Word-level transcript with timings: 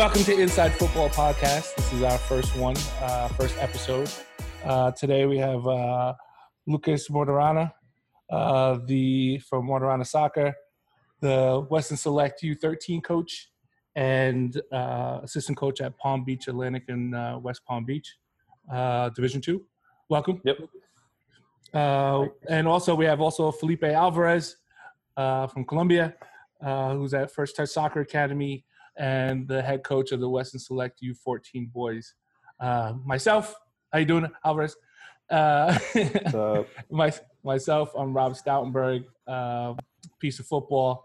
Welcome 0.00 0.24
to 0.24 0.40
Inside 0.40 0.70
Football 0.70 1.10
Podcast. 1.10 1.74
This 1.74 1.92
is 1.92 2.02
our 2.02 2.16
first 2.16 2.56
one, 2.56 2.74
uh, 3.02 3.28
first 3.28 3.54
episode. 3.58 4.10
Uh, 4.64 4.92
today 4.92 5.26
we 5.26 5.36
have 5.36 5.66
uh, 5.66 6.14
Lucas 6.66 7.10
Mortorana, 7.10 7.70
uh, 8.30 8.78
the 8.86 9.40
from 9.40 9.68
Mortorana 9.68 10.06
Soccer, 10.06 10.54
the 11.20 11.66
Weston 11.68 11.98
Select 11.98 12.42
U13 12.42 13.04
coach, 13.04 13.50
and 13.94 14.58
uh, 14.72 15.20
assistant 15.22 15.58
coach 15.58 15.82
at 15.82 15.98
Palm 15.98 16.24
Beach 16.24 16.48
Atlantic 16.48 16.84
in 16.88 17.12
uh, 17.12 17.38
West 17.38 17.60
Palm 17.66 17.84
Beach, 17.84 18.16
uh, 18.72 19.10
Division 19.10 19.42
Two. 19.42 19.66
Welcome. 20.08 20.40
Yep. 20.46 20.60
Uh, 21.74 22.24
and 22.48 22.66
also 22.66 22.94
we 22.94 23.04
have 23.04 23.20
also 23.20 23.52
Felipe 23.52 23.84
Alvarez 23.84 24.56
uh, 25.18 25.46
from 25.46 25.66
Colombia, 25.66 26.14
uh, 26.62 26.94
who's 26.94 27.12
at 27.12 27.30
First 27.30 27.54
Touch 27.54 27.68
Soccer 27.68 28.00
Academy 28.00 28.64
and 28.96 29.46
the 29.48 29.62
head 29.62 29.82
coach 29.82 30.12
of 30.12 30.20
the 30.20 30.28
Weston 30.28 30.60
Select 30.60 31.02
U14 31.02 31.72
boys. 31.72 32.14
Uh, 32.58 32.94
myself, 33.04 33.54
how 33.92 33.98
you 33.98 34.04
doing, 34.04 34.30
Alvarez? 34.44 34.76
Uh, 35.30 35.78
my, 36.90 37.12
myself, 37.44 37.92
I'm 37.96 38.12
Rob 38.12 38.34
Stoutenburg, 38.34 39.04
uh, 39.26 39.74
PISA 40.18 40.42
football, 40.42 41.04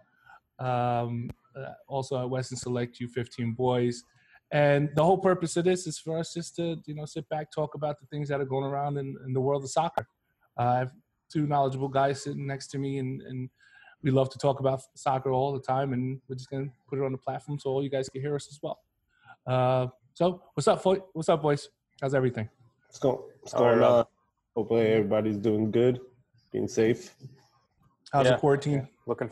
um, 0.59 1.29
uh, 1.55 1.73
also 1.87 2.21
at 2.21 2.29
Western 2.29 2.57
Select 2.57 2.99
U15 2.99 3.55
boys. 3.55 4.03
And 4.51 4.89
the 4.95 5.03
whole 5.03 5.17
purpose 5.17 5.57
of 5.57 5.65
this 5.65 5.87
is 5.87 5.97
for 5.97 6.19
us 6.19 6.33
just 6.33 6.55
to, 6.57 6.77
you 6.85 6.95
know, 6.95 7.05
sit 7.05 7.27
back, 7.29 7.51
talk 7.51 7.75
about 7.75 7.99
the 7.99 8.05
things 8.07 8.29
that 8.29 8.41
are 8.41 8.45
going 8.45 8.63
around 8.63 8.97
in, 8.97 9.15
in 9.25 9.33
the 9.33 9.41
world 9.41 9.63
of 9.63 9.69
soccer. 9.69 10.07
Uh, 10.57 10.63
I 10.63 10.77
have 10.79 10.91
two 11.31 11.47
knowledgeable 11.47 11.87
guys 11.87 12.23
sitting 12.23 12.45
next 12.45 12.67
to 12.67 12.77
me, 12.77 12.99
and, 12.99 13.21
and 13.23 13.49
we 14.05 14.11
love 14.11 14.29
to 14.29 14.37
talk 14.37 14.59
about 14.59 14.81
soccer 14.93 15.31
all 15.31 15.51
the 15.51 15.59
time. 15.59 15.91
And 15.91 16.21
we're 16.29 16.35
just 16.35 16.49
going 16.51 16.67
to 16.69 16.71
put 16.87 16.99
it 16.99 17.03
on 17.03 17.11
the 17.11 17.17
platform 17.17 17.57
so 17.59 17.71
all 17.71 17.83
you 17.83 17.89
guys 17.89 18.07
can 18.07 18.21
hear 18.21 18.35
us 18.35 18.47
as 18.49 18.59
well. 18.61 18.79
Uh, 19.47 19.87
so, 20.13 20.43
what's 20.53 20.67
up, 20.67 20.81
fo- 20.81 21.05
what's 21.13 21.27
up, 21.27 21.41
boys? 21.41 21.67
How's 21.99 22.13
everything? 22.13 22.47
what's 22.87 22.99
going, 22.99 23.17
what's 23.41 23.53
All 23.55 23.63
right, 23.65 23.69
going 23.71 23.79
Rob. 23.81 23.91
on? 23.91 24.05
Hopefully 24.55 24.85
everybody's 24.87 25.37
doing 25.37 25.71
good, 25.71 25.99
being 26.51 26.67
safe. 26.67 27.13
How's 28.13 28.25
Yeah. 28.25 28.33
the 28.33 28.37
quarantine? 28.37 28.87
looking 29.07 29.29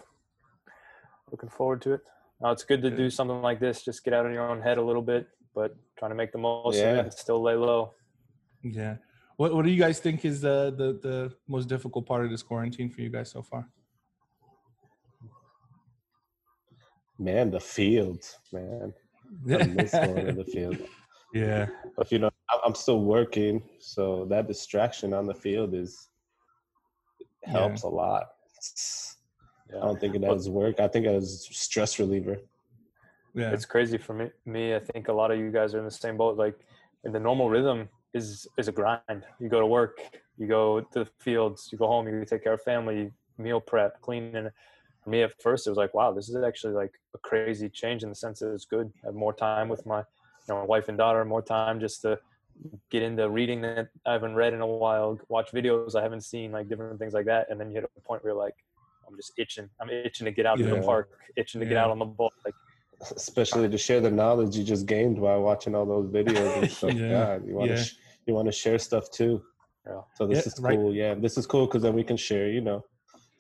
looking 1.32 1.50
forward 1.50 1.82
to 1.84 1.94
it. 1.94 2.02
Uh, 2.44 2.50
it's 2.52 2.64
good 2.64 2.82
to 2.82 2.92
do 2.92 3.10
something 3.10 3.42
like 3.42 3.60
this. 3.60 3.84
Just 3.84 4.04
get 4.04 4.14
out 4.14 4.26
of 4.26 4.34
your 4.34 4.48
own 4.48 4.62
head 4.62 4.78
a 4.78 4.82
little 4.84 5.02
bit, 5.02 5.28
but 5.56 5.76
trying 5.98 6.12
to 6.12 6.16
make 6.16 6.32
the 6.32 6.38
most 6.38 6.76
of 6.76 6.82
Yeah. 6.82 6.96
it 6.96 7.00
and 7.06 7.14
still 7.14 7.42
lay 7.42 7.56
low. 7.56 7.94
Yeah. 8.62 8.98
What 9.38 9.54
What 9.56 9.66
do 9.66 9.72
you 9.72 9.80
guys 9.80 10.00
think 10.00 10.26
is 10.26 10.42
the, 10.42 10.74
the 10.78 11.00
the 11.08 11.34
most 11.48 11.70
difficult 11.70 12.06
part 12.06 12.26
of 12.26 12.30
this 12.32 12.44
quarantine 12.44 12.90
for 12.90 13.02
you 13.02 13.10
guys 13.10 13.32
so 13.32 13.42
far? 13.42 13.70
Man, 17.20 17.52
the 17.52 17.60
field, 17.60 18.24
man. 18.52 18.94
I 19.52 19.64
miss 19.68 19.92
going 19.92 20.26
to 20.28 20.34
the 20.34 20.46
field. 20.56 20.78
yeah. 21.34 21.68
But 21.98 22.12
you 22.12 22.20
know, 22.20 22.30
I- 22.50 22.60
I'm 22.66 22.76
still 22.76 23.02
working, 23.02 23.64
so 23.80 24.26
that 24.26 24.48
distraction 24.48 25.14
on 25.14 25.26
the 25.26 25.34
field 25.34 25.74
is 25.74 26.10
helps 27.44 27.84
a 27.84 27.88
lot. 27.90 28.30
I 29.76 29.80
don't 29.86 30.00
think 30.00 30.16
it 30.16 30.24
as 30.24 30.50
work. 30.50 30.80
I 30.80 30.88
think 30.88 31.06
it 31.06 31.16
as 31.16 31.48
stress 31.52 32.00
reliever. 32.00 32.38
Yeah. 33.34 33.52
It's 33.52 33.66
crazy 33.66 33.98
for 33.98 34.14
me. 34.14 34.30
Me, 34.46 34.76
I 34.76 34.80
think 34.80 35.08
a 35.08 35.14
lot 35.14 35.32
of 35.32 35.40
you 35.40 35.52
guys 35.52 35.74
are 35.74 35.80
in 35.80 35.86
the 35.86 35.92
same 35.92 36.18
boat. 36.18 36.38
Like, 36.38 36.56
in 37.04 37.12
the 37.12 37.20
normal 37.20 37.50
rhythm 37.50 37.90
is 38.14 38.48
is 38.58 38.68
a 38.68 38.72
grind. 38.72 39.26
You 39.40 39.50
go 39.50 39.60
to 39.60 39.66
work, 39.66 39.98
you 40.38 40.48
go 40.48 40.82
to 40.82 41.00
the 41.00 41.10
fields, 41.20 41.70
you 41.72 41.78
go 41.78 41.88
home, 41.88 42.08
you 42.08 42.24
take 42.26 42.44
care 42.44 42.54
of 42.54 42.62
family, 42.62 43.12
meal 43.38 43.60
prep, 43.60 44.00
cleaning. 44.02 44.50
For 45.04 45.10
me, 45.10 45.22
at 45.24 45.32
first, 45.42 45.68
it 45.68 45.70
was 45.72 45.78
like, 45.78 45.94
wow, 45.94 46.12
this 46.14 46.30
is 46.30 46.36
actually 46.44 46.74
like 46.74 46.92
a 47.14 47.18
crazy 47.20 47.70
change 47.70 48.04
in 48.04 48.10
the 48.10 48.16
sense 48.16 48.40
that 48.40 48.54
it's 48.54 48.66
good. 48.66 48.92
I 49.04 49.08
have 49.08 49.16
more 49.16 49.34
time 49.34 49.68
with 49.70 49.86
my, 49.86 50.00
you 50.00 50.06
know, 50.50 50.64
wife 50.66 50.88
and 50.90 50.98
daughter, 50.98 51.24
more 51.26 51.42
time 51.42 51.80
just 51.80 52.02
to 52.04 52.20
get 52.90 53.04
into 53.04 53.30
reading 53.30 53.62
that 53.62 53.90
I 54.06 54.14
haven't 54.14 54.36
read 54.36 54.54
in 54.54 54.62
a 54.62 54.68
while, 54.68 55.20
watch 55.28 55.52
videos 55.52 55.96
I 55.96 56.02
haven't 56.02 56.22
seen, 56.24 56.52
like 56.52 56.70
different 56.70 57.00
things 57.00 57.14
like 57.14 57.26
that. 57.26 57.48
And 57.50 57.60
then 57.60 57.70
you 57.70 57.76
hit 57.76 57.90
a 57.98 58.02
point 58.02 58.24
where 58.24 58.32
you're 58.34 58.42
like, 58.42 58.56
I'm 59.08 59.16
just 59.18 59.34
itching. 59.38 59.70
I'm 59.82 59.90
itching 59.90 60.26
to 60.26 60.32
get 60.32 60.46
out 60.46 60.58
to 60.60 60.64
the 60.64 60.82
park, 60.82 61.10
itching 61.36 61.60
to 61.60 61.66
get 61.68 61.78
out 61.78 61.92
on 61.92 62.00
the 62.00 62.06
ball. 62.06 62.32
Like, 62.46 62.56
Especially 63.18 63.68
to 63.68 63.78
share 63.78 64.00
the 64.00 64.10
knowledge 64.12 64.56
you 64.56 64.64
just 64.64 64.86
gained 64.86 65.18
while 65.20 65.42
watching 65.42 65.76
all 65.76 65.86
those 65.86 66.08
videos 66.10 66.62
and 66.62 66.72
stuff. 66.78 66.94
Yeah. 66.94 67.10
God, 67.10 67.48
you 67.48 67.56
want 67.56 67.72
to 67.72 67.76
Yeah. 67.76 67.84
sh- 67.84 67.96
you 68.26 68.34
want 68.34 68.46
to 68.46 68.52
share 68.54 68.80
stuff 68.80 69.12
too. 69.12 69.44
Yeah. 69.86 70.00
So 70.16 70.26
this 70.28 70.46
Yeah, 70.46 70.54
is 70.54 70.60
right. 70.62 70.78
cool. 70.78 70.94
Yeah, 70.96 71.14
this 71.16 71.38
is 71.38 71.46
cool 71.46 71.66
because 71.66 71.82
then 71.82 71.94
we 71.94 72.06
can 72.06 72.16
share. 72.16 72.48
You 72.50 72.62
know, 72.62 72.86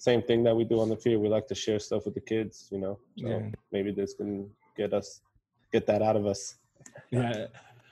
same 0.09 0.21
thing 0.21 0.43
that 0.43 0.55
we 0.59 0.65
do 0.65 0.77
on 0.83 0.89
the 0.89 0.97
field. 0.97 1.21
We 1.23 1.29
like 1.29 1.47
to 1.47 1.55
share 1.55 1.79
stuff 1.79 2.03
with 2.05 2.15
the 2.19 2.25
kids. 2.33 2.67
You 2.73 2.79
know, 2.83 2.99
so 3.17 3.27
Yeah. 3.29 3.49
maybe 3.71 3.91
this 3.99 4.13
can 4.19 4.31
get 4.75 4.91
us 4.93 5.21
get 5.71 5.87
that 5.87 6.01
out 6.07 6.15
of 6.15 6.25
us. 6.33 6.41
Yeah. 7.09 7.47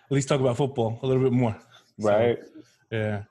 At 0.08 0.12
least 0.18 0.28
talk 0.28 0.42
about 0.42 0.58
football 0.58 1.00
a 1.04 1.08
little 1.08 1.24
bit 1.24 1.32
more. 1.32 1.56
So, 2.00 2.10
Right. 2.10 2.38
yeah. 2.92 3.24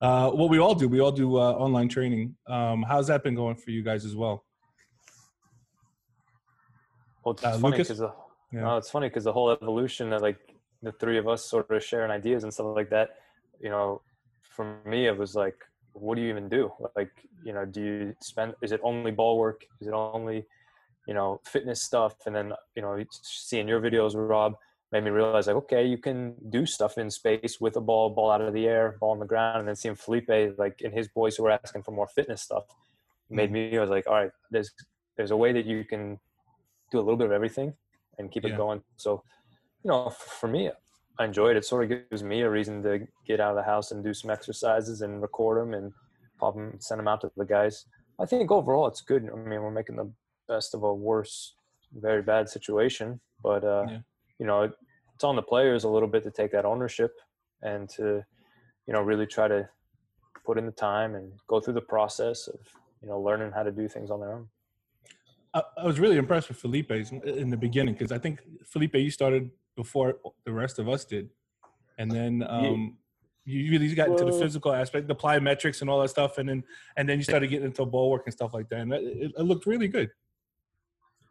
Uh, 0.00 0.30
what 0.30 0.48
we 0.50 0.58
all 0.60 0.74
do, 0.82 0.86
we 0.88 1.00
all 1.00 1.10
do 1.24 1.36
uh, 1.36 1.52
online 1.64 1.88
training. 1.88 2.36
Um, 2.46 2.84
how's 2.90 3.08
that 3.08 3.24
been 3.24 3.34
going 3.34 3.56
for 3.56 3.70
you 3.72 3.82
guys 3.82 4.04
as 4.04 4.14
well? 4.14 4.44
Well, 7.24 7.32
it's 7.34 7.44
Uh, 7.44 7.58
funny 7.58 7.72
Lucas? 7.78 7.88
because 7.88 7.98
the 7.98 8.12
Yeah. 8.52 8.60
no, 8.66 8.76
it's 8.76 8.90
funny 8.90 9.08
because 9.08 9.24
the 9.24 9.32
whole 9.32 9.50
evolution 9.50 10.10
that 10.10 10.22
like 10.22 10.38
the 10.82 10.92
three 10.92 11.18
of 11.18 11.26
us 11.26 11.44
sort 11.44 11.68
of 11.70 11.82
sharing 11.82 12.10
ideas 12.12 12.44
and 12.44 12.54
stuff 12.54 12.68
like 12.80 12.90
that. 12.90 13.08
You 13.60 13.70
know, 13.70 14.00
for 14.42 14.64
me, 14.84 15.06
it 15.06 15.16
was 15.18 15.34
like, 15.34 15.58
what 16.00 16.16
do 16.16 16.22
you 16.22 16.30
even 16.30 16.48
do? 16.48 16.70
Like, 16.96 17.10
you 17.44 17.52
know, 17.52 17.64
do 17.64 17.80
you 17.80 18.14
spend? 18.20 18.54
Is 18.62 18.72
it 18.72 18.80
only 18.82 19.10
ball 19.10 19.38
work? 19.38 19.64
Is 19.80 19.88
it 19.88 19.94
only, 19.94 20.46
you 21.06 21.14
know, 21.14 21.40
fitness 21.44 21.82
stuff? 21.82 22.14
And 22.26 22.34
then 22.34 22.52
you 22.74 22.82
know, 22.82 23.02
seeing 23.10 23.68
your 23.68 23.80
videos, 23.80 24.12
Rob, 24.14 24.54
made 24.92 25.04
me 25.04 25.10
realize 25.10 25.46
like, 25.46 25.56
okay, 25.56 25.84
you 25.86 25.98
can 25.98 26.34
do 26.50 26.66
stuff 26.66 26.98
in 26.98 27.10
space 27.10 27.60
with 27.60 27.76
a 27.76 27.80
ball, 27.80 28.10
ball 28.10 28.30
out 28.30 28.40
of 28.40 28.54
the 28.54 28.66
air, 28.66 28.96
ball 29.00 29.12
on 29.12 29.18
the 29.18 29.26
ground, 29.26 29.58
and 29.58 29.68
then 29.68 29.76
seeing 29.76 29.94
Felipe 29.94 30.30
like 30.58 30.80
in 30.80 30.92
his 30.92 31.08
boys 31.08 31.36
who 31.36 31.42
were 31.44 31.50
asking 31.50 31.82
for 31.82 31.92
more 31.92 32.08
fitness 32.08 32.42
stuff 32.42 32.64
made 33.30 33.46
mm-hmm. 33.52 33.70
me. 33.70 33.78
I 33.78 33.80
was 33.80 33.90
like, 33.90 34.06
all 34.06 34.14
right, 34.14 34.30
there's 34.50 34.72
there's 35.16 35.30
a 35.30 35.36
way 35.36 35.52
that 35.52 35.66
you 35.66 35.84
can 35.84 36.18
do 36.90 36.98
a 36.98 37.02
little 37.02 37.16
bit 37.16 37.26
of 37.26 37.32
everything 37.32 37.74
and 38.18 38.30
keep 38.30 38.44
Yeah. 38.44 38.54
it 38.54 38.56
going. 38.56 38.82
So, 38.96 39.22
you 39.82 39.88
know, 39.90 40.10
for 40.10 40.48
me, 40.48 40.70
I 41.18 41.24
enjoy 41.24 41.50
it. 41.50 41.56
It 41.56 41.64
sort 41.64 41.84
of 41.90 42.08
gives 42.10 42.22
me 42.22 42.42
a 42.42 42.50
reason 42.50 42.82
to 42.84 43.00
get 43.26 43.40
out 43.40 43.50
of 43.50 43.56
the 43.56 43.62
house 43.62 43.90
and 43.90 44.04
do 44.04 44.14
some 44.14 44.30
exercises 44.30 45.02
and 45.02 45.20
record 45.20 45.60
them 45.60 45.74
and 45.74 45.92
pop 46.38 46.54
them, 46.54 46.76
send 46.78 47.00
them 47.00 47.08
out 47.08 47.20
to 47.22 47.30
the 47.36 47.44
guys. 47.44 47.86
I 48.20 48.26
think 48.26 48.50
overall 48.50 48.86
it's 48.86 49.00
good. 49.00 49.28
I 49.32 49.36
mean, 49.36 49.60
we're 49.62 49.70
making 49.72 49.96
the 49.96 50.10
best 50.46 50.74
of 50.74 50.82
a 50.84 50.94
worse, 50.94 51.54
very 51.92 52.22
bad 52.22 52.48
situation, 52.48 53.20
but 53.42 53.64
uh, 53.64 53.86
Yeah. 53.88 53.98
you 54.38 54.46
know, 54.46 54.62
it, 54.62 54.72
it's 55.14 55.24
on 55.24 55.34
the 55.34 55.42
players 55.42 55.82
a 55.84 55.88
little 55.88 56.08
bit 56.08 56.22
to 56.24 56.30
take 56.30 56.52
that 56.52 56.64
ownership 56.64 57.12
and 57.62 57.88
to, 57.90 58.24
you 58.86 58.92
know, 58.92 59.02
really 59.02 59.26
try 59.26 59.48
to 59.48 59.68
put 60.46 60.56
in 60.56 60.66
the 60.66 60.72
time 60.72 61.16
and 61.16 61.32
go 61.48 61.58
through 61.60 61.74
the 61.74 61.80
process 61.80 62.46
of, 62.46 62.60
you 63.02 63.08
know, 63.08 63.20
learning 63.20 63.50
how 63.50 63.64
to 63.64 63.72
do 63.72 63.88
things 63.88 64.10
on 64.10 64.20
their 64.20 64.32
own. 64.32 64.48
I, 65.52 65.62
I 65.78 65.84
was 65.84 65.98
really 65.98 66.16
impressed 66.16 66.48
with 66.48 66.58
Felipe's 66.58 67.10
in- 67.10 67.26
in 67.26 67.50
the 67.50 67.56
beginning 67.56 67.94
because 67.94 68.12
I 68.12 68.18
think 68.18 68.40
Felipe, 68.64 68.94
you 68.94 69.10
started 69.10 69.50
before 69.78 70.16
the 70.44 70.52
rest 70.52 70.80
of 70.80 70.88
us 70.88 71.04
did, 71.04 71.30
and 71.98 72.10
then 72.10 72.44
um, 72.50 72.98
you 73.44 73.70
really 73.70 73.94
got 73.94 74.08
into 74.08 74.24
the 74.24 74.32
physical 74.32 74.72
aspect, 74.74 75.06
the 75.06 75.14
plyometrics 75.14 75.80
and 75.80 75.88
all 75.88 76.00
that 76.02 76.10
stuff, 76.10 76.36
and 76.38 76.48
then 76.48 76.64
and 76.96 77.08
then 77.08 77.16
you 77.18 77.24
started 77.24 77.46
getting 77.48 77.66
into 77.66 77.86
ball 77.86 78.10
work 78.10 78.24
and 78.26 78.34
stuff 78.34 78.52
like 78.52 78.68
that, 78.70 78.80
and 78.80 78.92
it, 78.92 79.32
it, 79.38 79.44
looked 79.44 79.66
really 79.66 79.88
good. 79.88 80.10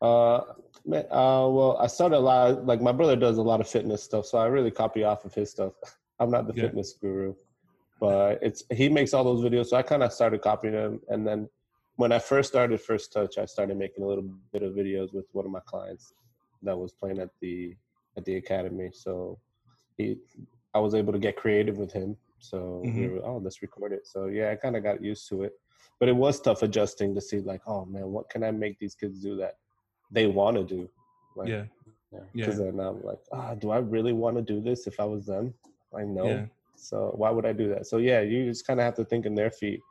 Uh, 0.01 0.41
man, 0.85 1.03
uh, 1.11 1.45
well, 1.57 1.77
I 1.79 1.87
started 1.87 2.17
a 2.17 2.19
lot. 2.19 2.65
Like 2.65 2.81
my 2.81 2.93
brother 2.93 3.17
does 3.17 3.37
a 3.37 3.41
lot 3.41 3.59
of 3.59 3.67
fitness 3.67 4.01
stuff, 4.01 4.25
so 4.25 4.37
I 4.37 4.47
really 4.47 4.71
copy 4.71 5.03
off 5.03 5.25
of 5.25 5.33
his 5.33 5.51
stuff. 5.51 5.73
I'm 6.19 6.31
not 6.31 6.47
the 6.47 6.53
Yeah. 6.55 6.63
fitness 6.63 6.93
guru, 6.93 7.35
but 7.99 8.39
it's 8.41 8.63
he 8.71 8.87
makes 8.89 9.13
all 9.13 9.25
those 9.25 9.43
videos, 9.43 9.67
so 9.67 9.77
I 9.77 9.83
kind 9.83 10.03
of 10.03 10.13
started 10.13 10.41
copying 10.41 10.73
him. 10.73 11.01
And 11.09 11.27
then 11.27 11.49
when 11.97 12.11
I 12.11 12.19
first 12.19 12.49
started 12.49 12.79
First 12.79 13.11
Touch, 13.11 13.37
I 13.37 13.45
started 13.45 13.77
making 13.77 14.03
a 14.03 14.07
little 14.07 14.29
bit 14.53 14.63
of 14.63 14.73
videos 14.73 15.13
with 15.13 15.25
one 15.33 15.45
of 15.45 15.51
my 15.51 15.63
clients 15.65 16.13
that 16.63 16.75
was 16.77 16.93
playing 16.93 17.19
at 17.19 17.29
the 17.41 17.75
at 18.17 18.25
the 18.25 18.35
academy. 18.35 18.89
So 18.93 19.39
he, 19.97 20.17
I 20.73 20.79
was 20.79 20.95
able 20.95 21.13
to 21.13 21.19
get 21.19 21.37
creative 21.37 21.77
with 21.77 21.91
him. 21.93 22.17
So 22.39 22.81
we 22.83 22.89
Mhm. 22.89 23.11
were, 23.13 23.25
oh, 23.25 23.37
let's 23.37 23.61
record 23.61 23.93
it. 23.93 24.05
So 24.07 24.25
yeah, 24.25 24.51
I 24.51 24.55
kind 24.55 24.75
of 24.75 24.83
got 24.83 25.01
used 25.03 25.27
to 25.29 25.43
it, 25.43 25.53
but 25.99 26.09
it 26.09 26.15
was 26.15 26.41
tough 26.41 26.61
adjusting 26.63 27.15
to 27.15 27.21
see 27.21 27.39
like, 27.39 27.61
oh 27.67 27.85
man, 27.85 28.11
what 28.11 28.29
can 28.29 28.43
I 28.43 28.51
make 28.51 28.77
these 28.79 28.95
kids 28.95 29.21
do 29.21 29.35
that 29.37 29.57
they 30.11 30.27
want 30.27 30.57
to 30.57 30.63
do? 30.63 30.89
Like, 31.35 31.47
Yeah, 31.49 31.65
yeah, 32.11 32.19
because 32.33 32.57
then 32.59 32.79
I'm 32.79 33.01
like, 33.03 33.19
ah, 33.31 33.55
do 33.55 33.71
I 33.71 33.77
really 33.77 34.13
want 34.13 34.35
to 34.37 34.41
do 34.43 34.61
this 34.61 34.87
if 34.87 34.99
I 34.99 35.05
was 35.05 35.25
them? 35.25 35.53
I 35.95 36.03
know. 36.03 36.25
yeah. 36.27 36.45
So 36.75 37.11
why 37.15 37.31
would 37.31 37.45
I 37.45 37.53
do 37.53 37.69
that? 37.69 37.87
So 37.87 37.97
yeah, 37.97 38.21
you 38.21 38.45
just 38.45 38.67
kind 38.67 38.79
of 38.79 38.83
have 38.83 38.95
to 38.95 39.05
think 39.05 39.25
in 39.25 39.33
their 39.33 39.49
feet. 39.51 39.81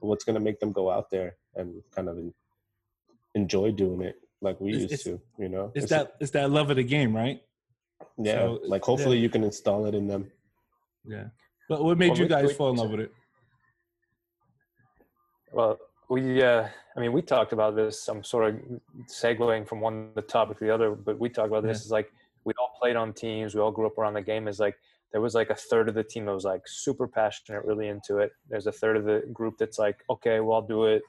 What's 0.00 0.24
going 0.24 0.34
to 0.34 0.40
make 0.40 0.58
them 0.58 0.72
go 0.72 0.90
out 0.90 1.08
there 1.10 1.36
and 1.54 1.80
kind 1.92 2.08
of 2.08 2.18
enjoy 3.36 3.70
doing 3.70 4.02
it 4.02 4.16
like 4.40 4.60
we 4.60 4.70
It's- 4.70 4.82
used 4.90 4.94
it's- 4.94 5.04
to? 5.04 5.42
You 5.42 5.48
know, 5.48 5.70
It's 5.76 5.84
It's- 5.84 5.90
that 5.90 6.16
it's 6.20 6.32
that 6.32 6.50
love 6.50 6.70
of 6.70 6.76
the 6.76 6.82
game, 6.84 7.14
right? 7.14 7.40
Yeah. 8.18 8.32
so, 8.34 8.60
like 8.64 8.82
hopefully 8.82 9.18
you 9.18 9.28
can 9.28 9.44
install 9.44 9.86
it 9.86 9.94
in 9.94 10.06
them. 10.06 10.30
Yeah. 11.06 11.24
But 11.68 11.82
what 11.82 11.98
made 11.98 12.10
Well, 12.10 12.18
you 12.18 12.28
guys 12.28 12.48
we- 12.48 12.54
fall 12.54 12.70
in 12.70 12.76
love 12.76 12.90
with 12.90 13.00
it? 13.00 13.12
Well, 15.52 15.78
we, 16.08 16.42
uh, 16.42 16.66
I 16.96 17.00
mean, 17.00 17.12
we 17.12 17.22
talked 17.22 17.52
about 17.52 17.76
this. 17.76 18.08
I'm 18.08 18.24
sort 18.24 18.54
of 18.54 18.60
segueing 19.08 19.66
from 19.66 19.80
one 19.80 20.10
the 20.14 20.22
topic 20.22 20.58
to 20.58 20.64
the 20.64 20.74
other, 20.74 20.90
but 20.90 21.18
we 21.18 21.28
talked 21.28 21.48
about 21.48 21.62
this. 21.62 21.78
Yeah. 21.78 21.86
Is 21.86 21.90
like 21.92 22.12
we 22.44 22.52
all 22.58 22.72
played 22.78 22.96
on 22.96 23.12
teams. 23.12 23.54
We 23.54 23.60
all 23.60 23.70
grew 23.70 23.86
up 23.86 23.98
around 23.98 24.14
the 24.14 24.22
game. 24.22 24.48
Is 24.48 24.60
like 24.60 24.76
there 25.12 25.20
was 25.20 25.34
like 25.34 25.50
a 25.50 25.54
third 25.54 25.88
of 25.88 25.94
the 25.94 26.02
team 26.04 26.26
that 26.26 26.34
was 26.34 26.44
like 26.44 26.62
super 26.66 27.06
passionate, 27.06 27.64
really 27.64 27.88
into 27.88 28.18
it. 28.18 28.32
There's 28.50 28.66
a 28.66 28.72
third 28.72 28.96
of 28.96 29.04
the 29.04 29.22
group 29.32 29.56
that's 29.58 29.78
like, 29.78 29.98
okay, 30.10 30.40
well, 30.40 30.56
I'll 30.56 30.66
do 30.66 30.86
it. 30.86 31.02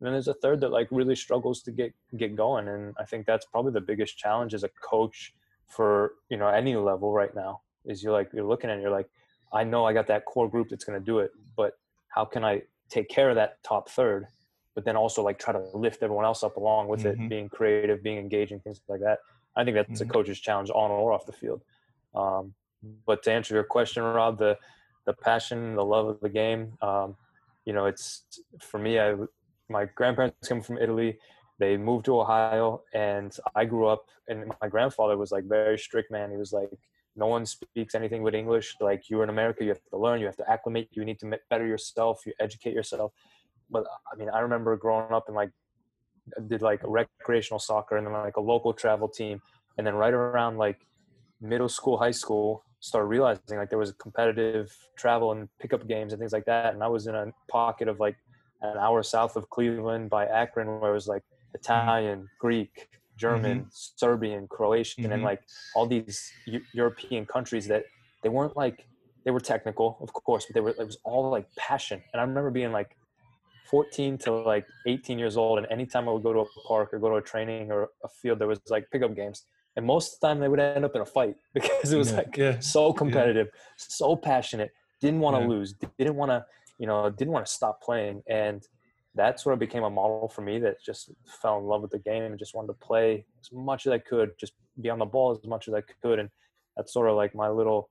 And 0.00 0.06
then 0.06 0.12
there's 0.12 0.28
a 0.28 0.34
third 0.34 0.60
that 0.62 0.72
like 0.72 0.88
really 0.90 1.14
struggles 1.14 1.62
to 1.62 1.70
get 1.70 1.92
get 2.16 2.34
going. 2.34 2.68
And 2.68 2.94
I 2.98 3.04
think 3.04 3.24
that's 3.24 3.46
probably 3.46 3.72
the 3.72 3.80
biggest 3.80 4.18
challenge 4.18 4.52
as 4.52 4.64
a 4.64 4.70
coach 4.82 5.32
for 5.68 6.14
you 6.28 6.36
know 6.36 6.48
any 6.48 6.76
level 6.76 7.12
right 7.12 7.34
now. 7.34 7.62
Is 7.84 8.02
you're 8.02 8.12
like 8.12 8.30
you're 8.32 8.44
looking 8.44 8.70
at 8.70 8.78
it, 8.78 8.82
you're 8.82 8.90
like, 8.90 9.08
I 9.52 9.64
know 9.64 9.84
I 9.84 9.92
got 9.92 10.06
that 10.08 10.24
core 10.24 10.48
group 10.48 10.68
that's 10.68 10.84
going 10.84 10.98
to 10.98 11.04
do 11.04 11.18
it, 11.18 11.32
but 11.56 11.78
how 12.08 12.24
can 12.24 12.44
I 12.44 12.62
take 12.88 13.08
care 13.08 13.28
of 13.30 13.36
that 13.36 13.62
top 13.64 13.88
third? 13.88 14.28
But 14.74 14.84
then 14.84 14.96
also 14.96 15.22
like 15.22 15.38
try 15.38 15.52
to 15.52 15.58
lift 15.74 16.02
everyone 16.02 16.24
else 16.24 16.42
up 16.42 16.56
along 16.56 16.88
with 16.88 17.02
Mhm. 17.02 17.06
it, 17.06 17.28
being 17.28 17.48
creative, 17.48 18.02
being 18.02 18.18
engaging, 18.18 18.60
things 18.60 18.80
like 18.88 19.00
that. 19.00 19.18
I 19.56 19.64
think 19.64 19.74
that's 19.74 20.00
Mhm. 20.00 20.08
a 20.08 20.12
coach's 20.12 20.40
challenge 20.40 20.70
on 20.70 20.90
or 20.90 21.12
off 21.12 21.26
the 21.26 21.32
field. 21.32 21.60
Um, 22.14 22.54
but 23.06 23.22
to 23.24 23.32
answer 23.32 23.54
your 23.54 23.64
question, 23.64 24.02
Rob, 24.02 24.38
the 24.38 24.58
the 25.04 25.12
passion, 25.12 25.74
the 25.74 25.84
love 25.84 26.06
of 26.06 26.20
the 26.20 26.28
game, 26.28 26.78
um, 26.80 27.16
you 27.64 27.72
know, 27.72 27.86
it's 27.86 28.22
for 28.60 28.78
me. 28.78 29.00
I 29.00 29.16
my 29.68 29.86
grandparents 29.86 30.48
came 30.48 30.62
from 30.62 30.78
Italy. 30.78 31.18
They 31.62 31.76
moved 31.76 32.06
to 32.06 32.18
Ohio, 32.18 32.82
and 32.92 33.30
I 33.54 33.64
grew 33.72 33.86
up. 33.86 34.04
And 34.28 34.52
my 34.60 34.68
grandfather 34.68 35.16
was 35.16 35.30
like 35.30 35.44
very 35.44 35.78
strict 35.78 36.10
man. 36.10 36.30
He 36.30 36.36
was 36.36 36.52
like, 36.52 36.70
no 37.14 37.28
one 37.28 37.44
speaks 37.46 37.94
anything 37.94 38.24
but 38.24 38.34
English. 38.34 38.76
Like 38.80 39.08
you're 39.08 39.22
in 39.22 39.28
America, 39.36 39.62
you 39.62 39.68
have 39.68 39.84
to 39.90 39.96
learn, 39.96 40.18
you 40.18 40.26
have 40.26 40.40
to 40.42 40.50
acclimate, 40.50 40.88
you 40.90 41.04
need 41.04 41.20
to 41.20 41.38
better 41.50 41.66
yourself, 41.66 42.26
you 42.26 42.32
educate 42.40 42.74
yourself. 42.74 43.12
But 43.70 43.84
I 44.10 44.16
mean, 44.16 44.28
I 44.28 44.40
remember 44.40 44.76
growing 44.76 45.12
up 45.12 45.26
and 45.28 45.36
like 45.36 45.52
did 46.48 46.62
like 46.62 46.80
recreational 46.84 47.60
soccer 47.60 47.96
and 47.96 48.04
then 48.06 48.14
like 48.14 48.38
a 48.38 48.40
local 48.40 48.72
travel 48.72 49.08
team, 49.08 49.40
and 49.78 49.86
then 49.86 49.94
right 49.94 50.14
around 50.14 50.58
like 50.58 50.80
middle 51.40 51.68
school, 51.68 51.96
high 51.96 52.16
school, 52.22 52.64
started 52.80 53.06
realizing 53.06 53.56
like 53.60 53.70
there 53.70 53.78
was 53.78 53.92
competitive 53.92 54.74
travel 54.96 55.30
and 55.30 55.48
pickup 55.60 55.86
games 55.86 56.12
and 56.12 56.18
things 56.20 56.32
like 56.32 56.46
that. 56.46 56.74
And 56.74 56.82
I 56.82 56.88
was 56.88 57.06
in 57.06 57.14
a 57.14 57.26
pocket 57.48 57.86
of 57.86 58.00
like 58.00 58.16
an 58.62 58.78
hour 58.78 59.02
south 59.02 59.36
of 59.36 59.48
Cleveland 59.50 60.10
by 60.10 60.26
Akron, 60.26 60.80
where 60.80 60.90
it 60.90 60.94
was 60.94 61.08
like 61.08 61.22
Italian, 61.54 62.30
Greek, 62.38 62.88
German, 63.16 63.66
Serbian, 63.70 64.48
Croatian, 64.48 65.12
and 65.12 65.22
Mhm. 65.22 65.24
like 65.24 65.42
all 65.74 65.86
these 65.86 66.34
Eu- 66.46 66.66
European 66.72 67.26
countries 67.26 67.66
that 67.68 67.84
they 68.22 68.28
weren't 68.28 68.56
like 68.56 68.88
they 69.24 69.30
were 69.30 69.40
technical, 69.40 69.98
of 70.00 70.12
course, 70.12 70.46
but 70.46 70.54
they 70.54 70.60
were 70.60 70.70
it 70.70 70.84
was 70.86 70.98
all 71.04 71.30
like 71.30 71.46
passion. 71.56 72.02
And 72.12 72.20
I 72.20 72.24
remember 72.24 72.50
being 72.50 72.72
like 72.72 72.96
14 73.64 74.18
to 74.18 74.32
like 74.32 74.66
18 74.86 75.18
years 75.18 75.36
old, 75.36 75.58
and 75.58 75.66
anytime 75.70 76.08
I 76.08 76.12
would 76.12 76.22
go 76.22 76.32
to 76.32 76.40
a 76.40 76.46
park 76.66 76.92
or 76.92 76.98
go 76.98 77.10
to 77.10 77.16
a 77.16 77.22
training 77.22 77.70
or 77.70 77.90
a 78.04 78.08
field, 78.08 78.38
there 78.38 78.48
was 78.48 78.60
like 78.68 78.90
pickup 78.90 79.14
games, 79.14 79.46
and 79.76 79.86
most 79.86 80.14
of 80.14 80.20
the 80.20 80.26
time 80.28 80.40
they 80.40 80.48
would 80.48 80.60
end 80.60 80.84
up 80.84 80.94
in 80.94 81.00
a 81.02 81.06
fight 81.06 81.36
because 81.54 81.92
it 81.92 81.98
was 81.98 82.12
Yeah, 82.12 82.16
like 82.16 82.36
yeah, 82.36 82.58
so 82.60 82.92
competitive, 82.92 83.48
so 83.76 84.16
passionate, 84.16 84.72
didn't 85.00 85.20
want 85.20 85.36
to 85.36 85.40
Yeah. 85.40 85.46
lose, 85.46 85.74
didn't 85.98 86.16
want 86.16 86.30
to, 86.30 86.44
you 86.78 86.86
know, 86.86 87.08
didn't 87.10 87.32
want 87.32 87.46
to 87.46 87.52
stop 87.52 87.80
playing. 87.82 88.22
And 88.28 88.62
that's 89.14 89.42
sort 89.42 89.52
of 89.52 89.58
became 89.58 89.84
a 89.84 89.90
model 89.90 90.28
for 90.28 90.42
me 90.42 90.58
that 90.60 90.82
just 90.84 91.10
fell 91.26 91.58
in 91.58 91.64
love 91.64 91.82
with 91.82 91.90
the 91.90 91.98
game 91.98 92.22
and 92.22 92.38
just 92.38 92.54
wanted 92.54 92.68
to 92.68 92.74
play 92.74 93.24
as 93.40 93.52
much 93.52 93.86
as 93.86 93.92
I 93.92 93.98
could, 93.98 94.30
just 94.38 94.54
be 94.80 94.90
on 94.90 94.98
the 94.98 95.04
ball 95.04 95.32
as 95.32 95.46
much 95.46 95.68
as 95.68 95.74
I 95.74 95.82
could. 96.02 96.18
And 96.18 96.30
that's 96.76 96.92
sort 96.92 97.10
of 97.10 97.16
like 97.16 97.34
my 97.34 97.48
little 97.48 97.90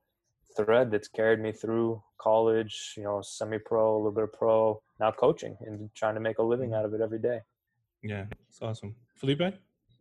thread 0.56 0.90
that's 0.90 1.08
carried 1.08 1.40
me 1.40 1.52
through 1.52 2.02
college, 2.20 2.94
you 2.96 3.04
know, 3.04 3.22
semi 3.22 3.58
pro, 3.58 3.94
a 3.94 3.98
little 3.98 4.12
bit 4.12 4.24
of 4.24 4.32
pro, 4.32 4.82
now 5.00 5.10
coaching 5.12 5.56
and 5.60 5.90
trying 5.94 6.14
to 6.14 6.20
make 6.20 6.38
a 6.38 6.42
living 6.42 6.74
out 6.74 6.84
of 6.84 6.94
it 6.94 7.00
every 7.00 7.18
day. 7.18 7.40
yeah. 8.02 8.24
It's 8.48 8.60
awesome. 8.60 8.94
Felipe? 9.14 9.54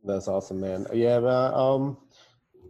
That's 0.04 0.28
awesome, 0.28 0.60
man. 0.60 0.88
Yeah, 0.94 1.20
man. 1.20 1.54
Um, 1.54 1.98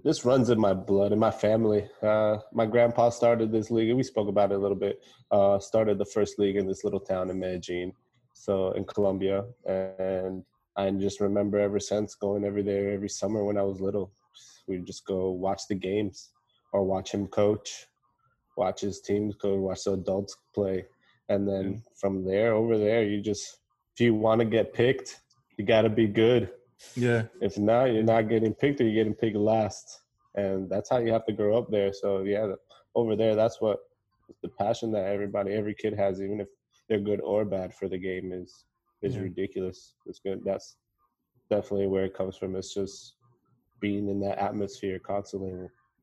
this 0.04 0.25
runs 0.25 0.50
in 0.50 0.59
my 0.59 0.74
blood, 0.74 1.12
in 1.12 1.19
my 1.19 1.31
family. 1.31 1.88
Uh, 2.01 2.38
my 2.54 2.65
grandpa 2.65 3.09
started 3.09 3.51
this 3.51 3.71
league. 3.71 3.89
and 3.89 3.97
We 3.97 4.04
spoke 4.04 4.27
about 4.27 4.51
it 4.51 4.56
a 4.56 4.57
little 4.57 4.77
bit. 4.77 5.01
Uh, 5.30 5.59
started 5.59 5.97
the 5.97 6.06
first 6.06 6.39
league 6.39 6.56
in 6.56 6.68
this 6.68 6.83
little 6.83 7.00
town 7.00 7.30
in 7.30 7.39
Medellin, 7.39 7.94
so 8.42 8.72
in 8.72 8.86
Colombia, 8.86 9.46
and 9.68 10.44
I 10.76 10.90
just 10.90 11.22
remember 11.22 11.60
ever 11.60 11.80
since 11.80 12.16
going 12.16 12.44
every 12.44 12.64
day, 12.64 12.92
every 12.92 13.10
summer 13.10 13.46
when 13.46 13.56
I 13.56 13.62
was 13.62 13.80
little. 13.80 14.12
We'd 14.68 14.88
just 14.88 15.06
go 15.06 15.30
watch 15.30 15.68
the 15.70 15.76
games 15.76 16.32
or 16.74 16.84
watch 16.84 17.12
him 17.12 17.28
coach, 17.28 17.86
watch 18.58 18.82
his 18.82 19.00
teams 19.00 19.36
go, 19.36 19.58
watch 19.58 19.84
the 19.84 19.92
adults 19.94 20.36
play, 20.56 20.86
and 21.30 21.48
then 21.48 21.66
mm. 21.66 21.82
from 22.00 22.26
there 22.26 22.54
over 22.54 22.80
there, 22.80 23.04
you 23.04 23.22
just 23.22 23.58
if 23.94 24.02
you 24.02 24.16
want 24.16 24.40
to 24.40 24.46
get 24.46 24.74
picked, 24.74 25.20
you 25.58 25.64
got 25.64 25.84
to 25.84 25.90
be 25.90 26.08
good. 26.08 26.50
Yeah. 26.96 27.26
If 27.42 27.60
not, 27.60 27.94
you're 27.94 28.02
not 28.02 28.28
getting 28.28 28.56
picked 28.56 28.82
or 28.82 28.86
you're 28.86 29.04
getting 29.04 29.14
picked 29.14 29.38
last. 29.38 30.02
And 30.34 30.68
that's 30.68 30.90
how 30.90 30.98
you 30.98 31.12
have 31.12 31.28
to 31.28 31.34
grow 31.34 31.60
up 31.60 31.70
there. 31.70 31.94
So 31.94 32.24
yeah, 32.24 32.54
over 32.96 33.16
there, 33.16 33.36
that's 33.36 33.62
what 33.62 33.82
the 34.42 34.50
passion 34.50 34.92
that 34.94 35.06
everybody, 35.06 35.52
every 35.52 35.76
kid 35.76 35.94
has, 35.94 36.20
even 36.20 36.40
if 36.40 36.48
they're 36.92 37.00
good 37.00 37.22
or 37.22 37.46
bad 37.46 37.74
for 37.74 37.88
the 37.88 37.98
game, 37.98 38.34
is 38.34 38.66
is 39.02 39.16
Yeah. 39.16 39.22
ridiculous. 39.24 39.96
It's 40.06 40.20
good. 40.20 40.42
That's 40.44 40.76
definitely 41.50 41.88
where 41.88 42.04
it 42.04 42.14
comes 42.14 42.36
from. 42.36 42.58
It's 42.58 42.74
just 42.74 43.16
being 43.80 44.10
in 44.10 44.20
that 44.20 44.38
atmosphere 44.40 45.00
constantly 45.00 45.54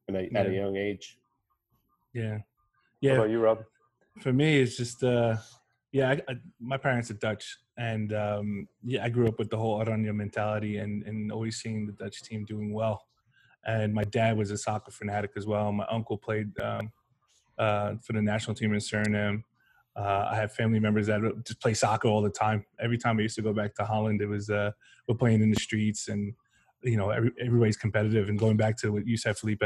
and 0.09 0.17
at, 0.17 0.35
at 0.35 0.47
a 0.47 0.51
young 0.51 0.77
age. 0.77 1.19
Yeah. 2.15 2.39
What 2.39 2.45
Yeah. 3.03 3.15
about 3.19 3.31
you, 3.31 3.41
Rob? 3.41 3.59
for 4.21 4.33
me 4.33 4.61
it's 4.61 4.77
just 4.77 5.05
uh 5.05 5.37
yeah 5.93 6.09
I, 6.11 6.33
I, 6.33 6.35
my 6.59 6.77
parents 6.77 7.09
are 7.09 7.15
dutch 7.15 7.57
and 7.77 8.13
um 8.13 8.67
yeah 8.83 9.05
i 9.05 9.09
grew 9.09 9.29
up 9.29 9.39
with 9.39 9.49
the 9.49 9.57
whole 9.57 9.79
oranje 9.79 10.13
mentality 10.13 10.79
and 10.79 11.05
and 11.05 11.31
always 11.31 11.59
seeing 11.61 11.87
the 11.87 11.93
dutch 11.93 12.23
team 12.25 12.45
doing 12.45 12.73
well 12.73 13.07
and 13.65 13.95
my 13.95 14.03
dad 14.03 14.37
was 14.37 14.51
a 14.51 14.59
soccer 14.59 14.91
fanatic 14.91 15.31
as 15.37 15.47
well 15.47 15.71
my 15.71 15.87
uncle 15.89 16.19
played 16.19 16.51
um 16.61 16.91
uh 17.59 17.95
for 18.05 18.13
the 18.15 18.21
national 18.21 18.57
team 18.57 18.73
in 18.75 18.81
suriname 18.81 19.45
uh, 19.99 20.29
I 20.31 20.37
have 20.37 20.53
family 20.53 20.79
members 20.79 21.07
that 21.09 21.21
just 21.47 21.61
play 21.61 21.75
soccer 21.75 22.09
all 22.09 22.23
the 22.23 22.31
time. 22.31 22.65
Every 22.81 22.99
time 22.99 23.19
I 23.19 23.23
used 23.23 23.37
to 23.37 23.43
go 23.43 23.53
back 23.53 23.75
to 23.77 23.85
Holland, 23.85 24.23
it 24.23 24.27
was 24.29 24.49
uh, 24.49 24.71
we're 25.09 25.17
playing 25.17 25.43
in 25.43 25.51
the 25.51 25.61
streets, 25.61 26.09
and 26.09 26.33
you 26.83 26.97
know 26.97 27.11
every, 27.11 27.33
everybody's 27.41 27.77
competitive. 27.77 28.29
And 28.29 28.39
going 28.39 28.57
back 28.57 28.77
to 28.79 28.93
what 28.93 29.07
you 29.07 29.17
said, 29.17 29.37
Felipe, 29.37 29.63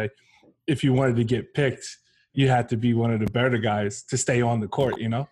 if 0.67 0.82
you 0.82 0.93
wanted 0.94 1.17
to 1.17 1.25
get 1.25 1.52
picked, 1.55 1.87
you 2.33 2.49
had 2.49 2.68
to 2.71 2.76
be 2.76 2.95
one 2.95 3.12
of 3.12 3.21
the 3.21 3.30
better 3.30 3.59
guys 3.59 4.02
to 4.04 4.16
stay 4.16 4.40
on 4.40 4.61
the 4.61 4.68
court, 4.68 4.99
you 4.99 5.09
know? 5.11 5.28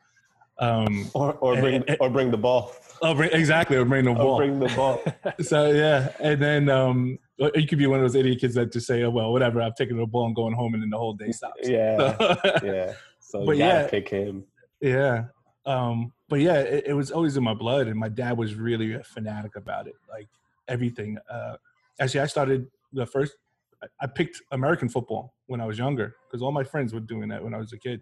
Um, 0.58 1.08
Or 1.14 1.32
or 1.34 1.56
bring 1.56 1.82
eh, 1.88 1.96
or 2.00 2.10
bring 2.10 2.30
the 2.30 2.36
ball. 2.36 2.72
oh, 3.00 3.14
bring, 3.14 3.30
exactly, 3.32 3.78
or 3.78 3.86
bring 3.86 4.04
the 4.04 4.10
Or 4.10 4.16
ball. 4.16 4.36
bring 4.36 4.58
the 4.60 4.68
ball. 4.76 5.02
so, 5.40 5.70
yeah. 5.70 6.12
And 6.20 6.42
then 6.42 6.68
um, 6.68 7.18
you 7.38 7.66
could 7.66 7.78
be 7.78 7.86
one 7.86 7.98
of 8.00 8.04
those 8.04 8.14
idiot 8.14 8.40
kids 8.42 8.54
that 8.56 8.70
just 8.70 8.86
say, 8.86 9.02
oh, 9.04 9.08
well, 9.10 9.32
whatever, 9.32 9.62
I'm 9.62 9.72
taking 9.78 9.96
the 9.96 10.04
ball 10.04 10.26
and 10.26 10.36
going 10.36 10.52
home, 10.54 10.74
and 10.74 10.82
then 10.82 10.90
the 10.90 10.98
whole 10.98 11.14
day 11.14 11.32
stops. 11.32 11.66
Yeah. 11.66 11.96
So- 12.18 12.36
Yeah. 12.62 12.92
So 13.20 13.46
But 13.46 13.52
you 13.52 13.58
gotta 13.64 13.80
yeah. 13.84 13.88
pick 13.88 14.08
him. 14.10 14.44
Yeah. 14.80 15.24
Um, 15.66 16.12
but 16.28 16.40
yeah, 16.40 16.54
it, 16.60 16.84
it 16.88 16.92
was 16.94 17.10
always 17.10 17.36
in 17.36 17.44
my 17.44 17.54
blood, 17.54 17.86
and 17.86 17.96
my 17.98 18.08
dad 18.08 18.36
was 18.38 18.54
really 18.54 18.94
a 18.94 19.02
fanatic 19.02 19.56
about 19.56 19.86
it, 19.86 19.94
like 20.08 20.28
everything. 20.68 21.18
Uh, 21.30 21.56
actually, 22.00 22.20
I 22.20 22.26
started 22.26 22.66
the 22.92 23.06
first. 23.06 23.34
I- 23.82 23.86
I 24.02 24.06
picked 24.06 24.40
American 24.52 24.88
football 24.88 25.34
when 25.46 25.60
I 25.60 25.66
was 25.66 25.78
younger 25.78 26.14
because 26.26 26.42
all 26.42 26.52
my 26.52 26.64
friends 26.64 26.92
were 26.92 27.00
doing 27.00 27.28
that 27.30 27.42
when 27.42 27.54
I 27.54 27.58
was 27.58 27.72
a 27.72 27.78
kid, 27.78 28.00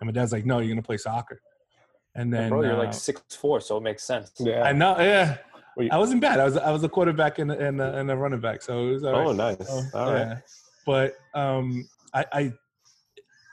and 0.00 0.06
my 0.06 0.12
dad's 0.12 0.32
like, 0.32 0.44
"No, 0.46 0.58
you're 0.58 0.70
gonna 0.74 0.82
play 0.82 0.96
soccer." 0.96 1.40
And 2.16 2.32
then 2.34 2.48
Bro, 2.48 2.62
you're 2.62 2.74
uh, 2.74 2.78
like 2.78 2.94
six 2.94 3.22
four, 3.36 3.60
so 3.60 3.76
it 3.76 3.82
makes 3.82 4.02
sense. 4.02 4.32
Yeah. 4.38 4.62
I 4.62 4.72
know, 4.72 4.98
yeah. 4.98 5.38
You- 5.78 5.88
I 5.92 5.98
wasn't 5.98 6.20
bad. 6.20 6.40
I 6.40 6.44
was 6.44 6.56
I 6.56 6.70
was 6.72 6.82
a 6.84 6.88
quarterback 6.88 7.38
and 7.38 7.50
a- 7.52 7.58
and 7.66 7.80
a, 7.80 7.96
and 7.98 8.10
a 8.10 8.16
running 8.16 8.40
back, 8.40 8.60
so 8.62 8.88
it 8.88 8.92
was 8.92 9.04
all 9.04 9.12
right. 9.12 9.26
oh, 9.26 9.32
nice. 9.32 9.68
So, 9.68 9.82
All 9.98 10.12
right. 10.12 10.20
yeah. 10.20 10.38
But 10.84 11.14
um, 11.34 11.88
I, 12.12 12.24
I 12.32 12.52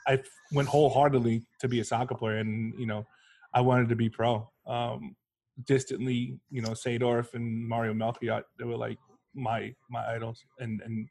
I 0.08 0.22
went 0.52 0.68
wholeheartedly 0.68 1.44
to 1.60 1.68
be 1.68 1.80
a 1.80 1.84
soccer 1.84 2.14
player, 2.14 2.38
and 2.38 2.74
you 2.78 2.86
know, 2.86 3.06
I 3.54 3.60
wanted 3.60 3.88
to 3.88 3.96
be 3.96 4.08
pro. 4.08 4.48
Um, 4.66 5.16
distantly, 5.64 6.38
you 6.50 6.62
know, 6.62 6.70
Seedorf 6.70 7.34
and 7.34 7.68
Mario 7.68 7.92
Melchiot, 7.94 8.44
they 8.58 8.64
were 8.64 8.76
like 8.76 8.98
my 9.34 9.74
my 9.90 10.14
idols, 10.14 10.44
and 10.58 10.80
and 10.82 11.08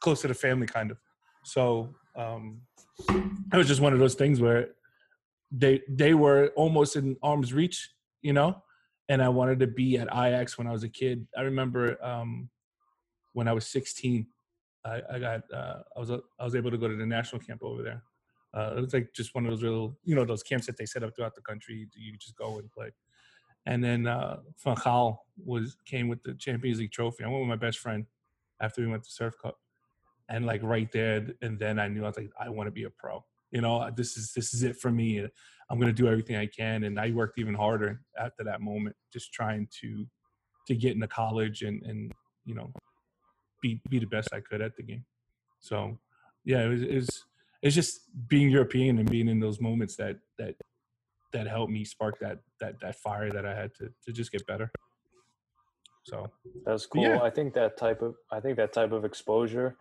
close 0.00 0.20
to 0.22 0.28
the 0.28 0.34
family 0.34 0.66
kind 0.66 0.90
of. 0.90 0.98
So 1.44 1.94
um, 2.16 2.60
it 3.08 3.56
was 3.56 3.68
just 3.68 3.80
one 3.80 3.92
of 3.92 3.98
those 3.98 4.14
things 4.14 4.40
where 4.40 4.70
they 5.50 5.82
they 5.88 6.14
were 6.14 6.52
almost 6.56 6.96
in 6.96 7.16
arm's 7.22 7.52
reach, 7.52 7.90
you 8.22 8.32
know, 8.32 8.62
and 9.08 9.22
I 9.22 9.28
wanted 9.28 9.60
to 9.60 9.66
be 9.66 9.98
at 9.98 10.08
Ajax 10.08 10.58
when 10.58 10.66
I 10.66 10.72
was 10.72 10.82
a 10.82 10.88
kid. 10.88 11.26
I 11.36 11.42
remember 11.42 12.02
um, 12.04 12.50
when 13.32 13.48
I 13.48 13.52
was 13.52 13.66
16, 13.66 14.26
I, 14.84 15.02
I 15.12 15.18
got 15.18 15.42
uh, 15.52 15.82
I 15.96 16.00
was 16.00 16.10
I 16.10 16.44
was 16.44 16.54
able 16.54 16.70
to 16.70 16.78
go 16.78 16.88
to 16.88 16.96
the 16.96 17.06
national 17.06 17.40
camp 17.40 17.62
over 17.62 17.82
there. 17.82 18.02
Uh, 18.54 18.74
it 18.76 18.80
was 18.80 18.94
like 18.94 19.12
just 19.14 19.34
one 19.34 19.44
of 19.44 19.50
those 19.50 19.62
little, 19.62 19.98
you 20.04 20.14
know, 20.14 20.24
those 20.24 20.42
camps 20.42 20.66
that 20.66 20.76
they 20.76 20.86
set 20.86 21.02
up 21.02 21.14
throughout 21.14 21.34
the 21.34 21.42
country. 21.42 21.86
You 21.94 22.12
just 22.18 22.36
go 22.36 22.58
and 22.58 22.70
play. 22.72 22.90
And 23.66 23.84
then 23.84 24.06
uh, 24.06 24.38
Van 24.64 24.76
Gaal 24.76 25.18
was 25.44 25.76
came 25.84 26.08
with 26.08 26.22
the 26.22 26.34
Champions 26.34 26.78
League 26.78 26.92
trophy. 26.92 27.24
I 27.24 27.28
went 27.28 27.40
with 27.40 27.48
my 27.48 27.56
best 27.56 27.78
friend 27.78 28.06
after 28.60 28.80
we 28.80 28.86
went 28.86 29.04
to 29.04 29.10
Surf 29.10 29.34
Cup, 29.42 29.58
and 30.28 30.46
like 30.46 30.62
right 30.62 30.90
there, 30.90 31.26
and 31.42 31.58
then 31.58 31.78
I 31.78 31.88
knew 31.88 32.04
I 32.04 32.08
was 32.08 32.16
like, 32.16 32.30
I 32.40 32.48
want 32.48 32.66
to 32.66 32.72
be 32.72 32.84
a 32.84 32.90
pro. 32.90 33.24
You 33.50 33.60
know, 33.60 33.90
this 33.94 34.16
is 34.16 34.32
this 34.32 34.54
is 34.54 34.62
it 34.62 34.76
for 34.76 34.90
me. 34.90 35.26
I'm 35.70 35.78
gonna 35.78 35.92
do 35.92 36.08
everything 36.08 36.36
I 36.36 36.46
can, 36.46 36.84
and 36.84 36.98
I 36.98 37.10
worked 37.10 37.38
even 37.38 37.54
harder 37.54 38.00
after 38.18 38.42
that 38.44 38.62
moment, 38.62 38.96
just 39.12 39.32
trying 39.32 39.68
to 39.80 40.06
to 40.66 40.74
get 40.74 40.94
into 40.94 41.06
college 41.06 41.62
and 41.62 41.82
and 41.82 42.12
you 42.46 42.54
know 42.54 42.72
be 43.60 43.80
be 43.90 43.98
the 43.98 44.06
best 44.06 44.30
I 44.32 44.40
could 44.40 44.62
at 44.62 44.76
the 44.76 44.82
game. 44.82 45.04
So 45.60 45.98
yeah, 46.44 46.64
it 46.64 46.68
was, 46.68 46.82
it 46.82 46.94
was 46.94 47.24
it's 47.62 47.74
just 47.74 48.00
being 48.28 48.50
European 48.50 48.98
and 48.98 49.10
being 49.10 49.28
in 49.28 49.40
those 49.40 49.60
moments 49.60 49.96
that 49.96 50.16
that 50.38 50.54
that 51.32 51.46
helped 51.46 51.72
me 51.72 51.84
spark 51.84 52.18
that 52.20 52.38
that 52.60 52.80
that 52.80 52.96
fire 52.96 53.30
that 53.30 53.44
I 53.44 53.54
had 53.54 53.74
to 53.76 53.90
to 54.06 54.12
just 54.12 54.32
get 54.32 54.46
better. 54.46 54.70
So 56.04 56.30
That's 56.64 56.86
cool. 56.86 57.02
yeah. 57.02 57.20
I 57.20 57.30
think 57.30 57.52
that 57.54 57.76
type 57.76 58.00
of 58.00 58.14
I 58.32 58.40
think 58.40 58.56
that 58.56 58.72
type 58.72 58.92
of 58.92 59.04
exposure. 59.04 59.76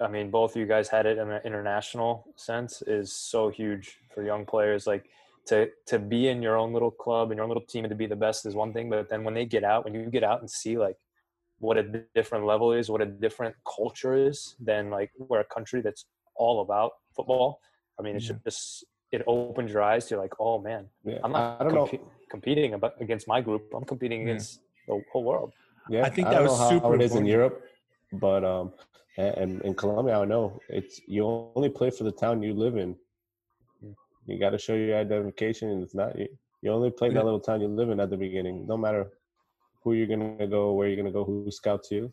I 0.00 0.08
mean, 0.08 0.30
both 0.30 0.52
of 0.52 0.56
you 0.56 0.66
guys 0.66 0.88
had 0.88 1.06
it 1.06 1.18
in 1.18 1.30
an 1.30 1.40
international 1.44 2.24
sense 2.36 2.82
is 2.82 3.12
so 3.12 3.48
huge 3.48 3.98
for 4.14 4.22
young 4.22 4.46
players. 4.46 4.86
Like 4.86 5.06
to 5.46 5.68
to 5.86 5.98
be 5.98 6.28
in 6.28 6.42
your 6.42 6.56
own 6.56 6.72
little 6.72 6.90
club 6.90 7.30
and 7.30 7.38
your 7.38 7.44
own 7.44 7.50
little 7.50 7.66
team 7.66 7.84
and 7.84 7.90
to 7.90 7.96
be 7.96 8.06
the 8.06 8.16
best 8.16 8.46
is 8.46 8.54
one 8.54 8.72
thing, 8.72 8.88
but 8.90 9.08
then 9.08 9.24
when 9.24 9.34
they 9.34 9.44
get 9.44 9.64
out, 9.64 9.84
when 9.84 9.94
you 9.94 10.10
get 10.10 10.24
out 10.24 10.40
and 10.40 10.50
see 10.50 10.78
like 10.78 10.96
what 11.58 11.76
a 11.76 12.04
different 12.14 12.44
level 12.46 12.72
is, 12.72 12.88
what 12.88 13.00
a 13.00 13.06
different 13.06 13.54
culture 13.76 14.14
is 14.14 14.54
than 14.60 14.90
like 14.90 15.10
where 15.16 15.40
a 15.40 15.44
country 15.44 15.80
that's 15.80 16.04
all 16.36 16.60
about 16.60 16.92
football. 17.18 17.48
I 17.98 18.02
mean, 18.04 18.14
it's 18.16 18.28
Yeah. 18.30 18.36
just 18.48 18.84
it 19.16 19.22
opens 19.26 19.70
your 19.74 19.82
eyes 19.90 20.04
to 20.08 20.14
like, 20.24 20.34
oh 20.38 20.56
man, 20.68 20.82
Yeah, 21.12 21.20
I'm 21.24 21.32
not 21.32 21.44
I 21.60 21.64
don't 21.64 21.74
know. 21.80 21.88
competing 22.34 22.70
against 23.04 23.26
my 23.34 23.40
group. 23.46 23.62
I'm 23.76 23.86
competing 23.92 24.20
Yeah. 24.20 24.26
against 24.28 24.50
the 24.86 24.94
whole 25.12 25.24
world. 25.30 25.50
Yeah, 25.94 26.04
I 26.08 26.10
think 26.14 26.24
I 26.28 26.30
that 26.32 26.38
don't 26.40 26.48
was 26.48 26.52
know 26.52 26.64
how, 26.64 26.70
super 26.72 26.86
how 26.88 26.92
it 26.98 27.02
is 27.06 27.14
in. 27.20 27.24
Europe, 27.36 27.56
but 28.26 28.42
um, 28.54 28.66
and, 29.22 29.34
and 29.42 29.52
in 29.68 29.72
Colombia, 29.82 30.14
I 30.24 30.26
know 30.32 30.44
it's 30.78 30.94
you 31.14 31.20
only 31.56 31.70
play 31.78 31.90
for 31.96 32.04
the 32.08 32.12
town 32.24 32.42
you 32.48 32.54
live 32.66 32.76
in. 32.84 32.90
You 34.26 34.38
got 34.38 34.50
to 34.56 34.58
show 34.66 34.74
your 34.74 34.98
identification, 35.06 35.70
and 35.72 35.82
it's 35.84 35.94
not 36.02 36.10
you. 36.18 36.28
You 36.62 36.68
only 36.78 36.90
play 36.98 37.08
Yeah. 37.08 37.14
that 37.18 37.24
little 37.28 37.40
town 37.48 37.58
you 37.64 37.68
live 37.80 37.88
in 37.94 37.98
at 38.04 38.10
the 38.10 38.20
beginning. 38.26 38.56
No 38.72 38.76
matter 38.84 39.02
who 39.82 39.94
you're 39.96 40.06
gonna 40.14 40.46
go, 40.58 40.62
where 40.76 40.86
you're 40.88 41.00
gonna 41.02 41.18
go, 41.20 41.24
who 41.24 41.50
scouts 41.50 41.88
you. 41.90 42.12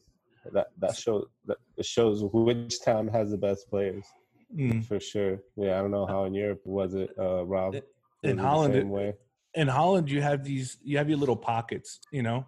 That 0.53 0.67
that 0.83 0.95
shows 0.95 1.25
that 1.47 1.57
shows 1.81 2.17
which 2.47 2.75
town 2.89 3.05
has 3.17 3.27
the 3.31 3.37
best 3.47 3.61
players 3.69 4.05
mm. 4.53 4.85
for 4.85 4.99
sure. 4.99 5.39
Yeah, 5.55 5.77
I 5.77 5.81
don't 5.81 5.91
know 5.91 6.05
how 6.05 6.25
in 6.25 6.33
Europe 6.33 6.61
was 6.65 6.93
it, 6.93 7.11
uh, 7.17 7.45
Rob. 7.45 7.75
in 7.75 7.81
Was 8.23 8.31
it 8.31 8.35
the 8.35 8.41
Holland, 8.41 8.91
way. 8.91 9.13
in 9.53 9.67
Holland, 9.67 10.09
you 10.09 10.21
have 10.21 10.43
these, 10.43 10.77
you 10.83 10.97
have 10.97 11.09
your 11.09 11.17
little 11.17 11.37
pockets, 11.37 11.99
you 12.11 12.23
know. 12.23 12.45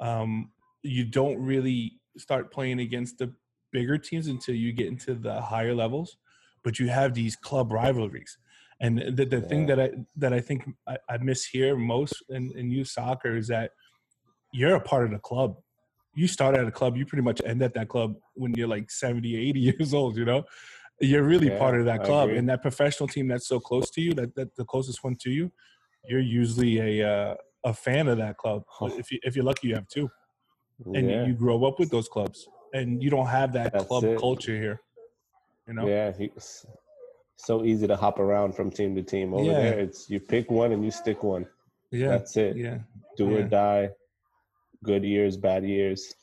Um, 0.00 0.50
you 0.82 1.04
don't 1.04 1.38
really 1.38 2.00
start 2.16 2.52
playing 2.52 2.80
against 2.80 3.18
the 3.18 3.32
bigger 3.72 3.98
teams 3.98 4.26
until 4.26 4.54
you 4.54 4.72
get 4.72 4.86
into 4.86 5.14
the 5.14 5.40
higher 5.40 5.74
levels, 5.74 6.16
but 6.64 6.78
you 6.78 6.88
have 6.88 7.14
these 7.14 7.36
club 7.36 7.72
rivalries. 7.72 8.38
And 8.80 9.16
the, 9.16 9.24
the 9.24 9.40
thing 9.40 9.66
that 9.66 9.80
I 9.80 9.90
that 10.16 10.32
I 10.32 10.40
think 10.40 10.64
I, 10.86 10.98
I 11.08 11.18
miss 11.18 11.44
here 11.44 11.76
most 11.76 12.14
in, 12.28 12.52
in 12.56 12.70
youth 12.70 12.88
soccer 12.88 13.36
is 13.36 13.48
that 13.48 13.72
you're 14.52 14.76
a 14.76 14.80
part 14.80 15.04
of 15.04 15.10
the 15.10 15.18
club. 15.18 15.56
You 16.14 16.28
start 16.28 16.56
at 16.56 16.66
a 16.66 16.70
club, 16.70 16.96
you 16.96 17.04
pretty 17.04 17.22
much 17.22 17.40
end 17.44 17.62
at 17.62 17.74
that 17.74 17.88
club 17.88 18.14
when 18.34 18.54
you're 18.54 18.68
like 18.68 18.90
70, 18.90 19.36
80 19.36 19.60
years 19.78 19.94
old, 19.94 20.16
you 20.16 20.24
know? 20.24 20.44
You're 21.00 21.22
really 21.22 21.48
Yeah, 21.48 21.58
part 21.58 21.78
of 21.78 21.84
that 21.86 22.02
club. 22.04 22.30
And 22.30 22.48
that 22.48 22.62
professional 22.62 23.08
team 23.08 23.28
that's 23.28 23.46
so 23.46 23.60
close 23.60 23.88
to 23.90 24.00
you, 24.00 24.14
that, 24.14 24.34
that 24.34 24.54
the 24.56 24.64
closest 24.64 25.04
one 25.04 25.16
to 25.20 25.30
you, 25.30 25.52
you're 26.08 26.20
usually 26.20 27.00
a 27.00 27.08
uh, 27.08 27.34
a 27.64 27.74
fan 27.74 28.08
of 28.08 28.18
that 28.18 28.36
club. 28.36 28.62
If 28.82 29.10
you 29.12 29.18
if 29.22 29.36
you're 29.36 29.44
lucky, 29.44 29.68
you 29.68 29.74
have 29.74 29.88
two, 29.88 30.08
and 30.94 31.08
yeah. 31.10 31.26
you 31.26 31.34
grow 31.34 31.64
up 31.64 31.78
with 31.78 31.90
those 31.90 32.08
clubs, 32.08 32.48
and 32.72 33.02
you 33.02 33.10
don't 33.10 33.26
have 33.26 33.52
that 33.52 33.72
That's 33.72 33.84
club 33.84 34.04
it. 34.04 34.18
culture 34.18 34.56
here. 34.56 34.80
You 35.66 35.74
know, 35.74 35.86
Yeah, 35.86 36.12
he's 36.16 36.64
so 37.36 37.64
easy 37.64 37.86
to 37.86 37.96
hop 37.96 38.18
around 38.18 38.54
from 38.56 38.70
team 38.70 38.94
to 38.96 39.02
team. 39.02 39.34
Over 39.34 39.44
Yeah. 39.44 39.60
there, 39.60 39.78
it's 39.80 40.08
you 40.08 40.18
pick 40.18 40.50
one 40.50 40.72
and 40.72 40.84
you 40.84 40.90
stick 40.90 41.22
one. 41.22 41.46
yeah, 41.90 42.08
That's 42.08 42.36
it. 42.36 42.56
yeah. 42.56 42.78
Do 43.16 43.36
or 43.36 43.42
die. 43.42 43.90
Good 44.84 45.04
years, 45.04 45.36
bad 45.36 45.64
years, 45.64 46.14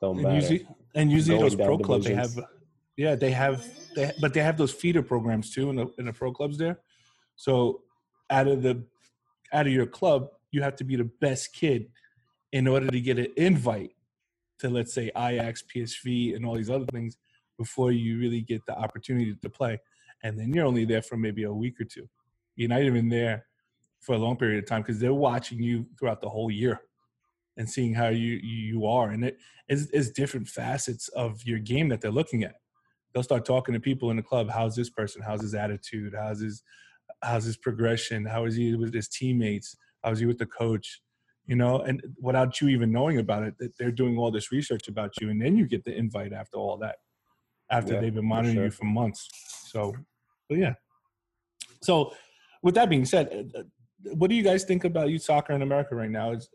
don't 0.00 0.16
And 0.16 0.22
matter. 0.24 0.34
usually, 0.34 0.66
and 0.96 1.10
usually 1.12 1.38
Going 1.38 1.48
those 1.50 1.66
pro 1.66 1.78
clubs 1.78 2.04
they 2.06 2.14
have. 2.14 2.34
Yeah, 2.96 3.14
they 3.14 3.30
have, 3.30 3.64
they 3.94 4.12
but 4.20 4.34
they 4.34 4.40
have 4.40 4.56
those 4.56 4.72
feeder 4.72 5.02
programs 5.02 5.52
too 5.52 5.70
in 5.70 5.76
the 5.76 5.86
in 5.98 6.06
the 6.06 6.12
pro 6.12 6.32
clubs 6.32 6.58
there. 6.58 6.78
So 7.36 7.82
out 8.30 8.46
of 8.46 8.62
the 8.62 8.84
out 9.52 9.66
of 9.66 9.72
your 9.72 9.86
club, 9.86 10.28
you 10.50 10.62
have 10.62 10.76
to 10.76 10.84
be 10.84 10.96
the 10.96 11.10
best 11.20 11.52
kid 11.52 11.88
in 12.52 12.68
order 12.68 12.88
to 12.88 13.00
get 13.00 13.18
an 13.18 13.28
invite 13.36 13.92
to 14.60 14.70
let's 14.70 14.94
say 14.94 15.10
Ajax, 15.16 15.62
PSV, 15.62 16.36
and 16.36 16.46
all 16.46 16.54
these 16.54 16.70
other 16.70 16.86
things 16.86 17.16
before 17.58 17.92
you 17.92 18.18
really 18.18 18.40
get 18.40 18.64
the 18.66 18.76
opportunity 18.76 19.34
to 19.34 19.50
play. 19.50 19.80
And 20.22 20.38
then 20.38 20.52
you're 20.52 20.66
only 20.66 20.84
there 20.84 21.02
for 21.02 21.16
maybe 21.16 21.44
a 21.44 21.52
week 21.52 21.80
or 21.80 21.84
two. 21.84 22.08
You're 22.56 22.68
not 22.68 22.82
even 22.82 23.08
there 23.08 23.46
for 24.00 24.14
a 24.14 24.18
long 24.18 24.36
period 24.36 24.62
of 24.62 24.68
time 24.68 24.82
because 24.82 24.98
they're 24.98 25.14
watching 25.14 25.62
you 25.62 25.86
throughout 25.98 26.20
the 26.20 26.28
whole 26.28 26.50
year 26.50 26.80
and 27.56 27.68
seeing 27.68 27.94
how 27.94 28.08
you 28.08 28.38
you 28.42 28.86
are. 28.86 29.10
And 29.10 29.24
it 29.24 29.38
is 29.68 29.90
is 29.90 30.10
different 30.10 30.48
facets 30.48 31.08
of 31.08 31.44
your 31.44 31.58
game 31.58 31.88
that 31.88 32.00
they're 32.00 32.10
looking 32.10 32.44
at. 32.44 32.56
They'll 33.14 33.22
start 33.22 33.44
talking 33.44 33.72
to 33.74 33.80
people 33.80 34.10
in 34.10 34.16
the 34.16 34.22
club. 34.22 34.50
How's 34.50 34.74
this 34.74 34.90
person? 34.90 35.22
How's 35.22 35.40
his 35.40 35.54
attitude? 35.54 36.14
How's 36.18 36.40
his 36.40 36.62
how's 37.22 37.44
his 37.44 37.56
progression? 37.56 38.24
How 38.24 38.44
is 38.44 38.56
he 38.56 38.74
with 38.74 38.92
his 38.92 39.08
teammates? 39.08 39.76
How's 40.02 40.18
he 40.18 40.26
with 40.26 40.38
the 40.38 40.46
coach? 40.46 41.00
You 41.46 41.56
know, 41.56 41.80
and 41.80 42.02
without 42.20 42.60
you 42.60 42.68
even 42.68 42.90
knowing 42.90 43.18
about 43.18 43.44
it, 43.44 43.56
that 43.58 43.76
they're 43.78 43.92
doing 43.92 44.18
all 44.18 44.30
this 44.30 44.50
research 44.50 44.88
about 44.88 45.12
you, 45.20 45.30
and 45.30 45.40
then 45.40 45.56
you 45.56 45.66
get 45.66 45.84
the 45.84 45.94
invite 45.94 46.32
after 46.32 46.56
all 46.56 46.76
that, 46.78 46.96
after 47.70 47.92
Yeah, 47.94 48.00
they've 48.00 48.14
been 48.14 48.22
for 48.22 48.28
monitoring 48.28 48.64
you 48.64 48.70
for 48.70 48.86
months. 48.86 49.28
So, 49.68 49.94
but 50.48 50.58
yeah. 50.58 50.74
So, 51.82 52.14
with 52.62 52.74
that 52.76 52.88
being 52.88 53.04
said, 53.04 53.52
uh, 53.54 53.60
uh, 53.60 53.62
what 54.14 54.30
do 54.30 54.36
you 54.36 54.42
guys 54.42 54.64
think 54.64 54.84
about 54.84 55.10
youth 55.10 55.22
soccer 55.22 55.52
in 55.52 55.60
America 55.60 55.94
right 55.94 56.10
now? 56.10 56.32
Is 56.32 56.48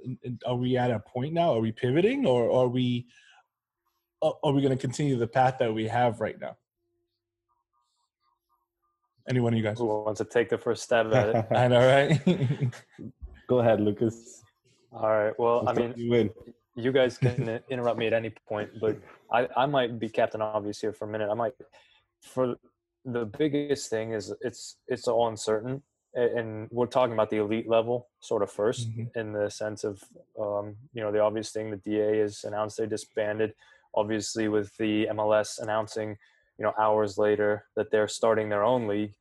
are 0.46 0.56
we 0.56 0.76
at 0.76 0.92
a 0.92 1.00
point 1.00 1.34
now? 1.34 1.54
Are 1.54 1.60
we 1.60 1.72
pivoting, 1.72 2.26
or 2.26 2.52
are 2.52 2.68
we 2.68 3.06
are 4.22 4.34
are 4.44 4.52
we 4.52 4.62
going 4.62 4.76
to 4.76 4.82
continue 4.82 5.18
the 5.18 5.28
path 5.28 5.58
that 5.60 5.74
we 5.74 5.88
have 5.88 6.20
right 6.22 6.40
now? 6.40 6.58
Any 9.30 9.40
one 9.40 9.54
of 9.54 9.58
you 9.58 9.64
guys? 9.64 9.78
Who 9.78 9.86
wants 9.86 10.18
to 10.20 10.26
take 10.26 10.50
the 10.50 10.58
first 10.58 10.84
stab 10.84 11.14
at 11.14 11.30
it? 11.36 11.46
I 11.52 11.68
know, 11.68 11.80
right? 11.86 12.72
Go 13.48 13.60
ahead, 13.60 13.80
Lucas. 13.80 14.42
All 14.92 15.10
right. 15.10 15.34
Well, 15.38 15.60
I 15.68 15.72
Let's 15.74 15.80
mean, 15.80 15.94
you 15.96 16.10
win. 16.10 16.30
you 16.76 16.92
guys 16.92 17.18
can 17.26 17.60
interrupt 17.70 18.00
me 18.00 18.08
at 18.08 18.14
any 18.14 18.32
point, 18.48 18.72
but 18.82 18.98
I, 19.32 19.48
I 19.56 19.66
might 19.68 20.00
be 20.00 20.10
captain 20.10 20.42
obvious 20.42 20.82
here 20.82 20.94
for 20.94 21.06
a 21.06 21.12
minute. 21.12 21.30
I 21.30 21.36
might 21.36 21.54
for 22.22 22.56
the 23.06 23.26
biggest 23.26 23.90
thing 23.90 24.14
is 24.14 24.34
it's 24.42 24.78
it's 24.88 25.08
all 25.08 25.28
uncertain, 25.28 25.84
and 26.16 26.68
we're 26.72 26.88
talking 26.88 27.14
about 27.14 27.30
the 27.30 27.38
elite 27.38 27.70
level 27.70 28.08
sort 28.20 28.42
of 28.42 28.52
1st 28.52 28.88
Mhm. 28.88 29.16
in 29.16 29.32
the 29.34 29.50
sense 29.50 29.84
of 29.84 30.04
um, 30.40 30.76
you 30.94 31.02
know 31.02 31.12
the 31.12 31.20
obvious 31.20 31.52
thing 31.52 31.70
the 31.70 31.78
DA 31.78 32.18
has 32.20 32.44
announced 32.44 32.78
they 32.78 32.88
disbanded. 32.88 33.54
Obviously, 33.96 34.48
with 34.48 34.76
the 34.78 35.08
MLS 35.08 35.60
announcing 35.60 36.18
you 36.58 36.64
know 36.64 36.74
hours 36.78 37.18
later 37.18 37.66
that 37.76 37.92
they're 37.92 38.08
starting 38.08 38.50
their 38.50 38.64
own 38.64 38.88
league, 38.88 39.16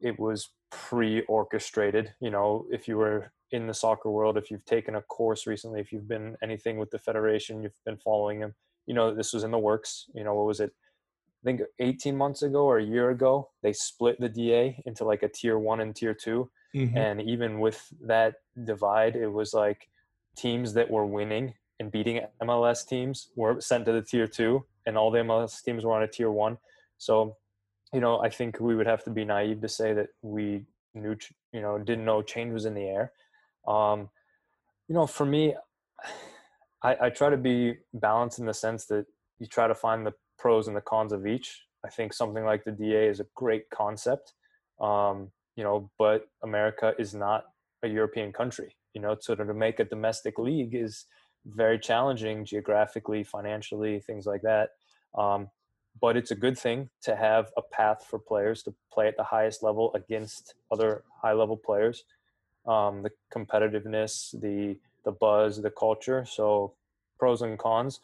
it 0.00 0.18
was 0.18 0.50
pre-orchestrated. 0.70 2.14
You 2.20 2.30
know, 2.30 2.66
if 2.70 2.88
you 2.88 2.96
were 2.96 3.32
in 3.50 3.66
the 3.66 3.74
soccer 3.74 4.10
world, 4.10 4.36
if 4.36 4.50
you've 4.50 4.64
taken 4.64 4.94
a 4.94 5.02
course 5.02 5.46
recently, 5.46 5.80
if 5.80 5.92
you've 5.92 6.08
been 6.08 6.36
anything 6.42 6.78
with 6.78 6.90
the 6.90 6.98
federation, 6.98 7.62
you've 7.62 7.84
been 7.84 7.96
following 7.96 8.40
them, 8.40 8.54
you 8.86 8.94
know, 8.94 9.12
this 9.14 9.32
was 9.32 9.42
in 9.44 9.50
the 9.50 9.58
works. 9.58 10.06
You 10.14 10.22
know, 10.24 10.34
what 10.34 10.46
was 10.46 10.60
it? 10.60 10.72
I 11.42 11.44
think 11.44 11.62
18 11.78 12.16
months 12.16 12.42
ago 12.42 12.64
or 12.64 12.78
a 12.78 12.84
year 12.84 13.10
ago, 13.10 13.50
they 13.62 13.72
split 13.72 14.20
the 14.20 14.28
DA 14.28 14.82
into 14.86 15.04
like 15.04 15.22
a 15.22 15.28
tier 15.28 15.58
one 15.58 15.80
and 15.80 15.96
tier 15.96 16.14
2 16.14 16.50
Mhm. 16.74 16.96
And 16.96 17.22
even 17.22 17.60
with 17.60 17.92
that 18.00 18.36
divide, 18.64 19.16
it 19.16 19.28
was 19.28 19.52
like 19.52 19.88
teams 20.36 20.74
that 20.74 20.90
were 20.90 21.06
winning 21.06 21.54
and 21.80 21.90
beating 21.90 22.20
MLS 22.42 22.86
teams 22.86 23.30
were 23.34 23.60
sent 23.60 23.86
to 23.86 23.92
the 23.92 24.02
tier 24.02 24.28
two, 24.28 24.64
and 24.86 24.96
all 24.96 25.10
the 25.10 25.20
MLS 25.20 25.64
teams 25.64 25.84
were 25.84 25.94
on 25.94 26.02
a 26.02 26.06
tier 26.06 26.30
one. 26.30 26.58
So, 26.98 27.36
you 27.92 28.00
know, 28.00 28.20
I 28.20 28.28
think 28.28 28.60
we 28.60 28.76
would 28.76 28.86
have 28.86 29.02
to 29.04 29.10
be 29.10 29.24
naive 29.24 29.62
to 29.62 29.68
say 29.68 29.94
that 29.94 30.08
we 30.22 30.66
knew, 30.94 31.16
you 31.52 31.62
know, 31.62 31.78
didn't 31.78 32.04
know 32.04 32.22
change 32.22 32.52
was 32.52 32.66
in 32.66 32.74
the 32.74 32.84
air. 32.84 33.12
Um, 33.66 34.10
you 34.88 34.94
know, 34.94 35.06
for 35.06 35.24
me, 35.24 35.54
I, 36.82 36.96
I 37.02 37.10
try 37.10 37.30
to 37.30 37.36
be 37.36 37.76
balanced 37.94 38.38
in 38.38 38.46
the 38.46 38.54
sense 38.54 38.86
that 38.86 39.06
you 39.38 39.46
try 39.46 39.66
to 39.66 39.74
find 39.74 40.06
the 40.06 40.12
pros 40.38 40.68
and 40.68 40.76
the 40.76 40.82
cons 40.82 41.12
of 41.12 41.26
each. 41.26 41.62
I 41.84 41.88
think 41.88 42.12
something 42.12 42.44
like 42.44 42.64
the 42.64 42.72
DA 42.72 43.08
is 43.08 43.20
a 43.20 43.26
great 43.34 43.70
concept, 43.70 44.34
um, 44.80 45.30
you 45.56 45.64
know, 45.64 45.90
but 45.98 46.26
America 46.44 46.92
is 46.98 47.14
not 47.14 47.44
a 47.82 47.88
European 47.88 48.32
country, 48.32 48.76
you 48.92 49.00
know, 49.00 49.16
so 49.18 49.34
to 49.34 49.54
make 49.54 49.80
a 49.80 49.84
domestic 49.84 50.38
league 50.38 50.74
is 50.74 51.06
very 51.46 51.78
challenging 51.78 52.44
geographically, 52.44 53.24
financially, 53.24 54.00
things 54.00 54.26
like 54.26 54.42
that. 54.42 54.70
Um, 55.14 55.48
but 56.00 56.16
it's 56.16 56.30
a 56.30 56.36
good 56.36 56.58
thing 56.58 56.88
to 57.02 57.16
have 57.16 57.50
a 57.56 57.62
path 57.62 58.06
for 58.08 58.18
players 58.18 58.62
to 58.62 58.74
play 58.92 59.08
at 59.08 59.16
the 59.16 59.24
highest 59.24 59.62
level 59.62 59.92
against 59.94 60.54
other 60.70 61.02
high 61.20 61.32
level 61.32 61.56
players. 61.56 62.04
Um, 62.66 63.02
the 63.02 63.10
competitiveness, 63.34 64.38
the 64.40 64.76
the 65.04 65.12
buzz, 65.12 65.60
the 65.60 65.70
culture. 65.70 66.24
So 66.24 66.74
pros 67.18 67.42
and 67.42 67.58
cons. 67.58 68.00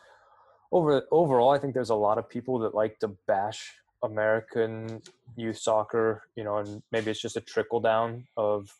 Over 0.72 1.06
overall, 1.10 1.50
I 1.50 1.58
think 1.58 1.74
there's 1.74 1.90
a 1.90 1.94
lot 1.94 2.18
of 2.18 2.28
people 2.28 2.58
that 2.60 2.74
like 2.74 2.98
to 3.00 3.08
bash 3.26 3.74
American 4.02 5.02
youth 5.36 5.58
soccer. 5.58 6.24
You 6.34 6.44
know, 6.44 6.58
and 6.58 6.82
maybe 6.90 7.10
it's 7.10 7.20
just 7.20 7.36
a 7.36 7.40
trickle 7.40 7.80
down 7.80 8.26
of 8.36 8.74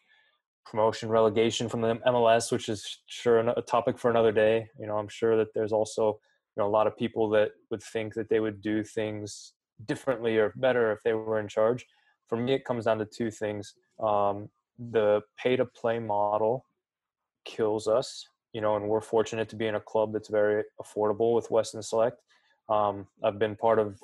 promotion 0.69 1.09
relegation 1.09 1.69
from 1.69 1.81
the 1.81 1.95
MLS, 2.07 2.51
which 2.51 2.69
is 2.69 2.99
sure 3.07 3.39
a 3.39 3.63
topic 3.63 3.99
for 3.99 4.11
another 4.11 4.33
day. 4.33 4.69
You 4.79 4.87
know, 4.87 4.99
I'm 4.99 5.09
sure 5.09 5.37
that 5.37 5.55
there's 5.55 5.73
also 5.73 6.19
you 6.57 6.63
know 6.63 6.69
a 6.69 6.71
lot 6.71 6.87
of 6.87 6.97
people 6.97 7.29
that 7.31 7.53
would 7.71 7.83
think 7.83 8.15
that 8.15 8.29
they 8.29 8.41
would 8.41 8.61
do 8.61 8.83
things 8.83 9.53
differently 9.85 10.37
or 10.39 10.53
better 10.57 10.93
if 10.93 11.03
they 11.05 11.13
were 11.13 11.39
in 11.39 11.49
charge. 11.49 11.87
For 12.29 12.37
me, 12.37 12.55
it 12.55 12.65
comes 12.65 12.87
down 12.87 12.99
to 12.99 13.05
two 13.07 13.31
things. 13.31 13.75
Um, 14.03 14.49
the 14.79 15.23
pay 15.39 15.57
to 15.57 15.65
play 15.65 15.99
model 15.99 16.67
kills 17.45 17.87
us, 17.87 18.27
you 18.53 18.61
know, 18.61 18.77
and 18.77 18.89
we're 18.89 19.01
fortunate 19.01 19.49
to 19.51 19.57
be 19.57 19.67
in 19.67 19.77
a 19.77 19.81
club 19.81 20.13
that's 20.13 20.29
very 20.29 20.65
affordable 20.81 21.35
with 21.35 21.51
Weston 21.51 21.83
Select. 21.83 22.21
Um, 22.69 23.07
I've 23.23 23.39
been 23.39 23.55
part 23.55 23.79
of 23.79 24.01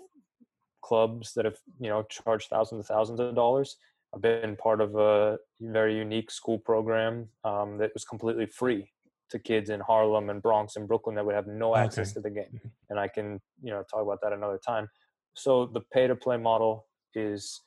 clubs 0.82 1.34
that 1.34 1.44
have, 1.44 1.58
you 1.80 1.88
know, 1.88 2.04
charged 2.04 2.48
thousands 2.48 2.78
and 2.78 2.86
thousands 2.86 3.20
of 3.20 3.34
dollars. 3.34 3.76
I've 4.14 4.20
been 4.20 4.56
part 4.56 4.80
of 4.80 4.94
a 4.94 5.38
very 5.60 5.96
unique 5.96 6.30
school 6.30 6.58
program 6.58 7.28
um, 7.44 7.78
that 7.78 7.92
was 7.94 8.04
completely 8.04 8.46
free 8.46 8.90
to 9.30 9.38
kids 9.38 9.70
in 9.70 9.80
Harlem 9.80 10.28
and 10.28 10.42
Bronx 10.42 10.76
and 10.76 10.86
Brooklyn 10.86 11.14
that 11.16 11.24
would 11.24 11.34
have 11.34 11.46
no 11.46 11.74
access 11.74 12.10
Okay. 12.10 12.14
to 12.14 12.20
the 12.20 12.30
game. 12.30 12.60
And 12.90 13.00
I 13.00 13.08
can, 13.08 13.40
you 13.62 13.70
know, 13.70 13.82
talk 13.90 14.02
about 14.02 14.20
that 14.22 14.34
another 14.34 14.58
time. 14.58 14.88
So 15.34 15.64
the 15.66 15.80
pay 15.80 16.06
to 16.06 16.14
play 16.14 16.36
model 16.36 16.86
is 17.14 17.60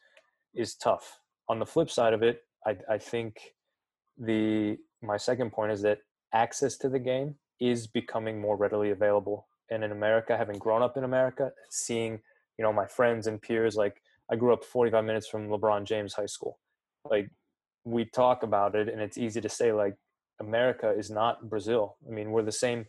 is 0.54 0.76
tough. 0.76 1.20
On 1.50 1.58
the 1.60 1.66
flip 1.66 1.90
side 1.90 2.14
of 2.14 2.22
it, 2.22 2.44
I, 2.66 2.78
I 2.90 2.98
think 3.00 3.38
the 4.18 4.78
my 5.02 5.18
second 5.18 5.52
point 5.52 5.72
is 5.72 5.82
that 5.82 6.00
access 6.34 6.78
to 6.78 6.90
the 6.90 7.00
game 7.00 7.36
is 7.60 7.88
becoming 7.88 8.40
more 8.40 8.56
readily 8.58 8.92
available. 8.92 9.48
And 9.72 9.84
in 9.84 9.92
America, 9.92 10.38
having 10.38 10.60
grown 10.60 10.84
up 10.84 10.96
in 10.98 11.04
America, 11.04 11.52
seeing 11.72 12.20
you 12.60 12.64
know 12.64 12.72
my 12.72 12.86
friends 12.86 13.26
and 13.26 13.42
peers, 13.42 13.76
like 13.76 14.02
I 14.32 14.36
grew 14.36 14.54
up 14.54 14.64
45 14.64 15.04
minutes 15.06 15.28
from 15.28 15.50
LeBron 15.50 15.86
James 15.86 16.14
High 16.14 16.26
School. 16.26 16.60
Like 17.10 17.30
we 17.84 18.06
talk 18.06 18.44
about 18.44 18.76
it, 18.76 18.90
and 18.90 19.02
it's 19.02 19.18
easy 19.18 19.42
to 19.42 19.50
say 19.50 19.72
like 19.72 19.96
America 20.40 20.90
is 20.90 21.10
not 21.10 21.50
Brazil. 21.50 21.98
I 22.08 22.12
mean, 22.12 22.32
we're 22.32 22.42
the 22.44 22.52
same, 22.52 22.86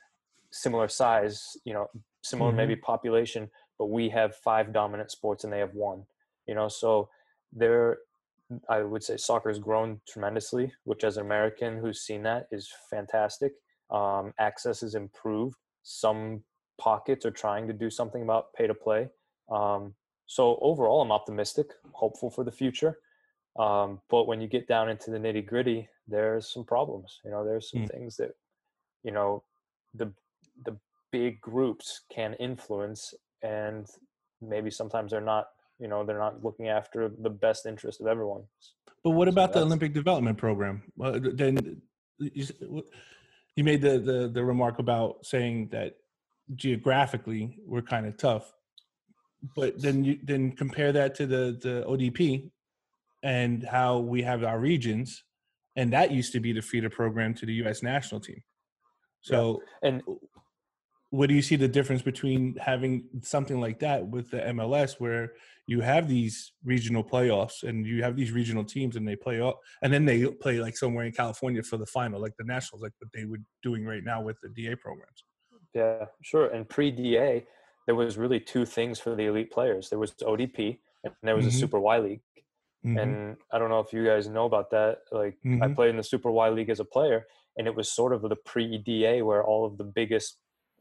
similar 0.50 0.88
size, 0.88 1.56
you 1.64 1.74
know, 1.74 1.88
similar 2.22 2.52
Mhm. 2.52 2.56
maybe 2.56 2.76
population, 2.76 3.50
but 3.78 3.86
we 3.86 4.08
have 4.08 4.34
five 4.36 4.72
dominant 4.72 5.10
sports 5.10 5.44
and 5.44 5.52
they 5.52 5.58
have 5.60 5.74
one. 5.74 6.06
You 6.46 6.54
know, 6.54 6.68
so 6.68 7.10
there, 7.52 7.98
I 8.68 8.80
would 8.82 9.04
say 9.04 9.16
soccer 9.16 9.50
has 9.50 9.58
grown 9.58 10.00
tremendously, 10.08 10.72
which 10.84 11.04
as 11.04 11.16
an 11.18 11.26
American 11.26 11.78
who's 11.78 12.00
seen 12.00 12.22
that 12.22 12.48
is 12.50 12.72
fantastic. 12.90 13.52
Um, 13.90 14.32
access 14.38 14.82
is 14.82 14.94
improved. 14.94 15.56
Some 15.82 16.44
pockets 16.78 17.24
are 17.26 17.30
trying 17.30 17.66
to 17.68 17.72
do 17.72 17.90
something 17.90 18.22
about 18.22 18.52
pay 18.54 18.66
to 18.66 18.74
play. 18.74 19.10
Um, 19.48 19.94
so 20.26 20.58
overall, 20.60 21.00
I'm 21.02 21.12
optimistic, 21.12 21.68
hopeful 21.92 22.30
for 22.30 22.44
the 22.44 22.52
future. 22.52 22.98
Um, 23.58 24.00
but 24.10 24.26
when 24.26 24.40
you 24.40 24.48
get 24.48 24.68
down 24.68 24.88
into 24.88 25.10
the 25.10 25.18
nitty 25.18 25.46
gritty, 25.46 25.88
there's 26.06 26.52
some 26.52 26.64
problems. 26.64 27.20
You 27.24 27.30
know, 27.30 27.44
there's 27.44 27.70
some 27.70 27.82
Mm. 27.82 27.90
things 27.90 28.16
that, 28.18 28.32
you 29.02 29.12
know, 29.12 29.42
the 29.94 30.12
the 30.64 30.76
big 31.10 31.40
groups 31.40 32.02
can 32.10 32.34
influence, 32.34 33.14
and 33.42 33.86
maybe 34.40 34.70
sometimes 34.70 35.10
they're 35.10 35.20
not. 35.20 35.48
You 35.78 35.88
know, 35.88 36.04
they're 36.04 36.18
not 36.18 36.42
looking 36.42 36.68
after 36.68 37.08
the 37.08 37.28
best 37.28 37.66
interest 37.66 38.00
of 38.00 38.06
everyone. 38.06 38.44
But 39.04 39.10
what 39.10 39.26
So 39.28 39.32
about 39.32 39.52
the 39.52 39.60
Olympic 39.60 39.92
Development 39.92 40.38
Program? 40.38 40.82
Well, 40.96 41.20
then 41.20 41.82
you, 42.18 42.46
you 43.56 43.62
made 43.64 43.82
the, 43.82 43.98
the 43.98 44.28
the 44.32 44.42
remark 44.42 44.78
about 44.78 45.26
saying 45.26 45.68
that 45.72 45.96
geographically 46.54 47.58
we're 47.66 47.82
kind 47.82 48.06
of 48.06 48.16
tough, 48.16 48.54
but 49.54 49.80
then 49.80 50.04
you 50.04 50.18
then 50.22 50.52
compare 50.52 50.92
that 50.92 51.14
to 51.16 51.26
the 51.26 51.58
the 51.60 51.84
ODP 51.86 52.50
and 53.22 53.62
how 53.62 53.98
we 53.98 54.22
have 54.22 54.44
our 54.44 54.58
regions, 54.58 55.24
and 55.74 55.92
that 55.92 56.10
used 56.10 56.32
to 56.32 56.40
be 56.40 56.52
the 56.52 56.62
feeder 56.62 56.90
program 56.90 57.34
to 57.34 57.46
the 57.46 57.54
U.S. 57.54 57.82
national 57.82 58.20
team. 58.20 58.42
So, 59.20 59.62
And 59.82 60.02
what 61.10 61.28
do 61.28 61.34
you 61.34 61.42
see 61.42 61.56
the 61.56 61.68
difference 61.68 62.02
between 62.02 62.56
having 62.60 63.04
something 63.22 63.60
like 63.60 63.80
that 63.80 64.06
with 64.06 64.30
the 64.30 64.38
MLS, 64.38 65.00
where 65.00 65.32
you 65.66 65.80
have 65.80 66.08
these 66.08 66.52
regional 66.64 67.02
playoffs 67.02 67.64
and 67.64 67.86
you 67.86 68.02
have 68.02 68.16
these 68.16 68.30
regional 68.30 68.64
teams 68.64 68.96
and 68.96 69.06
they 69.06 69.16
play 69.16 69.40
up, 69.40 69.58
and 69.82 69.92
then 69.92 70.04
they 70.04 70.26
play 70.26 70.60
like 70.60 70.76
somewhere 70.76 71.04
in 71.04 71.12
California 71.12 71.62
for 71.62 71.76
the 71.76 71.86
final, 71.86 72.20
like 72.20 72.36
the 72.38 72.44
Nationals, 72.44 72.82
like 72.82 72.92
what 72.98 73.10
they 73.12 73.24
were 73.24 73.40
doing 73.62 73.84
right 73.84 74.04
now 74.04 74.22
with 74.22 74.36
the 74.42 74.48
DA 74.50 74.76
programs. 74.76 75.24
Yeah, 75.74 76.06
sure. 76.22 76.46
And 76.48 76.68
pre 76.68 76.90
DA, 76.90 77.44
there 77.86 77.94
was 77.94 78.18
really 78.18 78.40
two 78.40 78.66
things 78.66 78.98
for 79.00 79.14
the 79.14 79.24
elite 79.26 79.50
players. 79.50 79.88
There 79.88 79.98
was 79.98 80.12
ODP 80.22 80.78
and 81.04 81.14
there 81.22 81.36
was 81.36 81.46
Mhm. 81.46 81.48
a 81.48 81.52
Super 81.52 81.78
Y 81.80 81.98
League. 81.98 82.22
Mhm. 82.84 83.00
And 83.02 83.36
I 83.50 83.58
don't 83.58 83.70
know 83.70 83.80
if 83.80 83.92
you 83.92 84.04
guys 84.04 84.28
know 84.28 84.44
about 84.44 84.70
that. 84.70 85.02
Like 85.10 85.34
I 85.44 85.48
Mhm. 85.48 85.74
played 85.74 85.90
in 85.90 85.96
the 85.96 86.02
Super 86.02 86.30
Y 86.30 86.48
League 86.50 86.68
as 86.70 86.80
a 86.80 86.84
player, 86.84 87.26
and 87.56 87.66
it 87.66 87.74
was 87.74 87.90
sort 87.90 88.12
of 88.12 88.22
the 88.22 88.36
pre 88.36 88.76
DA 88.78 89.22
where 89.22 89.42
all 89.44 89.64
of 89.64 89.78
the 89.78 89.84
biggest 89.84 90.38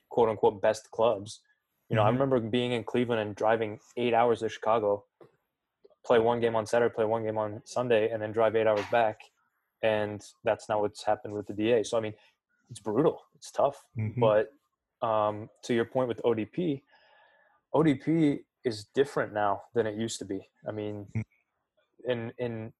quote 0.09 0.29
unquote 0.29 0.61
best 0.61 0.91
clubs. 0.91 1.41
You 1.89 1.95
know, 1.95 2.01
I 2.03 2.09
Mhm. 2.09 2.13
remember 2.13 2.39
being 2.39 2.71
in 2.71 2.83
Cleveland 2.83 3.21
and 3.21 3.35
driving 3.35 3.79
eight 3.95 4.13
hours 4.13 4.39
to 4.39 4.49
Chicago, 4.49 5.05
play 6.03 6.19
one 6.19 6.39
game 6.39 6.55
on 6.55 6.65
Saturday, 6.65 6.93
play 6.93 7.05
one 7.05 7.23
game 7.23 7.37
on 7.37 7.63
Sunday, 7.65 8.09
and 8.09 8.21
then 8.21 8.31
drive 8.31 8.55
eight 8.55 8.67
hours 8.67 8.85
back. 8.91 9.21
And 9.81 10.23
that's 10.43 10.67
not 10.67 10.81
what's 10.81 11.03
happened 11.03 11.33
with 11.35 11.45
the 11.47 11.53
DA. 11.53 11.83
So 11.83 11.97
I 11.97 12.01
mean, 12.01 12.15
it's 12.71 12.79
brutal. 12.79 13.25
It's 13.35 13.51
tough. 13.51 13.85
Mhm. 13.95 14.19
But 14.19 14.51
um, 15.01 15.49
to 15.63 15.73
your 15.73 15.85
point 15.85 16.07
with 16.07 16.19
ODP, 16.23 16.81
ODP 17.75 18.39
is 18.63 18.85
different 18.95 19.33
now 19.33 19.61
than 19.73 19.85
it 19.85 19.95
used 19.95 20.17
to 20.19 20.25
be. 20.25 20.49
I 20.67 20.71
mean, 20.71 21.07
Mm. 21.15 21.23
in 22.05 22.33
in 22.37 22.73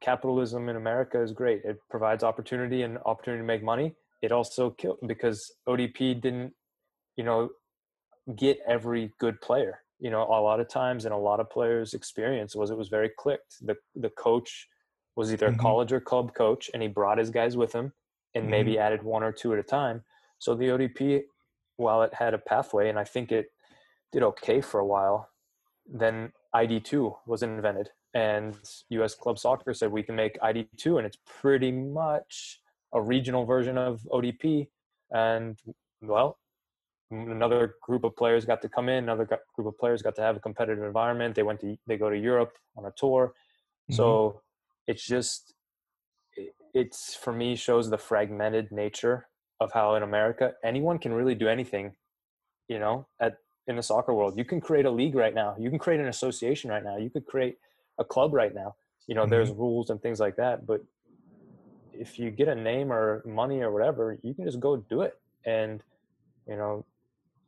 capitalism 0.00 0.68
in 0.68 0.76
America 0.76 1.20
is 1.22 1.32
great. 1.32 1.64
It 1.64 1.78
provides 1.90 2.22
opportunity 2.24 2.82
and 2.82 2.98
opportunity 3.06 3.40
to 3.42 3.46
make 3.46 3.62
money. 3.62 3.96
It 4.22 4.32
also 4.32 4.70
killed 4.70 4.98
because 5.06 5.50
ODP 5.66 6.14
didn't, 6.14 6.54
you 7.16 7.24
know, 7.24 7.50
get 8.36 8.58
every 8.66 9.12
good 9.18 9.40
player. 9.40 9.82
You 9.98 10.10
know, 10.10 10.22
a 10.22 10.40
lot 10.40 10.60
of 10.60 10.68
times 10.68 11.04
and 11.04 11.14
a 11.14 11.18
lot 11.18 11.40
of 11.40 11.50
players' 11.50 11.94
experience 11.94 12.54
was 12.54 12.70
it 12.70 12.76
was 12.78 12.88
very 12.88 13.10
clicked. 13.10 13.56
The 13.60 13.76
the 13.94 14.10
coach 14.10 14.68
was 15.16 15.32
either 15.32 15.50
Mhm. 15.50 15.54
a 15.54 15.58
college 15.58 15.92
or 15.92 16.00
club 16.00 16.34
coach, 16.34 16.70
and 16.72 16.82
he 16.82 16.88
brought 16.88 17.18
his 17.18 17.30
guys 17.30 17.56
with 17.56 17.72
him, 17.74 17.92
and 18.34 18.48
maybe 18.48 18.78
added 18.78 19.02
one 19.02 19.24
or 19.24 19.32
two 19.32 19.52
at 19.52 19.58
a 19.58 19.62
time. 19.64 20.04
So 20.38 20.54
the 20.54 20.70
ODP, 20.70 21.24
while 21.76 22.02
it 22.02 22.14
had 22.14 22.34
a 22.34 22.38
pathway, 22.38 22.88
and 22.88 22.98
I 22.98 23.04
think 23.04 23.32
it 23.32 23.52
did 24.12 24.22
okay 24.22 24.60
for 24.60 24.80
a 24.80 24.86
while, 24.86 25.28
then 25.86 26.32
ID2 26.54 27.14
was 27.26 27.42
invented, 27.42 27.90
and 28.14 28.56
US 28.90 29.14
Club 29.14 29.38
Soccer 29.38 29.74
said 29.74 29.90
we 29.90 30.02
can 30.02 30.16
make 30.16 30.40
ID2, 30.40 30.98
and 30.98 31.06
it's 31.06 31.18
pretty 31.26 31.72
much 31.72 32.60
a 32.92 33.00
regional 33.00 33.44
version 33.44 33.76
of 33.76 34.00
ODP. 34.10 34.68
And 35.10 35.58
well, 36.00 36.38
another 37.10 37.76
group 37.82 38.04
of 38.04 38.16
players 38.16 38.44
got 38.44 38.62
to 38.62 38.68
come 38.68 38.88
in, 38.88 39.04
another 39.04 39.26
group 39.54 39.68
of 39.68 39.78
players 39.78 40.02
got 40.02 40.14
to 40.16 40.22
have 40.22 40.36
a 40.36 40.40
competitive 40.40 40.84
environment. 40.84 41.34
They 41.34 41.42
went 41.42 41.60
to 41.60 41.76
they 41.86 41.96
go 41.96 42.10
to 42.10 42.18
Europe 42.18 42.52
on 42.76 42.86
a 42.86 42.92
tour, 42.96 43.34
so 43.90 44.04
mm-hmm. 44.04 44.38
it's 44.88 45.06
just 45.06 45.54
it's 46.74 47.14
for 47.14 47.32
me 47.32 47.56
shows 47.56 47.90
the 47.90 47.98
fragmented 47.98 48.70
nature 48.70 49.26
of 49.60 49.72
how 49.72 49.94
in 49.94 50.02
America 50.02 50.52
anyone 50.62 50.98
can 50.98 51.12
really 51.12 51.34
do 51.34 51.48
anything, 51.48 51.92
you 52.68 52.78
know, 52.78 53.06
at 53.20 53.36
in 53.68 53.76
the 53.76 53.82
soccer 53.82 54.14
world. 54.14 54.36
You 54.36 54.44
can 54.44 54.60
create 54.60 54.86
a 54.86 54.90
league 54.90 55.14
right 55.14 55.34
now. 55.34 55.54
You 55.58 55.70
can 55.70 55.78
create 55.78 56.00
an 56.00 56.08
association 56.08 56.70
right 56.70 56.82
now. 56.82 56.96
You 56.96 57.10
could 57.10 57.26
create 57.26 57.58
a 57.98 58.04
club 58.04 58.32
right 58.34 58.54
now. 58.54 58.74
You 59.06 59.14
know, 59.14 59.26
there's 59.26 59.50
rules 59.50 59.90
and 59.90 60.02
things 60.02 60.20
like 60.20 60.36
that, 60.36 60.66
but 60.66 60.82
if 61.92 62.18
you 62.18 62.30
get 62.30 62.48
a 62.48 62.54
name 62.54 62.92
or 62.92 63.22
money 63.26 63.60
or 63.60 63.72
whatever, 63.72 64.18
you 64.22 64.34
can 64.34 64.44
just 64.44 64.60
go 64.60 64.76
do 64.76 65.02
it. 65.02 65.18
And 65.46 65.82
you 66.46 66.56
know, 66.56 66.84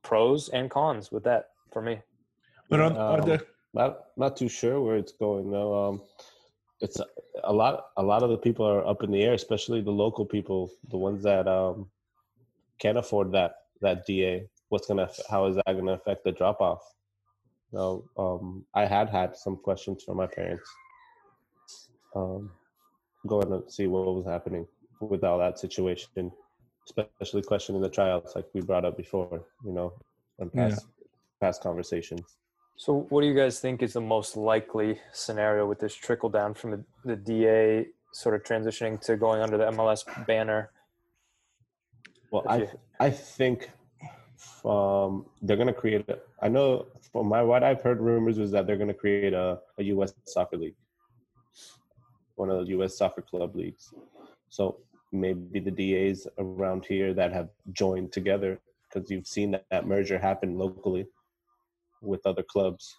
pros 0.03 0.49
and 0.51 0.71
cons 0.71 1.11
with 1.11 1.25
that 1.25 1.51
for 1.73 1.83
me. 1.83 2.01
But 2.69 2.81
are, 2.81 2.93
are 2.97 3.21
Um, 3.21 3.41
Not 3.73 3.99
not 4.17 4.37
too 4.37 4.49
sure 4.49 4.81
where 4.81 4.97
it's 4.97 5.13
going 5.13 5.51
though. 5.51 5.89
Um, 5.89 6.03
it's 6.81 6.99
a, 6.99 7.07
a 7.45 7.53
lot. 7.53 7.87
A 7.97 8.03
lot 8.03 8.23
of 8.23 8.31
the 8.31 8.39
people 8.39 8.67
are 8.67 8.87
up 8.87 9.03
in 9.03 9.11
the 9.11 9.23
air, 9.23 9.35
especially 9.35 9.81
the 9.81 9.91
local 9.91 10.27
people, 10.27 10.71
the 10.89 10.97
ones 10.97 11.23
that 11.23 11.47
um 11.47 11.89
can't 12.81 12.99
afford 12.99 13.33
that 13.33 13.53
that 13.81 14.07
DA. 14.07 14.49
What's 14.71 14.87
gonna? 14.87 15.09
How 15.29 15.47
is 15.47 15.57
that 15.57 15.67
gonna 15.67 15.93
affect 15.93 16.25
the 16.25 16.31
drop 16.33 16.61
off? 16.61 16.83
No, 17.73 18.05
um, 18.17 18.65
I 18.75 18.87
had 18.87 19.09
had 19.11 19.37
some 19.37 19.57
questions 19.57 20.05
from 20.05 20.17
my 20.17 20.27
parents. 20.27 20.69
Um, 22.17 22.51
going 23.27 23.49
to 23.49 23.63
see 23.71 23.87
what 23.87 24.07
was 24.15 24.25
happening 24.27 24.67
with 25.01 25.23
all 25.25 25.39
that 25.39 25.59
situation, 25.59 26.33
especially 26.87 27.43
questioning 27.43 27.81
the 27.83 27.89
tryouts, 27.89 28.35
like 28.35 28.47
we 28.55 28.61
brought 28.61 28.85
up 28.85 28.97
before. 28.97 29.45
You 29.65 29.73
know, 29.73 29.93
in 30.39 30.51
Yeah. 30.55 30.69
past 30.71 30.87
past 31.41 31.63
conversations. 31.63 32.37
So, 32.77 33.07
what 33.11 33.23
do 33.23 33.27
you 33.27 33.35
guys 33.35 33.59
think 33.61 33.83
is 33.83 33.93
the 33.95 34.01
most 34.01 34.37
likely 34.37 35.01
scenario 35.13 35.67
with 35.67 35.81
this 35.81 35.95
trickle 35.95 36.29
down 36.31 36.55
from 36.55 36.71
the, 36.71 36.85
the 37.05 37.17
DA 37.17 37.89
sort 38.13 38.35
of 38.37 38.43
transitioning 38.45 39.01
to 39.03 39.17
going 39.17 39.43
under 39.43 39.59
the 39.59 39.65
MLS 39.73 40.05
banner? 40.27 40.71
Well, 42.31 42.43
If 42.45 42.51
I 42.51 42.57
you- 42.59 42.81
I 43.01 43.11
think 43.11 43.71
um, 44.65 45.27
they're 45.43 45.57
gonna 45.57 45.73
create. 45.73 46.09
A, 46.09 46.19
I 46.43 46.49
know 46.49 46.87
from 47.13 47.29
my 47.29 47.43
what 47.43 47.63
I've 47.63 47.83
heard 47.83 48.01
rumors 48.01 48.39
is 48.39 48.51
that 48.53 48.67
they're 48.67 48.77
gonna 48.77 48.95
create 48.95 49.33
a, 49.33 49.59
a 49.79 49.83
U.S. 49.85 50.15
soccer 50.27 50.57
league, 50.57 50.77
one 52.37 52.51
of 52.51 52.65
the 52.65 52.71
U.S. 52.71 52.97
soccer 52.97 53.23
club 53.23 53.57
leagues. 53.57 53.93
So 54.49 54.79
maybe 55.13 55.61
the 55.61 55.71
DAs 55.71 56.27
around 56.39 56.85
here 56.87 57.13
that 57.15 57.33
have 57.33 57.49
joined 57.73 58.13
together 58.13 58.61
because 58.89 59.11
you've 59.11 59.27
seen 59.27 59.53
that, 59.53 59.67
that 59.71 59.87
merger 59.87 60.19
happen 60.19 60.59
locally 60.59 61.07
with 62.03 62.27
other 62.27 62.43
clubs. 62.43 62.97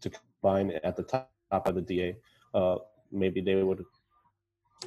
To 0.00 0.10
combine 0.10 0.72
at 0.82 0.96
the 0.96 1.04
top 1.04 1.30
of 1.52 1.76
the 1.76 1.80
DA. 1.80 2.16
Uh, 2.52 2.78
maybe 3.12 3.40
they 3.40 3.62
would 3.62 3.84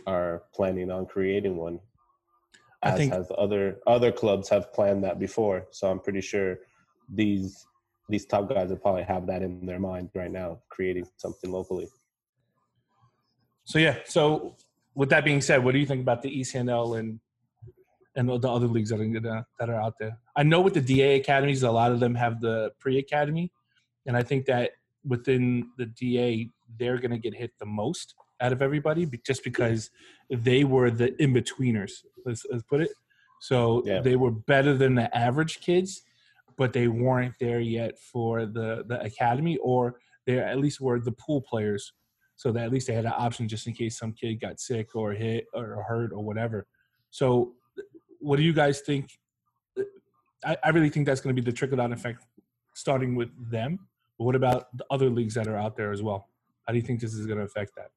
are 0.05 0.43
planning 0.53 0.91
on 0.91 1.05
creating 1.05 1.55
one. 1.55 1.79
I 2.85 2.91
As 2.91 2.97
think- 2.97 3.13
has 3.13 3.31
other 3.37 3.79
other 3.87 4.11
clubs 4.11 4.47
have 4.49 4.71
planned 4.71 5.03
that 5.03 5.19
before. 5.19 5.67
So 5.71 5.89
I'm 5.89 5.99
pretty 5.99 6.21
sure 6.21 6.59
these 7.09 7.65
these 8.09 8.25
top 8.25 8.47
guys 8.47 8.69
will 8.69 8.77
probably 8.77 9.03
have 9.03 9.25
that 9.25 9.41
in 9.41 9.65
their 9.65 9.79
mind 9.79 10.11
right 10.13 10.31
now, 10.31 10.59
creating 10.69 11.07
something 11.17 11.51
locally. 11.51 11.87
So 13.63 13.79
yeah. 13.79 13.97
So 14.05 14.55
with 14.93 15.09
that 15.09 15.25
being 15.25 15.41
said, 15.41 15.63
what 15.63 15.71
do 15.73 15.79
you 15.79 15.87
think 15.87 16.01
about 16.01 16.21
the 16.21 16.29
ECNL 16.29 16.99
and 16.99 17.19
and 18.15 18.29
the 18.29 18.49
other 18.49 18.67
leagues 18.67 18.91
that 18.91 18.99
are 18.99 19.45
that 19.59 19.69
are 19.69 19.81
out 19.81 19.95
there? 19.99 20.19
I 20.35 20.43
know 20.43 20.61
with 20.61 20.75
the 20.75 20.81
DA 20.81 21.19
academies, 21.19 21.63
a 21.63 21.71
lot 21.71 21.91
of 21.91 21.99
them 21.99 22.13
have 22.13 22.39
the 22.39 22.71
pre 22.79 22.99
academy, 22.99 23.51
and 24.05 24.15
I 24.15 24.21
think 24.21 24.45
that 24.45 24.71
within 25.03 25.71
the 25.79 25.87
DA, 25.87 26.51
they're 26.77 26.99
gonna 26.99 27.17
get 27.17 27.33
hit 27.33 27.51
the 27.57 27.65
most 27.65 28.13
out 28.41 28.51
of 28.51 28.61
everybody, 28.61 29.05
just 29.25 29.43
because 29.43 29.89
they 30.29 30.63
were 30.63 30.91
the 30.91 31.19
in 31.21 31.33
betweeners. 31.33 32.03
Let's, 32.25 32.45
let's 32.51 32.63
put 32.63 32.81
it. 32.81 32.91
So 33.41 33.83
Yeah. 33.85 34.01
they 34.01 34.15
were 34.15 34.31
better 34.31 34.75
than 34.75 34.95
the 34.95 35.15
average 35.15 35.59
kids, 35.59 36.01
but 36.57 36.73
they 36.73 36.87
weren't 36.87 37.35
there 37.39 37.59
yet 37.59 37.99
for 37.99 38.45
the 38.45 38.83
the 38.87 39.01
academy, 39.01 39.57
or 39.57 39.99
they 40.25 40.39
at 40.39 40.57
least 40.59 40.81
were 40.81 40.99
the 40.99 41.11
pool 41.11 41.41
players 41.41 41.93
so 42.37 42.51
that 42.51 42.63
at 42.65 42.71
least 42.71 42.87
they 42.87 42.93
had 42.93 43.05
an 43.05 43.13
option 43.15 43.47
just 43.47 43.67
in 43.67 43.73
case 43.73 43.97
some 43.97 44.11
kid 44.11 44.41
got 44.41 44.59
sick 44.59 44.95
or 44.95 45.13
hit 45.13 45.45
or 45.53 45.83
hurt 45.87 46.11
or 46.11 46.23
whatever. 46.23 46.67
So, 47.11 47.53
what 48.19 48.37
do 48.37 48.43
you 48.43 48.53
guys 48.53 48.81
think? 48.81 49.17
I, 50.43 50.57
I 50.63 50.69
really 50.69 50.89
think 50.89 51.05
that's 51.05 51.21
going 51.21 51.35
to 51.35 51.41
be 51.41 51.45
the 51.49 51.55
trickle 51.55 51.77
down 51.77 51.93
effect, 51.93 52.23
starting 52.73 53.15
with 53.15 53.29
them. 53.49 53.79
But 54.17 54.25
what 54.25 54.35
about 54.35 54.75
the 54.77 54.85
other 54.89 55.09
leagues 55.09 55.33
that 55.35 55.47
are 55.47 55.57
out 55.57 55.75
there 55.75 55.91
as 55.91 56.01
well? 56.01 56.29
How 56.65 56.73
do 56.73 56.79
you 56.79 56.85
think 56.85 56.99
this 56.99 57.13
is 57.13 57.25
going 57.25 57.37
to 57.39 57.45
affect 57.45 57.75
that? 57.75 57.91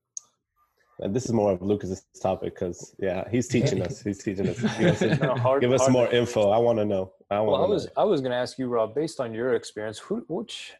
And 1.00 1.14
this 1.14 1.24
is 1.26 1.32
more 1.32 1.52
of 1.52 1.62
Lucas's 1.62 2.04
topic 2.20 2.54
because 2.54 2.94
yeah, 2.98 3.28
he's 3.30 3.46
teaching 3.48 3.82
us. 3.82 4.02
He's 4.02 4.18
teaching 4.18 4.48
us. 4.48 4.58
Give 4.78 5.02
us, 5.02 5.20
No, 5.20 5.34
hard- 5.36 5.60
give 5.62 5.72
us 5.72 5.82
hard- 5.82 5.92
more 5.92 6.08
info. 6.10 6.50
I 6.50 6.58
want 6.58 6.78
to 6.78 6.84
know. 6.84 7.12
I 7.30 7.38
want 7.40 7.52
Well, 7.52 7.64
I 7.64 7.68
was 7.68 7.84
know. 7.86 7.92
I 7.98 8.04
was 8.04 8.20
going 8.20 8.32
to 8.32 8.36
ask 8.36 8.58
you, 8.58 8.66
Rob, 8.68 8.94
based 8.94 9.20
on 9.20 9.32
your 9.32 9.54
experience, 9.54 9.98
who 9.98 10.24
which 10.28 10.72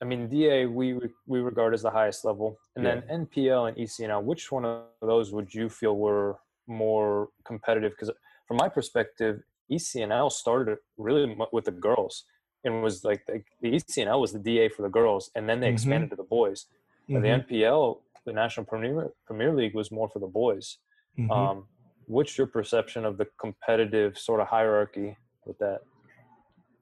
I 0.00 0.04
mean, 0.04 0.28
DA 0.28 0.66
we 0.66 0.98
we 1.26 1.40
regard 1.40 1.74
as 1.74 1.82
the 1.82 1.90
highest 1.90 2.24
level, 2.24 2.58
and 2.74 2.84
then 2.86 3.02
NPL 3.10 3.68
and 3.68 3.76
ECNL. 3.76 4.22
Which 4.22 4.50
one 4.52 4.64
of 4.64 4.84
those 5.02 5.32
would 5.32 5.52
you 5.54 5.68
feel 5.68 5.96
were 5.96 6.38
more 6.66 7.28
competitive? 7.44 7.92
Because 7.92 8.10
from 8.48 8.56
my 8.58 8.68
perspective, 8.68 9.42
ECNL 9.70 10.30
started 10.32 10.78
really 10.96 11.36
with 11.52 11.64
the 11.66 11.70
girls 11.72 12.24
and 12.64 12.82
was 12.82 13.04
like 13.04 13.24
the, 13.26 13.42
the 13.60 13.68
E 13.76 13.80
ECNL 13.80 14.20
was 14.20 14.32
the 14.32 14.38
DA 14.38 14.68
for 14.68 14.82
the 14.82 14.88
girls, 14.88 15.30
and 15.34 15.48
then 15.48 15.60
they 15.60 15.68
Mhm. 15.68 15.72
expanded 15.72 16.10
to 16.10 16.16
the 16.16 16.22
boys. 16.38 16.66
But 17.08 17.22
Mhm, 17.22 17.22
The 17.22 17.28
NPL, 17.54 17.98
the 18.26 18.32
National 18.32 18.66
Premier 18.66 19.10
Premier 19.26 19.54
League, 19.54 19.74
was 19.74 19.90
more 19.90 20.08
for 20.10 20.18
the 20.18 20.26
boys. 20.26 20.78
mhm. 21.18 21.30
Um, 21.30 21.66
what's 22.06 22.36
your 22.36 22.46
perception 22.46 23.04
of 23.06 23.16
the 23.16 23.26
competitive 23.40 24.18
sort 24.18 24.40
of 24.40 24.48
hierarchy 24.48 25.16
with 25.46 25.58
that? 25.58 25.80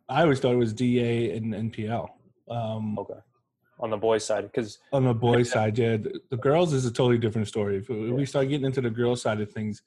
I 0.09 0.23
always 0.23 0.41
thought 0.41 0.53
it 0.53 0.57
was 0.57 0.73
DA 0.73 1.37
and 1.37 1.55
NPL. 1.55 2.09
Um, 2.51 2.99
Okay. 2.99 3.21
On 3.81 3.91
the 3.91 3.97
boys' 3.97 4.25
side, 4.25 4.45
because 4.45 4.79
on 4.93 5.05
the 5.05 5.15
boys' 5.15 5.51
side, 5.51 5.77
yeah, 5.79 5.97
the, 5.97 6.21
the 6.31 6.37
girls 6.37 6.73
is 6.73 6.85
a 6.87 6.93
totally 6.93 7.19
different 7.19 7.49
story. 7.49 7.79
If 7.79 7.89
we 7.89 8.25
start 8.25 8.49
getting 8.49 8.67
into 8.67 8.81
the 8.81 8.91
girls' 8.91 9.23
side 9.23 9.41
of 9.41 9.51
things, 9.51 9.83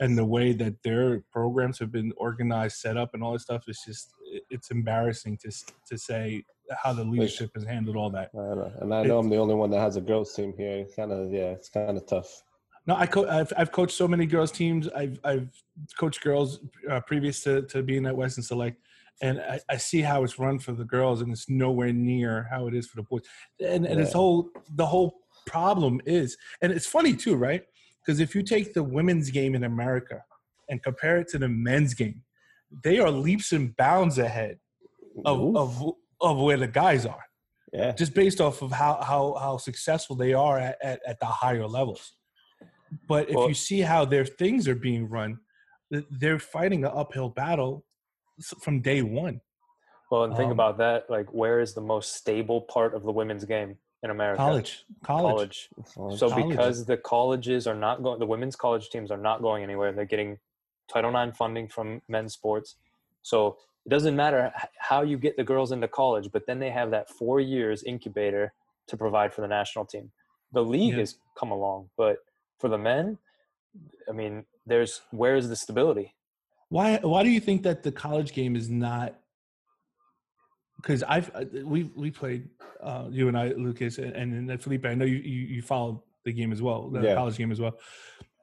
and 0.00 0.16
the 0.16 0.24
way 0.24 0.52
that 0.52 0.74
their 0.82 1.24
programs 1.32 1.78
have 1.80 1.90
been 1.90 2.12
organized, 2.16 2.76
set 2.76 2.96
up, 2.96 3.14
and 3.14 3.22
all 3.22 3.32
this 3.32 3.42
stuff, 3.42 3.64
it's 3.66 3.84
just 3.84 4.12
it's 4.48 4.70
embarrassing 4.70 5.38
to 5.38 5.50
to 5.88 5.98
say 5.98 6.44
how 6.82 6.92
the 6.92 7.04
leadership 7.04 7.50
has 7.54 7.64
handled 7.64 7.96
all 7.96 8.10
that. 8.10 8.30
I. 8.34 8.82
And 8.82 8.94
I 8.94 9.02
know 9.02 9.18
I'm 9.18 9.28
the 9.28 9.36
only 9.36 9.54
one 9.54 9.70
that 9.70 9.80
has 9.80 9.96
a 9.96 10.00
girls 10.00 10.34
team 10.34 10.54
here. 10.56 10.86
Kind 10.96 11.12
of 11.12 11.32
yeah, 11.32 11.50
it's 11.50 11.68
kind 11.68 11.96
of 11.96 12.06
tough. 12.06 12.42
No, 12.86 12.96
I 12.96 13.06
co- 13.06 13.28
I've, 13.28 13.52
I've 13.56 13.70
coached 13.70 13.96
so 13.96 14.08
many 14.08 14.26
girls 14.26 14.50
teams. 14.50 14.88
I've 14.88 15.18
I've 15.24 15.48
coached 15.98 16.20
girls 16.22 16.60
uh, 16.90 17.00
previous 17.00 17.42
to, 17.44 17.62
to 17.62 17.82
being 17.82 18.06
at 18.06 18.16
Weston 18.16 18.42
Select, 18.42 18.76
and 19.20 19.40
I, 19.40 19.60
I 19.68 19.76
see 19.76 20.00
how 20.00 20.24
it's 20.24 20.38
run 20.38 20.58
for 20.58 20.72
the 20.72 20.84
girls, 20.84 21.22
and 21.22 21.30
it's 21.30 21.48
nowhere 21.48 21.92
near 21.92 22.48
how 22.50 22.66
it 22.66 22.74
is 22.74 22.88
for 22.88 22.96
the 22.96 23.04
boys. 23.04 23.22
And 23.60 23.86
and 23.86 24.00
this 24.00 24.12
whole 24.12 24.50
the 24.74 24.86
whole 24.86 25.14
problem 25.46 26.00
is, 26.06 26.36
and 26.60 26.72
it's 26.72 26.86
funny 26.86 27.14
too, 27.14 27.36
right? 27.36 27.62
Because 28.04 28.18
if 28.18 28.34
you 28.34 28.42
take 28.42 28.74
the 28.74 28.82
women's 28.82 29.30
game 29.30 29.54
in 29.54 29.62
America 29.62 30.24
and 30.68 30.82
compare 30.82 31.18
it 31.18 31.28
to 31.28 31.38
the 31.38 31.48
men's 31.48 31.94
game, 31.94 32.22
they 32.82 32.98
are 32.98 33.10
leaps 33.10 33.52
and 33.52 33.76
bounds 33.76 34.18
ahead 34.18 34.58
of 35.24 35.38
Ooh, 35.38 35.56
of, 35.56 35.94
of 36.22 36.38
where 36.38 36.56
the 36.56 36.68
guys 36.68 37.04
are 37.06 37.24
yeah, 37.72 37.92
just 37.92 38.14
based 38.14 38.40
off 38.40 38.62
of 38.62 38.70
how 38.72 39.00
how 39.02 39.34
how 39.40 39.56
successful 39.56 40.14
they 40.16 40.34
are 40.34 40.58
at, 40.58 40.76
at, 40.82 41.00
at 41.06 41.20
the 41.20 41.26
higher 41.26 41.66
levels. 41.66 42.14
But 43.08 43.30
if 43.30 43.36
Well- 43.36 43.48
you 43.48 43.54
see 43.54 43.80
how 43.80 44.04
their 44.04 44.24
things 44.26 44.68
are 44.68 44.74
being 44.74 45.08
run, 45.08 45.40
they're 45.90 46.38
fighting 46.38 46.84
an 46.84 46.90
uphill 46.94 47.30
battle 47.30 47.84
from 48.60 48.80
day 48.82 49.02
one. 49.02 49.40
well, 50.10 50.24
and 50.24 50.36
think 50.36 50.46
Um, 50.48 50.52
about 50.52 50.76
that. 50.78 51.08
Like, 51.08 51.32
where 51.32 51.58
is 51.60 51.72
the 51.72 51.80
most 51.80 52.14
stable 52.16 52.60
part 52.60 52.94
of 52.94 53.02
the 53.02 53.12
women's 53.12 53.44
game 53.46 53.78
in 54.02 54.10
America? 54.10 54.36
College, 54.42 54.84
college, 55.02 55.70
College. 55.94 56.18
So 56.18 56.28
College. 56.28 56.48
because 56.50 56.84
the 56.84 56.98
colleges 56.98 57.66
are 57.66 57.74
not 57.74 58.02
going, 58.02 58.18
the 58.18 58.26
women's 58.26 58.54
college 58.56 58.90
teams 58.90 59.10
are 59.10 59.16
not 59.16 59.40
going 59.40 59.62
anywhere. 59.62 59.90
They're 59.92 60.04
getting 60.04 60.38
Title 60.92 61.16
IX 61.16 61.34
funding 61.34 61.66
from 61.68 62.02
men's 62.08 62.34
sports. 62.34 62.76
So 63.22 63.56
it 63.84 63.88
doesn't 63.88 64.14
matter 64.14 64.52
how 64.78 65.02
you 65.02 65.18
get 65.18 65.36
the 65.36 65.44
girls 65.44 65.72
into 65.72 65.88
college, 65.88 66.30
but 66.32 66.46
then 66.46 66.58
they 66.58 66.70
have 66.70 66.90
that 66.92 67.08
four 67.10 67.40
years 67.40 67.82
incubator 67.82 68.52
to 68.86 68.96
provide 68.96 69.32
for 69.32 69.40
the 69.40 69.48
national 69.48 69.84
team. 69.84 70.12
The 70.52 70.62
league 70.62 70.92
Yeah. 70.92 71.00
has 71.00 71.16
come 71.36 71.50
along, 71.50 71.90
but 71.96 72.18
for 72.58 72.68
the 72.68 72.78
men, 72.78 73.18
I 74.08 74.12
mean, 74.12 74.44
there's 74.66 75.00
where 75.10 75.34
is 75.36 75.48
the 75.48 75.56
stability? 75.56 76.14
Why 76.68 76.98
why 76.98 77.22
do 77.22 77.30
you 77.30 77.40
think 77.40 77.62
that 77.64 77.82
the 77.82 77.92
college 77.92 78.32
game 78.32 78.54
is 78.54 78.70
not? 78.70 79.18
Because 80.76 81.02
I've 81.02 81.30
uh, 81.34 81.44
we 81.64 81.84
we 81.96 82.10
played 82.10 82.48
uh, 82.80 83.06
you 83.10 83.28
and 83.28 83.36
I, 83.36 83.48
Lucas, 83.48 83.98
and, 83.98 84.50
and 84.50 84.62
Felipe. 84.62 84.86
I 84.86 84.94
know 84.94 85.04
you, 85.04 85.16
you 85.16 85.46
you 85.56 85.62
followed 85.62 86.00
the 86.24 86.32
game 86.32 86.52
as 86.52 86.62
well, 86.62 86.88
the 86.90 87.02
Yeah. 87.02 87.14
college 87.14 87.36
game 87.36 87.50
as 87.50 87.60
well. 87.60 87.78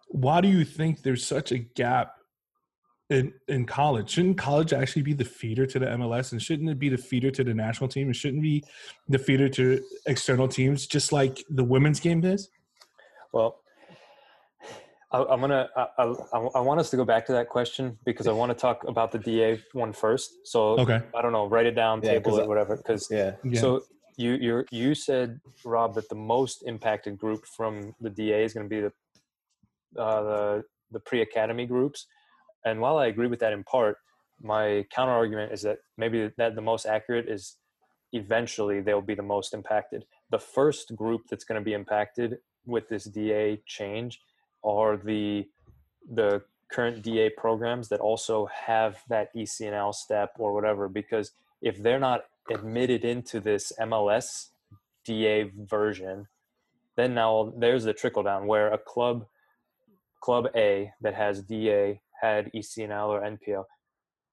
Why 0.09 0.41
do 0.41 0.47
you 0.47 0.65
think 0.65 1.01
there's 1.01 1.25
such 1.25 1.51
a 1.51 1.57
gap 1.59 2.18
in 3.09 3.33
in 3.47 3.65
college? 3.65 4.11
Shouldn't 4.11 4.37
college 4.37 4.73
actually 4.73 5.01
be 5.01 5.13
the 5.13 5.25
feeder 5.25 5.65
to 5.65 5.79
the 5.79 5.85
MLS, 5.87 6.31
and 6.31 6.41
shouldn't 6.41 6.69
it 6.69 6.79
be 6.79 6.89
the 6.89 6.97
feeder 6.97 7.31
to 7.31 7.43
the 7.43 7.53
national 7.53 7.87
team, 7.87 8.07
and 8.07 8.15
shouldn't 8.15 8.43
be 8.43 8.63
the 9.07 9.19
feeder 9.19 9.49
to 9.49 9.83
external 10.05 10.47
teams, 10.47 10.87
just 10.87 11.11
like 11.11 11.43
the 11.49 11.63
women's 11.63 11.99
game 11.99 12.23
is? 12.23 12.49
Well, 13.33 13.61
I, 15.11 15.23
I'm 15.23 15.41
gonna. 15.41 15.69
I, 15.75 15.87
I, 15.97 16.37
I 16.55 16.59
want 16.59 16.79
us 16.79 16.89
to 16.91 16.97
go 16.97 17.05
back 17.05 17.25
to 17.27 17.31
that 17.33 17.49
question 17.49 17.97
because 18.05 18.27
I 18.27 18.31
want 18.31 18.51
to 18.51 18.55
talk 18.55 18.83
about 18.87 19.11
the 19.11 19.19
DA 19.19 19.59
one 19.73 19.91
first. 19.93 20.31
So 20.47 20.79
Okay. 20.79 21.01
I 21.15 21.21
don't 21.21 21.31
know. 21.31 21.47
Write 21.47 21.65
it 21.65 21.75
down, 21.75 22.01
Yeah, 22.03 22.11
table 22.13 22.31
'cause 22.31 22.39
it, 22.39 22.47
whatever. 22.47 22.77
Because 22.77 23.07
yeah. 23.09 23.35
Yeah. 23.43 23.61
so 23.61 23.83
you 24.17 24.33
you 24.33 24.65
you 24.71 24.93
said 24.93 25.39
Rob 25.65 25.95
that 25.95 26.09
the 26.09 26.15
most 26.15 26.63
impacted 26.67 27.17
group 27.17 27.45
from 27.45 27.95
the 28.01 28.09
DA 28.09 28.43
is 28.43 28.53
going 28.53 28.69
to 28.69 28.75
be 28.75 28.81
the 28.81 29.99
uh, 29.99 30.21
the 30.23 30.63
the 30.91 30.99
pre 30.99 31.21
academy 31.21 31.65
groups. 31.65 32.05
And 32.65 32.79
while 32.81 32.97
I 32.97 33.07
agree 33.07 33.27
with 33.27 33.39
that 33.39 33.53
in 33.53 33.63
part, 33.63 33.97
my 34.41 34.85
counter 34.91 35.11
argument 35.11 35.51
is 35.51 35.61
that 35.63 35.79
maybe 35.97 36.31
that 36.37 36.55
the 36.55 36.61
most 36.61 36.85
accurate 36.85 37.27
is 37.27 37.57
eventually 38.13 38.81
they'll 38.81 39.01
be 39.01 39.15
the 39.15 39.21
most 39.21 39.53
impacted. 39.53 40.05
The 40.29 40.39
first 40.39 40.95
group 40.95 41.23
that's 41.29 41.43
going 41.43 41.59
to 41.59 41.65
be 41.65 41.73
impacted 41.73 42.37
with 42.65 42.89
this 42.89 43.05
DA 43.05 43.61
change 43.65 44.21
are 44.63 44.97
the 44.97 45.47
the 46.11 46.41
current 46.71 47.01
DA 47.01 47.29
programs 47.29 47.89
that 47.89 47.99
also 47.99 48.47
have 48.47 48.97
that 49.09 49.33
ECNL 49.35 49.93
step 49.93 50.33
or 50.37 50.53
whatever 50.53 50.87
because 50.87 51.31
if 51.61 51.81
they're 51.81 51.99
not 51.99 52.25
admitted 52.49 53.03
into 53.03 53.39
this 53.39 53.71
MLS 53.81 54.49
DA 55.03 55.51
version, 55.57 56.27
then 56.95 57.13
now 57.13 57.53
there's 57.57 57.83
the 57.83 57.93
trickle 57.93 58.23
down 58.23 58.47
where 58.47 58.71
a 58.71 58.77
club 58.77 59.25
club 60.21 60.47
A 60.55 60.91
that 61.01 61.15
has 61.15 61.41
DA 61.41 62.01
had 62.21 62.51
ECNL 62.53 63.07
or 63.07 63.21
NPL, 63.21 63.65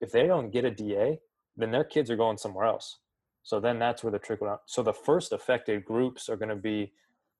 if 0.00 0.12
they 0.12 0.26
don't 0.26 0.50
get 0.50 0.64
a 0.64 0.70
DA, 0.70 1.18
then 1.56 1.70
their 1.70 1.84
kids 1.84 2.10
are 2.10 2.16
going 2.16 2.36
somewhere 2.36 2.66
else. 2.66 2.98
So 3.42 3.60
then 3.60 3.78
that's 3.78 4.02
where 4.02 4.10
the 4.10 4.18
trickle 4.18 4.48
down. 4.48 4.58
So 4.66 4.82
the 4.82 4.92
first 4.92 5.32
affected 5.32 5.84
groups 5.84 6.28
are 6.28 6.36
going 6.36 6.48
to 6.48 6.56
be 6.56 6.92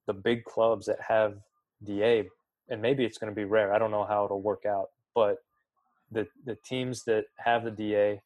the 0.06 0.12
big 0.12 0.44
clubs 0.44 0.86
that 0.86 1.00
have 1.08 1.34
DA, 1.82 2.28
and 2.68 2.80
maybe 2.80 3.04
it's 3.04 3.18
going 3.18 3.30
to 3.30 3.34
be 3.34 3.44
rare. 3.44 3.74
I 3.74 3.78
don't 3.78 3.90
know 3.90 4.04
how 4.04 4.24
it'll 4.24 4.40
work 4.40 4.64
out, 4.66 4.90
but 5.14 5.38
the 6.10 6.26
the 6.44 6.56
teams 6.64 7.02
that 7.04 7.24
have 7.38 7.64
the 7.64 7.70
DA, 7.70 8.22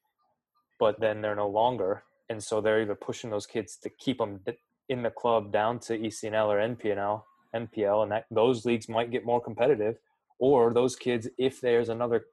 but 0.78 1.00
then 1.00 1.22
they're 1.22 1.34
no 1.34 1.48
longer, 1.48 2.02
and 2.28 2.42
so 2.42 2.60
they're 2.60 2.82
either 2.82 2.94
pushing 2.94 3.30
those 3.30 3.46
kids 3.46 3.76
to 3.76 3.88
keep 3.88 4.18
them 4.18 4.40
in 4.88 5.02
the 5.02 5.10
club 5.10 5.52
down 5.52 5.78
to 5.78 5.98
ECNL 5.98 6.48
or 6.48 6.58
NPNL, 6.58 7.22
NPL, 7.54 8.02
and 8.02 8.12
that 8.12 8.26
those 8.30 8.66
leagues 8.66 8.88
might 8.88 9.10
get 9.10 9.24
more 9.24 9.40
competitive, 9.40 9.96
or 10.40 10.72
those 10.72 10.96
kids, 10.96 11.28
if 11.38 11.60
there's 11.60 11.90
another 11.90 12.24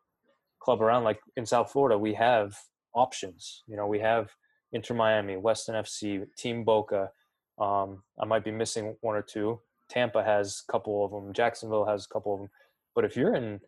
club 0.60 0.82
around, 0.82 1.04
like 1.04 1.20
in 1.36 1.46
South 1.46 1.72
Florida, 1.72 1.98
we 1.98 2.14
have 2.16 2.56
options. 2.96 3.64
You 3.68 3.78
know, 3.78 3.86
we 3.86 4.00
have 4.00 4.32
Inter 4.72 4.96
Miami, 4.96 5.38
Weston 5.38 5.76
FC, 5.76 6.26
Team 6.38 6.64
Boca, 6.64 7.12
Um, 7.60 8.04
I 8.20 8.26
might 8.26 8.44
be 8.44 8.52
missing 8.52 8.96
one 9.02 9.16
or 9.16 9.22
two. 9.22 9.60
Tampa 9.90 10.24
has 10.24 10.64
a 10.68 10.72
couple 10.72 11.04
of 11.06 11.12
them. 11.12 11.34
Jacksonville 11.34 11.86
has 11.86 12.06
a 12.06 12.10
couple 12.14 12.34
of 12.34 12.40
them. 12.42 12.50
But 12.96 13.06
if 13.06 13.16
you're 13.16 13.36
in, 13.36 13.62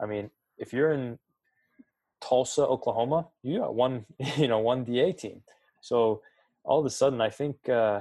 I 0.00 0.06
mean, 0.06 0.30
if 0.56 0.72
you're 0.72 0.92
in 0.92 1.18
Tulsa, 2.20 2.62
Oklahoma, 2.66 3.28
you 3.42 3.60
got 3.60 3.74
one, 3.74 4.06
you 4.36 4.48
know, 4.48 4.58
one 4.58 4.84
DA 4.84 5.12
team. 5.12 5.42
So 5.80 6.22
all 6.64 6.80
of 6.80 6.86
a 6.86 6.90
sudden, 6.90 7.20
I 7.20 7.30
think, 7.30 7.68
uh, 7.68 8.00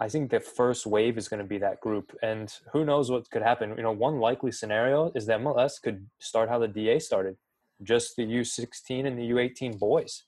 I 0.00 0.08
think 0.08 0.30
the 0.30 0.40
first 0.40 0.86
wave 0.86 1.18
is 1.18 1.28
going 1.28 1.42
to 1.42 1.48
be 1.48 1.58
that 1.58 1.80
group, 1.80 2.16
and 2.22 2.52
who 2.72 2.84
knows 2.84 3.10
what 3.10 3.28
could 3.30 3.42
happen. 3.42 3.74
You 3.76 3.82
know, 3.82 3.92
one 3.92 4.20
likely 4.20 4.52
scenario 4.52 5.10
is 5.14 5.26
that 5.26 5.40
MLS 5.40 5.82
could 5.82 6.06
start 6.20 6.48
how 6.48 6.58
the 6.60 6.68
DA 6.68 7.00
started, 7.00 7.36
just 7.82 8.14
the 8.16 8.24
U16 8.24 9.06
and 9.06 9.18
the 9.18 9.30
U18 9.30 9.78
boys. 9.78 10.24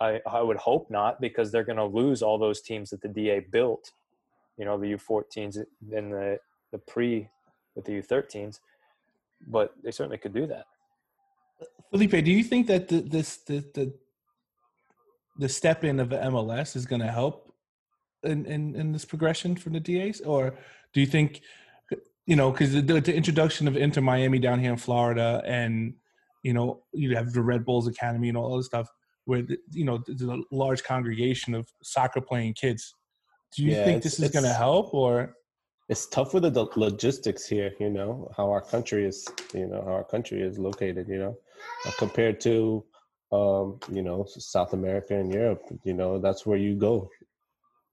I, 0.00 0.20
I 0.26 0.40
would 0.40 0.56
hope 0.56 0.90
not 0.90 1.20
because 1.20 1.52
they're 1.52 1.64
going 1.64 1.76
to 1.76 1.84
lose 1.84 2.22
all 2.22 2.38
those 2.38 2.60
teams 2.62 2.90
that 2.90 3.02
the 3.02 3.08
DA 3.08 3.40
built. 3.40 3.92
You 4.56 4.64
know, 4.64 4.78
the 4.78 4.92
U14s 4.94 5.58
and 5.92 6.12
the 6.12 6.38
the 6.72 6.78
pre 6.78 7.28
with 7.74 7.84
the 7.84 8.00
U13s, 8.00 8.60
but 9.46 9.74
they 9.82 9.90
certainly 9.90 10.18
could 10.18 10.34
do 10.34 10.46
that. 10.46 10.64
Felipe, 11.90 12.24
do 12.24 12.32
you 12.32 12.42
think 12.42 12.66
that 12.66 12.88
the, 12.88 13.00
this 13.00 13.36
the, 13.38 13.64
the 13.74 13.92
the 15.36 15.48
step 15.48 15.84
in 15.84 16.00
of 16.00 16.08
the 16.08 16.16
MLS 16.16 16.76
is 16.76 16.86
going 16.86 17.02
to 17.02 17.10
help 17.10 17.43
in, 18.24 18.46
in 18.46 18.74
in 18.74 18.92
this 18.92 19.04
progression 19.04 19.56
from 19.56 19.72
the 19.72 19.80
DAs, 19.80 20.20
or 20.20 20.54
do 20.92 21.00
you 21.00 21.06
think 21.06 21.42
you 22.26 22.36
know 22.36 22.50
because 22.50 22.72
the, 22.72 22.82
the 22.82 23.14
introduction 23.14 23.68
of 23.68 23.76
Inter 23.76 24.00
Miami 24.00 24.38
down 24.38 24.60
here 24.60 24.72
in 24.72 24.78
Florida, 24.78 25.42
and 25.46 25.94
you 26.42 26.52
know 26.52 26.82
you 26.92 27.16
have 27.16 27.32
the 27.32 27.42
Red 27.42 27.64
Bulls 27.64 27.86
Academy 27.86 28.28
and 28.28 28.36
all 28.36 28.56
this 28.56 28.66
stuff, 28.66 28.88
where 29.24 29.42
you 29.70 29.84
know 29.84 30.02
there's 30.06 30.22
a 30.22 30.42
large 30.50 30.82
congregation 30.82 31.54
of 31.54 31.68
soccer 31.82 32.20
playing 32.20 32.54
kids. 32.54 32.94
Do 33.56 33.62
you 33.62 33.72
yeah, 33.72 33.84
think 33.84 34.02
this 34.02 34.18
is 34.18 34.30
going 34.30 34.44
to 34.44 34.52
help, 34.52 34.92
or 34.92 35.36
it's 35.88 36.06
tough 36.06 36.34
with 36.34 36.42
the 36.42 36.66
logistics 36.76 37.46
here? 37.46 37.72
You 37.78 37.90
know 37.90 38.30
how 38.36 38.50
our 38.50 38.60
country 38.60 39.06
is, 39.06 39.26
you 39.52 39.66
know 39.66 39.82
how 39.84 39.92
our 39.92 40.04
country 40.04 40.42
is 40.42 40.58
located. 40.58 41.08
You 41.08 41.18
know, 41.18 41.36
uh, 41.86 41.92
compared 41.98 42.40
to 42.40 42.84
um, 43.32 43.78
you 43.92 44.02
know 44.02 44.24
South 44.26 44.72
America 44.72 45.14
and 45.14 45.32
Europe. 45.32 45.62
You 45.84 45.94
know 45.94 46.18
that's 46.18 46.46
where 46.46 46.58
you 46.58 46.74
go. 46.74 47.10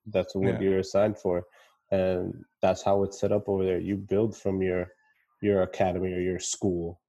That's 0.05 0.35
what 0.35 0.53
yeah. 0.53 0.59
you're 0.59 0.79
assigned 0.79 1.17
for, 1.17 1.45
and 1.91 2.43
that's 2.61 2.83
how 2.83 3.03
it's 3.03 3.19
set 3.19 3.31
up 3.31 3.47
over 3.47 3.63
there. 3.63 3.79
You 3.79 3.97
build 3.97 4.35
from 4.35 4.61
your 4.61 4.89
your 5.41 5.63
academy 5.63 6.13
or 6.13 6.19
your 6.19 6.39
school. 6.39 6.99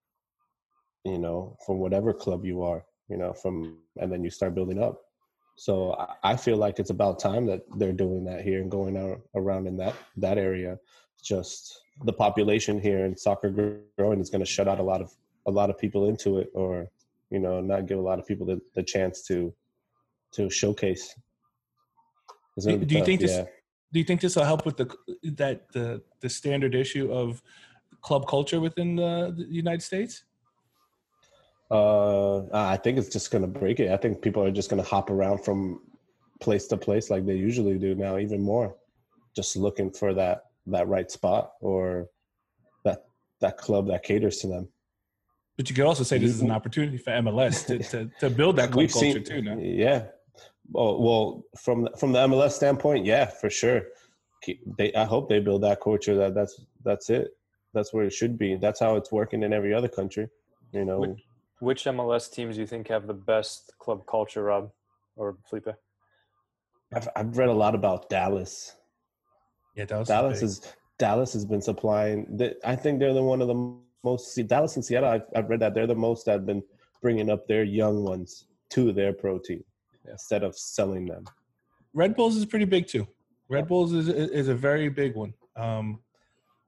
You 1.04 1.18
know, 1.18 1.56
from 1.66 1.78
whatever 1.78 2.12
club 2.12 2.44
you 2.44 2.62
are 2.62 2.84
you 3.12 3.18
know, 3.18 3.34
from 3.34 3.76
and 3.98 4.10
then 4.10 4.24
you 4.24 4.30
start 4.30 4.54
building 4.54 4.82
up. 4.82 5.02
So 5.56 5.94
I, 6.24 6.34
feel 6.34 6.56
like 6.56 6.78
it's 6.78 6.88
about 6.88 7.20
time 7.20 7.44
that 7.46 7.60
they're 7.76 7.92
doing 7.92 8.24
that 8.24 8.40
here 8.42 8.62
and 8.62 8.70
going 8.70 8.96
out 8.96 9.20
around 9.34 9.66
in 9.66 9.76
that 9.76 9.94
that 10.16 10.38
area. 10.38 10.78
Just 11.22 11.82
the 12.04 12.12
population 12.12 12.80
here 12.80 13.04
and 13.04 13.18
soccer 13.18 13.50
growing 13.98 14.18
is 14.18 14.30
going 14.30 14.40
to 14.40 14.50
shut 14.50 14.66
out 14.66 14.80
a 14.80 14.82
lot 14.82 15.02
of 15.02 15.12
a 15.46 15.50
lot 15.50 15.68
of 15.68 15.76
people 15.76 16.08
into 16.08 16.38
it, 16.38 16.48
or 16.54 16.88
you 17.28 17.38
know, 17.38 17.60
not 17.60 17.86
give 17.86 17.98
a 17.98 18.08
lot 18.10 18.18
of 18.18 18.26
people 18.26 18.46
the, 18.46 18.60
the 18.74 18.82
chance 18.82 19.22
to 19.26 19.52
to 20.32 20.48
showcase. 20.48 21.14
Do, 22.60 22.78
do 22.78 22.94
you 22.96 23.04
think 23.04 23.20
this? 23.20 23.32
Yeah. 23.32 23.44
Do 23.92 23.98
you 23.98 24.04
think 24.04 24.20
this 24.20 24.36
will 24.36 24.44
help 24.44 24.64
with 24.64 24.76
the 24.76 24.94
that 25.36 25.70
the 25.72 26.02
the 26.20 26.28
standard 26.28 26.74
issue 26.74 27.12
of 27.12 27.42
club 28.00 28.26
culture 28.26 28.60
within 28.60 28.96
the, 28.96 29.34
the 29.36 29.44
United 29.44 29.82
States? 29.82 30.24
Uh, 31.70 32.42
I 32.52 32.76
think 32.76 32.98
it's 32.98 33.08
just 33.08 33.30
going 33.30 33.42
to 33.42 33.48
break 33.48 33.80
it. 33.80 33.90
I 33.90 33.96
think 33.96 34.20
people 34.20 34.42
are 34.44 34.50
just 34.50 34.68
going 34.68 34.82
to 34.82 34.88
hop 34.88 35.08
around 35.08 35.42
from 35.42 35.80
place 36.40 36.66
to 36.66 36.76
place 36.76 37.08
like 37.08 37.24
they 37.24 37.36
usually 37.36 37.78
do 37.78 37.94
now, 37.94 38.18
even 38.18 38.42
more, 38.42 38.76
just 39.34 39.56
looking 39.56 39.90
for 39.90 40.12
that 40.14 40.44
that 40.66 40.86
right 40.88 41.10
spot 41.10 41.52
or 41.60 42.08
that 42.84 43.04
that 43.40 43.56
club 43.56 43.86
that 43.88 44.02
caters 44.02 44.38
to 44.38 44.48
them. 44.48 44.68
But 45.56 45.70
you 45.70 45.76
could 45.76 45.86
also 45.86 46.02
say 46.02 46.18
this 46.18 46.30
is 46.30 46.40
an 46.42 46.50
opportunity 46.50 46.98
for 46.98 47.10
MLS 47.10 47.66
to, 47.66 47.78
to, 47.78 48.10
to 48.20 48.30
build 48.30 48.56
that 48.56 48.70
club 48.72 48.88
culture 48.90 49.24
seen, 49.24 49.44
too. 49.44 49.60
Yeah. 49.60 50.06
Well, 50.72 51.02
well, 51.02 51.44
from 51.58 51.88
from 51.98 52.12
the 52.12 52.20
MLS 52.20 52.52
standpoint, 52.52 53.04
yeah, 53.04 53.26
for 53.26 53.50
sure. 53.50 53.82
They, 54.78 54.92
I 54.94 55.04
hope 55.04 55.28
they 55.28 55.38
build 55.38 55.62
that 55.62 55.80
culture. 55.80 56.16
That 56.16 56.34
that's 56.34 56.60
that's 56.82 57.10
it. 57.10 57.28
That's 57.74 57.92
where 57.92 58.04
it 58.04 58.12
should 58.12 58.38
be. 58.38 58.56
That's 58.56 58.80
how 58.80 58.96
it's 58.96 59.12
working 59.12 59.42
in 59.42 59.52
every 59.52 59.74
other 59.74 59.88
country. 59.88 60.28
You 60.72 60.84
know. 60.84 61.16
Which 61.60 61.84
MLS 61.84 62.32
teams 62.32 62.56
do 62.56 62.62
you 62.62 62.66
think 62.66 62.88
have 62.88 63.06
the 63.06 63.14
best 63.14 63.72
club 63.78 64.04
culture, 64.06 64.44
Rob 64.44 64.70
or 65.14 65.36
Felipe? 65.48 65.68
I've 66.94 67.08
I've 67.14 67.36
read 67.36 67.50
a 67.50 67.54
lot 67.64 67.74
about 67.74 68.08
Dallas. 68.08 68.74
Yeah, 69.76 69.84
Dallas. 69.84 70.08
Dallas 70.08 70.42
is 70.42 70.72
Dallas 70.98 71.32
has 71.34 71.44
been 71.44 71.62
supplying. 71.62 72.36
The, 72.36 72.56
I 72.64 72.76
think 72.76 72.98
they're 72.98 73.14
the 73.14 73.22
one 73.22 73.42
of 73.42 73.48
the 73.48 73.76
most. 74.02 74.34
See, 74.34 74.42
Dallas 74.42 74.76
and 74.76 74.84
Seattle. 74.84 75.10
I've, 75.10 75.26
I've 75.36 75.50
read 75.50 75.60
that 75.60 75.74
they're 75.74 75.86
the 75.86 75.94
most 75.94 76.24
that 76.26 76.32
have 76.32 76.46
been 76.46 76.62
bringing 77.02 77.30
up 77.30 77.46
their 77.46 77.62
young 77.62 78.02
ones 78.04 78.46
to 78.70 78.92
their 78.92 79.12
pro 79.12 79.38
team 79.38 79.62
yeah. 80.04 80.12
instead 80.12 80.42
of 80.42 80.56
selling 80.56 81.06
them. 81.06 81.24
Red 81.94 82.16
Bulls 82.16 82.36
is 82.36 82.46
pretty 82.46 82.64
big 82.64 82.86
too. 82.86 83.06
Red 83.48 83.68
Bulls 83.68 83.92
is 83.92 84.08
is 84.08 84.48
a 84.48 84.54
very 84.54 84.88
big 84.88 85.14
one. 85.14 85.34
Um, 85.56 86.00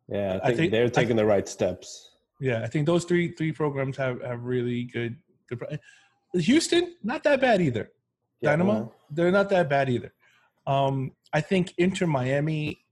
yeah, 0.08 0.38
I 0.42 0.48
think, 0.48 0.52
I 0.52 0.54
think 0.56 0.72
they're 0.72 0.88
taking 0.90 1.16
the 1.16 1.24
right 1.24 1.48
steps. 1.48 2.10
Yeah, 2.40 2.62
I 2.62 2.66
think 2.66 2.86
those 2.86 3.04
three 3.04 3.32
three 3.32 3.52
programs 3.52 3.96
have 3.96 4.20
have 4.22 4.44
really 4.44 4.84
good 4.84 5.16
good. 5.48 5.80
Houston, 6.34 6.94
not 7.02 7.22
that 7.24 7.40
bad 7.40 7.60
either. 7.60 7.90
Yeah, 8.40 8.50
Dynamo, 8.50 8.72
well. 8.72 8.94
they're 9.10 9.30
not 9.30 9.48
that 9.50 9.70
bad 9.70 9.88
either. 9.88 10.12
Um, 10.66 11.12
I 11.32 11.40
think 11.40 11.72
Inter 11.78 12.06
Miami 12.06 12.84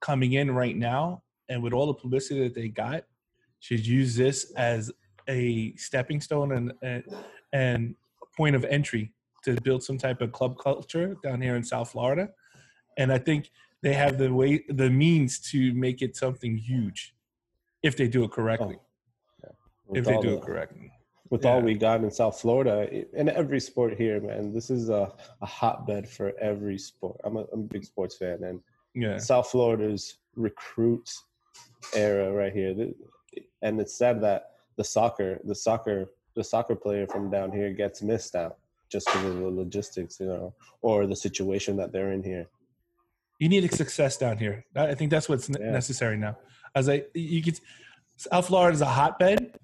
coming 0.00 0.32
in 0.34 0.50
right 0.50 0.76
now 0.76 1.22
and 1.48 1.62
with 1.62 1.72
all 1.72 1.86
the 1.86 1.94
publicity 1.94 2.40
that 2.44 2.54
they 2.54 2.68
got, 2.68 3.04
should 3.58 3.86
use 3.86 4.14
this 4.14 4.52
as 4.56 4.90
a 5.28 5.74
stepping 5.76 6.20
stone 6.20 6.52
and 6.52 6.72
and, 6.82 7.04
and 7.52 7.94
point 8.36 8.56
of 8.56 8.64
entry 8.64 9.12
to 9.44 9.60
build 9.62 9.82
some 9.82 9.98
type 9.98 10.20
of 10.20 10.32
club 10.32 10.58
culture 10.58 11.16
down 11.22 11.40
here 11.40 11.56
in 11.56 11.62
South 11.62 11.90
Florida. 11.92 12.28
And 12.96 13.12
I 13.12 13.18
think 13.18 13.50
they 13.82 13.94
have 13.94 14.18
the 14.18 14.32
way 14.32 14.64
the 14.68 14.90
means 14.90 15.38
to 15.50 15.72
make 15.74 16.02
it 16.02 16.16
something 16.16 16.56
huge 16.56 17.14
if 17.82 17.96
they 17.96 18.08
do 18.08 18.24
it 18.24 18.30
correctly. 18.30 18.76
Oh, 18.78 18.84
yeah. 19.42 19.98
If 19.98 20.04
they 20.04 20.18
do 20.18 20.30
the, 20.30 20.36
it 20.36 20.42
correctly. 20.42 20.92
With 21.30 21.44
yeah. 21.44 21.52
all 21.52 21.60
we 21.62 21.74
got 21.74 22.02
in 22.02 22.10
South 22.10 22.40
Florida, 22.40 22.88
in 23.14 23.28
every 23.28 23.60
sport 23.60 23.96
here, 23.96 24.20
man, 24.20 24.52
this 24.52 24.68
is 24.68 24.88
a, 24.88 25.12
a 25.40 25.46
hotbed 25.46 26.08
for 26.08 26.32
every 26.40 26.76
sport. 26.76 27.20
I'm 27.24 27.36
a, 27.36 27.44
I'm 27.52 27.60
a 27.60 27.68
big 27.74 27.84
sports 27.84 28.16
fan, 28.16 28.42
and 28.42 28.60
yeah. 28.94 29.16
South 29.16 29.48
Florida's 29.48 30.18
recruit 30.34 31.08
era 31.94 32.32
right 32.32 32.52
here, 32.52 32.74
and 33.62 33.80
it's 33.80 33.96
sad 33.96 34.20
that 34.22 34.50
the 34.76 34.82
soccer, 34.82 35.38
the 35.44 35.54
soccer, 35.54 36.10
the 36.34 36.42
soccer 36.42 36.74
player 36.74 37.06
from 37.06 37.30
down 37.30 37.52
here 37.52 37.72
gets 37.72 38.02
missed 38.02 38.34
out 38.34 38.58
just 38.90 39.06
because 39.06 39.24
of 39.24 39.38
the 39.38 39.48
logistics, 39.48 40.20
you 40.20 40.26
know, 40.26 40.54
or 40.82 41.06
the 41.06 41.16
situation 41.16 41.76
that 41.76 41.92
they're 41.92 42.12
in 42.12 42.22
here. 42.22 42.46
You 43.38 43.48
need 43.48 43.64
a 43.64 43.74
success 43.74 44.16
down 44.18 44.36
here. 44.36 44.64
I 44.76 44.94
think 44.94 45.10
that's 45.10 45.28
what's 45.28 45.48
yeah. 45.48 45.70
necessary 45.70 46.16
now. 46.16 46.36
As 46.74 46.88
I, 46.88 47.04
you 47.14 47.42
could, 47.42 47.58
South 48.16 48.48
Florida 48.48 48.74
is 48.74 48.82
a 48.82 48.86
hotbed, 48.86 49.58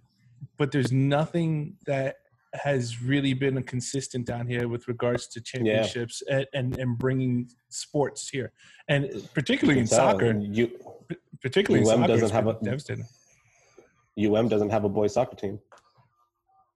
but 0.57 0.73
there's 0.73 0.93
nothing 0.93 1.77
that 1.87 2.17
has 2.55 3.03
really 3.03 3.35
been 3.35 3.62
consistent 3.65 4.27
down 4.27 4.47
here 4.47 4.69
with 4.69 4.89
regards 4.89 5.27
to 5.27 5.41
championships 5.41 6.23
yeah. 6.27 6.37
and, 6.37 6.47
and, 6.55 6.79
and 6.79 6.99
bringing 6.99 7.51
sports 7.69 8.29
here, 8.29 8.53
and 8.89 9.11
particularly 9.35 9.81
in 9.81 9.87
soccer. 9.87 10.33
You, 10.39 10.71
particularly 11.43 11.87
UM 11.87 11.95
in 11.95 12.01
soccer, 12.01 12.21
doesn't 12.21 12.31
have 12.31 12.47
a 12.47 12.59
devastating. 12.62 13.07
UM 14.19 14.49
doesn't 14.49 14.71
have 14.71 14.85
a 14.85 14.89
boys 14.89 15.15
soccer 15.15 15.37
team. 15.37 15.61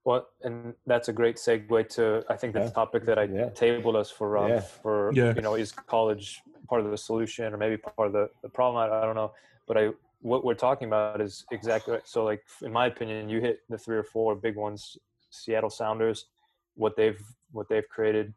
Well, 0.05 0.27
and 0.43 0.75
that's 0.87 1.09
a 1.09 1.13
great 1.13 1.37
segue 1.37 1.89
to 1.91 2.25
I 2.29 2.37
think 2.37 2.55
the 2.55 2.61
yeah. 2.61 2.71
topic 2.71 3.05
that 3.07 3.19
I 3.19 3.25
yeah. 3.25 3.51
tabled 3.51 3.97
us 3.97 4.11
for 4.11 4.31
Rob 4.31 4.49
yeah. 4.49 4.61
for 4.61 5.13
you 5.13 5.35
know 5.35 5.55
is 5.55 5.73
college 5.73 6.41
part 6.69 6.85
of 6.85 6.91
the 6.91 6.97
solution 6.97 7.53
or 7.53 7.57
maybe 7.57 7.77
part 7.77 8.07
of 8.07 8.13
the, 8.13 8.31
the 8.43 8.49
problem 8.49 8.77
I, 8.81 9.01
I 9.01 9.05
don't 9.05 9.17
know 9.17 9.33
but 9.67 9.77
I 9.77 9.91
what 10.23 10.45
we're 10.45 10.55
talking 10.55 10.87
about 10.87 11.21
is 11.21 11.45
exactly 11.51 11.95
right. 11.95 12.03
so 12.07 12.25
like 12.25 12.43
in 12.63 12.73
my 12.73 12.87
opinion 12.87 13.29
you 13.29 13.41
hit 13.41 13.61
the 13.69 13.77
three 13.77 13.97
or 13.97 14.05
four 14.05 14.35
big 14.35 14.57
ones 14.57 14.97
seattle 15.31 15.71
sounders 15.71 16.27
what 16.75 16.97
they've 16.97 17.21
what 17.53 17.69
they've 17.69 17.89
created 17.89 18.33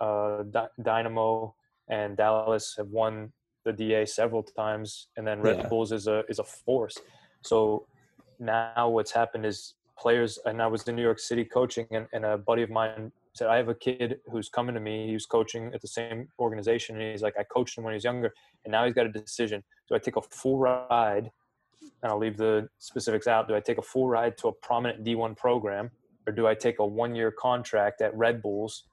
uh, 0.00 0.04
uh 0.04 0.66
dynamo 0.82 1.54
and 1.88 2.16
dallas 2.16 2.74
have 2.76 2.88
won 2.88 3.32
the 3.64 3.72
da 3.72 4.04
several 4.04 4.42
times 4.42 5.08
and 5.16 5.26
then 5.26 5.40
red 5.40 5.58
yeah. 5.58 5.68
bulls 5.68 5.92
is 5.92 6.06
a 6.06 6.24
is 6.28 6.38
a 6.38 6.44
force 6.44 6.98
so 7.42 7.86
now 8.38 8.88
what's 8.88 9.12
happened 9.12 9.46
is 9.46 9.74
players 9.98 10.38
and 10.44 10.60
i 10.60 10.66
was 10.66 10.86
in 10.88 10.96
new 10.96 11.02
york 11.02 11.18
city 11.18 11.44
coaching 11.44 11.86
and, 11.90 12.06
and 12.12 12.24
a 12.24 12.36
buddy 12.36 12.62
of 12.62 12.70
mine 12.70 13.10
said 13.34 13.48
i 13.48 13.56
have 13.56 13.68
a 13.68 13.74
kid 13.74 14.18
who's 14.30 14.48
coming 14.48 14.74
to 14.74 14.80
me 14.80 15.08
he's 15.10 15.26
coaching 15.26 15.70
at 15.74 15.80
the 15.80 15.88
same 15.88 16.28
organization 16.38 17.00
and 17.00 17.10
he's 17.10 17.22
like 17.22 17.34
i 17.38 17.44
coached 17.44 17.76
him 17.76 17.84
when 17.84 17.92
he 17.92 17.96
was 17.96 18.04
younger 18.04 18.32
and 18.64 18.72
now 18.72 18.84
he's 18.84 18.94
got 18.94 19.06
a 19.06 19.10
decision 19.10 19.62
do 19.88 19.94
I 19.94 19.98
take 19.98 20.16
a 20.16 20.22
full 20.22 20.58
ride? 20.58 21.30
And 22.02 22.12
I'll 22.12 22.18
leave 22.18 22.36
the 22.36 22.68
specifics 22.78 23.26
out. 23.26 23.48
Do 23.48 23.54
I 23.54 23.60
take 23.60 23.78
a 23.78 23.82
full 23.82 24.08
ride 24.08 24.36
to 24.38 24.48
a 24.48 24.52
prominent 24.52 25.04
D1 25.04 25.36
program, 25.36 25.90
or 26.26 26.32
do 26.32 26.46
I 26.46 26.54
take 26.54 26.78
a 26.78 26.86
one-year 26.86 27.30
contract 27.30 28.00
at 28.00 28.14
Red 28.16 28.42
Bulls 28.42 28.84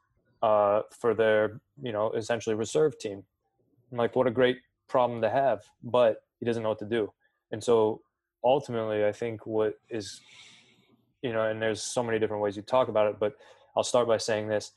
uh, 0.41 0.81
for 0.99 1.13
their 1.13 1.61
you 1.81 1.91
know 1.91 2.11
essentially 2.11 2.55
reserve 2.55 2.97
team. 2.99 3.23
I'm 3.91 3.97
like, 3.97 4.15
what 4.15 4.27
a 4.27 4.31
great 4.31 4.57
problem 4.87 5.21
to 5.21 5.29
have, 5.29 5.61
but 5.83 6.23
he 6.39 6.45
doesn't 6.45 6.63
know 6.63 6.69
what 6.69 6.79
to 6.79 6.85
do. 6.85 7.11
And 7.51 7.63
so 7.63 8.01
ultimately, 8.43 9.05
I 9.05 9.11
think 9.11 9.45
what 9.45 9.75
is 9.89 10.21
you 11.23 11.33
know, 11.33 11.47
and 11.47 11.61
there's 11.61 11.81
so 11.81 12.03
many 12.03 12.19
different 12.19 12.43
ways 12.43 12.55
you 12.55 12.61
talk 12.61 12.89
about 12.89 13.07
it, 13.07 13.19
but 13.19 13.33
I'll 13.75 13.83
start 13.83 14.07
by 14.07 14.17
saying 14.17 14.47
this. 14.47 14.71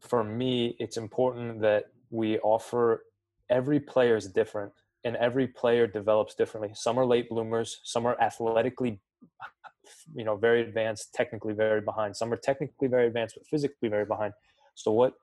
For 0.00 0.24
me, 0.24 0.74
it's 0.80 0.96
important 0.96 1.60
that 1.60 1.84
we 2.10 2.38
offer 2.40 3.04
every 3.50 3.78
player 3.78 4.16
is 4.16 4.26
different 4.26 4.72
and 5.04 5.14
every 5.16 5.46
player 5.46 5.86
develops 5.86 6.34
differently. 6.34 6.72
Some 6.74 6.98
are 6.98 7.06
late 7.06 7.28
bloomers, 7.28 7.80
some 7.84 8.06
are 8.06 8.20
athletically 8.20 9.00
you 10.14 10.24
know 10.24 10.36
very 10.36 10.62
advanced 10.62 11.12
technically 11.14 11.52
very 11.52 11.80
behind 11.80 12.16
some 12.16 12.32
are 12.32 12.36
technically 12.36 12.88
very 12.88 13.06
advanced 13.06 13.36
but 13.36 13.46
physically 13.46 13.88
very 13.88 14.04
behind 14.04 14.32
so 14.74 14.90
what 14.90 15.14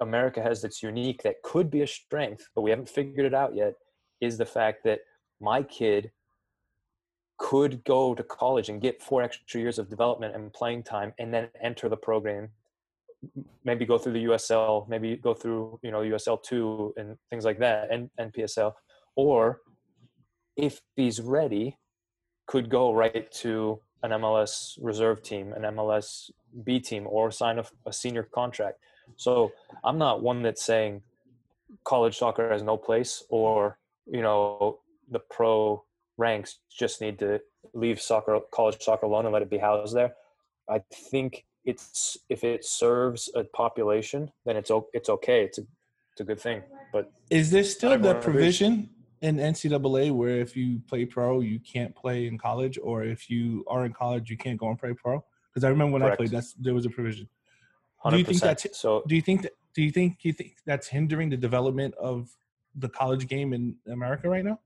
america 0.00 0.42
has 0.42 0.62
that's 0.62 0.82
unique 0.82 1.22
that 1.22 1.36
could 1.42 1.70
be 1.70 1.82
a 1.82 1.86
strength 1.86 2.48
but 2.54 2.62
we 2.62 2.70
haven't 2.70 2.88
figured 2.88 3.26
it 3.26 3.34
out 3.34 3.54
yet 3.54 3.74
is 4.20 4.38
the 4.38 4.46
fact 4.46 4.84
that 4.84 5.00
my 5.40 5.62
kid 5.62 6.10
could 7.42 7.82
go 7.84 8.14
to 8.14 8.22
college 8.22 8.68
and 8.68 8.80
get 8.80 9.02
four 9.02 9.20
extra 9.22 9.60
years 9.60 9.78
of 9.78 9.90
development 9.90 10.34
and 10.34 10.52
playing 10.52 10.82
time 10.82 11.12
and 11.18 11.34
then 11.34 11.48
enter 11.60 11.88
the 11.88 11.96
program 11.96 12.48
maybe 13.64 13.84
go 13.84 13.98
through 13.98 14.12
the 14.12 14.24
usl 14.26 14.88
maybe 14.88 15.16
go 15.16 15.34
through 15.34 15.78
you 15.82 15.90
know 15.90 16.00
usl 16.00 16.40
2 16.42 16.94
and 16.96 17.16
things 17.30 17.44
like 17.44 17.58
that 17.58 17.90
and 17.90 18.10
npsl 18.20 18.72
or 19.16 19.60
if 20.56 20.80
he's 20.96 21.20
ready 21.20 21.76
could 22.46 22.68
go 22.68 22.92
right 22.92 23.30
to 23.32 23.80
an 24.02 24.10
MLS 24.10 24.78
reserve 24.80 25.22
team, 25.22 25.52
an 25.52 25.62
MLS 25.62 26.30
B 26.64 26.80
team, 26.80 27.06
or 27.08 27.30
sign 27.30 27.58
a, 27.58 27.64
a, 27.86 27.92
senior 27.92 28.24
contract. 28.24 28.78
So 29.16 29.52
I'm 29.84 29.98
not 29.98 30.22
one 30.22 30.42
that's 30.42 30.64
saying 30.64 31.02
college 31.84 32.18
soccer 32.18 32.50
has 32.50 32.62
no 32.62 32.76
place 32.76 33.24
or, 33.28 33.78
you 34.06 34.22
know, 34.22 34.80
the 35.10 35.20
pro 35.20 35.84
ranks 36.18 36.58
just 36.70 37.00
need 37.00 37.18
to 37.18 37.40
leave 37.74 38.00
soccer, 38.00 38.38
college 38.52 38.80
soccer 38.80 39.06
alone 39.06 39.24
and 39.24 39.32
let 39.32 39.42
it 39.42 39.50
be 39.50 39.58
housed 39.58 39.94
there. 39.94 40.14
I 40.68 40.82
think 41.10 41.44
it's 41.64 42.16
if 42.28 42.44
it 42.44 42.64
serves 42.64 43.30
a 43.34 43.44
population, 43.44 44.30
then 44.44 44.56
it's 44.56 44.70
it's 44.92 45.08
okay. 45.08 45.44
It's 45.44 45.58
a 45.58 45.62
it's 46.12 46.20
a 46.20 46.24
good 46.24 46.40
thing. 46.40 46.62
But 46.92 47.10
is 47.30 47.50
there 47.50 47.64
still 47.64 47.98
the 47.98 48.14
provision 48.14 48.90
in 49.22 49.36
NCAA 49.36 50.10
where 50.12 50.40
if 50.40 50.56
you 50.56 50.80
play 50.88 51.04
pro, 51.04 51.40
you 51.40 51.60
can't 51.60 51.94
play 51.94 52.26
in 52.26 52.38
college, 52.38 52.78
or 52.82 53.04
if 53.04 53.30
you 53.30 53.64
are 53.68 53.84
in 53.84 53.92
college, 53.92 54.28
you 54.30 54.36
can't 54.36 54.58
go 54.58 54.68
and 54.68 54.78
play 54.78 54.92
pro? 54.92 55.24
Because 55.48 55.64
I 55.64 55.68
remember 55.68 55.92
when 55.92 56.02
Correct. 56.02 56.14
I 56.14 56.16
played, 56.16 56.30
that's 56.30 56.54
there 56.54 56.74
was 56.74 56.86
a 56.86 56.90
provision. 56.90 57.28
100%. 58.04 58.10
Do 58.10 58.18
you 58.18 58.24
think 58.24 58.40
that's 58.40 58.78
so? 58.78 59.02
Do 59.06 59.14
you 59.14 59.22
think 59.22 59.42
that? 59.42 59.52
Do 59.74 59.82
you 59.82 59.90
think 59.90 60.18
you 60.22 60.32
think 60.32 60.56
that's 60.66 60.88
hindering 60.88 61.30
the 61.30 61.36
development 61.36 61.94
of 61.94 62.28
the 62.74 62.88
college 62.88 63.26
game 63.26 63.52
in 63.52 63.76
America 63.90 64.28
right 64.28 64.44
now? 64.44 64.58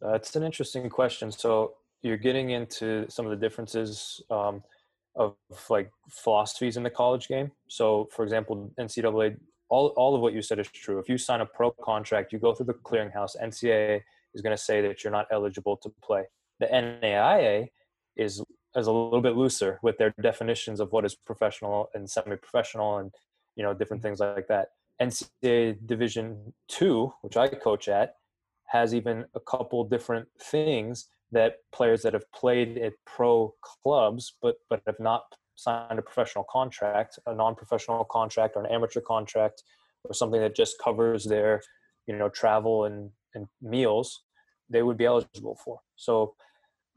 That's 0.00 0.34
an 0.36 0.42
interesting 0.42 0.88
question. 0.90 1.30
So 1.30 1.74
you're 2.02 2.16
getting 2.16 2.50
into 2.50 3.06
some 3.08 3.26
of 3.26 3.30
the 3.30 3.36
differences 3.36 4.20
um, 4.30 4.62
of 5.14 5.36
like 5.68 5.90
philosophies 6.08 6.76
in 6.76 6.82
the 6.82 6.90
college 6.90 7.28
game. 7.28 7.52
So, 7.68 8.08
for 8.12 8.24
example, 8.24 8.72
NCAA 8.78 9.36
all, 9.72 9.86
all 9.96 10.14
of 10.14 10.20
what 10.20 10.34
you 10.34 10.42
said 10.42 10.58
is 10.58 10.68
true. 10.68 10.98
If 10.98 11.08
you 11.08 11.16
sign 11.16 11.40
a 11.40 11.46
pro 11.46 11.70
contract, 11.70 12.30
you 12.30 12.38
go 12.38 12.52
through 12.52 12.66
the 12.66 12.74
clearinghouse, 12.74 13.36
NCAA 13.42 14.02
is 14.34 14.42
going 14.42 14.54
to 14.54 14.62
say 14.62 14.82
that 14.82 15.02
you're 15.02 15.10
not 15.10 15.26
eligible 15.30 15.78
to 15.78 15.90
play. 16.04 16.24
The 16.60 16.66
NAIA 16.66 17.68
is 18.16 18.42
is 18.76 18.86
a 18.86 18.92
little 18.92 19.22
bit 19.22 19.34
looser 19.34 19.78
with 19.82 19.96
their 19.98 20.14
definitions 20.20 20.80
of 20.80 20.92
what 20.92 21.04
is 21.04 21.14
professional 21.14 21.90
and 21.94 22.08
semi-professional 22.08 22.98
and 22.98 23.12
you 23.56 23.62
know 23.62 23.72
different 23.72 24.02
things 24.02 24.20
like 24.20 24.46
that. 24.48 24.68
NCAA 25.00 25.86
Division 25.86 26.52
Two, 26.68 27.14
which 27.22 27.38
I 27.38 27.48
coach 27.48 27.88
at, 27.88 28.16
has 28.66 28.94
even 28.94 29.24
a 29.34 29.40
couple 29.40 29.84
different 29.84 30.28
things 30.40 31.08
that 31.30 31.56
players 31.72 32.02
that 32.02 32.12
have 32.12 32.30
played 32.32 32.78
at 32.78 32.92
pro 33.06 33.54
clubs 33.62 34.34
but 34.42 34.56
but 34.68 34.82
have 34.86 35.00
not 35.00 35.24
signed 35.56 35.98
a 35.98 36.02
professional 36.02 36.44
contract, 36.50 37.18
a 37.26 37.34
non-professional 37.34 38.04
contract, 38.04 38.56
or 38.56 38.64
an 38.64 38.72
amateur 38.72 39.00
contract, 39.00 39.62
or 40.04 40.14
something 40.14 40.40
that 40.40 40.56
just 40.56 40.76
covers 40.82 41.24
their, 41.24 41.62
you 42.06 42.16
know, 42.16 42.28
travel 42.28 42.84
and, 42.84 43.10
and 43.34 43.46
meals, 43.60 44.24
they 44.68 44.82
would 44.82 44.96
be 44.96 45.04
eligible 45.04 45.58
for. 45.64 45.78
So, 45.96 46.34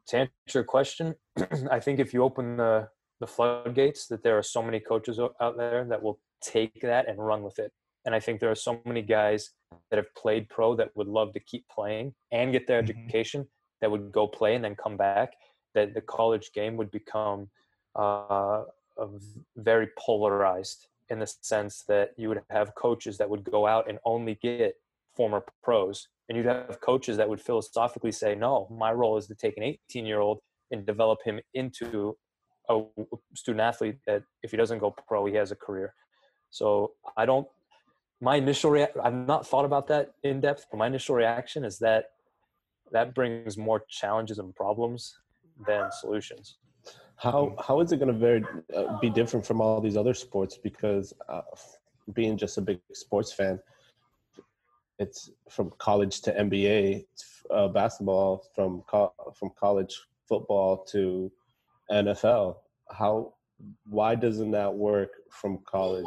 to 0.07 0.17
answer 0.17 0.31
your 0.53 0.63
question, 0.63 1.15
I 1.71 1.79
think 1.79 1.99
if 1.99 2.13
you 2.13 2.23
open 2.23 2.57
the 2.57 2.89
the 3.21 3.27
floodgates, 3.27 4.07
that 4.07 4.23
there 4.23 4.37
are 4.37 4.43
so 4.43 4.61
many 4.61 4.79
coaches 4.79 5.19
out 5.19 5.57
there 5.57 5.85
that 5.85 6.03
will 6.03 6.19
take 6.41 6.81
that 6.81 7.07
and 7.07 7.17
run 7.17 7.43
with 7.43 7.59
it. 7.59 7.71
And 8.05 8.13
I 8.13 8.19
think 8.19 8.39
there 8.39 8.51
are 8.51 8.55
so 8.55 8.81
many 8.85 9.01
guys 9.01 9.51
that 9.89 9.97
have 9.97 10.13
played 10.15 10.49
pro 10.49 10.75
that 10.75 10.89
would 10.95 11.07
love 11.07 11.33
to 11.33 11.39
keep 11.39 11.65
playing 11.69 12.13
and 12.31 12.51
get 12.51 12.67
their 12.67 12.81
mm-hmm. 12.81 12.99
education 12.99 13.47
that 13.81 13.89
would 13.91 14.11
go 14.11 14.27
play 14.27 14.55
and 14.55 14.63
then 14.63 14.75
come 14.75 14.97
back. 14.97 15.33
That 15.73 15.93
the 15.93 16.01
college 16.01 16.51
game 16.53 16.77
would 16.77 16.91
become 16.91 17.49
uh, 17.95 18.63
very 19.57 19.89
polarized 19.97 20.87
in 21.09 21.19
the 21.19 21.27
sense 21.41 21.83
that 21.87 22.11
you 22.17 22.29
would 22.29 22.41
have 22.49 22.73
coaches 22.75 23.17
that 23.17 23.29
would 23.29 23.43
go 23.43 23.67
out 23.67 23.89
and 23.89 23.99
only 24.05 24.35
get 24.35 24.75
former 25.15 25.43
pros 25.63 26.07
and 26.27 26.37
you'd 26.37 26.45
have 26.45 26.79
coaches 26.81 27.17
that 27.17 27.29
would 27.29 27.39
philosophically 27.39 28.11
say 28.11 28.35
no 28.35 28.67
my 28.71 28.91
role 28.91 29.17
is 29.17 29.27
to 29.27 29.35
take 29.35 29.55
an 29.57 29.63
18 29.63 30.05
year 30.05 30.19
old 30.19 30.39
and 30.71 30.85
develop 30.85 31.19
him 31.23 31.39
into 31.53 32.17
a 32.69 32.81
student 33.33 33.61
athlete 33.61 33.97
that 34.07 34.23
if 34.43 34.51
he 34.51 34.57
doesn't 34.57 34.79
go 34.79 34.93
pro 35.07 35.25
he 35.25 35.35
has 35.35 35.51
a 35.51 35.55
career 35.55 35.93
so 36.49 36.91
i 37.15 37.25
don't 37.25 37.47
my 38.25 38.35
initial 38.35 38.71
i've 39.03 39.13
not 39.13 39.47
thought 39.47 39.65
about 39.65 39.85
that 39.87 40.13
in 40.23 40.41
depth 40.41 40.65
but 40.69 40.77
my 40.77 40.87
initial 40.87 41.15
reaction 41.15 41.63
is 41.63 41.79
that 41.79 42.01
that 42.91 43.15
brings 43.15 43.57
more 43.57 43.81
challenges 43.87 44.37
and 44.39 44.55
problems 44.55 45.01
than 45.67 45.83
solutions 46.01 46.57
how 47.17 47.55
how 47.65 47.79
is 47.79 47.91
it 47.91 47.97
going 47.97 48.11
to 48.11 48.19
very 48.19 48.43
uh, 48.75 48.99
be 48.99 49.09
different 49.09 49.45
from 49.45 49.61
all 49.61 49.79
these 49.79 49.97
other 49.97 50.13
sports? 50.13 50.57
Because 50.61 51.13
uh, 51.29 51.41
being 52.13 52.37
just 52.37 52.57
a 52.57 52.61
big 52.61 52.79
sports 52.93 53.31
fan, 53.31 53.59
it's 54.99 55.29
from 55.49 55.71
college 55.77 56.21
to 56.21 56.33
NBA 56.33 57.05
uh, 57.51 57.67
basketball, 57.69 58.43
from 58.53 58.83
co- 58.87 59.13
from 59.33 59.51
college 59.57 59.97
football 60.27 60.77
to 60.91 61.31
NFL. 61.89 62.57
How 62.91 63.33
why 63.89 64.15
doesn't 64.15 64.51
that 64.51 64.73
work 64.73 65.11
from 65.31 65.59
college 65.65 66.05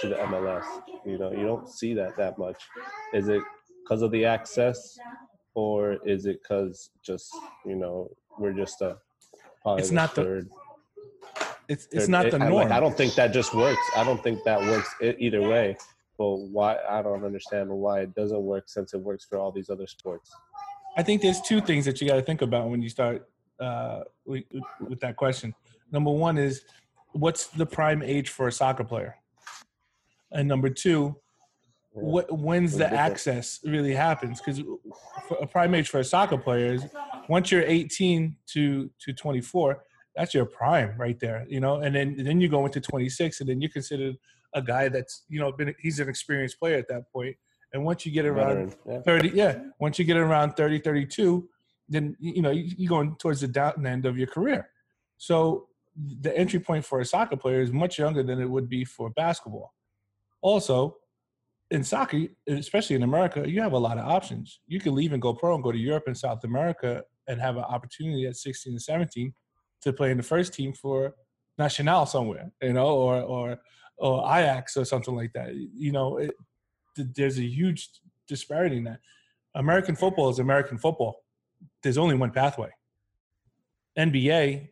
to 0.00 0.08
the 0.08 0.14
MLS? 0.16 0.64
You 1.08 1.18
know, 1.18 1.30
you 1.32 1.44
don't 1.44 1.68
see 1.68 1.94
that 1.94 2.16
that 2.16 2.38
much. 2.38 2.62
Is 3.14 3.28
it 3.28 3.42
because 3.82 4.02
of 4.02 4.10
the 4.10 4.24
access, 4.24 4.98
or 5.54 5.98
is 6.04 6.26
it 6.26 6.40
because 6.42 6.90
just 7.02 7.30
you 7.64 7.76
know 7.76 8.10
we're 8.38 8.52
just 8.52 8.80
a 8.82 8.98
it's 9.66 9.90
not 9.90 10.14
third. 10.14 10.48
the 10.48 11.46
it's 11.68 11.88
it's 11.92 12.04
third, 12.04 12.10
not 12.10 12.30
the 12.30 12.38
norm. 12.38 12.68
Like, 12.68 12.70
I 12.70 12.80
don't 12.80 12.96
think 12.96 13.14
that 13.14 13.32
just 13.32 13.54
works. 13.54 13.82
I 13.96 14.04
don't 14.04 14.22
think 14.22 14.44
that 14.44 14.60
works 14.60 14.94
either 15.00 15.42
way. 15.42 15.76
But 16.16 16.36
why? 16.36 16.76
I 16.88 17.02
don't 17.02 17.24
understand 17.24 17.68
why 17.70 18.00
it 18.00 18.14
doesn't 18.14 18.42
work 18.42 18.68
since 18.68 18.94
it 18.94 19.00
works 19.00 19.24
for 19.24 19.38
all 19.38 19.52
these 19.52 19.70
other 19.70 19.86
sports. 19.86 20.30
I 20.96 21.02
think 21.02 21.22
there's 21.22 21.40
two 21.40 21.60
things 21.60 21.84
that 21.84 22.00
you 22.00 22.08
got 22.08 22.16
to 22.16 22.22
think 22.22 22.42
about 22.42 22.68
when 22.70 22.82
you 22.82 22.88
start 22.88 23.28
uh, 23.60 24.00
with, 24.26 24.44
with 24.80 25.00
that 25.00 25.16
question. 25.16 25.54
Number 25.92 26.10
one 26.10 26.36
is 26.36 26.62
what's 27.12 27.46
the 27.46 27.66
prime 27.66 28.02
age 28.02 28.30
for 28.30 28.48
a 28.48 28.52
soccer 28.52 28.84
player, 28.84 29.16
and 30.32 30.48
number 30.48 30.68
two, 30.68 31.16
what 31.92 32.26
when's 32.36 32.76
the 32.76 32.92
access 32.92 33.60
really 33.64 33.94
happens? 33.94 34.40
Because 34.40 34.62
a 35.40 35.46
prime 35.46 35.74
age 35.74 35.88
for 35.88 36.00
a 36.00 36.04
soccer 36.04 36.38
player 36.38 36.74
is 36.74 36.86
once 37.28 37.50
you're 37.50 37.62
18 37.62 38.36
to 38.52 38.90
to 39.00 39.12
24 39.12 39.82
that's 40.16 40.34
your 40.34 40.46
prime 40.46 40.94
right 40.98 41.18
there 41.20 41.46
you 41.48 41.60
know? 41.60 41.76
And 41.76 41.94
then 41.94 42.16
then 42.18 42.40
you 42.40 42.48
go 42.48 42.66
into 42.66 42.80
26 42.80 43.40
and 43.40 43.48
then 43.48 43.60
you're 43.60 43.70
considered 43.70 44.16
a 44.54 44.62
guy 44.62 44.88
that's 44.88 45.24
you 45.28 45.40
know 45.40 45.52
been 45.52 45.74
he's 45.80 46.00
an 46.00 46.08
experienced 46.08 46.58
player 46.58 46.76
at 46.76 46.88
that 46.88 47.10
point. 47.12 47.36
And 47.72 47.84
once 47.84 48.06
you 48.06 48.12
get 48.12 48.26
around 48.26 48.76
yeah. 48.86 49.00
30 49.02 49.30
yeah 49.30 49.58
once 49.80 49.98
you 49.98 50.04
get 50.04 50.16
around 50.16 50.56
30 50.56 50.80
32 50.80 51.48
then 51.88 52.16
you 52.20 52.42
know 52.42 52.50
you're 52.50 52.88
going 52.88 53.16
towards 53.16 53.40
the 53.40 53.48
down 53.48 53.86
end 53.86 54.06
of 54.06 54.18
your 54.18 54.28
career. 54.28 54.68
So 55.16 55.68
the 56.20 56.36
entry 56.36 56.60
point 56.60 56.84
for 56.84 57.00
a 57.00 57.04
soccer 57.04 57.36
player 57.36 57.60
is 57.60 57.72
much 57.72 57.98
younger 57.98 58.22
than 58.22 58.40
it 58.40 58.48
would 58.48 58.68
be 58.68 58.84
for 58.84 59.10
basketball 59.10 59.72
also 60.40 60.96
in 61.70 61.84
soccer 61.84 62.20
especially 62.48 62.96
in 62.96 63.02
america 63.02 63.48
you 63.48 63.60
have 63.60 63.72
a 63.72 63.78
lot 63.78 63.98
of 63.98 64.06
options 64.06 64.60
you 64.66 64.80
can 64.80 64.94
leave 64.94 65.12
and 65.12 65.20
go 65.20 65.34
pro 65.34 65.54
and 65.54 65.62
go 65.62 65.70
to 65.72 65.78
europe 65.78 66.04
and 66.06 66.16
south 66.16 66.42
america 66.44 67.02
and 67.28 67.40
have 67.40 67.56
an 67.56 67.64
opportunity 67.64 68.26
at 68.26 68.36
16 68.36 68.72
and 68.72 68.82
17 68.82 69.32
to 69.82 69.92
play 69.92 70.10
in 70.10 70.16
the 70.16 70.22
first 70.22 70.54
team 70.54 70.72
for 70.72 71.14
Nacional 71.58 72.06
somewhere, 72.06 72.50
you 72.62 72.72
know, 72.72 72.86
or 72.86 73.20
or 73.20 73.58
or 73.96 74.20
Ajax 74.24 74.76
or 74.76 74.84
something 74.84 75.14
like 75.14 75.32
that. 75.32 75.54
You 75.54 75.92
know, 75.92 76.18
it, 76.18 76.34
there's 76.96 77.38
a 77.38 77.44
huge 77.44 77.90
disparity 78.26 78.76
in 78.76 78.84
that. 78.84 79.00
American 79.54 79.96
football 79.96 80.28
is 80.28 80.38
American 80.38 80.78
football. 80.78 81.24
There's 81.82 81.98
only 81.98 82.14
one 82.14 82.30
pathway. 82.30 82.70
NBA, 83.98 84.68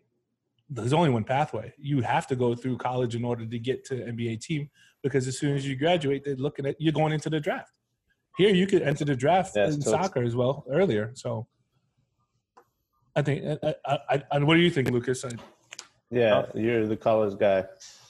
there's 0.71 0.93
only 0.93 1.11
one 1.11 1.25
pathway. 1.25 1.73
You 1.77 2.03
have 2.03 2.29
to 2.29 2.37
go 2.37 2.55
through 2.55 2.79
college 2.79 3.17
in 3.17 3.25
order 3.25 3.45
to 3.45 3.59
get 3.59 3.85
to 3.87 3.95
NBA 3.95 4.41
team, 4.41 4.71
because 5.07 5.29
as 5.29 5.39
soon 5.39 5.55
as 5.55 5.65
you 5.69 5.77
graduate, 5.77 6.25
they're 6.25 6.35
looking 6.35 6.67
at 6.67 6.75
you're 6.81 6.93
going 6.93 7.13
into 7.13 7.31
the 7.31 7.39
draft. 7.39 7.71
Here, 8.37 8.53
you 8.53 8.67
could 8.67 8.83
enter 8.83 9.05
the 9.05 9.15
draft 9.15 9.53
Yes, 9.55 9.75
in 9.75 9.81
totally. 9.81 10.03
soccer 10.03 10.23
as 10.25 10.35
well 10.35 10.65
earlier. 10.69 11.13
So, 11.15 11.47
I 13.15 13.23
think. 13.23 13.45
I, 13.63 13.75
I, 13.87 13.99
I, 14.11 14.23
I, 14.33 14.39
what 14.41 14.55
do 14.55 14.61
you 14.61 14.71
think, 14.71 14.91
Lucas? 14.91 15.25
I, 15.25 15.31
Yeah, 16.11 16.39
uh, 16.39 16.47
you're 16.55 16.87
the 16.89 16.97
college 16.97 17.39
guy. 17.39 17.65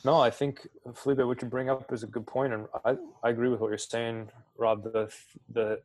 No, 0.07 0.19
I 0.19 0.31
think 0.31 0.67
Felipe, 0.95 1.19
what 1.19 1.43
you 1.43 1.49
bring 1.49 1.69
up 1.69 1.93
is 1.93 2.03
a 2.03 2.07
good 2.07 2.27
point, 2.27 2.55
and 2.55 2.67
I, 2.85 2.97
I 3.23 3.29
agree 3.29 3.51
with 3.51 3.61
what 3.61 3.69
you're 3.69 3.79
saying, 3.79 4.31
Rob. 4.57 4.83
The 4.85 5.13
the 5.53 5.81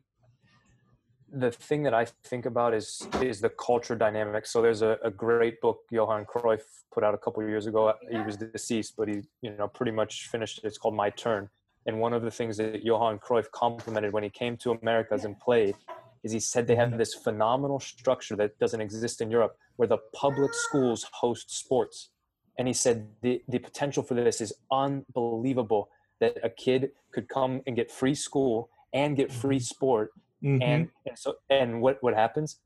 the 1.32 1.50
thing 1.50 1.82
that 1.84 1.94
I 1.94 2.06
think 2.24 2.46
about 2.46 2.74
is 2.74 3.06
is 3.20 3.40
the 3.40 3.48
culture 3.48 3.96
dynamic. 3.96 4.46
So 4.46 4.62
there's 4.62 4.82
a, 4.82 4.98
a 5.02 5.10
great 5.10 5.60
book 5.60 5.80
Johan 5.90 6.24
Cruyff 6.24 6.62
put 6.92 7.02
out 7.02 7.14
a 7.14 7.18
couple 7.18 7.42
of 7.42 7.48
years 7.48 7.66
ago. 7.66 7.92
He 8.10 8.18
was 8.18 8.36
deceased, 8.36 8.94
but 8.96 9.08
he 9.08 9.22
you 9.40 9.50
know 9.56 9.68
pretty 9.68 9.92
much 9.92 10.28
finished 10.28 10.58
it. 10.58 10.64
It's 10.64 10.78
called 10.78 10.94
My 10.94 11.10
Turn. 11.10 11.48
And 11.86 11.98
one 11.98 12.12
of 12.12 12.22
the 12.22 12.30
things 12.30 12.56
that 12.58 12.84
Johan 12.84 13.18
Cruyff 13.18 13.50
complimented 13.50 14.12
when 14.12 14.22
he 14.22 14.30
came 14.30 14.56
to 14.58 14.72
Americas 14.72 15.24
and 15.24 15.38
played 15.40 15.74
is 16.22 16.30
he 16.30 16.38
said 16.38 16.68
they 16.68 16.76
have 16.76 16.96
this 16.96 17.14
phenomenal 17.14 17.80
structure 17.80 18.36
that 18.36 18.56
doesn't 18.60 18.80
exist 18.80 19.20
in 19.20 19.28
Europe, 19.28 19.56
where 19.74 19.88
the 19.88 19.98
public 20.14 20.54
schools 20.54 21.04
host 21.12 21.50
sports 21.50 22.10
and 22.58 22.68
he 22.68 22.74
said 22.74 23.08
the, 23.22 23.42
the 23.48 23.58
potential 23.58 24.02
for 24.02 24.14
this 24.14 24.40
is 24.40 24.52
unbelievable 24.70 25.88
that 26.20 26.36
a 26.42 26.50
kid 26.50 26.90
could 27.12 27.28
come 27.28 27.62
and 27.66 27.76
get 27.76 27.90
free 27.90 28.14
school 28.14 28.70
and 28.92 29.16
get 29.16 29.32
free 29.32 29.56
mm-hmm. 29.56 29.62
sport 29.62 30.10
Mhm. 30.42 30.62
and, 30.62 30.88
and 31.06 31.18
so 31.18 31.36
and 31.50 31.80
what 31.80 32.02
what 32.02 32.14
happens 32.14 32.58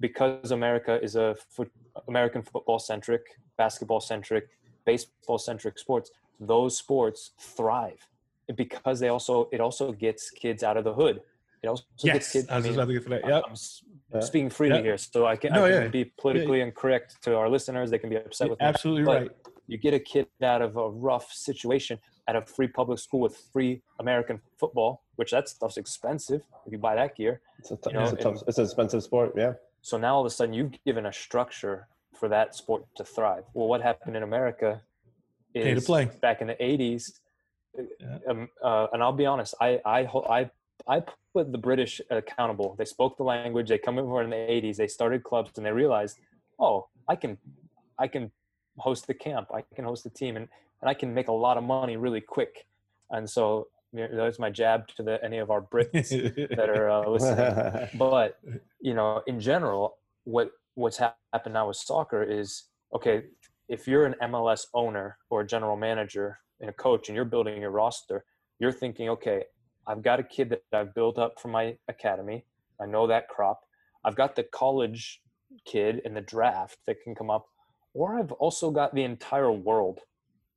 because 0.00 0.50
america 0.50 1.00
is 1.02 1.16
a 1.16 1.34
foot, 1.34 1.70
american 2.08 2.42
football 2.42 2.78
centric 2.78 3.22
basketball 3.56 4.00
centric 4.00 4.48
baseball 4.84 5.38
centric 5.38 5.78
sports 5.78 6.10
those 6.40 6.76
sports 6.76 7.32
thrive 7.40 8.06
because 8.54 9.00
they 9.00 9.08
also 9.08 9.48
it 9.52 9.60
also 9.60 9.92
gets 9.92 10.30
kids 10.30 10.62
out 10.62 10.76
of 10.76 10.84
the 10.84 10.92
hood 10.92 11.20
it 11.62 11.68
also 11.68 11.84
gets 12.02 12.32
kids 12.32 12.48
I 12.48 12.56
was 12.56 12.66
I 12.66 12.68
just 12.68 12.76
mean, 12.76 12.80
about 12.80 12.86
to 12.86 12.92
get 12.92 13.02
to 13.04 13.08
that. 13.08 13.28
Yep. 13.28 13.42
I'm 13.48 13.54
Yeah. 14.14 14.20
speaking 14.20 14.50
freely 14.50 14.76
Yeah. 14.76 14.82
here 14.82 14.98
so 14.98 15.26
i 15.26 15.36
can, 15.36 15.52
No, 15.52 15.64
I 15.64 15.70
can 15.70 15.82
yeah. 15.84 15.88
be 15.88 16.04
politically 16.22 16.60
incorrect 16.60 17.20
to 17.24 17.36
our 17.36 17.48
listeners 17.48 17.90
they 17.90 17.98
can 17.98 18.10
be 18.10 18.16
upset 18.16 18.50
with 18.50 18.60
me 18.60 18.66
Absolutely 18.66 19.04
but 19.04 19.20
right. 19.22 19.30
you 19.66 19.76
get 19.78 19.94
a 19.94 19.98
kid 20.12 20.26
out 20.42 20.62
of 20.62 20.76
a 20.76 20.88
rough 20.90 21.32
situation 21.32 21.98
at 22.28 22.36
a 22.36 22.42
free 22.42 22.66
public 22.68 22.98
school 22.98 23.20
with 23.20 23.36
free 23.52 23.82
American 24.00 24.40
football, 24.58 25.02
which 25.16 25.30
that 25.30 25.48
stuff's 25.48 25.76
expensive 25.76 26.42
if 26.66 26.72
you 26.72 26.78
buy 26.78 26.94
that 26.96 27.16
gear. 27.16 27.40
It's 27.58 27.70
a, 27.70 27.76
t- 27.76 27.82
You 27.90 27.92
know, 27.94 28.02
it's, 28.02 28.12
a 28.12 28.16
tough, 28.16 28.34
and- 28.40 28.42
it's 28.48 28.58
an 28.58 28.64
expensive 28.64 29.02
sport. 29.02 29.32
Yeah. 29.36 29.54
So 29.82 29.96
now 29.96 30.16
all 30.16 30.20
of 30.22 30.26
a 30.26 30.30
sudden 30.30 30.52
you've 30.54 30.72
given 30.84 31.06
a 31.06 31.12
structure 31.12 31.86
for 32.18 32.28
that 32.28 32.54
sport 32.54 32.84
to 32.96 33.04
thrive. 33.04 33.44
Well, 33.54 33.68
what 33.68 33.80
happened 33.82 34.16
in 34.16 34.22
America 34.22 34.80
is 35.54 35.64
Pay 35.64 35.74
to 35.74 35.80
play. 35.80 36.10
back 36.20 36.40
in 36.40 36.48
the 36.48 36.54
80s. 36.54 37.12
Yeah. 38.00 38.18
Um, 38.28 38.48
uh, 38.64 38.86
and 38.92 39.02
I'll 39.02 39.12
be 39.12 39.26
honest, 39.26 39.54
I, 39.60 39.80
I, 39.84 40.00
I, 40.28 40.50
I 40.88 41.02
put 41.32 41.52
the 41.52 41.58
British 41.58 42.00
accountable. 42.10 42.74
They 42.78 42.84
spoke 42.86 43.16
the 43.16 43.22
language. 43.22 43.68
They 43.68 43.78
come 43.78 43.98
over 43.98 44.22
in 44.22 44.30
the 44.30 44.36
80s. 44.36 44.76
They 44.76 44.88
started 44.88 45.22
clubs 45.22 45.52
and 45.56 45.64
they 45.66 45.72
realized, 45.72 46.18
oh, 46.58 46.88
I 47.08 47.14
can, 47.16 47.38
I 47.98 48.08
can 48.08 48.32
host 48.78 49.06
the 49.06 49.14
camp. 49.14 49.48
I 49.54 49.62
can 49.74 49.84
host 49.84 50.04
the 50.04 50.10
team 50.10 50.36
and, 50.36 50.48
and 50.80 50.88
I 50.88 50.94
can 50.94 51.12
make 51.12 51.28
a 51.28 51.32
lot 51.32 51.56
of 51.56 51.64
money 51.64 51.96
really 51.96 52.20
quick. 52.20 52.66
And 53.10 53.28
so 53.28 53.68
that's 53.92 54.38
my 54.38 54.50
jab 54.50 54.88
to 54.96 55.02
the, 55.02 55.24
any 55.24 55.38
of 55.38 55.50
our 55.50 55.62
Brits 55.62 56.10
that 56.56 56.68
are 56.68 56.90
uh, 56.90 57.08
listening. 57.08 57.88
But 57.98 58.38
you 58.86 58.94
know 58.94 59.20
in 59.26 59.40
general 59.40 59.98
what 60.24 60.50
what's 60.74 60.98
hap- 60.98 61.18
happened 61.32 61.54
now 61.54 61.66
with 61.66 61.76
soccer 61.76 62.22
is 62.22 62.64
okay 62.94 63.24
if 63.68 63.88
you're 63.88 64.06
an 64.06 64.14
mls 64.22 64.66
owner 64.74 65.18
or 65.28 65.40
a 65.40 65.46
general 65.46 65.76
manager 65.76 66.38
and 66.60 66.70
a 66.70 66.72
coach 66.72 67.08
and 67.08 67.16
you're 67.16 67.24
building 67.24 67.60
your 67.60 67.72
roster 67.72 68.24
you're 68.60 68.72
thinking 68.82 69.08
okay 69.08 69.42
i've 69.88 70.02
got 70.02 70.20
a 70.20 70.22
kid 70.22 70.48
that 70.50 70.62
i've 70.72 70.94
built 70.94 71.18
up 71.18 71.40
from 71.40 71.50
my 71.50 71.76
academy. 71.88 72.44
I 72.80 72.84
know 72.84 73.06
that 73.06 73.28
crop. 73.28 73.60
I've 74.04 74.16
got 74.16 74.36
the 74.36 74.42
college 74.42 75.22
kid 75.64 76.02
in 76.04 76.12
the 76.12 76.20
draft 76.20 76.78
that 76.86 77.00
can 77.02 77.14
come 77.14 77.30
up 77.30 77.46
or 77.94 78.18
i've 78.18 78.32
also 78.32 78.70
got 78.70 78.94
the 78.94 79.02
entire 79.02 79.50
world 79.50 80.00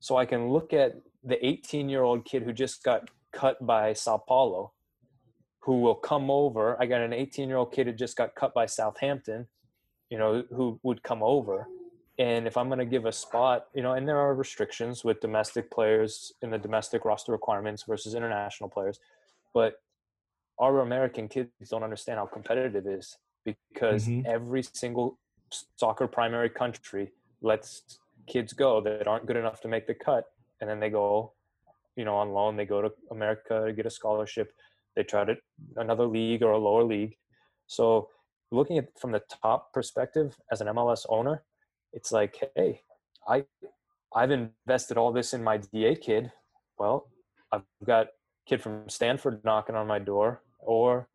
so 0.00 0.16
i 0.16 0.24
can 0.26 0.50
look 0.50 0.72
at 0.72 0.96
the 1.22 1.44
18 1.46 1.88
year 1.88 2.02
old 2.02 2.24
kid 2.24 2.42
who 2.42 2.52
just 2.52 2.82
got 2.82 3.10
cut 3.32 3.64
by 3.64 3.92
sao 3.92 4.18
paulo 4.18 4.72
who 5.60 5.80
will 5.80 5.94
come 5.94 6.30
over. 6.30 6.80
I 6.80 6.86
got 6.86 7.02
an 7.02 7.12
18 7.12 7.48
year 7.48 7.58
old 7.58 7.72
kid 7.72 7.86
who 7.86 7.92
just 7.92 8.16
got 8.16 8.34
cut 8.34 8.54
by 8.54 8.66
Southampton, 8.66 9.46
you 10.08 10.18
know, 10.18 10.42
who 10.50 10.80
would 10.82 11.02
come 11.02 11.22
over. 11.22 11.68
And 12.18 12.46
if 12.46 12.56
I'm 12.56 12.68
going 12.68 12.78
to 12.78 12.84
give 12.86 13.06
a 13.06 13.12
spot, 13.12 13.66
you 13.74 13.82
know, 13.82 13.92
and 13.92 14.06
there 14.06 14.18
are 14.18 14.34
restrictions 14.34 15.04
with 15.04 15.20
domestic 15.20 15.70
players 15.70 16.32
in 16.42 16.50
the 16.50 16.58
domestic 16.58 17.04
roster 17.04 17.32
requirements 17.32 17.84
versus 17.86 18.14
international 18.14 18.68
players, 18.68 19.00
but 19.54 19.80
our 20.58 20.80
American 20.80 21.28
kids 21.28 21.50
don't 21.70 21.82
understand 21.82 22.18
how 22.18 22.26
competitive 22.26 22.86
it 22.86 22.86
is 22.86 23.16
because 23.44 24.06
Mhm. 24.06 24.26
every 24.26 24.62
single 24.62 25.18
soccer 25.76 26.06
primary 26.06 26.50
country 26.50 27.12
lets 27.40 27.98
kids 28.26 28.52
go 28.52 28.80
that 28.80 29.06
aren't 29.06 29.26
good 29.26 29.36
enough 29.36 29.60
to 29.62 29.68
make 29.68 29.86
the 29.86 29.94
cut, 29.94 30.24
and 30.60 30.68
then 30.68 30.80
they 30.80 30.90
go, 30.90 31.32
you 31.96 32.04
know, 32.04 32.16
on 32.16 32.32
loan. 32.32 32.56
They 32.56 32.66
go 32.66 32.82
to 32.82 32.92
America 33.10 33.64
to 33.66 33.72
get 33.72 33.86
a 33.86 33.90
scholarship 33.90 34.52
they 34.96 35.02
try 35.02 35.24
to 35.24 35.36
another 35.76 36.06
league 36.06 36.42
or 36.42 36.52
a 36.52 36.58
lower 36.58 36.84
league 36.84 37.16
so 37.66 38.08
looking 38.50 38.78
at 38.78 38.88
from 38.98 39.12
the 39.12 39.22
top 39.42 39.72
perspective 39.72 40.36
as 40.50 40.60
an 40.60 40.66
mls 40.66 41.06
owner 41.08 41.42
it's 41.92 42.12
like 42.12 42.50
hey 42.56 42.80
i 43.28 43.44
i've 44.14 44.30
invested 44.30 44.96
all 44.96 45.12
this 45.12 45.32
in 45.32 45.42
my 45.42 45.56
da 45.58 45.94
kid 45.94 46.32
well 46.78 47.08
i've 47.52 47.62
got 47.84 48.08
kid 48.46 48.60
from 48.60 48.88
stanford 48.88 49.40
knocking 49.44 49.76
on 49.76 49.86
my 49.86 49.98
door 49.98 50.42
or 50.58 51.08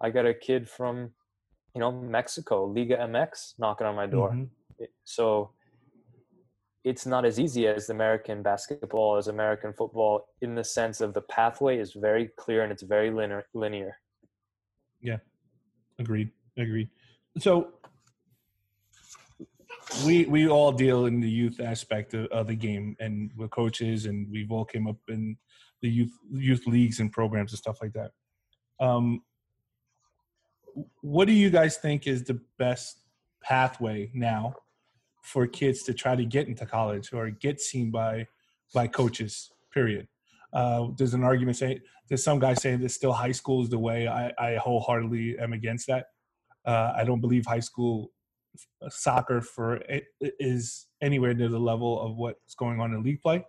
i 0.00 0.10
got 0.10 0.26
a 0.26 0.34
kid 0.34 0.68
from 0.68 1.10
you 1.74 1.80
know 1.80 1.90
mexico 1.90 2.66
liga 2.66 2.96
mx 2.96 3.54
knocking 3.58 3.86
on 3.86 3.96
my 3.96 4.06
door 4.06 4.30
Mhm. 4.32 4.48
So 5.04 5.52
it's 6.84 7.06
not 7.06 7.24
as 7.24 7.38
easy 7.38 7.66
as 7.66 7.90
American 7.90 8.42
basketball, 8.42 9.16
as 9.16 9.28
American 9.28 9.72
football, 9.72 10.26
in 10.40 10.54
the 10.54 10.64
sense 10.64 11.00
of 11.00 11.14
the 11.14 11.20
pathway 11.22 11.78
is 11.78 11.92
very 11.92 12.30
clear 12.36 12.62
and 12.62 12.72
it's 12.72 12.82
very 12.82 13.10
linear. 13.10 13.44
linear. 13.54 13.96
Yeah, 15.00 15.18
agreed. 15.98 16.30
Agreed. 16.56 16.88
So 17.38 17.68
we 20.04 20.26
we 20.26 20.48
all 20.48 20.72
deal 20.72 21.06
in 21.06 21.20
the 21.20 21.30
youth 21.30 21.60
aspect 21.60 22.14
of, 22.14 22.26
of 22.26 22.46
the 22.48 22.54
game, 22.54 22.96
and 23.00 23.30
we're 23.36 23.48
coaches, 23.48 24.06
and 24.06 24.30
we've 24.30 24.50
all 24.50 24.64
came 24.64 24.86
up 24.86 24.98
in 25.08 25.36
the 25.82 25.88
youth 25.88 26.12
youth 26.32 26.66
leagues 26.66 27.00
and 27.00 27.12
programs 27.12 27.52
and 27.52 27.58
stuff 27.58 27.78
like 27.80 27.92
that. 27.92 28.10
Um, 28.80 29.22
what 31.00 31.26
do 31.26 31.32
you 31.32 31.50
guys 31.50 31.76
think 31.76 32.06
is 32.06 32.24
the 32.24 32.40
best 32.58 32.98
pathway 33.42 34.10
now 34.14 34.54
for 35.22 35.46
kids 35.46 35.82
to 35.84 35.94
try 35.94 36.14
to 36.14 36.24
get 36.24 36.48
into 36.48 36.66
college 36.66 37.12
or 37.12 37.30
get 37.30 37.60
seen 37.60 37.90
by 37.90 38.26
by 38.74 38.86
coaches? 38.86 39.50
Period. 39.72 40.06
Uh, 40.52 40.88
there's 40.98 41.14
an 41.14 41.24
argument 41.24 41.56
saying 41.56 41.80
there's 42.08 42.22
some 42.22 42.38
guys 42.38 42.60
saying 42.60 42.80
that 42.80 42.90
still 42.90 43.12
high 43.12 43.32
school 43.32 43.62
is 43.62 43.70
the 43.70 43.78
way. 43.78 44.06
I, 44.06 44.32
I 44.38 44.56
wholeheartedly 44.56 45.38
am 45.38 45.54
against 45.54 45.86
that. 45.86 46.06
Uh, 46.64 46.92
I 46.94 47.04
don't 47.04 47.20
believe 47.20 47.46
high 47.46 47.60
school 47.60 48.12
soccer 48.90 49.40
for 49.40 49.80
is 50.20 50.86
anywhere 51.00 51.32
near 51.34 51.48
the 51.48 51.58
level 51.58 52.00
of 52.02 52.16
what's 52.16 52.54
going 52.54 52.80
on 52.80 52.92
in 52.92 53.02
league 53.02 53.22
play. 53.22 53.44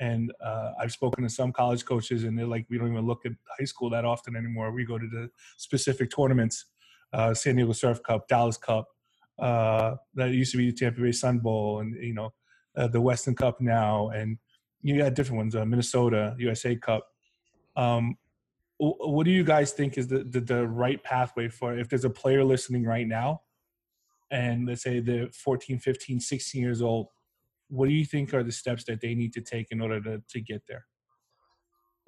And 0.00 0.32
uh, 0.42 0.72
I've 0.80 0.92
spoken 0.92 1.24
to 1.24 1.28
some 1.28 1.52
college 1.52 1.84
coaches, 1.84 2.24
and 2.24 2.38
they're 2.38 2.46
like, 2.46 2.64
we 2.70 2.78
don't 2.78 2.90
even 2.90 3.06
look 3.06 3.26
at 3.26 3.32
high 3.58 3.66
school 3.66 3.90
that 3.90 4.06
often 4.06 4.34
anymore. 4.34 4.72
We 4.72 4.86
go 4.86 4.98
to 4.98 5.06
the 5.06 5.30
specific 5.58 6.10
tournaments, 6.10 6.66
uh, 7.12 7.34
San 7.34 7.56
Diego 7.56 7.72
Surf 7.72 8.02
Cup, 8.02 8.26
Dallas 8.26 8.56
Cup. 8.56 8.88
Uh, 9.40 9.96
that 10.14 10.30
used 10.30 10.52
to 10.52 10.58
be 10.58 10.70
the 10.70 10.76
Tampa 10.76 11.00
Bay 11.00 11.12
Sun 11.12 11.38
Bowl, 11.38 11.80
and 11.80 11.94
you 11.94 12.14
know, 12.14 12.32
uh, 12.76 12.88
the 12.88 13.00
Weston 13.00 13.34
Cup 13.34 13.60
now, 13.60 14.10
and 14.10 14.38
you 14.82 14.98
got 14.98 15.14
different 15.14 15.38
ones, 15.38 15.56
uh, 15.56 15.64
Minnesota 15.64 16.34
USA 16.38 16.76
Cup. 16.76 17.06
Um, 17.76 18.16
what 18.78 19.24
do 19.24 19.30
you 19.30 19.44
guys 19.44 19.72
think 19.72 19.98
is 19.98 20.08
the, 20.08 20.24
the 20.24 20.40
the 20.40 20.66
right 20.66 21.02
pathway 21.02 21.48
for 21.48 21.78
if 21.78 21.88
there's 21.88 22.04
a 22.04 22.10
player 22.10 22.44
listening 22.44 22.84
right 22.84 23.06
now, 23.06 23.42
and 24.30 24.66
let's 24.66 24.82
say 24.82 25.00
they're 25.00 25.28
14, 25.32 25.78
15, 25.78 26.20
16 26.20 26.62
years 26.62 26.82
old, 26.82 27.08
what 27.68 27.88
do 27.88 27.94
you 27.94 28.04
think 28.04 28.34
are 28.34 28.42
the 28.42 28.52
steps 28.52 28.84
that 28.84 29.00
they 29.00 29.14
need 29.14 29.32
to 29.34 29.40
take 29.40 29.68
in 29.70 29.80
order 29.80 30.00
to 30.00 30.22
to 30.28 30.40
get 30.40 30.62
there? 30.66 30.86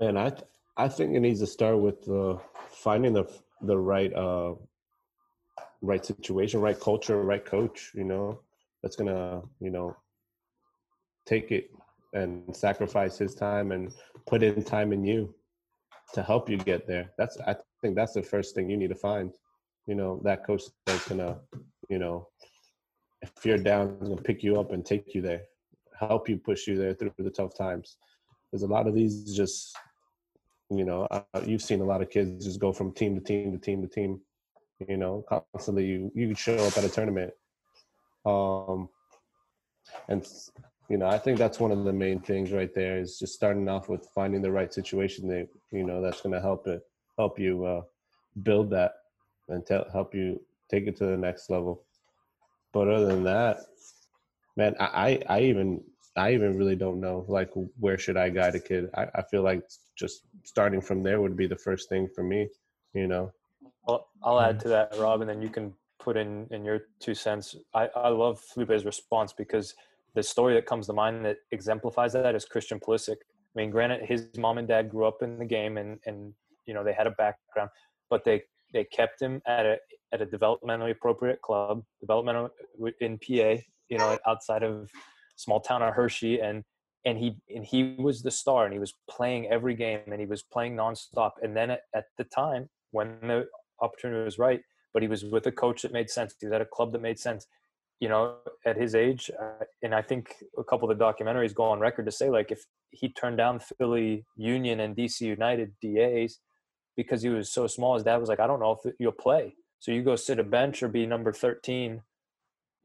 And 0.01 0.19
I, 0.19 0.31
th- 0.31 0.45
I 0.77 0.89
think 0.89 1.15
it 1.15 1.21
needs 1.21 1.41
to 1.41 1.47
start 1.47 1.79
with 1.79 2.09
uh, 2.09 2.39
finding 2.71 3.13
the 3.13 3.25
the 3.63 3.79
right, 3.79 4.13
uh, 4.13 4.55
right 5.83 6.05
situation, 6.05 6.61
right 6.61 6.79
culture, 6.79 7.23
right 7.23 7.45
coach. 7.45 7.91
You 7.95 8.05
know, 8.05 8.41
that's 8.83 8.97
gonna, 8.97 9.43
you 9.61 9.71
know, 9.71 9.97
take 11.27 11.51
it 11.51 11.71
and 12.15 12.55
sacrifice 12.55 13.19
his 13.19 13.35
time 13.35 13.73
and 13.73 13.93
put 14.27 14.43
in 14.43 14.63
time 14.63 14.93
in 14.93 15.05
you 15.05 15.35
to 16.15 16.23
help 16.23 16.49
you 16.49 16.57
get 16.57 16.87
there. 16.87 17.11
That's 17.19 17.37
I 17.47 17.57
think 17.81 17.97
that's 17.97 18.13
the 18.13 18.23
first 18.23 18.55
thing 18.55 18.71
you 18.71 18.77
need 18.77 18.91
to 18.91 18.95
find. 18.95 19.33
You 19.87 19.95
know, 19.95 20.21
that 20.25 20.47
coach 20.47 20.63
that's 20.87 21.09
gonna, 21.09 21.39
you 21.89 21.99
know, 21.99 22.29
if 23.23 23.45
you're 23.45 23.59
down, 23.59 23.99
is 24.01 24.09
gonna 24.09 24.23
pick 24.23 24.43
you 24.43 24.61
up 24.61 24.73
and 24.73 24.85
take 24.85 25.15
you 25.15 25.23
there, 25.23 25.43
help 25.99 26.29
you 26.29 26.37
push 26.37 26.67
you 26.67 26.77
there 26.77 26.95
through 26.95 27.13
the 27.19 27.31
tough 27.31 27.57
times. 27.57 27.97
There's 28.53 28.63
a 28.63 28.69
lot 28.69 28.87
of 28.87 28.95
these 28.95 29.35
just, 29.35 29.77
you 30.71 30.85
know, 30.85 31.09
uh, 31.11 31.23
you've 31.47 31.63
seen 31.63 31.81
a 31.81 31.85
lot 31.85 32.03
of 32.03 32.11
kids 32.11 32.45
just 32.45 32.61
go 32.61 32.73
from 32.73 32.93
team 32.93 33.15
to 33.15 33.21
team 33.21 33.53
to 33.53 33.59
team 33.59 33.83
to 33.83 33.89
team. 33.89 34.21
You 34.89 34.97
know, 34.97 35.25
constantly 35.29 35.87
you 35.87 36.11
you 36.15 36.35
show 36.35 36.57
up 36.57 36.77
at 36.77 36.85
a 36.85 36.89
tournament, 36.89 37.33
um, 38.25 38.89
and 40.09 40.27
you 40.89 40.99
know 40.99 41.07
I 41.07 41.19
think 41.19 41.39
that's 41.39 41.61
one 41.61 41.73
of 41.73 41.85
the 41.85 41.93
main 41.93 42.21
things 42.21 42.53
right 42.53 42.73
there 42.75 42.99
is 42.99 43.19
just 43.19 43.35
starting 43.35 43.69
off 43.69 43.89
with 43.89 44.09
finding 44.15 44.43
the 44.43 44.51
right 44.51 44.73
situation 44.73 45.29
that 45.29 45.49
you 45.71 45.85
know 45.85 46.01
that's 46.01 46.21
going 46.21 46.35
to 46.35 46.41
help 46.41 46.67
it 46.67 46.83
help 47.19 47.39
you 47.39 47.65
uh, 47.65 47.83
build 48.43 48.71
that 48.71 48.93
and 49.49 49.67
help 49.93 50.15
you 50.15 50.41
take 50.71 50.87
it 50.87 50.97
to 50.97 51.07
the 51.07 51.17
next 51.17 51.51
level. 51.51 51.85
But 52.73 52.89
other 52.89 53.07
than 53.07 53.25
that, 53.25 53.61
man, 54.57 54.75
I, 54.81 55.21
I, 55.29 55.37
I 55.37 55.41
even 55.43 55.83
I 56.17 56.33
even 56.35 56.57
really 56.57 56.77
don't 56.77 57.01
know 57.01 57.25
like 57.29 57.51
where 57.79 57.99
should 57.99 58.17
I 58.17 58.31
guide 58.31 58.55
a 58.55 58.61
kid. 58.61 58.91
I, 58.95 59.07
I 59.15 59.23
feel 59.23 59.43
like 59.43 59.63
just 59.97 60.23
starting 60.45 60.81
from 60.81 61.03
there 61.03 61.21
would 61.21 61.37
be 61.37 61.47
the 61.47 61.57
first 61.57 61.89
thing 61.89 62.09
for 62.15 62.23
me, 62.23 62.49
you 62.95 63.07
know. 63.07 63.33
Well, 63.87 64.09
I'll 64.23 64.41
add 64.41 64.61
to 64.61 64.69
that, 64.69 64.97
Rob, 64.99 65.21
and 65.21 65.31
then 65.31 65.43
you 65.43 65.49
can 65.49 65.75
put 65.99 66.17
in 66.17 66.47
in 66.51 66.65
your 66.65 66.81
two 67.01 67.15
cents. 67.15 67.57
I, 67.75 67.89
I 67.97 68.09
love 68.09 68.41
Felipe's 68.41 68.85
response 68.85 69.33
because 69.33 69.75
the 70.15 70.23
story 70.23 70.55
that 70.55 70.67
comes 70.67 70.87
to 70.87 70.93
mind 70.93 71.25
that 71.25 71.39
exemplifies 71.51 72.13
that 72.13 72.35
is 72.35 72.45
Christian 72.45 72.79
Pulisic. 72.79 73.17
I 73.17 73.55
mean, 73.57 73.71
granted, 73.71 74.03
his 74.05 74.29
mom 74.37 74.59
and 74.59 74.69
dad 74.69 74.91
grew 74.91 75.07
up 75.07 75.23
in 75.23 75.39
the 75.39 75.45
game, 75.45 75.77
and 75.79 75.99
and 76.07 76.33
you 76.67 76.75
know 76.75 76.85
they 76.85 76.93
had 76.93 77.07
a 77.07 77.13
background, 77.13 77.71
but 78.11 78.25
they 78.25 78.43
they 78.73 78.85
kept 78.85 79.21
him 79.21 79.43
at 79.47 79.67
a 79.67 79.77
at 80.13 80.23
a 80.23 80.27
developmentally 80.27 80.91
appropriate 80.91 81.41
club, 81.41 81.83
developmental 82.01 82.51
in 83.01 83.19
PA, 83.19 83.57
you 83.89 83.99
know, 83.99 84.19
outside 84.27 84.63
of 84.63 84.91
small 85.37 85.61
town 85.61 85.83
of 85.83 85.95
Hershey, 85.95 86.41
and 86.41 86.63
and 87.05 87.19
he 87.19 87.37
and 87.55 87.65
he 87.65 87.97
was 87.99 88.23
the 88.23 88.31
star, 88.31 88.65
and 88.65 88.73
he 88.73 88.79
was 88.79 88.95
playing 89.11 89.47
every 89.49 89.75
game, 89.75 90.01
and 90.07 90.21
he 90.21 90.27
was 90.27 90.43
playing 90.43 90.77
nonstop. 90.77 91.33
And 91.43 91.57
then 91.57 91.71
at, 91.71 91.81
at 91.95 92.05
the 92.19 92.25
time 92.25 92.69
when 92.93 93.19
the 93.23 93.47
opportunity 93.81 94.25
was 94.25 94.39
right, 94.39 94.61
but 94.93 95.03
he 95.03 95.09
was 95.09 95.25
with 95.25 95.47
a 95.47 95.53
coach 95.53 95.83
that 95.83 95.93
made 95.93 96.11
sense. 96.11 96.35
He 96.39 96.47
was 96.47 96.53
at 96.53 96.61
a 96.61 96.67
club 96.67 96.93
that 96.93 97.03
made 97.03 97.19
sense. 97.19 97.47
You 98.01 98.09
know, 98.09 98.37
at 98.67 98.77
his 98.77 98.97
age, 98.97 99.31
uh, 99.41 99.65
and 99.83 99.95
I 99.95 100.03
think 100.03 100.35
a 100.59 100.65
couple 100.65 100.91
of 100.91 100.99
the 100.99 101.05
documentaries 101.05 101.55
go 101.55 101.65
on 101.65 101.79
record 101.79 102.05
to 102.07 102.11
say 102.11 102.31
like 102.31 102.51
if 102.51 102.65
he 102.91 103.09
turned 103.09 103.37
down 103.37 103.61
Philly 103.61 104.25
Union 104.37 104.81
and 104.81 104.97
DC 104.97 105.21
United 105.21 105.73
DAs 105.81 106.41
because 106.97 107.23
he 107.23 107.29
was 107.29 107.53
so 107.53 107.69
small, 107.69 107.95
his 107.95 108.03
dad 108.03 108.17
was 108.17 108.29
like, 108.29 108.41
I 108.41 108.49
don't 108.49 108.59
know 108.59 108.79
if 108.85 108.93
you'll 108.99 109.13
play. 109.13 109.55
So 109.79 109.93
you 109.93 110.03
go 110.03 110.17
sit 110.17 110.39
a 110.39 110.45
bench 110.45 110.83
or 110.83 110.89
be 110.89 111.07
number 111.07 111.33
13, 111.33 112.03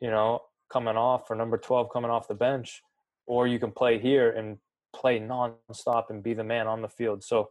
you 0.01 0.09
know, 0.09 0.41
coming 0.71 0.97
off 0.97 1.29
or 1.29 1.35
number 1.35 1.57
12 1.57 1.89
coming 1.91 2.11
off 2.11 2.27
the 2.27 2.35
bench, 2.35 2.81
or 3.25 3.47
you 3.47 3.59
can 3.59 3.71
play 3.71 3.99
here 3.99 4.31
and 4.31 4.57
play 4.95 5.19
nonstop 5.19 6.09
and 6.09 6.23
be 6.23 6.33
the 6.33 6.43
man 6.43 6.67
on 6.67 6.81
the 6.81 6.89
field. 6.89 7.23
So 7.23 7.49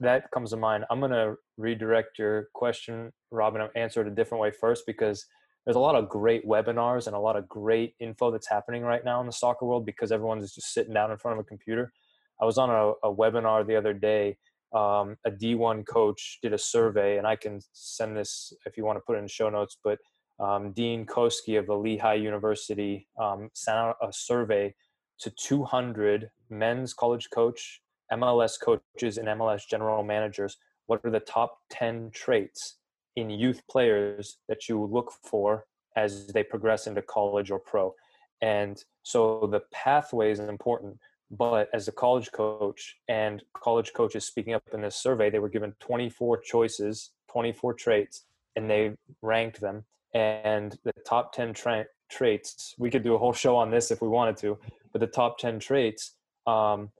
that 0.00 0.30
comes 0.32 0.50
to 0.50 0.56
mind. 0.56 0.84
I'm 0.90 1.00
going 1.00 1.12
to 1.12 1.34
redirect 1.56 2.18
your 2.18 2.48
question, 2.54 3.12
Robin, 3.30 3.62
and 3.62 3.70
answer 3.76 4.00
it 4.02 4.08
a 4.08 4.14
different 4.14 4.42
way 4.42 4.50
first 4.50 4.84
because 4.86 5.24
there's 5.64 5.76
a 5.76 5.80
lot 5.80 5.94
of 5.96 6.08
great 6.08 6.46
webinars 6.46 7.06
and 7.06 7.16
a 7.16 7.18
lot 7.18 7.36
of 7.36 7.48
great 7.48 7.94
info 7.98 8.30
that's 8.30 8.48
happening 8.48 8.82
right 8.82 9.04
now 9.04 9.20
in 9.20 9.26
the 9.26 9.32
soccer 9.32 9.66
world 9.66 9.86
because 9.86 10.12
everyone's 10.12 10.54
just 10.54 10.72
sitting 10.72 10.94
down 10.94 11.10
in 11.10 11.18
front 11.18 11.38
of 11.38 11.44
a 11.44 11.48
computer. 11.48 11.92
I 12.40 12.44
was 12.44 12.58
on 12.58 12.70
a, 12.70 13.08
a 13.08 13.14
webinar 13.14 13.66
the 13.66 13.76
other 13.76 13.94
day 13.94 14.36
um, 14.74 15.16
a 15.24 15.30
D1 15.30 15.86
coach 15.86 16.38
did 16.42 16.52
a 16.52 16.58
survey, 16.58 17.18
and 17.18 17.26
I 17.26 17.36
can 17.36 17.60
send 17.72 18.16
this 18.16 18.52
if 18.66 18.76
you 18.76 18.84
want 18.84 18.96
to 18.96 19.02
put 19.06 19.16
it 19.16 19.20
in 19.20 19.28
show 19.28 19.48
notes. 19.48 19.78
But 19.82 19.98
um, 20.38 20.72
Dean 20.72 21.06
Koski 21.06 21.58
of 21.58 21.66
the 21.66 21.74
Lehigh 21.74 22.14
University 22.14 23.08
um, 23.20 23.48
sent 23.54 23.78
out 23.78 23.96
a 24.02 24.12
survey 24.12 24.74
to 25.20 25.30
200 25.30 26.28
men's 26.50 26.92
college 26.92 27.28
coach, 27.32 27.80
MLS 28.12 28.54
coaches, 28.60 29.18
and 29.18 29.28
MLS 29.28 29.62
general 29.68 30.02
managers. 30.02 30.56
What 30.86 31.00
are 31.04 31.10
the 31.10 31.20
top 31.20 31.58
10 31.70 32.10
traits 32.12 32.78
in 33.16 33.30
youth 33.30 33.62
players 33.70 34.38
that 34.48 34.68
you 34.68 34.84
look 34.84 35.12
for 35.24 35.66
as 35.96 36.28
they 36.28 36.42
progress 36.42 36.86
into 36.86 37.02
college 37.02 37.50
or 37.50 37.58
pro? 37.58 37.94
And 38.42 38.82
so 39.02 39.48
the 39.50 39.62
pathway 39.72 40.30
is 40.30 40.40
important 40.40 40.98
but 41.30 41.68
as 41.72 41.88
a 41.88 41.92
college 41.92 42.30
coach 42.32 42.96
and 43.08 43.42
college 43.54 43.92
coaches 43.92 44.24
speaking 44.24 44.54
up 44.54 44.62
in 44.72 44.80
this 44.80 44.96
survey 44.96 45.30
they 45.30 45.38
were 45.38 45.48
given 45.48 45.74
24 45.80 46.38
choices 46.38 47.10
24 47.30 47.74
traits 47.74 48.24
and 48.54 48.70
they 48.70 48.92
ranked 49.22 49.60
them 49.60 49.84
and 50.14 50.78
the 50.84 50.92
top 51.06 51.32
10 51.32 51.52
tra- 51.52 51.86
traits 52.10 52.74
we 52.78 52.90
could 52.90 53.02
do 53.02 53.14
a 53.14 53.18
whole 53.18 53.32
show 53.32 53.56
on 53.56 53.70
this 53.70 53.90
if 53.90 54.00
we 54.00 54.08
wanted 54.08 54.36
to 54.36 54.56
but 54.92 55.00
the 55.00 55.06
top 55.06 55.38
10 55.38 55.58
traits 55.58 56.12
um, 56.46 56.90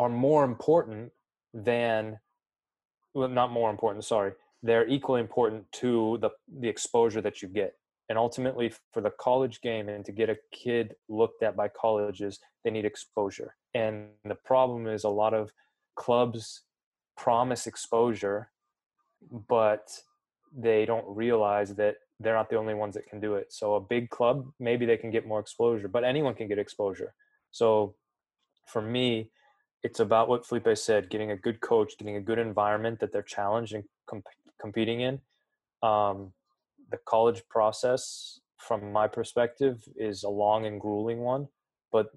are 0.00 0.08
more 0.08 0.42
important 0.44 1.12
than 1.54 2.18
well 3.14 3.28
not 3.28 3.50
more 3.50 3.70
important 3.70 4.04
sorry 4.04 4.32
they're 4.62 4.88
equally 4.88 5.20
important 5.20 5.70
to 5.72 6.18
the 6.20 6.30
the 6.60 6.68
exposure 6.68 7.20
that 7.20 7.42
you 7.42 7.48
get. 7.48 7.74
And 8.08 8.18
ultimately 8.18 8.72
for 8.92 9.00
the 9.00 9.12
college 9.20 9.60
game 9.60 9.88
and 9.88 10.04
to 10.04 10.12
get 10.12 10.28
a 10.28 10.36
kid 10.52 10.94
looked 11.08 11.42
at 11.42 11.56
by 11.56 11.68
colleges 11.68 12.40
they 12.64 12.70
need 12.70 12.84
exposure. 12.84 13.54
And 13.74 14.08
the 14.24 14.34
problem 14.34 14.86
is 14.86 15.04
a 15.04 15.08
lot 15.08 15.32
of 15.32 15.52
clubs 15.96 16.62
promise 17.16 17.66
exposure 17.66 18.50
but 19.48 19.90
they 20.56 20.86
don't 20.86 21.04
realize 21.06 21.74
that 21.74 21.96
they're 22.18 22.34
not 22.34 22.50
the 22.50 22.56
only 22.56 22.74
ones 22.74 22.94
that 22.94 23.06
can 23.06 23.20
do 23.20 23.34
it. 23.34 23.52
So 23.52 23.74
a 23.74 23.80
big 23.80 24.10
club 24.10 24.50
maybe 24.58 24.86
they 24.86 24.96
can 24.96 25.10
get 25.10 25.26
more 25.26 25.40
exposure 25.40 25.88
but 25.88 26.04
anyone 26.04 26.34
can 26.34 26.48
get 26.48 26.58
exposure. 26.58 27.14
So 27.50 27.94
for 28.66 28.82
me 28.82 29.30
it's 29.82 30.00
about 30.00 30.28
what 30.28 30.46
felipe 30.46 30.76
said 30.76 31.10
getting 31.10 31.30
a 31.30 31.36
good 31.36 31.60
coach 31.60 31.94
getting 31.98 32.16
a 32.16 32.20
good 32.20 32.38
environment 32.38 33.00
that 33.00 33.12
they're 33.12 33.22
challenged 33.22 33.74
and 33.74 33.84
comp- 34.06 34.26
competing 34.60 35.00
in. 35.00 35.20
Um, 35.82 36.32
the 36.90 36.98
college 37.06 37.42
process 37.48 38.40
from 38.58 38.92
my 38.92 39.06
perspective 39.06 39.82
is 39.96 40.22
a 40.22 40.28
long 40.28 40.66
and 40.66 40.80
grueling 40.80 41.20
one 41.20 41.48
but 41.92 42.08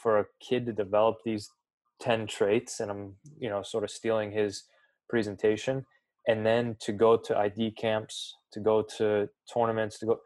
for 0.00 0.18
a 0.20 0.24
kid 0.40 0.66
to 0.66 0.72
develop 0.72 1.18
these 1.24 1.50
10 2.00 2.26
traits 2.26 2.80
and 2.80 2.90
i'm 2.90 3.14
you 3.38 3.48
know 3.48 3.62
sort 3.62 3.84
of 3.84 3.90
stealing 3.90 4.30
his 4.30 4.64
presentation 5.08 5.84
and 6.28 6.46
then 6.46 6.76
to 6.80 6.92
go 6.92 7.16
to 7.16 7.36
id 7.36 7.72
camps 7.72 8.36
to 8.52 8.60
go 8.60 8.82
to 8.82 9.28
tournaments 9.52 9.98
to 9.98 10.06
go 10.06 10.20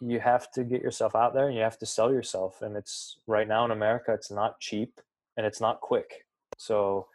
you 0.00 0.18
have 0.18 0.50
to 0.50 0.64
get 0.64 0.82
yourself 0.82 1.14
out 1.14 1.34
there 1.34 1.46
and 1.46 1.56
you 1.56 1.62
have 1.62 1.78
to 1.78 1.86
sell 1.86 2.12
yourself 2.12 2.62
and 2.62 2.76
it's 2.76 3.18
right 3.26 3.48
now 3.48 3.64
in 3.64 3.70
america 3.70 4.12
it's 4.12 4.30
not 4.30 4.58
cheap 4.60 5.00
and 5.36 5.46
it's 5.46 5.60
not 5.60 5.80
quick 5.80 6.24
so 6.58 7.06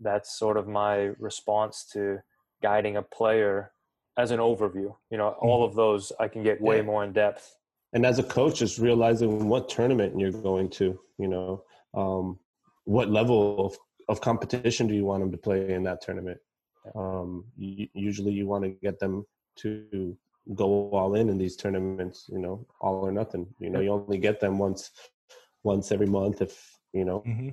that's 0.00 0.38
sort 0.38 0.56
of 0.56 0.66
my 0.66 1.10
response 1.18 1.86
to 1.92 2.18
guiding 2.62 2.96
a 2.96 3.02
player 3.02 3.72
as 4.16 4.30
an 4.30 4.38
overview. 4.38 4.94
You 5.10 5.18
know, 5.18 5.30
all 5.40 5.62
mm-hmm. 5.62 5.70
of 5.70 5.76
those 5.76 6.12
I 6.18 6.28
can 6.28 6.42
get 6.42 6.60
way 6.60 6.76
yeah. 6.76 6.82
more 6.82 7.04
in 7.04 7.12
depth. 7.12 7.56
And 7.92 8.06
as 8.06 8.18
a 8.18 8.22
coach, 8.22 8.58
just 8.58 8.78
realizing 8.78 9.48
what 9.48 9.68
tournament 9.68 10.18
you're 10.18 10.30
going 10.30 10.70
to, 10.70 10.98
you 11.18 11.28
know, 11.28 11.64
um, 11.94 12.38
what 12.84 13.10
level 13.10 13.66
of, 13.66 13.76
of 14.08 14.20
competition 14.20 14.86
do 14.86 14.94
you 14.94 15.04
want 15.04 15.22
them 15.22 15.32
to 15.32 15.38
play 15.38 15.72
in 15.72 15.82
that 15.84 16.00
tournament? 16.00 16.38
Um, 16.94 17.44
usually 17.56 18.32
you 18.32 18.46
want 18.46 18.64
to 18.64 18.70
get 18.70 18.98
them 19.00 19.26
to 19.56 20.16
go 20.54 20.90
all 20.90 21.14
in 21.14 21.28
in 21.28 21.36
these 21.36 21.56
tournaments, 21.56 22.26
you 22.28 22.38
know, 22.38 22.64
all 22.80 23.06
or 23.06 23.12
nothing. 23.12 23.46
You 23.58 23.70
know, 23.70 23.80
you 23.80 23.90
only 23.90 24.18
get 24.18 24.40
them 24.40 24.58
once, 24.58 24.90
once 25.64 25.92
every 25.92 26.06
month 26.06 26.40
if, 26.40 26.79
you 26.92 27.04
know, 27.04 27.20
mm-hmm 27.26 27.50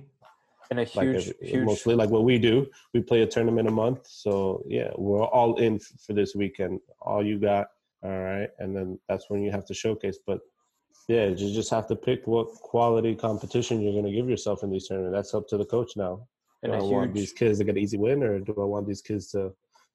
and 0.69 0.79
a 0.79 0.83
huge, 0.83 0.95
like 0.95 1.37
a, 1.41 1.45
huge, 1.45 1.65
mostly 1.65 1.95
like 1.95 2.09
what 2.09 2.23
we 2.23 2.37
do. 2.37 2.67
We 2.93 3.01
play 3.01 3.21
a 3.21 3.27
tournament 3.27 3.67
a 3.67 3.71
month, 3.71 4.07
so 4.07 4.63
yeah, 4.67 4.91
we're 4.97 5.23
all 5.23 5.55
in 5.57 5.79
for 5.79 6.13
this 6.13 6.35
weekend. 6.35 6.79
All 7.01 7.25
you 7.25 7.39
got, 7.39 7.67
all 8.03 8.19
right, 8.19 8.49
and 8.59 8.75
then 8.75 8.99
that's 9.07 9.29
when 9.29 9.41
you 9.41 9.51
have 9.51 9.65
to 9.65 9.73
showcase. 9.73 10.17
But 10.25 10.41
yeah, 11.07 11.27
you 11.27 11.53
just 11.53 11.69
have 11.69 11.87
to 11.87 11.95
pick 11.95 12.27
what 12.27 12.47
quality 12.47 13.15
competition 13.15 13.81
you're 13.81 13.93
going 13.93 14.05
to 14.05 14.11
give 14.11 14.29
yourself 14.29 14.63
in 14.63 14.69
these 14.69 14.87
tournaments. 14.87 15.15
That's 15.15 15.33
up 15.33 15.47
to 15.49 15.57
the 15.57 15.65
coach 15.65 15.95
now. 15.95 16.27
And 16.63 16.71
do 16.71 16.77
I 16.77 16.81
huge, 16.81 16.91
want 16.91 17.13
these 17.13 17.33
kids 17.33 17.59
to 17.59 17.63
get 17.63 17.77
an 17.77 17.81
easy 17.81 17.97
win, 17.97 18.23
or 18.23 18.39
do 18.39 18.53
I 18.57 18.65
want 18.65 18.87
these 18.87 19.01
kids 19.01 19.31
to 19.31 19.53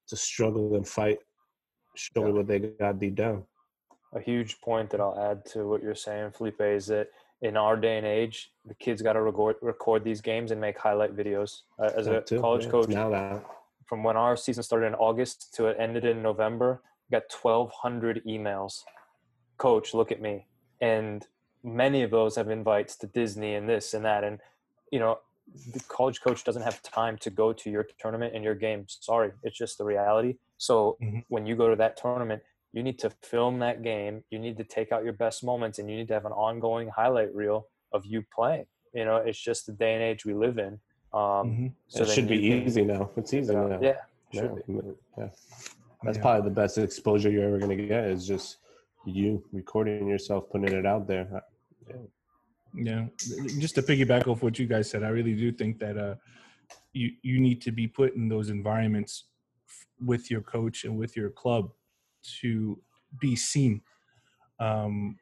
to 0.08 0.16
struggle 0.16 0.74
and 0.76 0.86
fight, 0.86 1.18
show 1.96 2.20
yeah. 2.20 2.26
me 2.26 2.32
what 2.32 2.46
they 2.46 2.58
got 2.58 2.98
deep 2.98 3.14
down? 3.14 3.44
A 4.14 4.20
huge 4.20 4.60
point 4.60 4.90
that 4.90 5.00
I'll 5.00 5.18
add 5.18 5.44
to 5.52 5.66
what 5.66 5.82
you're 5.82 5.94
saying, 5.94 6.32
Felipe, 6.32 6.60
is 6.60 6.86
that 6.86 7.08
in 7.42 7.56
our 7.56 7.76
day 7.76 7.98
and 7.98 8.06
age, 8.06 8.52
the 8.64 8.74
kids 8.74 9.02
got 9.02 9.14
to 9.14 9.20
record 9.20 9.56
record 9.60 10.04
these 10.04 10.20
games 10.20 10.52
and 10.52 10.60
make 10.60 10.78
highlight 10.78 11.14
videos. 11.14 11.62
Uh, 11.78 11.90
as 11.96 12.06
a 12.06 12.20
too, 12.20 12.40
college 12.40 12.64
yeah, 12.64 12.70
coach, 12.70 12.88
now 12.88 13.10
that. 13.10 13.44
from 13.84 14.02
when 14.02 14.16
our 14.16 14.36
season 14.36 14.62
started 14.62 14.86
in 14.86 14.94
August 14.94 15.52
to 15.54 15.66
it 15.66 15.76
ended 15.78 16.04
in 16.04 16.22
November, 16.22 16.80
got 17.10 17.24
1,200 17.30 18.22
emails. 18.24 18.84
Coach, 19.58 19.92
look 19.92 20.10
at 20.12 20.20
me, 20.22 20.46
and 20.80 21.26
many 21.64 22.02
of 22.02 22.10
those 22.10 22.36
have 22.36 22.48
invites 22.48 22.96
to 22.96 23.06
Disney 23.08 23.54
and 23.54 23.68
this 23.68 23.92
and 23.92 24.04
that, 24.04 24.24
and 24.24 24.38
you 24.92 24.98
know, 24.98 25.18
the 25.72 25.80
college 25.88 26.20
coach 26.20 26.44
doesn't 26.44 26.62
have 26.62 26.80
time 26.82 27.18
to 27.18 27.30
go 27.30 27.52
to 27.52 27.70
your 27.70 27.86
tournament 27.98 28.34
and 28.34 28.44
your 28.44 28.54
game. 28.54 28.86
Sorry, 28.88 29.32
it's 29.42 29.58
just 29.58 29.78
the 29.78 29.84
reality. 29.84 30.36
So 30.58 30.96
mm-hmm. 31.02 31.20
when 31.28 31.44
you 31.44 31.56
go 31.56 31.68
to 31.68 31.76
that 31.76 31.96
tournament, 31.96 32.42
you 32.72 32.82
need 32.82 32.98
to 32.98 33.10
film 33.22 33.58
that 33.60 33.82
game 33.82 34.24
you 34.30 34.38
need 34.38 34.56
to 34.56 34.64
take 34.64 34.92
out 34.92 35.04
your 35.04 35.12
best 35.12 35.44
moments 35.44 35.78
and 35.78 35.90
you 35.90 35.96
need 35.96 36.08
to 36.08 36.14
have 36.14 36.24
an 36.24 36.32
ongoing 36.32 36.88
highlight 36.88 37.34
reel 37.34 37.66
of 37.92 38.04
you 38.06 38.22
playing 38.34 38.66
You 38.94 39.04
know, 39.06 39.16
it's 39.16 39.38
just 39.38 39.66
the 39.66 39.72
day 39.72 39.94
and 39.94 40.02
age 40.02 40.26
we 40.26 40.34
live 40.34 40.58
in. 40.58 40.72
Um, 41.14 41.44
Mhm. 41.48 41.72
so 41.88 42.02
it 42.02 42.08
should 42.14 42.28
be 42.28 42.36
you 42.36 42.52
can- 42.58 42.66
easy 42.68 42.84
now. 42.84 43.10
It's 43.16 43.32
easy 43.32 43.52
Yeah, 43.52 43.66
now. 43.72 43.80
yeah, 43.88 44.00
Yeah, 44.32 44.42
yeah. 45.18 45.28
That's 46.04 46.16
Yeah. 46.18 46.22
probably 46.24 46.44
the 46.50 46.54
best 46.62 46.76
exposure 46.78 47.30
you're 47.30 47.48
ever 47.50 47.58
gonna 47.58 47.76
get 47.94 48.04
is 48.14 48.26
just 48.26 48.48
you 49.06 49.28
recording 49.52 50.08
yourself, 50.14 50.40
putting 50.50 50.74
it 50.80 50.86
out 50.86 51.06
there. 51.06 51.26
Yeah, 52.74 53.06
just 53.64 53.74
to 53.76 53.82
piggyback 53.82 54.26
off 54.28 54.42
what 54.42 54.58
you 54.58 54.66
guys 54.66 54.88
said, 54.90 55.02
I 55.02 55.08
really 55.18 55.34
do 55.34 55.52
think 55.52 55.78
that 55.84 55.96
uh, 56.06 56.14
you 56.92 57.08
you 57.22 57.36
need 57.46 57.60
to 57.66 57.70
be 57.80 57.86
put 57.86 58.14
in 58.18 58.28
those 58.34 58.48
environments 58.58 59.12
f- 59.68 59.86
with 60.10 60.30
your 60.30 60.40
coach 60.56 60.84
and 60.86 60.94
with 61.02 61.12
your 61.16 61.30
club 61.42 61.64
to 62.40 62.80
be 63.20 63.36
seen. 63.36 63.80
Um, 64.58 65.16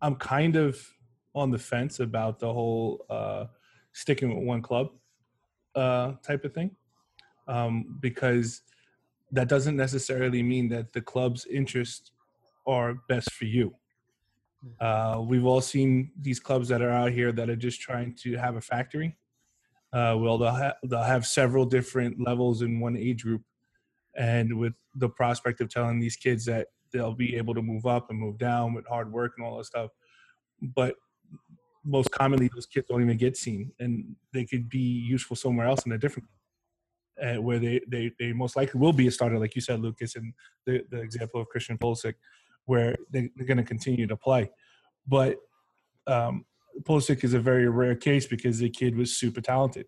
I'm 0.00 0.16
kind 0.16 0.56
of 0.56 0.78
on 1.34 1.50
the 1.50 1.58
fence 1.58 2.00
about 2.00 2.38
the 2.38 2.52
whole 2.52 3.04
uh, 3.08 3.46
sticking 3.92 4.34
with 4.34 4.46
one 4.46 4.62
club 4.62 4.88
uh, 5.74 6.12
type 6.22 6.44
of 6.44 6.52
thing 6.52 6.70
um, 7.48 7.98
because 8.00 8.62
that 9.32 9.48
doesn't 9.48 9.76
necessarily 9.76 10.42
mean 10.42 10.68
that 10.68 10.92
the 10.92 11.00
club's 11.00 11.46
interests 11.46 12.12
are 12.66 12.94
best 13.08 13.32
for 13.32 13.46
you. 13.46 13.74
Uh, 14.80 15.22
we've 15.26 15.44
all 15.44 15.60
seen 15.60 16.10
these 16.20 16.40
clubs 16.40 16.68
that 16.68 16.80
are 16.80 16.90
out 16.90 17.12
here 17.12 17.32
that 17.32 17.50
are 17.50 17.56
just 17.56 17.80
trying 17.80 18.14
to 18.14 18.36
have 18.36 18.56
a 18.56 18.60
factory. 18.60 19.16
Uh, 19.92 20.16
well, 20.18 20.38
they'll, 20.38 20.50
ha- 20.50 20.74
they'll 20.84 21.02
have 21.02 21.26
several 21.26 21.64
different 21.66 22.18
levels 22.20 22.62
in 22.62 22.80
one 22.80 22.96
age 22.96 23.22
group, 23.22 23.42
and 24.16 24.58
with 24.58 24.74
the 24.96 25.08
prospect 25.08 25.60
of 25.60 25.68
telling 25.68 26.00
these 26.00 26.16
kids 26.16 26.44
that 26.44 26.68
they'll 26.92 27.14
be 27.14 27.36
able 27.36 27.54
to 27.54 27.62
move 27.62 27.86
up 27.86 28.10
and 28.10 28.18
move 28.18 28.38
down 28.38 28.72
with 28.72 28.86
hard 28.86 29.12
work 29.12 29.32
and 29.36 29.46
all 29.46 29.56
that 29.58 29.64
stuff, 29.64 29.90
but 30.60 30.94
most 31.84 32.10
commonly 32.10 32.48
those 32.54 32.66
kids 32.66 32.86
don't 32.88 33.02
even 33.02 33.16
get 33.16 33.36
seen, 33.36 33.72
and 33.78 34.16
they 34.32 34.44
could 34.44 34.68
be 34.68 34.78
useful 34.78 35.36
somewhere 35.36 35.66
else 35.66 35.84
in 35.84 35.92
a 35.92 35.98
different, 35.98 36.28
uh, 37.22 37.34
where 37.34 37.58
they, 37.58 37.80
they 37.88 38.10
they 38.18 38.32
most 38.32 38.56
likely 38.56 38.80
will 38.80 38.92
be 38.92 39.06
a 39.06 39.10
starter, 39.10 39.38
like 39.38 39.54
you 39.54 39.60
said, 39.60 39.80
Lucas, 39.80 40.16
and 40.16 40.32
the 40.66 40.82
the 40.90 41.00
example 41.00 41.40
of 41.40 41.48
Christian 41.48 41.76
Pulisic 41.76 42.14
where 42.66 42.96
they, 43.10 43.30
they're 43.36 43.46
going 43.46 43.58
to 43.58 43.62
continue 43.62 44.06
to 44.06 44.16
play. 44.16 44.50
But 45.06 45.36
um, 46.06 46.44
Pulisic 46.82 47.24
is 47.24 47.34
a 47.34 47.40
very 47.40 47.68
rare 47.68 47.94
case 47.94 48.26
because 48.26 48.58
the 48.58 48.70
kid 48.70 48.96
was 48.96 49.16
super 49.16 49.40
talented. 49.40 49.86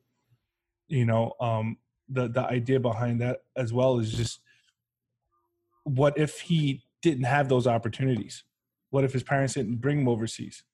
You 0.89 1.05
know, 1.05 1.33
um, 1.41 1.79
the 2.09 2.29
the 2.29 2.43
idea 2.43 2.81
behind 2.81 3.21
that 3.21 3.43
as 3.57 3.73
well 3.73 3.99
is 3.99 4.13
just 4.13 4.41
what 5.85 6.19
if 6.19 6.41
he 6.41 6.83
didn't 7.03 7.25
have 7.25 7.49
those 7.49 7.67
opportunities? 7.67 8.45
What 8.91 9.05
if 9.05 9.13
his 9.13 9.23
parents 9.23 9.55
didn't 9.55 9.77
bring 9.77 10.01
him 10.01 10.09
overseas? 10.09 10.65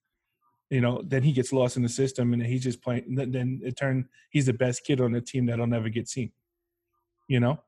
You 0.70 0.80
know, 0.80 1.02
then 1.04 1.22
he 1.22 1.32
gets 1.32 1.52
lost 1.52 1.76
in 1.76 1.82
the 1.82 1.88
system 1.88 2.32
and 2.32 2.42
he's 2.42 2.62
just 2.62 2.80
playing. 2.80 3.14
Then, 3.14 3.60
it 3.62 3.76
turned 3.76 4.06
he's 4.30 4.46
the 4.46 4.54
best 4.54 4.84
kid 4.84 5.02
on 5.02 5.12
the 5.12 5.20
team 5.20 5.46
that'll 5.46 5.66
never 5.66 5.90
get 5.90 6.08
seen. 6.08 6.32
You 7.28 7.40
know, 7.40 7.60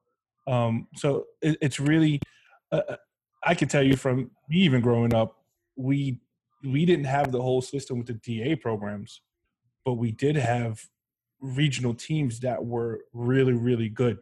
um, 0.46 0.88
so 0.96 1.26
it, 1.42 1.58
it's 1.60 1.78
really. 1.78 2.20
Uh, 2.72 2.96
I 3.46 3.54
can 3.54 3.68
tell 3.68 3.82
you 3.82 3.96
from 3.96 4.30
me 4.48 4.56
even 4.56 4.80
growing 4.80 5.14
up, 5.14 5.36
we 5.76 6.18
we 6.64 6.86
didn't 6.86 7.04
have 7.04 7.30
the 7.30 7.42
whole 7.42 7.60
system 7.60 7.98
with 7.98 8.06
the 8.06 8.14
DA 8.14 8.56
programs, 8.56 9.20
but 9.84 9.94
we 9.94 10.10
did 10.10 10.36
have 10.36 10.88
regional 11.44 11.94
teams 11.94 12.40
that 12.40 12.64
were 12.64 13.00
really 13.12 13.52
really 13.52 13.88
good, 13.88 14.18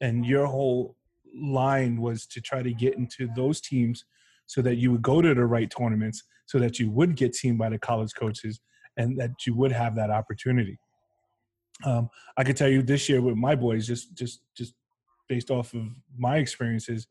and 0.00 0.26
your 0.26 0.46
whole 0.46 0.96
line 1.34 2.00
was 2.00 2.26
to 2.26 2.40
try 2.40 2.62
to 2.62 2.72
get 2.72 2.96
into 2.96 3.28
those 3.36 3.60
teams 3.60 4.04
so 4.46 4.62
that 4.62 4.76
you 4.76 4.90
would 4.90 5.02
go 5.02 5.22
to 5.22 5.34
the 5.34 5.44
right 5.44 5.70
tournaments, 5.70 6.24
so 6.46 6.58
that 6.58 6.78
you 6.78 6.90
would 6.90 7.14
get 7.14 7.34
seen 7.34 7.56
by 7.56 7.68
the 7.68 7.78
college 7.78 8.14
coaches, 8.14 8.60
and 8.96 9.18
that 9.20 9.46
you 9.46 9.54
would 9.54 9.72
have 9.72 9.94
that 9.94 10.10
opportunity. 10.10 10.78
Um, 11.84 12.10
I 12.36 12.44
can 12.44 12.56
tell 12.56 12.68
you 12.68 12.82
this 12.82 13.08
year 13.08 13.20
with 13.20 13.36
my 13.36 13.54
boys, 13.54 13.86
just 13.86 14.14
just 14.14 14.40
just 14.56 14.74
based 15.28 15.50
off 15.50 15.74
of 15.74 15.84
my 16.18 16.38
experiences, 16.38 17.06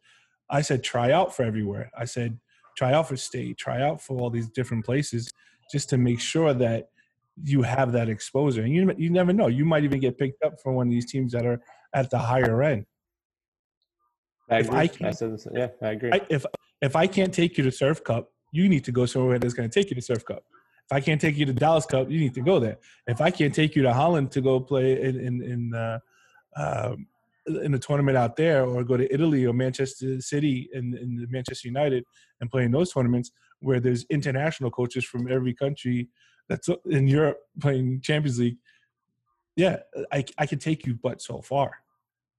I 0.50 0.62
said 0.62 0.84
try 0.84 1.12
out 1.12 1.36
for 1.36 1.44
everywhere. 1.44 1.90
I 1.98 2.06
said 2.06 2.40
try 2.76 2.94
out 2.94 3.08
for 3.08 3.16
state, 3.16 3.58
try 3.58 3.82
out 3.82 4.02
for 4.02 4.20
all 4.20 4.30
these 4.30 4.50
different 4.50 4.86
places, 4.86 5.32
just 5.72 5.90
to 5.90 5.98
make 5.98 6.20
sure 6.20 6.54
that 6.54 6.90
you 7.44 7.62
have 7.62 7.92
that 7.92 8.10
exposure. 8.10 8.64
And 8.64 8.74
you 8.74 8.94
you 8.98 9.10
never 9.10 9.34
know, 9.34 9.48
you 9.48 9.66
might 9.66 9.84
even 9.84 10.00
get 10.00 10.18
picked 10.18 10.44
up 10.44 10.60
for 10.62 10.74
one 10.74 10.88
of 10.88 10.92
these 10.92 11.10
teams 11.12 11.32
that 11.34 11.46
are 11.46 11.62
at 11.94 12.10
the 12.10 12.18
higher 12.18 12.62
end. 12.64 12.86
I 14.50 14.60
If 14.60 14.68
agree. 14.68 14.78
I 14.80 14.82
I 14.82 15.12
this- 15.12 15.48
yeah, 15.54 15.68
I 15.82 15.90
agree. 15.90 16.12
I, 16.14 16.22
if 16.30 16.46
if 16.82 16.96
I 16.96 17.08
can't 17.08 17.34
take 17.34 17.58
you 17.58 17.64
to 17.64 17.72
Surf 17.72 18.04
Cup, 18.04 18.32
you 18.52 18.70
need 18.70 18.84
to 18.86 18.92
go 18.92 19.06
somewhere 19.06 19.40
that's 19.40 19.54
going 19.54 19.70
to 19.70 19.74
take 19.80 19.90
you 19.90 19.96
to 19.96 20.02
Surf 20.02 20.26
Cup. 20.26 20.44
If 20.90 20.94
I 20.96 21.02
can't 21.02 21.20
take 21.20 21.36
you 21.38 21.46
to 21.46 21.54
Dallas 21.54 21.86
Cup, 21.86 22.10
you 22.10 22.20
need 22.20 22.34
to 22.36 22.42
go 22.42 22.60
there. 22.60 22.78
If 23.08 23.20
I 23.20 23.30
can't 23.30 23.54
take 23.54 23.76
you 23.76 23.82
to 23.84 23.94
Holland 23.94 24.32
to 24.32 24.42
go 24.42 24.60
play 24.60 25.02
in 25.02 25.20
in 25.20 25.44
in, 25.44 25.74
uh, 25.76 26.00
um, 26.56 27.08
in 27.64 27.74
a 27.74 27.80
tournament 27.80 28.18
out 28.18 28.36
there, 28.36 28.66
or 28.66 28.84
go 28.84 28.96
to 28.98 29.14
Italy 29.14 29.46
or 29.46 29.54
Manchester 29.54 30.22
City 30.22 30.70
and, 30.74 30.94
and 30.96 31.30
Manchester 31.30 31.68
United 31.68 32.04
and 32.42 32.50
play 32.50 32.64
in 32.64 32.72
those 32.72 32.92
tournaments 32.94 33.32
where 33.60 33.80
there's 33.80 34.06
international 34.10 34.70
coaches 34.72 35.04
from 35.04 35.30
every 35.32 35.54
country 35.54 36.08
that's 36.48 36.70
in 36.86 37.08
Europe 37.08 37.40
playing 37.60 38.02
Champions 38.02 38.40
League. 38.40 38.58
Yeah, 39.56 39.78
I 40.12 40.24
I 40.38 40.46
can 40.46 40.60
take 40.60 40.86
you, 40.86 40.94
but 41.02 41.22
so 41.22 41.42
far, 41.42 41.72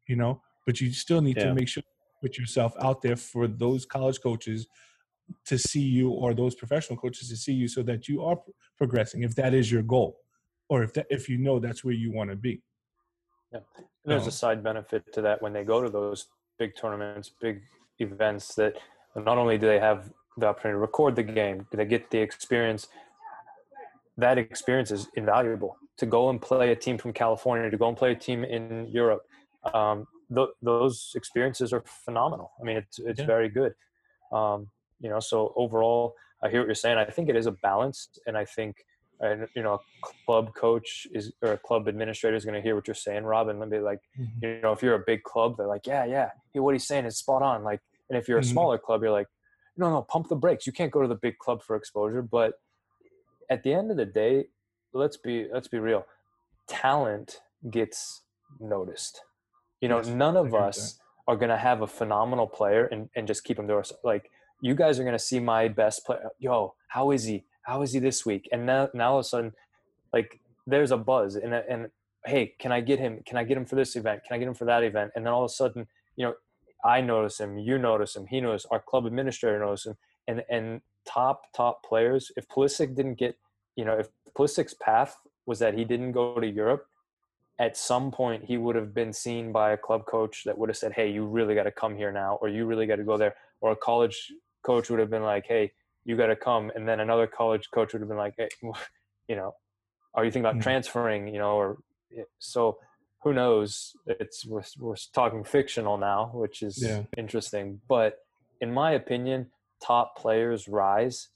you 0.06 0.16
know. 0.16 0.40
But 0.66 0.80
you 0.80 0.92
still 0.92 1.20
need 1.20 1.36
Yeah. 1.36 1.46
to 1.48 1.54
make 1.54 1.68
sure 1.68 1.82
you 1.86 2.28
put 2.28 2.38
yourself 2.38 2.74
out 2.80 3.02
there 3.02 3.16
for 3.16 3.46
those 3.48 3.84
college 3.86 4.20
coaches 4.20 4.66
to 5.44 5.58
see 5.58 5.82
you 5.98 6.10
or 6.10 6.32
those 6.34 6.54
professional 6.54 6.98
coaches 6.98 7.28
to 7.28 7.36
see 7.36 7.52
you 7.52 7.68
so 7.68 7.82
that 7.82 8.08
you 8.08 8.24
are 8.24 8.38
progressing 8.78 9.22
if 9.22 9.34
that 9.34 9.52
is 9.52 9.70
your 9.70 9.82
goal 9.82 10.20
or 10.70 10.82
if 10.82 10.92
that 10.94 11.06
if 11.10 11.28
you 11.28 11.36
know 11.36 11.58
that's 11.58 11.84
where 11.84 11.92
you 11.94 12.10
want 12.10 12.30
to 12.30 12.36
be 12.36 12.62
Yeah, 13.52 13.60
There's 14.04 14.22
No. 14.22 14.28
a 14.28 14.32
side 14.42 14.62
benefit 14.62 15.02
to 15.12 15.20
that 15.22 15.40
when 15.42 15.52
they 15.52 15.64
go 15.64 15.82
to 15.82 15.90
those 15.90 16.28
big 16.58 16.76
tournaments, 16.76 17.28
big 17.28 17.62
events. 17.98 18.54
That 18.54 18.74
not 19.16 19.36
only 19.38 19.56
do 19.58 19.66
they 19.66 19.78
have 19.78 20.00
the 20.36 20.46
opportunity 20.46 20.76
to 20.76 20.80
record 20.80 21.14
the 21.16 21.22
game, 21.22 21.66
do 21.70 21.76
they 21.76 21.84
get 21.86 22.10
the 22.10 22.18
experience. 22.18 22.88
That 24.18 24.36
experience 24.36 24.90
is 24.90 25.08
invaluable. 25.14 25.76
To 25.98 26.06
go 26.06 26.28
and 26.30 26.40
play 26.42 26.70
a 26.72 26.76
team 26.76 26.98
from 26.98 27.12
California, 27.12 27.70
to 27.70 27.76
go 27.78 27.88
and 27.88 27.96
play 27.96 28.12
a 28.12 28.14
team 28.16 28.44
in 28.44 28.88
Europe, 29.00 29.22
um, 29.72 30.06
th- 30.34 30.50
those 30.60 31.12
experiences 31.14 31.72
are 31.72 31.82
phenomenal. 32.04 32.50
I 32.60 32.64
mean, 32.64 32.76
it's 32.76 32.98
it's 32.98 33.20
Yeah. 33.20 33.26
very 33.34 33.48
good. 33.48 33.72
Um, 34.32 34.70
you 35.00 35.08
know, 35.08 35.20
so 35.20 35.52
overall, 35.56 36.14
I 36.42 36.48
hear 36.50 36.60
what 36.60 36.66
you're 36.66 36.74
saying. 36.74 36.98
I 36.98 37.04
think 37.06 37.28
it 37.28 37.36
is 37.36 37.46
a 37.46 37.52
balance, 37.52 38.08
and 38.26 38.36
I 38.36 38.44
think 38.44 38.84
and 39.20 39.48
you 39.56 39.62
know 39.64 39.74
a 39.74 39.80
club 40.26 40.54
coach 40.54 41.06
is 41.12 41.32
or 41.42 41.52
a 41.52 41.58
club 41.58 41.88
administrator 41.88 42.36
is 42.36 42.44
going 42.44 42.54
to 42.54 42.60
hear 42.60 42.76
what 42.76 42.86
you're 42.86 42.94
saying 42.94 43.24
rob 43.24 43.48
and 43.48 43.68
be 43.68 43.80
like 43.80 43.98
you 44.40 44.60
know 44.62 44.70
if 44.72 44.80
you're 44.80 44.94
a 44.94 45.04
big 45.04 45.24
club 45.24 45.56
they're 45.56 45.66
like 45.66 45.88
yeah 45.88 46.04
yeah 46.04 46.30
hey, 46.54 46.60
what 46.60 46.72
he's 46.72 46.86
saying 46.86 47.04
is 47.04 47.18
spot 47.18 47.42
on 47.42 47.64
like 47.64 47.80
and 48.08 48.16
if 48.16 48.28
you're 48.28 48.38
a 48.38 48.42
Mhm. 48.42 48.52
smaller 48.54 48.78
club 48.78 49.02
you're 49.02 49.10
like 49.10 49.26
no 49.76 49.90
no 49.90 50.02
pump 50.02 50.28
the 50.28 50.36
brakes 50.36 50.68
you 50.68 50.72
can't 50.72 50.92
go 50.92 51.02
to 51.02 51.08
the 51.08 51.16
big 51.16 51.36
club 51.38 51.64
for 51.64 51.74
exposure 51.74 52.22
but 52.22 52.54
at 53.50 53.62
the 53.62 53.72
end 53.72 53.90
of 53.90 53.96
the 53.96 54.04
day 54.04 54.46
let's 54.92 55.16
be 55.16 55.46
let's 55.52 55.68
be 55.68 55.78
real 55.78 56.04
talent 56.68 57.40
gets 57.70 58.22
noticed. 58.60 59.22
You 59.80 59.88
know 59.88 59.98
Yes, 59.98 60.08
none 60.08 60.36
of 60.36 60.54
us 60.54 60.98
are 61.26 61.36
going 61.36 61.50
to 61.50 61.56
have 61.56 61.82
a 61.82 61.86
phenomenal 61.86 62.46
player 62.46 62.86
and, 62.86 63.08
and 63.14 63.26
just 63.26 63.44
keep 63.44 63.58
him 63.58 63.66
to 63.68 63.74
ourselves 63.74 64.02
like 64.04 64.30
you 64.62 64.74
guys 64.74 64.98
are 64.98 65.02
going 65.04 65.14
to 65.14 65.18
see 65.18 65.38
my 65.40 65.68
best 65.68 66.04
player 66.04 66.30
yo 66.38 66.74
how 66.88 67.10
is 67.10 67.24
he? 67.24 67.44
How 67.62 67.82
is 67.82 67.92
he 67.92 67.98
this 67.98 68.24
week? 68.24 68.48
And 68.52 68.66
now 68.66 68.88
now 68.94 69.12
all 69.12 69.18
of 69.18 69.24
a 69.24 69.28
sudden 69.28 69.52
like 70.12 70.40
there's 70.66 70.90
a 70.90 70.96
buzz 70.96 71.36
and 71.36 71.54
and 71.54 71.90
hey 72.24 72.54
can 72.58 72.72
i 72.72 72.80
get 72.80 72.98
him 72.98 73.22
can 73.24 73.36
i 73.36 73.44
get 73.44 73.56
him 73.56 73.66
for 73.66 73.76
this 73.76 73.96
event? 73.96 74.22
Can 74.26 74.34
i 74.34 74.38
get 74.38 74.48
him 74.48 74.54
for 74.54 74.64
that 74.66 74.82
event? 74.82 75.12
And 75.14 75.24
then 75.26 75.32
all 75.32 75.44
of 75.44 75.50
a 75.50 75.54
sudden 75.54 75.86
you 76.16 76.24
know 76.24 76.34
i 76.84 77.00
notice 77.00 77.40
him 77.40 77.58
you 77.58 77.78
notice 77.78 78.16
him 78.16 78.26
he 78.26 78.40
knows 78.40 78.64
our 78.70 78.80
club 78.80 79.06
administrator 79.06 79.58
knows 79.58 79.84
him 79.84 79.96
and 80.26 80.42
and 80.50 80.80
top 81.08 81.42
top 81.56 81.82
players 81.82 82.30
if 82.36 82.46
Pulisic 82.48 82.94
didn't 82.94 83.14
get 83.14 83.36
you 83.76 83.84
know 83.84 83.98
if 83.98 84.08
Pulisic's 84.36 84.74
path 84.74 85.16
was 85.46 85.58
that 85.60 85.74
he 85.74 85.84
didn't 85.84 86.12
go 86.12 86.38
to 86.38 86.46
Europe 86.46 86.84
at 87.58 87.76
some 87.76 88.10
point 88.10 88.44
he 88.44 88.56
would 88.56 88.76
have 88.76 88.92
been 88.94 89.12
seen 89.12 89.50
by 89.50 89.72
a 89.72 89.76
club 89.76 90.04
coach 90.06 90.42
that 90.44 90.56
would 90.58 90.68
have 90.68 90.76
said 90.76 90.92
hey 90.92 91.10
you 91.10 91.24
really 91.24 91.54
got 91.54 91.64
to 91.64 91.72
come 91.72 91.96
here 91.96 92.12
now 92.12 92.38
or 92.40 92.48
you 92.48 92.66
really 92.66 92.86
got 92.86 92.96
to 92.96 93.04
go 93.04 93.16
there 93.16 93.34
or 93.60 93.72
a 93.72 93.76
college 93.76 94.32
coach 94.64 94.90
would 94.90 95.00
have 95.00 95.10
been 95.10 95.22
like 95.22 95.46
hey 95.48 95.70
you 96.04 96.16
got 96.16 96.26
to 96.26 96.36
come 96.36 96.70
and 96.74 96.86
then 96.88 97.00
another 97.00 97.26
college 97.26 97.68
coach 97.72 97.92
would 97.92 98.02
have 98.02 98.08
been 98.08 98.18
like 98.18 98.34
hey 98.36 98.48
you 99.28 99.36
know 99.36 99.54
are 100.14 100.24
you 100.24 100.30
thinking 100.30 100.44
about 100.48 100.58
Mhm. 100.60 100.62
transferring 100.62 101.28
you 101.28 101.38
know 101.38 101.52
or 101.52 101.78
so 102.38 102.78
who 103.22 103.32
knows 103.32 103.92
it's 104.06 104.46
we're, 104.46 104.62
we're 104.78 104.94
talking 105.12 105.42
fictional 105.42 105.96
now 105.98 106.30
which 106.34 106.62
is 106.62 106.78
Yeah. 106.78 107.02
interesting 107.16 107.80
but 107.88 108.18
in 108.60 108.72
my 108.72 108.92
opinion 108.92 109.50
top 109.82 110.16
players 110.18 110.68
rise 110.68 111.28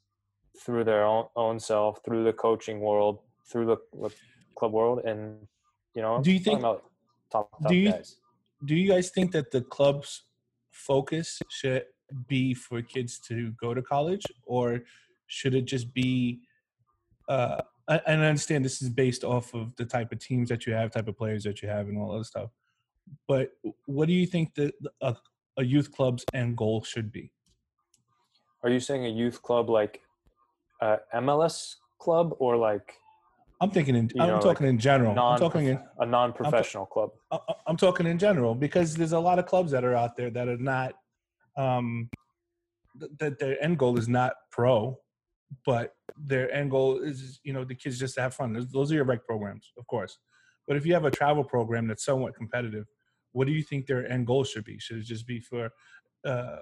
through 0.62 0.84
their 0.84 1.05
own, 1.05 1.26
own 1.36 1.59
self 1.59 2.01
through 2.05 2.24
the 2.24 2.32
coaching 2.32 2.80
world 2.80 3.20
through 3.51 3.66
the, 3.66 3.76
the 4.01 4.11
club 4.57 4.72
world 4.72 5.01
and 5.05 5.47
you 5.95 6.03
know 6.03 6.20
Do 6.22 6.32
you 6.32 6.38
think- 6.38 6.61
about 6.61 6.84
top, 7.30 7.51
top 7.61 7.68
do 7.70 7.74
you- 7.76 7.90
guys 7.93 8.16
do 8.64 8.76
you 8.76 8.86
guys 8.88 9.11
think 9.11 9.32
that 9.32 9.51
the 9.51 9.61
club's 9.61 10.24
focus 10.70 11.40
should 11.51 11.84
be 12.28 12.55
for 12.55 12.80
kids 12.82 13.18
to 13.18 13.51
go 13.53 13.74
to 13.74 13.82
college 13.82 14.24
or 14.47 14.82
should 15.26 15.55
it 15.55 15.62
just 15.64 15.93
be 15.95 16.40
uh, 17.28 17.61
and 17.88 18.22
I 18.22 18.26
understand 18.26 18.64
this 18.64 18.82
is 18.82 18.90
based 18.90 19.24
off 19.24 19.55
of 19.55 19.74
the 19.76 19.84
type 19.84 20.12
of 20.12 20.18
teams 20.18 20.49
that 20.49 20.66
you 20.66 20.72
have, 20.72 20.93
type 20.93 21.09
of 21.09 21.16
players 21.16 21.43
that 21.45 21.62
you 21.62 21.68
have, 21.68 21.88
and 21.88 21.99
all 21.99 22.16
that 22.16 22.24
stuff. 22.24 22.51
But 23.26 23.51
what 23.86 24.07
do 24.07 24.12
you 24.14 24.26
think 24.26 24.55
that 24.55 24.72
a, 25.01 25.16
a 25.57 25.64
youth 25.64 25.90
club's 25.93 26.24
end 26.32 26.57
goal 26.57 26.82
should 26.84 27.11
be? 27.11 27.32
Are 28.62 28.70
you 28.70 28.80
saying 28.80 29.04
a 29.06 29.08
youth 29.08 29.42
club 29.42 29.68
like 29.68 30.00
uh, 30.80 30.96
MLS 31.14 31.76
club 31.98 32.34
or 32.38 32.56
like? 32.56 32.94
I'm 33.60 33.70
thinking 33.70 33.94
in. 33.94 34.10
I'm 34.18 34.28
know, 34.28 34.40
talking 34.40 34.66
like 34.66 34.72
in 34.72 34.78
general. 34.78 35.14
Non, 35.14 35.34
I'm 35.34 35.38
talking 35.38 35.66
in 35.66 35.80
a 35.98 36.06
non-professional 36.06 36.84
I'm, 36.84 36.90
club. 36.90 37.10
I'm 37.66 37.76
talking 37.76 38.06
in 38.06 38.18
general 38.18 38.54
because 38.54 38.94
there's 38.94 39.12
a 39.12 39.18
lot 39.18 39.38
of 39.38 39.46
clubs 39.46 39.70
that 39.72 39.84
are 39.84 39.94
out 39.94 40.16
there 40.16 40.30
that 40.30 40.48
are 40.48 40.58
not. 40.58 40.94
Um, 41.56 42.08
that 43.18 43.38
their 43.38 43.62
end 43.62 43.78
goal 43.78 43.98
is 43.98 44.08
not 44.08 44.34
pro, 44.50 44.98
but 45.64 45.94
their 46.16 46.52
end 46.52 46.70
goal 46.70 46.98
is 46.98 47.40
you 47.42 47.52
know 47.52 47.64
the 47.64 47.74
kids 47.74 47.98
just 47.98 48.16
to 48.16 48.22
have 48.22 48.34
fun. 48.34 48.68
Those 48.72 48.92
are 48.92 48.96
your 48.96 49.04
rec 49.04 49.24
programs, 49.24 49.72
of 49.78 49.86
course. 49.86 50.18
But 50.66 50.76
if 50.76 50.86
you 50.86 50.94
have 50.94 51.04
a 51.04 51.10
travel 51.10 51.44
program 51.44 51.86
that's 51.86 52.04
somewhat 52.04 52.34
competitive, 52.34 52.86
what 53.32 53.46
do 53.46 53.52
you 53.52 53.62
think 53.62 53.86
their 53.86 54.10
end 54.10 54.26
goal 54.26 54.44
should 54.44 54.64
be? 54.64 54.78
Should 54.78 54.98
it 54.98 55.04
just 55.04 55.26
be 55.26 55.40
for, 55.40 55.70
uh, 56.24 56.58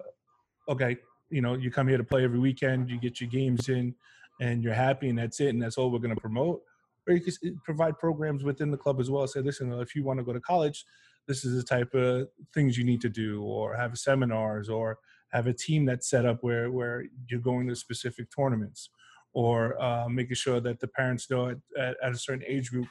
okay, 0.69 0.97
you 1.31 1.41
know, 1.41 1.55
you 1.55 1.71
come 1.71 1.89
here 1.89 1.99
to 1.99 2.05
play 2.05 2.25
every 2.25 2.39
weekend, 2.39 2.91
you 2.91 2.99
get 2.99 3.21
your 3.21 3.31
games 3.31 3.69
in, 3.69 3.95
and 4.41 4.63
you're 4.63 4.75
happy, 4.75 5.09
and 5.09 5.19
that's 5.19 5.41
it, 5.41 5.49
and 5.49 5.63
that's 5.63 5.79
all 5.79 5.91
we're 5.91 5.99
going 5.99 6.15
to 6.15 6.21
promote? 6.21 6.63
Or 7.07 7.15
you 7.15 7.21
can 7.21 7.61
provide 7.65 7.99
programs 7.99 8.45
within 8.45 8.71
the 8.71 8.77
club 8.77 9.01
as 9.01 9.11
well. 9.11 9.27
Say, 9.27 9.41
listen, 9.41 9.73
if 9.75 9.95
you 9.95 10.05
want 10.05 10.19
to 10.19 10.25
go 10.25 10.33
to 10.33 10.41
college, 10.41 10.85
this 11.27 11.45
is 11.45 11.57
the 11.57 11.63
type 11.63 11.95
of 11.95 12.29
things 12.53 12.77
you 12.77 12.85
need 12.85 13.01
to 13.03 13.09
do, 13.09 13.43
or 13.43 13.77
have 13.77 13.97
seminars, 13.99 14.69
or 14.69 14.99
have 15.31 15.47
a 15.47 15.53
team 15.53 15.85
that's 15.85 16.09
set 16.09 16.27
up 16.27 16.43
where 16.43 16.71
where 16.71 17.05
you're 17.29 17.41
going 17.41 17.69
to 17.69 17.77
specific 17.77 18.27
tournaments, 18.35 18.91
or 19.33 19.81
uh, 19.81 20.09
making 20.09 20.35
sure 20.35 20.61
that 20.61 20.81
the 20.81 20.89
parents 20.89 21.31
know 21.31 21.49
at, 21.49 21.59
at, 21.79 21.97
at, 22.03 22.13
a 22.13 22.19
certain 22.19 22.45
age 22.47 22.71
group 22.71 22.87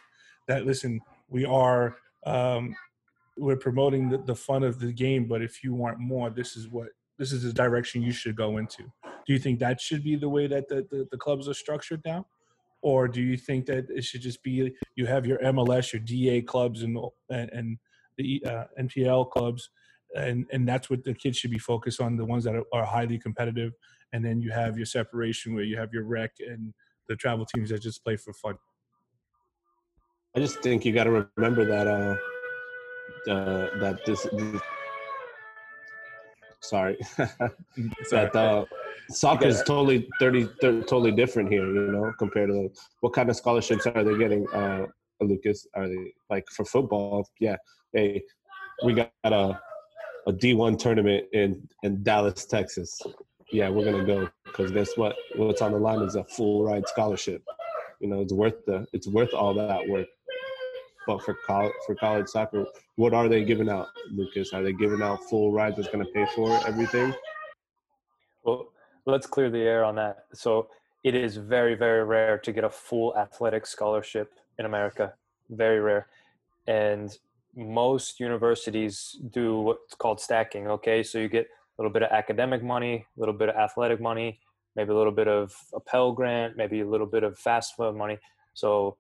that 0.48 0.66
listen, 0.66 1.02
we 1.28 1.46
are 1.46 1.98
um, 2.26 2.76
we're 3.38 3.58
promoting 3.58 4.10
the, 4.10 4.18
the 4.20 4.36
fun 4.36 4.64
of 4.64 4.80
the 4.80 4.92
game, 4.92 5.26
but 5.26 5.42
if 5.42 5.64
you 5.64 5.74
want 5.74 6.00
more, 6.00 6.30
this 6.30 6.56
is 6.56 6.68
what 6.68 6.90
this 7.20 7.34
is 7.34 7.44
the 7.44 7.54
direction 7.54 8.02
you 8.02 8.12
should 8.12 8.36
go 8.36 8.58
into. 8.58 8.84
Do 9.04 9.34
you 9.34 9.40
think 9.40 9.60
that 9.60 9.80
should 9.80 10.04
be 10.04 10.16
the 10.16 10.30
way 10.30 10.48
that 10.48 10.70
the, 10.70 10.88
the, 10.90 11.08
the 11.12 11.18
clubs 11.18 11.48
are 11.48 11.54
structured 11.54 12.02
now? 12.06 12.26
Or 12.82 13.10
do 13.10 13.22
you 13.22 13.36
think 13.36 13.66
that 13.66 13.90
it 13.90 14.06
should 14.06 14.22
just 14.22 14.42
be 14.42 14.74
you 14.96 15.06
have 15.06 15.26
your 15.26 15.38
MLS, 15.40 15.92
your 15.92 16.00
DA 16.00 16.42
clubs, 16.42 16.82
and 16.82 16.98
and, 17.30 17.50
and 17.52 17.78
the 18.18 18.42
uh, 18.46 18.64
NPL 18.80 19.30
clubs, 19.30 19.70
and 20.16 20.46
and 20.54 20.66
that's 20.66 20.90
what 20.90 21.04
the 21.04 21.14
kids 21.14 21.38
should 21.38 21.52
be 21.52 21.60
focused 21.60 22.00
on, 22.00 22.16
the 22.16 22.24
ones 22.24 22.46
that 22.46 22.56
are, 22.56 22.64
are 22.74 22.86
highly 22.86 23.20
competitive, 23.20 23.74
and 24.14 24.24
then 24.24 24.40
you 24.40 24.52
have 24.52 24.78
your 24.78 24.86
separation 24.86 25.54
where 25.54 25.66
you 25.66 25.78
have 25.78 25.94
your 25.94 26.06
rec 26.06 26.32
and 26.40 26.74
the 27.10 27.18
travel 27.18 27.46
teams 27.46 27.70
that 27.70 27.82
just 27.82 28.02
play 28.02 28.16
for 28.16 28.32
fun. 28.32 28.56
I 30.34 30.40
just 30.40 30.62
think 30.62 30.86
you 30.86 30.94
got 30.94 31.04
to 31.04 31.28
remember 31.36 31.66
that 31.66 31.86
uh, 31.86 32.16
uh, 33.30 33.78
that 33.80 34.06
this, 34.06 34.26
this 34.32 34.62
sorry. 36.62 36.98
That 38.12 38.36
uh, 38.36 38.66
soccer 39.10 39.48
is 39.48 39.64
totally 39.64 40.08
30, 40.20 40.50
30, 40.62 40.82
totally 40.82 41.12
different 41.12 41.52
here 41.52 41.66
you 41.66 41.92
know 41.92 42.12
compared 42.18 42.50
to 42.50 42.70
what 43.02 43.14
kind 43.14 43.30
of 43.30 43.36
scholarships 43.36 43.86
are 43.88 44.04
they 44.04 44.18
getting 44.18 44.48
uh, 44.50 44.86
lucas? 45.22 45.68
Are 45.76 45.88
they 45.88 46.14
like 46.30 46.46
for 46.50 46.66
football? 46.66 47.28
Yeah. 47.40 47.58
Hey 47.94 48.24
we 48.84 48.94
got 48.94 49.12
a 49.24 49.60
a 50.28 50.34
d1 50.34 50.78
tournament 50.78 51.26
in 51.34 51.68
in 51.84 52.04
dallas 52.04 52.46
texas. 52.46 53.02
Yeah 53.52 53.70
we're 53.70 53.86
gonna 53.86 54.06
go 54.06 54.30
because 54.46 54.72
guess 54.72 54.96
what? 54.96 55.16
What's 55.36 55.62
on 55.62 55.72
the 55.72 55.80
line 55.80 56.02
is 56.02 56.16
a 56.16 56.24
full 56.24 56.64
ride 56.64 56.88
scholarship. 56.88 57.44
You 58.00 58.10
know 58.10 58.22
it's 58.22 58.34
worth 58.34 58.66
the 58.66 58.86
it's 58.94 59.08
worth 59.08 59.34
all 59.34 59.54
that 59.56 59.88
work 59.88 60.08
but 61.10 61.24
for 61.24 61.34
college 61.34 61.74
for 61.88 61.96
college 61.96 62.28
soccer, 62.28 62.68
what 62.96 63.16
are 63.16 63.28
they 63.28 63.44
giving 63.44 63.68
out, 63.68 63.88
Lucas? 64.12 64.54
Are 64.54 64.62
they 64.62 64.74
giving 64.74 65.02
out 65.02 65.24
full 65.24 65.52
rides 65.52 65.76
that's 65.78 65.88
going 65.88 66.06
to 66.06 66.12
pay 66.12 66.28
for 66.36 66.52
everything? 66.68 67.16
Well, 68.44 68.72
let's 69.08 69.26
clear 69.26 69.50
the 69.50 69.58
air 69.58 69.84
on 69.84 69.96
that. 69.96 70.26
So 70.34 70.68
it 71.04 71.16
is 71.16 71.36
very 71.36 71.74
very 71.74 72.04
rare 72.04 72.38
to 72.38 72.52
get 72.52 72.64
a 72.64 72.70
full 72.70 73.18
athletic 73.18 73.66
scholarship 73.66 74.34
in 74.60 74.68
America. 74.68 75.16
Very 75.50 75.80
rare, 75.80 76.06
and 76.68 77.18
most 77.56 78.20
universities 78.20 79.18
do 79.32 79.62
what's 79.62 79.96
called 79.96 80.20
stacking. 80.22 80.68
Okay, 80.68 81.02
so 81.02 81.18
you 81.18 81.28
get 81.28 81.48
a 81.48 81.82
little 81.82 81.92
bit 81.92 82.04
of 82.04 82.12
academic 82.12 82.62
money, 82.62 83.08
a 83.18 83.20
little 83.20 83.34
bit 83.34 83.50
of 83.50 83.56
athletic 83.56 84.00
money, 84.00 84.40
maybe 84.76 84.92
a 84.92 84.96
little 84.96 85.18
bit 85.22 85.28
of 85.28 85.56
a 85.74 85.80
Pell 85.80 86.12
Grant, 86.12 86.56
maybe 86.56 86.82
a 86.82 86.88
little 86.88 87.08
bit 87.08 87.24
of 87.24 87.40
FAFSA 87.40 87.98
money. 87.98 88.20
So 88.54 88.96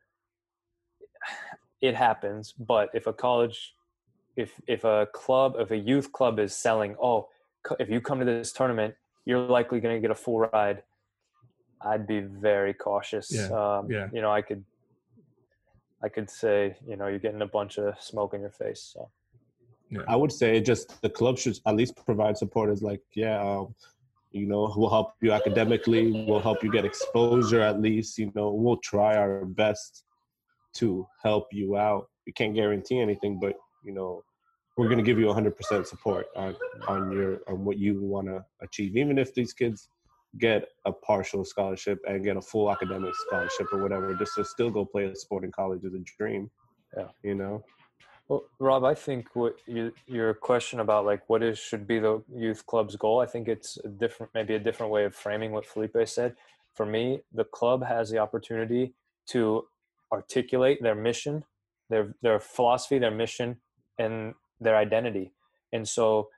it 1.81 1.95
happens. 1.95 2.53
But 2.57 2.89
if 2.93 3.07
a 3.07 3.13
college, 3.13 3.73
if 4.35 4.59
if 4.67 4.83
a 4.83 5.07
club, 5.13 5.55
if 5.59 5.71
a 5.71 5.77
youth 5.77 6.11
club 6.11 6.39
is 6.39 6.55
selling, 6.55 6.95
oh, 7.01 7.27
if 7.79 7.89
you 7.89 8.01
come 8.01 8.19
to 8.19 8.25
this 8.25 8.51
tournament, 8.51 8.95
you're 9.25 9.39
likely 9.39 9.79
going 9.79 9.95
to 9.95 10.01
get 10.01 10.11
a 10.11 10.15
full 10.15 10.39
ride. 10.39 10.83
I'd 11.81 12.07
be 12.07 12.19
very 12.19 12.73
cautious. 12.73 13.31
Yeah. 13.31 13.47
Um, 13.47 13.89
yeah. 13.89 14.07
You 14.11 14.21
know, 14.21 14.31
I 14.31 14.41
could, 14.41 14.63
I 16.03 16.09
could 16.09 16.29
say, 16.29 16.75
you 16.87 16.97
know, 16.97 17.07
you're 17.07 17.19
getting 17.19 17.41
a 17.41 17.47
bunch 17.47 17.77
of 17.77 18.01
smoke 18.01 18.33
in 18.33 18.41
your 18.41 18.49
face. 18.49 18.91
So. 18.93 19.09
Yeah. 19.89 20.01
I 20.07 20.15
would 20.15 20.31
say 20.31 20.59
just 20.61 21.01
the 21.01 21.09
club 21.09 21.37
should 21.37 21.57
at 21.65 21.75
least 21.75 21.95
provide 22.05 22.37
support 22.37 22.69
as 22.69 22.81
like, 22.83 23.01
yeah, 23.13 23.41
um, 23.41 23.73
you 24.31 24.45
know, 24.45 24.71
we'll 24.75 24.89
help 24.89 25.13
you 25.21 25.31
academically, 25.31 26.25
we'll 26.27 26.39
help 26.39 26.63
you 26.63 26.71
get 26.71 26.85
exposure 26.85 27.61
at 27.61 27.81
least, 27.81 28.19
you 28.19 28.31
know, 28.35 28.51
we'll 28.51 28.77
try 28.77 29.15
our 29.15 29.45
best 29.45 30.03
to 30.75 31.07
help 31.23 31.47
you 31.51 31.77
out. 31.77 32.07
We 32.25 32.31
can't 32.33 32.53
guarantee 32.53 32.99
anything, 32.99 33.39
but 33.39 33.55
you 33.83 33.93
know, 33.93 34.23
we're 34.77 34.87
going 34.87 34.97
to 34.97 35.03
give 35.03 35.19
you 35.19 35.25
100% 35.25 35.85
support 35.85 36.27
on 36.35 36.55
on 36.87 37.11
your 37.11 37.39
on 37.47 37.65
what 37.65 37.77
you 37.77 37.99
want 38.01 38.27
to 38.27 38.43
achieve. 38.61 38.95
Even 38.95 39.17
if 39.17 39.33
these 39.33 39.53
kids 39.53 39.89
get 40.37 40.69
a 40.85 40.91
partial 40.91 41.43
scholarship 41.43 41.99
and 42.07 42.23
get 42.23 42.37
a 42.37 42.41
full 42.41 42.71
academic 42.71 43.13
scholarship 43.15 43.67
or 43.73 43.81
whatever, 43.81 44.13
just 44.13 44.35
to 44.35 44.45
still 44.45 44.69
go 44.69 44.85
play 44.85 45.05
a 45.05 45.15
sport 45.15 45.43
in 45.43 45.51
college 45.51 45.83
is 45.83 45.93
a 45.93 45.99
dream. 46.17 46.49
Yeah, 46.95 47.07
you 47.23 47.35
know. 47.35 47.63
Well, 48.29 48.43
Rob, 48.59 48.83
I 48.83 48.93
think 48.93 49.35
what 49.35 49.55
you, 49.65 49.91
your 50.05 50.35
question 50.35 50.81
about 50.81 51.03
like 51.03 51.27
what 51.29 51.41
is 51.41 51.57
should 51.57 51.87
be 51.87 51.97
the 51.97 52.23
youth 52.31 52.65
club's 52.67 52.95
goal, 52.95 53.19
I 53.19 53.25
think 53.25 53.47
it's 53.47 53.77
a 53.83 53.87
different, 53.87 54.31
maybe 54.35 54.53
a 54.53 54.59
different 54.59 54.91
way 54.91 55.05
of 55.05 55.15
framing 55.15 55.51
what 55.51 55.65
Felipe 55.65 55.97
said. 56.05 56.35
For 56.75 56.85
me, 56.85 57.21
the 57.33 57.45
club 57.45 57.83
has 57.83 58.11
the 58.11 58.19
opportunity 58.19 58.93
to 59.29 59.65
articulate 60.11 60.81
their 60.81 60.95
mission, 60.95 61.43
their 61.89 62.15
their 62.21 62.39
philosophy, 62.39 62.99
their 62.99 63.11
mission, 63.11 63.57
and 63.97 64.33
their 64.59 64.77
identity. 64.77 65.33
And 65.71 65.87
so, 65.87 66.29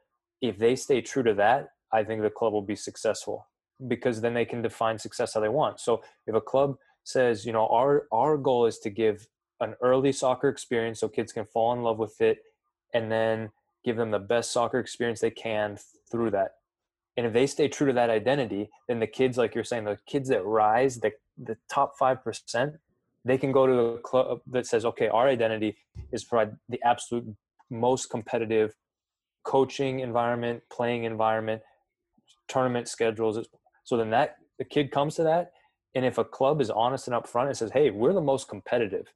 if 0.41 0.57
they 0.57 0.75
stay 0.75 1.01
true 1.01 1.23
to 1.23 1.33
that, 1.35 1.69
I 1.91 2.03
think 2.03 2.21
the 2.21 2.29
club 2.29 2.53
will 2.53 2.61
be 2.61 2.75
successful 2.75 3.47
because 3.87 4.21
then 4.21 4.33
they 4.33 4.45
can 4.45 4.61
define 4.61 4.99
success 4.99 5.33
how 5.33 5.39
they 5.39 5.49
want. 5.49 5.79
So, 5.79 6.03
if 6.27 6.35
a 6.35 6.41
club 6.41 6.77
says, 7.03 7.45
you 7.45 7.53
know, 7.53 7.67
our 7.67 8.07
our 8.11 8.37
goal 8.37 8.65
is 8.65 8.79
to 8.79 8.89
give 8.89 9.27
an 9.59 9.75
early 9.81 10.11
soccer 10.11 10.49
experience 10.49 10.99
so 10.99 11.07
kids 11.07 11.31
can 11.31 11.45
fall 11.45 11.73
in 11.73 11.81
love 11.83 11.99
with 11.99 12.19
it, 12.21 12.39
and 12.93 13.11
then 13.11 13.51
give 13.83 13.97
them 13.97 14.11
the 14.11 14.19
best 14.19 14.51
soccer 14.51 14.79
experience 14.79 15.19
they 15.19 15.31
can 15.31 15.77
through 16.11 16.31
that. 16.31 16.51
And 17.17 17.25
if 17.25 17.33
they 17.33 17.47
stay 17.47 17.67
true 17.67 17.87
to 17.87 17.93
that 17.93 18.09
identity, 18.09 18.69
then 18.87 18.99
the 18.99 19.07
kids, 19.07 19.37
like 19.37 19.53
you're 19.53 19.63
saying, 19.63 19.85
the 19.85 19.97
kids 20.05 20.29
that 20.29 20.45
rise, 20.45 20.99
the 20.99 21.11
the 21.37 21.57
top 21.69 21.93
five 21.97 22.23
percent, 22.23 22.75
they 23.23 23.37
can 23.37 23.51
go 23.51 23.67
to 23.67 23.73
a 23.73 23.97
club 23.99 24.41
that 24.47 24.65
says, 24.65 24.85
okay, 24.85 25.07
our 25.07 25.27
identity 25.27 25.77
is 26.11 26.23
provide 26.23 26.55
the 26.69 26.81
absolute 26.83 27.35
most 27.69 28.09
competitive 28.09 28.75
coaching 29.43 29.99
environment, 29.99 30.61
playing 30.71 31.03
environment, 31.03 31.61
tournament 32.47 32.87
schedules. 32.87 33.39
So 33.83 33.97
then 33.97 34.09
that 34.11 34.37
the 34.57 34.65
kid 34.65 34.91
comes 34.91 35.15
to 35.15 35.23
that, 35.23 35.51
and 35.95 36.05
if 36.05 36.17
a 36.17 36.23
club 36.23 36.61
is 36.61 36.69
honest 36.69 37.07
and 37.07 37.15
upfront 37.15 37.47
and 37.47 37.57
says, 37.57 37.71
"Hey, 37.71 37.89
we're 37.89 38.13
the 38.13 38.21
most 38.21 38.47
competitive," 38.47 39.13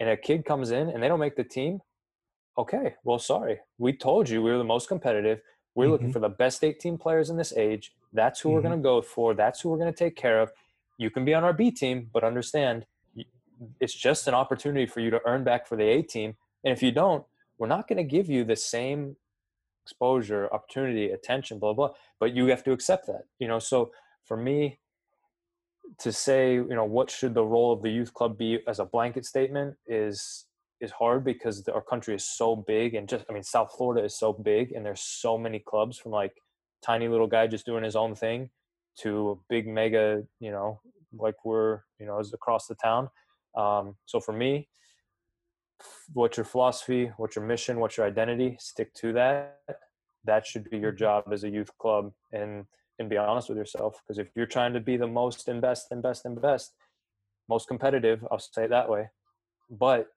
and 0.00 0.08
a 0.08 0.16
kid 0.16 0.44
comes 0.44 0.70
in 0.70 0.88
and 0.88 1.02
they 1.02 1.08
don't 1.08 1.20
make 1.20 1.36
the 1.36 1.44
team, 1.44 1.80
okay, 2.58 2.96
well, 3.04 3.18
sorry, 3.18 3.60
we 3.78 3.92
told 3.92 4.28
you 4.28 4.42
we 4.42 4.50
were 4.50 4.58
the 4.58 4.64
most 4.64 4.88
competitive. 4.88 5.40
We're 5.74 5.84
mm-hmm. 5.84 5.92
looking 5.92 6.12
for 6.12 6.18
the 6.18 6.28
best 6.28 6.64
18 6.64 6.98
players 6.98 7.30
in 7.30 7.36
this 7.36 7.56
age. 7.56 7.92
That's 8.12 8.40
who 8.40 8.48
mm-hmm. 8.48 8.56
we're 8.56 8.62
going 8.62 8.78
to 8.78 8.82
go 8.82 9.00
for. 9.00 9.34
That's 9.34 9.60
who 9.60 9.70
we're 9.70 9.78
going 9.78 9.92
to 9.92 9.98
take 9.98 10.16
care 10.16 10.40
of. 10.40 10.50
You 10.98 11.10
can 11.10 11.24
be 11.24 11.34
on 11.34 11.44
our 11.44 11.52
B 11.52 11.70
team, 11.70 12.10
but 12.12 12.24
understand 12.24 12.84
it's 13.80 13.94
just 13.94 14.28
an 14.28 14.34
opportunity 14.34 14.86
for 14.86 15.00
you 15.00 15.10
to 15.10 15.20
earn 15.26 15.44
back 15.44 15.66
for 15.66 15.76
the 15.76 15.84
A 15.84 16.02
team. 16.02 16.36
And 16.64 16.72
if 16.72 16.82
you 16.82 16.92
don't, 16.92 17.24
we're 17.58 17.68
not 17.68 17.88
going 17.88 17.98
to 17.98 18.04
give 18.04 18.28
you 18.28 18.44
the 18.44 18.56
same 18.56 19.16
exposure, 19.84 20.52
opportunity, 20.52 21.10
attention, 21.10 21.58
blah, 21.58 21.72
blah, 21.72 21.90
but 22.20 22.34
you 22.34 22.46
have 22.46 22.62
to 22.64 22.72
accept 22.72 23.06
that, 23.06 23.22
you 23.38 23.48
know? 23.48 23.58
So 23.58 23.90
for 24.24 24.36
me 24.36 24.78
to 25.98 26.12
say, 26.12 26.54
you 26.54 26.66
know, 26.68 26.84
what 26.84 27.10
should 27.10 27.34
the 27.34 27.44
role 27.44 27.72
of 27.72 27.82
the 27.82 27.90
youth 27.90 28.12
club 28.12 28.36
be 28.36 28.60
as 28.68 28.78
a 28.78 28.84
blanket 28.84 29.24
statement 29.24 29.76
is, 29.86 30.46
is 30.80 30.90
hard 30.90 31.24
because 31.24 31.66
our 31.68 31.80
country 31.80 32.14
is 32.14 32.24
so 32.24 32.54
big 32.54 32.94
and 32.94 33.08
just, 33.08 33.24
I 33.28 33.32
mean, 33.32 33.42
South 33.42 33.72
Florida 33.76 34.04
is 34.04 34.18
so 34.18 34.32
big 34.32 34.72
and 34.72 34.84
there's 34.84 35.00
so 35.00 35.38
many 35.38 35.58
clubs 35.58 35.98
from 35.98 36.12
like 36.12 36.34
tiny 36.84 37.08
little 37.08 37.26
guy 37.26 37.46
just 37.46 37.66
doing 37.66 37.82
his 37.82 37.96
own 37.96 38.14
thing 38.14 38.50
to 39.00 39.30
a 39.30 39.34
big 39.48 39.66
mega, 39.66 40.22
you 40.40 40.50
know, 40.50 40.80
like 41.16 41.44
we're 41.44 41.80
you 41.98 42.06
know 42.06 42.18
is 42.18 42.32
across 42.32 42.66
the 42.66 42.74
town. 42.74 43.08
Um, 43.58 43.96
so 44.06 44.20
for 44.20 44.32
me, 44.32 44.68
what's 46.12 46.36
your 46.36 46.44
philosophy? 46.44 47.12
What's 47.16 47.36
your 47.36 47.44
mission? 47.44 47.80
What's 47.80 47.96
your 47.96 48.06
identity? 48.06 48.56
Stick 48.60 48.94
to 48.94 49.12
that. 49.14 49.58
That 50.24 50.46
should 50.46 50.68
be 50.70 50.78
your 50.78 50.92
Mm-hmm. 50.92 50.98
job 51.04 51.24
as 51.32 51.44
a 51.44 51.50
youth 51.50 51.70
club, 51.78 52.12
and 52.32 52.66
and 52.98 53.08
be 53.10 53.16
honest 53.16 53.48
with 53.48 53.58
yourself. 53.58 54.00
Because 54.02 54.18
if 54.18 54.28
you're 54.36 54.46
trying 54.46 54.72
to 54.74 54.80
be 54.80 54.96
the 54.96 55.06
most 55.06 55.48
and 55.48 55.60
best 55.60 55.88
and 55.90 56.02
best 56.02 56.24
and 56.24 56.40
best, 56.40 56.74
most 57.48 57.68
competitive, 57.68 58.24
I'll 58.30 58.38
say 58.38 58.64
it 58.64 58.70
that 58.70 58.88
way, 58.88 59.10
but 59.70 60.08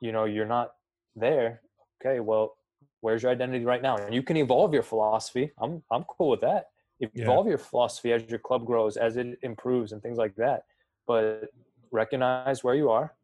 you 0.00 0.12
know 0.12 0.24
you're 0.24 0.46
not 0.46 0.72
there. 1.16 1.62
Okay, 2.00 2.20
well, 2.20 2.56
where's 3.00 3.22
your 3.22 3.32
identity 3.32 3.64
right 3.64 3.82
now? 3.82 3.96
And 3.96 4.14
you 4.14 4.22
can 4.22 4.36
evolve 4.36 4.74
your 4.74 4.82
philosophy. 4.82 5.52
I'm 5.58 5.82
I'm 5.90 6.04
cool 6.04 6.30
with 6.30 6.40
that. 6.42 6.66
Yeah. 7.14 7.24
Evolve 7.24 7.46
your 7.48 7.58
philosophy 7.58 8.12
as 8.12 8.28
your 8.28 8.38
club 8.38 8.66
grows, 8.66 8.96
as 8.96 9.16
it 9.16 9.38
improves, 9.42 9.92
and 9.92 10.02
things 10.02 10.18
like 10.18 10.34
that. 10.36 10.64
But 11.06 11.50
recognize 11.94 12.62
where 12.64 12.74
you 12.74 12.90
are, 12.90 13.14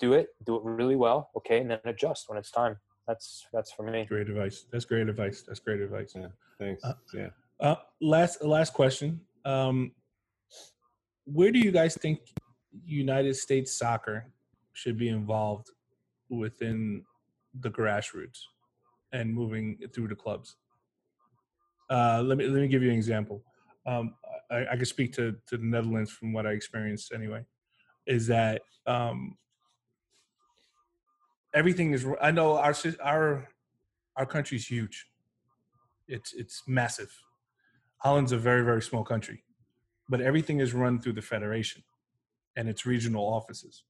do 0.00 0.14
it, 0.14 0.28
do 0.44 0.56
it 0.56 0.62
really 0.64 0.96
well, 0.96 1.30
okay, 1.36 1.60
and 1.60 1.70
then 1.70 1.78
adjust 1.84 2.28
when 2.28 2.38
it's 2.38 2.50
time. 2.50 2.76
That's 3.06 3.46
that's 3.52 3.70
for 3.70 3.84
me. 3.84 4.04
Great 4.04 4.28
advice. 4.28 4.66
That's 4.72 4.84
great 4.84 5.08
advice. 5.08 5.44
That's 5.46 5.60
great 5.60 5.80
advice. 5.80 6.12
Yeah. 6.16 6.26
Thanks. 6.58 6.82
Uh, 6.82 6.94
yeah. 7.14 7.28
Uh, 7.60 7.76
last 8.00 8.42
last 8.42 8.72
question. 8.72 9.20
Um, 9.44 9.92
where 11.24 11.52
do 11.52 11.60
you 11.60 11.70
guys 11.70 11.94
think 11.94 12.18
United 12.84 13.36
States 13.36 13.78
soccer 13.78 14.32
should 14.72 14.98
be 14.98 15.08
involved 15.08 15.68
within 16.28 17.04
the 17.60 17.70
grassroots 17.70 18.40
and 19.12 19.32
moving 19.32 19.78
through 19.94 20.08
the 20.08 20.16
clubs? 20.16 20.56
Uh, 21.88 22.22
let 22.24 22.38
me 22.38 22.48
let 22.48 22.60
me 22.60 22.66
give 22.66 22.82
you 22.82 22.90
an 22.90 22.96
example. 22.96 23.44
Um, 23.86 24.14
I, 24.50 24.66
I 24.72 24.76
can 24.76 24.84
speak 24.84 25.12
to 25.12 25.36
to 25.46 25.56
the 25.56 25.64
Netherlands 25.64 26.10
from 26.10 26.32
what 26.32 26.44
I 26.44 26.50
experienced 26.50 27.12
anyway. 27.12 27.44
Is 28.06 28.26
that 28.28 28.62
um, 28.86 29.36
everything 31.54 31.92
is? 31.92 32.06
I 32.20 32.30
know 32.30 32.56
our 32.56 32.74
our 33.02 33.48
our 34.16 34.26
country's 34.26 34.66
huge. 34.66 35.06
It's 36.08 36.32
it's 36.32 36.62
massive. 36.66 37.12
Holland's 37.98 38.32
a 38.32 38.38
very 38.38 38.62
very 38.62 38.82
small 38.82 39.04
country, 39.04 39.42
but 40.08 40.20
everything 40.20 40.60
is 40.60 40.72
run 40.74 41.00
through 41.00 41.14
the 41.14 41.22
federation 41.22 41.82
and 42.56 42.68
its 42.68 42.86
regional 42.86 43.24
offices. 43.24 43.84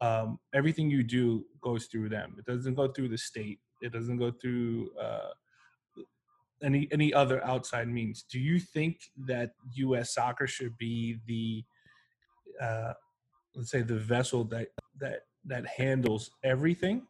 Um, 0.00 0.38
everything 0.54 0.90
you 0.90 1.02
do 1.02 1.44
goes 1.60 1.86
through 1.86 2.08
them. 2.08 2.36
It 2.38 2.46
doesn't 2.46 2.74
go 2.74 2.88
through 2.88 3.08
the 3.08 3.18
state. 3.18 3.60
It 3.82 3.92
doesn't 3.92 4.18
go 4.18 4.30
through 4.30 4.90
uh, 4.98 5.30
any 6.62 6.88
any 6.92 7.12
other 7.12 7.44
outside 7.44 7.88
means. 7.88 8.22
Do 8.22 8.38
you 8.38 8.58
think 8.58 9.00
that 9.26 9.52
U.S. 9.74 10.14
soccer 10.14 10.46
should 10.46 10.76
be 10.78 11.18
the 11.26 11.64
uh, 12.60 12.92
let's 13.54 13.70
say 13.70 13.82
the 13.82 13.96
vessel 13.98 14.44
that 14.44 14.68
that 14.98 15.20
that 15.46 15.66
handles 15.66 16.30
everything, 16.44 17.06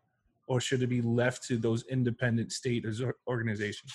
or 0.47 0.61
should 0.61 0.83
it 0.83 0.87
be 0.87 1.03
left 1.03 1.43
to 1.49 1.57
those 1.57 1.85
independent 1.89 2.53
state 2.53 2.85
or- 2.87 3.17
organizations? 3.27 3.93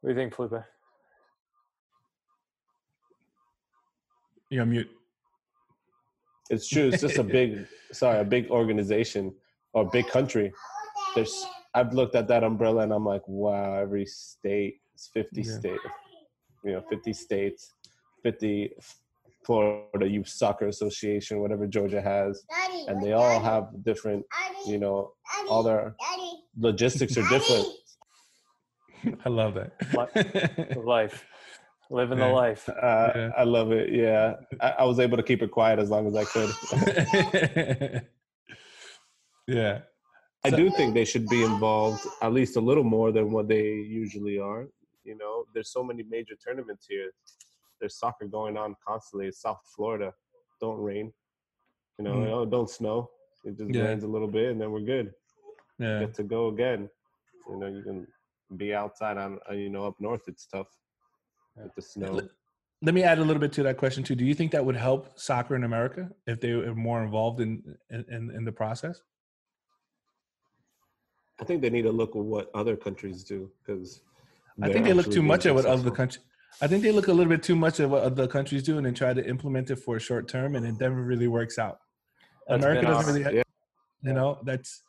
What 0.00 0.10
do 0.10 0.14
you 0.14 0.20
think, 0.20 0.34
Felipe? 0.34 0.64
You're 4.50 4.62
on 4.62 4.70
mute. 4.70 4.90
It's 6.50 6.68
true. 6.68 6.88
It's 6.88 7.00
just 7.00 7.18
a 7.18 7.22
big, 7.22 7.66
sorry, 7.92 8.18
a 8.20 8.24
big 8.24 8.50
organization 8.50 9.32
or 9.72 9.86
a 9.86 9.90
big 9.90 10.08
country. 10.08 10.52
There's, 11.14 11.46
I've 11.72 11.94
looked 11.94 12.14
at 12.16 12.28
that 12.28 12.44
umbrella 12.44 12.82
and 12.82 12.92
I'm 12.92 13.04
like, 13.06 13.22
wow, 13.26 13.74
every 13.74 14.04
state, 14.06 14.80
it's 14.92 15.08
50 15.08 15.40
Yeah. 15.42 15.58
state, 15.58 15.80
you 16.64 16.72
know, 16.72 16.82
50 16.90 17.12
states, 17.12 17.72
50 18.22 18.70
Florida 19.44 20.06
Youth 20.08 20.28
Soccer 20.28 20.68
Association, 20.68 21.40
whatever 21.40 21.66
Georgia 21.66 22.00
has, 22.00 22.44
and 22.88 23.02
they 23.02 23.12
all 23.12 23.40
have 23.40 23.68
different, 23.84 24.24
you 24.66 24.78
know, 24.78 25.12
all 25.50 25.62
their 25.62 25.94
logistics 26.56 27.16
are 27.16 27.28
different. 27.28 27.66
I 29.24 29.28
love 29.28 29.54
that. 29.54 30.76
Life, 30.84 31.24
living 31.90 32.18
Yeah. 32.18 32.28
the 32.28 32.32
life. 32.32 32.68
Uh, 32.68 33.10
Yeah. 33.16 33.30
I 33.36 33.42
love 33.42 33.72
it. 33.72 33.92
Yeah, 33.92 34.34
I, 34.60 34.70
I 34.78 34.84
was 34.84 35.00
able 35.00 35.16
to 35.16 35.22
keep 35.24 35.42
it 35.42 35.50
quiet 35.50 35.78
as 35.80 35.90
long 35.90 36.06
as 36.06 36.14
I 36.14 36.24
could. 36.24 36.50
yeah. 39.48 39.80
I 40.44 40.50
So- 40.50 40.56
do 40.56 40.70
think 40.70 40.94
they 40.94 41.04
should 41.04 41.26
be 41.28 41.42
involved 41.42 42.06
at 42.20 42.32
least 42.32 42.56
a 42.56 42.60
little 42.60 42.84
more 42.84 43.10
than 43.12 43.30
what 43.32 43.48
they 43.48 43.64
usually 43.64 44.38
are. 44.38 44.68
You 45.04 45.16
know, 45.18 45.44
there's 45.52 45.72
so 45.72 45.82
many 45.82 46.04
major 46.08 46.34
tournaments 46.36 46.86
here. 46.88 47.10
There's 47.82 47.98
soccer 47.98 48.26
going 48.26 48.56
on 48.56 48.76
constantly. 48.86 49.26
It's 49.26 49.40
South 49.42 49.58
Florida. 49.74 50.14
Don't 50.60 50.78
rain. 50.78 51.12
You 51.98 52.04
know, 52.04 52.14
Mm. 52.14 52.30
oh, 52.32 52.46
don't 52.46 52.70
snow. 52.70 53.10
It 53.44 53.58
just 53.58 53.74
Yeah. 53.74 53.82
rains 53.88 54.04
a 54.04 54.06
little 54.06 54.28
bit 54.28 54.52
and 54.52 54.60
then 54.60 54.70
we're 54.70 54.82
good. 54.94 55.12
Yeah. 55.78 55.98
Get 56.00 56.14
to 56.14 56.22
go 56.22 56.46
again. 56.46 56.88
You 57.48 57.56
know, 57.56 57.66
you 57.66 57.82
can 57.82 58.06
be 58.56 58.72
outside 58.72 59.18
on, 59.18 59.40
uh, 59.50 59.54
you 59.54 59.68
know, 59.68 59.84
up 59.84 60.00
north. 60.00 60.28
It's 60.28 60.46
tough 60.46 60.68
with 61.56 61.74
the 61.74 61.82
snow. 61.82 62.12
Let- 62.12 62.30
Let 62.84 62.94
me 62.94 63.02
add 63.04 63.18
a 63.18 63.24
little 63.24 63.40
bit 63.40 63.52
to 63.54 63.62
that 63.64 63.76
question 63.78 64.02
too. 64.04 64.14
Do 64.16 64.24
you 64.24 64.34
think 64.34 64.50
that 64.52 64.64
would 64.64 64.74
help 64.76 65.16
soccer 65.18 65.54
in 65.56 65.62
America 65.64 66.10
if 66.26 66.40
they 66.40 66.52
were 66.54 66.74
more 66.74 67.02
involved 67.02 67.40
in 67.40 67.78
in, 67.90 68.30
in 68.36 68.44
the 68.44 68.52
process? 68.52 69.02
I 71.40 71.44
think 71.44 71.62
they 71.62 71.70
need 71.70 71.82
to 71.82 71.92
look 71.92 72.10
at 72.16 72.22
what 72.22 72.50
other 72.54 72.76
countries 72.76 73.22
do 73.24 73.50
because 73.60 74.02
I 74.60 74.72
think 74.72 74.84
they 74.84 74.92
look 74.92 75.10
too 75.10 75.22
much 75.22 75.46
at 75.46 75.54
what 75.54 75.64
other 75.64 75.90
countries. 75.90 76.24
I 76.60 76.66
think 76.66 76.82
they 76.82 76.92
look 76.92 77.08
a 77.08 77.12
little 77.12 77.30
bit 77.30 77.42
too 77.42 77.56
much 77.56 77.80
at 77.80 77.88
what 77.88 78.02
other 78.02 78.26
countries 78.28 78.62
do 78.62 78.76
and 78.76 78.86
then 78.86 78.94
try 78.94 79.12
to 79.12 79.26
implement 79.26 79.70
it 79.70 79.76
for 79.76 79.96
a 79.96 80.00
short 80.00 80.28
term, 80.28 80.54
and 80.54 80.66
it 80.66 80.78
never 80.78 81.02
really 81.02 81.26
works 81.28 81.58
out. 81.58 81.80
That's 82.48 82.62
America 82.62 82.86
doesn't 82.86 83.08
our- 83.08 83.20
really, 83.20 83.36
Yeah. 83.36 83.42
you 84.02 84.12
know, 84.12 84.38
that's 84.44 84.82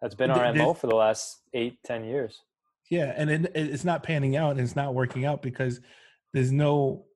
That's 0.00 0.14
been 0.14 0.30
our 0.30 0.52
this- 0.52 0.62
mo 0.62 0.74
for 0.74 0.86
the 0.86 0.94
last 0.96 1.42
eight, 1.54 1.78
ten 1.84 2.04
years. 2.04 2.42
yeah, 2.90 3.12
and 3.16 3.30
it, 3.30 3.50
it's 3.54 3.84
not 3.84 4.02
panning 4.02 4.36
out 4.36 4.52
and 4.52 4.60
it's 4.60 4.76
not 4.76 4.94
working 4.94 5.24
out 5.24 5.42
because 5.42 5.80
there's 6.32 6.52
no, 6.52 7.06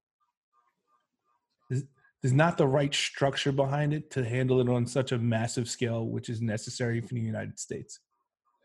there's, 1.69 1.85
there's 2.23 2.33
not 2.33 2.57
the 2.59 2.67
right 2.67 2.93
structure 2.95 3.53
behind 3.53 3.93
it 3.93 4.11
to 4.13 4.25
handle 4.25 4.61
it 4.61 4.69
on 4.69 4.87
such 4.87 5.13
a 5.13 5.19
massive 5.19 5.69
scale, 5.69 6.07
which 6.07 6.29
is 6.29 6.41
necessary 6.41 7.01
for 7.01 7.15
the 7.15 7.21
United 7.21 7.59
States. 7.59 8.01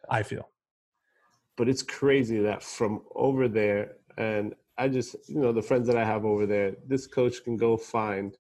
I 0.09 0.23
feel. 0.23 0.49
but 1.57 1.67
it's 1.67 1.84
crazy 1.84 2.39
that 2.39 2.63
from 2.63 3.01
over 3.15 3.47
there 3.49 3.95
and 4.17 4.53
i 4.78 4.88
just 4.88 5.15
you 5.28 5.39
know 5.39 5.51
the 5.51 5.61
friends 5.61 5.88
that 5.88 5.97
i 5.97 6.05
have 6.05 6.25
over 6.25 6.45
there 6.45 6.73
this 6.88 7.07
coach 7.07 7.43
can 7.43 7.57
go 7.57 7.78
find 7.78 8.38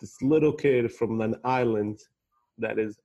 this 0.00 0.20
little 0.22 0.52
kid 0.52 0.92
from 0.92 1.20
an 1.20 1.34
island 1.44 1.98
that 2.58 2.78
is 2.78 2.98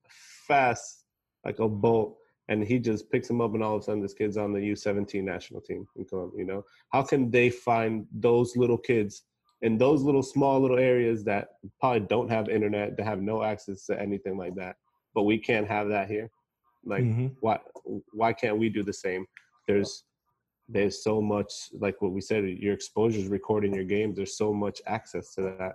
fast 0.47 1.05
like 1.45 1.59
a 1.59 1.67
bolt 1.67 2.17
and 2.47 2.63
he 2.63 2.79
just 2.79 3.09
picks 3.11 3.29
him 3.29 3.39
up 3.39 3.53
and 3.53 3.63
all 3.63 3.75
of 3.75 3.81
a 3.81 3.85
sudden 3.85 4.01
this 4.01 4.13
kid's 4.13 4.37
on 4.37 4.51
the 4.51 4.59
u17 4.59 5.23
national 5.23 5.61
team 5.61 5.87
in 5.95 6.03
Colombia, 6.05 6.39
you 6.39 6.45
know? 6.45 6.65
How 6.91 7.01
can 7.01 7.31
they 7.31 7.49
find 7.49 8.05
those 8.11 8.57
little 8.57 8.77
kids 8.77 9.23
in 9.61 9.77
those 9.77 10.01
little 10.01 10.23
small 10.23 10.59
little 10.59 10.79
areas 10.79 11.23
that 11.25 11.49
probably 11.79 12.01
don't 12.01 12.29
have 12.29 12.49
internet 12.49 12.97
that 12.97 13.05
have 13.05 13.21
no 13.21 13.43
access 13.43 13.85
to 13.85 13.99
anything 13.99 14.37
like 14.37 14.55
that 14.55 14.75
but 15.13 15.23
we 15.23 15.37
can't 15.37 15.67
have 15.67 15.87
that 15.89 16.09
here? 16.09 16.29
Like 16.83 17.03
Mhm. 17.03 17.35
why 17.39 17.59
why 18.11 18.33
can't 18.33 18.57
we 18.57 18.69
do 18.69 18.83
the 18.83 18.93
same? 18.93 19.25
There's 19.67 20.03
there's 20.71 21.03
so 21.03 21.21
much 21.21 21.51
like 21.79 22.01
what 22.01 22.11
we 22.11 22.21
said 22.21 22.45
your 22.45 22.73
exposure 22.73 23.19
is 23.19 23.27
recording 23.27 23.73
your 23.73 23.83
games 23.83 24.15
there's 24.15 24.37
so 24.37 24.53
much 24.53 24.81
access 24.87 25.33
to 25.35 25.41
that 25.41 25.73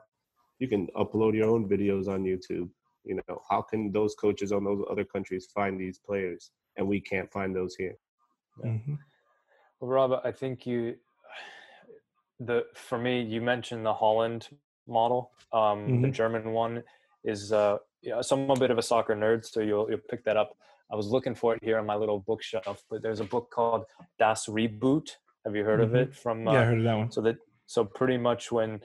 you 0.58 0.68
can 0.68 0.86
upload 0.96 1.34
your 1.34 1.48
own 1.48 1.68
videos 1.68 2.08
on 2.08 2.24
youtube 2.24 2.68
you 3.04 3.14
know 3.16 3.42
how 3.50 3.60
can 3.60 3.92
those 3.92 4.14
coaches 4.14 4.52
on 4.52 4.64
those 4.64 4.82
other 4.90 5.04
countries 5.04 5.48
find 5.54 5.78
these 5.78 5.98
players 5.98 6.50
and 6.76 6.86
we 6.86 7.00
can't 7.00 7.30
find 7.30 7.54
those 7.54 7.74
here 7.76 7.96
Mhm. 8.64 8.98
Well, 9.80 9.90
Rob, 9.90 10.20
I 10.24 10.32
think 10.32 10.66
you 10.66 10.96
the 12.40 12.64
for 12.74 12.98
me, 12.98 13.20
you 13.22 13.40
mentioned 13.42 13.84
the 13.84 13.92
Holland 13.92 14.48
model. 14.86 15.32
Um, 15.52 16.00
The 16.00 16.08
Mhm. 16.08 16.14
German 16.14 16.52
one 16.52 16.82
is 17.24 17.52
uh, 17.52 17.78
yeah, 18.00 18.22
so 18.22 18.36
I'm 18.36 18.50
a 18.50 18.56
bit 18.56 18.70
of 18.70 18.78
a 18.78 18.82
soccer 18.82 19.14
nerd, 19.14 19.44
so 19.44 19.60
you'll 19.60 19.88
you'll 19.90 20.08
pick 20.10 20.24
that 20.24 20.36
up. 20.38 20.56
I 20.90 20.94
was 20.96 21.08
looking 21.08 21.34
for 21.34 21.54
it 21.54 21.62
here 21.62 21.78
on 21.78 21.86
my 21.86 21.96
little 21.96 22.20
bookshelf, 22.20 22.82
but 22.88 23.02
there's 23.02 23.20
a 23.20 23.24
book 23.24 23.50
called 23.50 23.84
Das 24.18 24.46
Reboot. 24.46 25.10
Have 25.44 25.56
you 25.56 25.64
heard 25.64 25.80
of 25.80 25.90
Mhm. 25.90 25.96
it? 26.02 26.14
From 26.14 26.46
uh, 26.46 26.52
Yeah, 26.52 26.60
I 26.60 26.64
heard 26.64 26.78
of 26.78 26.84
that 26.84 26.94
one. 26.96 27.10
so 27.10 27.20
that 27.22 27.36
so 27.66 27.84
pretty 27.84 28.16
much 28.16 28.52
when 28.52 28.80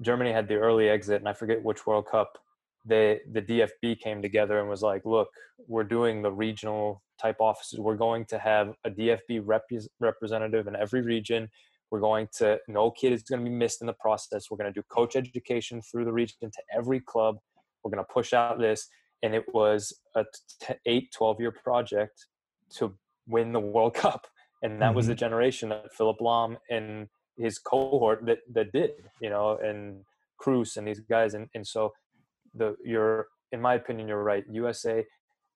Germany 0.00 0.32
had 0.32 0.48
the 0.48 0.54
early 0.56 0.88
exit, 0.88 1.20
and 1.20 1.28
I 1.28 1.34
forget 1.34 1.62
which 1.62 1.86
World 1.86 2.06
Cup, 2.06 2.38
they 2.84 3.20
the 3.30 3.42
DFB 3.42 3.96
came 4.00 4.22
together 4.22 4.58
and 4.58 4.68
was 4.68 4.82
like, 4.82 5.04
"Look, 5.04 5.28
we're 5.68 5.84
doing 5.84 6.22
the 6.22 6.32
regional 6.32 7.02
type 7.20 7.36
offices. 7.40 7.78
We're 7.78 7.96
going 7.96 8.24
to 8.26 8.38
have 8.38 8.74
a 8.84 8.90
DFB 8.90 9.40
repres 9.40 9.86
representative 10.00 10.66
in 10.66 10.74
every 10.74 11.02
region. 11.02 11.50
We're 11.90 12.00
going 12.00 12.28
to 12.38 12.58
no 12.68 12.90
kid 12.90 13.12
is 13.12 13.22
going 13.22 13.44
to 13.44 13.50
be 13.50 13.54
missed 13.54 13.82
in 13.82 13.86
the 13.86 13.92
process. 13.92 14.50
We're 14.50 14.56
going 14.56 14.72
to 14.72 14.80
do 14.80 14.82
coach 14.88 15.14
education 15.14 15.82
through 15.82 16.06
the 16.06 16.12
region 16.12 16.50
to 16.50 16.62
every 16.74 17.00
club. 17.00 17.38
We're 17.84 17.90
going 17.90 18.04
to 18.04 18.12
push 18.12 18.32
out 18.32 18.58
this." 18.58 18.88
And 19.22 19.34
it 19.34 19.44
was 19.54 19.92
a 20.14 20.24
t- 20.60 20.74
eight, 20.86 21.12
12 21.12 21.40
year 21.40 21.52
project 21.52 22.26
to 22.76 22.94
win 23.26 23.52
the 23.52 23.60
World 23.60 23.94
Cup. 24.04 24.26
And 24.62 24.80
that 24.80 24.94
was 24.94 25.06
the 25.06 25.12
mm-hmm. 25.12 25.18
generation 25.18 25.68
that 25.70 25.92
Philipp 25.92 26.18
Lahm 26.20 26.56
and 26.70 27.08
his 27.36 27.58
cohort 27.58 28.24
that 28.26 28.38
that 28.52 28.72
did, 28.72 28.92
you 29.20 29.28
know, 29.28 29.58
and 29.62 30.04
Kroos 30.40 30.76
and 30.76 30.86
these 30.86 31.00
guys, 31.00 31.34
and 31.34 31.48
and 31.54 31.66
so 31.66 31.92
the 32.54 32.76
you're 32.84 33.26
in 33.50 33.60
my 33.60 33.74
opinion 33.74 34.06
you're 34.06 34.22
right. 34.22 34.44
USA 34.50 35.04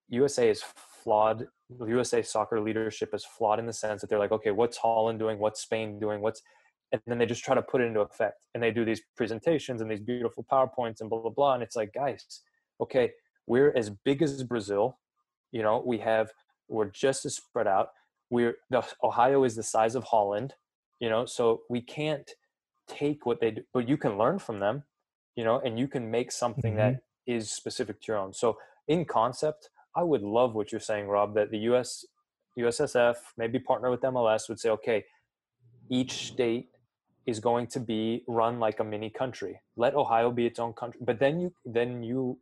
USA 0.09 0.51
is 0.51 0.63
flawed. 1.05 1.47
USA 1.87 2.23
soccer 2.23 2.61
leadership 2.61 3.11
is 3.15 3.25
flawed 3.25 3.61
in 3.61 3.67
the 3.67 3.73
sense 3.73 4.01
that 4.01 4.11
they're 4.11 4.19
like, 4.19 4.33
okay, 4.33 4.51
what's 4.51 4.77
Holland 4.77 5.19
doing? 5.19 5.39
What's 5.39 5.63
Spain 5.63 6.01
doing? 6.01 6.21
What's 6.21 6.43
and 6.93 7.01
then 7.07 7.19
they 7.19 7.27
just 7.27 7.45
try 7.45 7.55
to 7.55 7.63
put 7.63 7.81
it 7.81 7.85
into 7.85 8.01
effect 8.01 8.37
and 8.55 8.63
they 8.63 8.71
do 8.71 8.85
these 8.85 9.03
presentations 9.17 9.81
and 9.81 9.91
these 9.91 10.01
beautiful 10.01 10.45
powerpoints 10.51 11.01
and 11.01 11.11
blah 11.11 11.21
blah 11.21 11.31
blah 11.31 11.55
and 11.55 11.63
it's 11.63 11.77
like 11.77 11.93
guys 11.93 12.43
okay 12.81 13.11
we're 13.47 13.73
as 13.77 13.91
big 13.91 14.23
as 14.23 14.43
brazil 14.43 14.99
you 15.53 15.63
know 15.63 15.83
we 15.85 15.99
have 15.99 16.31
we're 16.69 16.91
just 16.91 17.25
as 17.25 17.37
spread 17.37 17.67
out 17.67 17.91
we're 18.31 18.57
the 18.71 18.83
ohio 19.03 19.45
is 19.45 19.57
the 19.57 19.63
size 19.63 19.95
of 19.95 20.05
holland 20.05 20.55
you 21.01 21.09
know 21.09 21.27
so 21.27 21.63
we 21.69 21.81
can't 21.81 22.33
take 22.89 23.27
what 23.27 23.41
they 23.41 23.51
do 23.51 23.63
but 23.73 23.89
you 23.89 23.97
can 23.97 24.19
learn 24.19 24.39
from 24.39 24.61
them 24.61 24.83
you 25.35 25.45
know 25.45 25.61
and 25.61 25.79
you 25.79 25.89
can 25.89 26.11
make 26.11 26.33
something 26.33 26.75
mm-hmm. 26.75 26.95
that 26.95 27.03
is 27.27 27.51
specific 27.51 28.01
to 28.01 28.13
your 28.13 28.19
own 28.19 28.33
so 28.33 28.57
in 28.89 29.05
concept 29.05 29.71
i 29.95 30.03
would 30.03 30.23
love 30.23 30.55
what 30.55 30.73
you're 30.73 30.81
saying 30.81 31.07
rob 31.07 31.35
that 31.35 31.51
the 31.51 31.59
us 31.59 32.05
ussf 32.59 33.17
maybe 33.37 33.59
partner 33.59 33.91
with 33.91 34.01
mls 34.01 34.49
would 34.49 34.59
say 34.59 34.71
okay 34.71 35.05
each 35.89 36.29
state 36.29 36.69
is 37.27 37.41
going 37.41 37.67
to 37.67 37.81
be 37.81 38.23
run 38.29 38.61
like 38.61 38.81
a 38.81 38.85
mini 38.85 39.11
country 39.11 39.61
let 39.77 39.95
ohio 39.95 40.31
be 40.31 40.47
its 40.47 40.59
own 40.59 40.73
country 40.73 41.01
but 41.03 41.19
then 41.19 41.41
you 41.41 41.53
then 41.65 42.03
you 42.03 42.39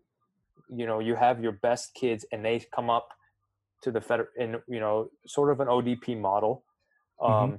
you 0.69 0.87
know 0.87 0.99
you 1.01 1.15
have 1.15 1.43
your 1.43 1.53
best 1.53 1.95
kids 1.95 2.25
and 2.33 2.45
they 2.45 2.65
come 2.75 2.91
up 2.91 3.09
to 3.83 3.91
the 3.91 4.01
federal 4.01 4.29
in 4.37 4.57
you 4.69 4.81
know 4.81 5.11
sort 5.27 5.51
of 5.51 5.61
an 5.61 5.69
odp 5.69 6.19
model 6.19 6.65
mm-hmm. 7.21 7.33
um, 7.33 7.51
mm-hmm. 7.51 7.57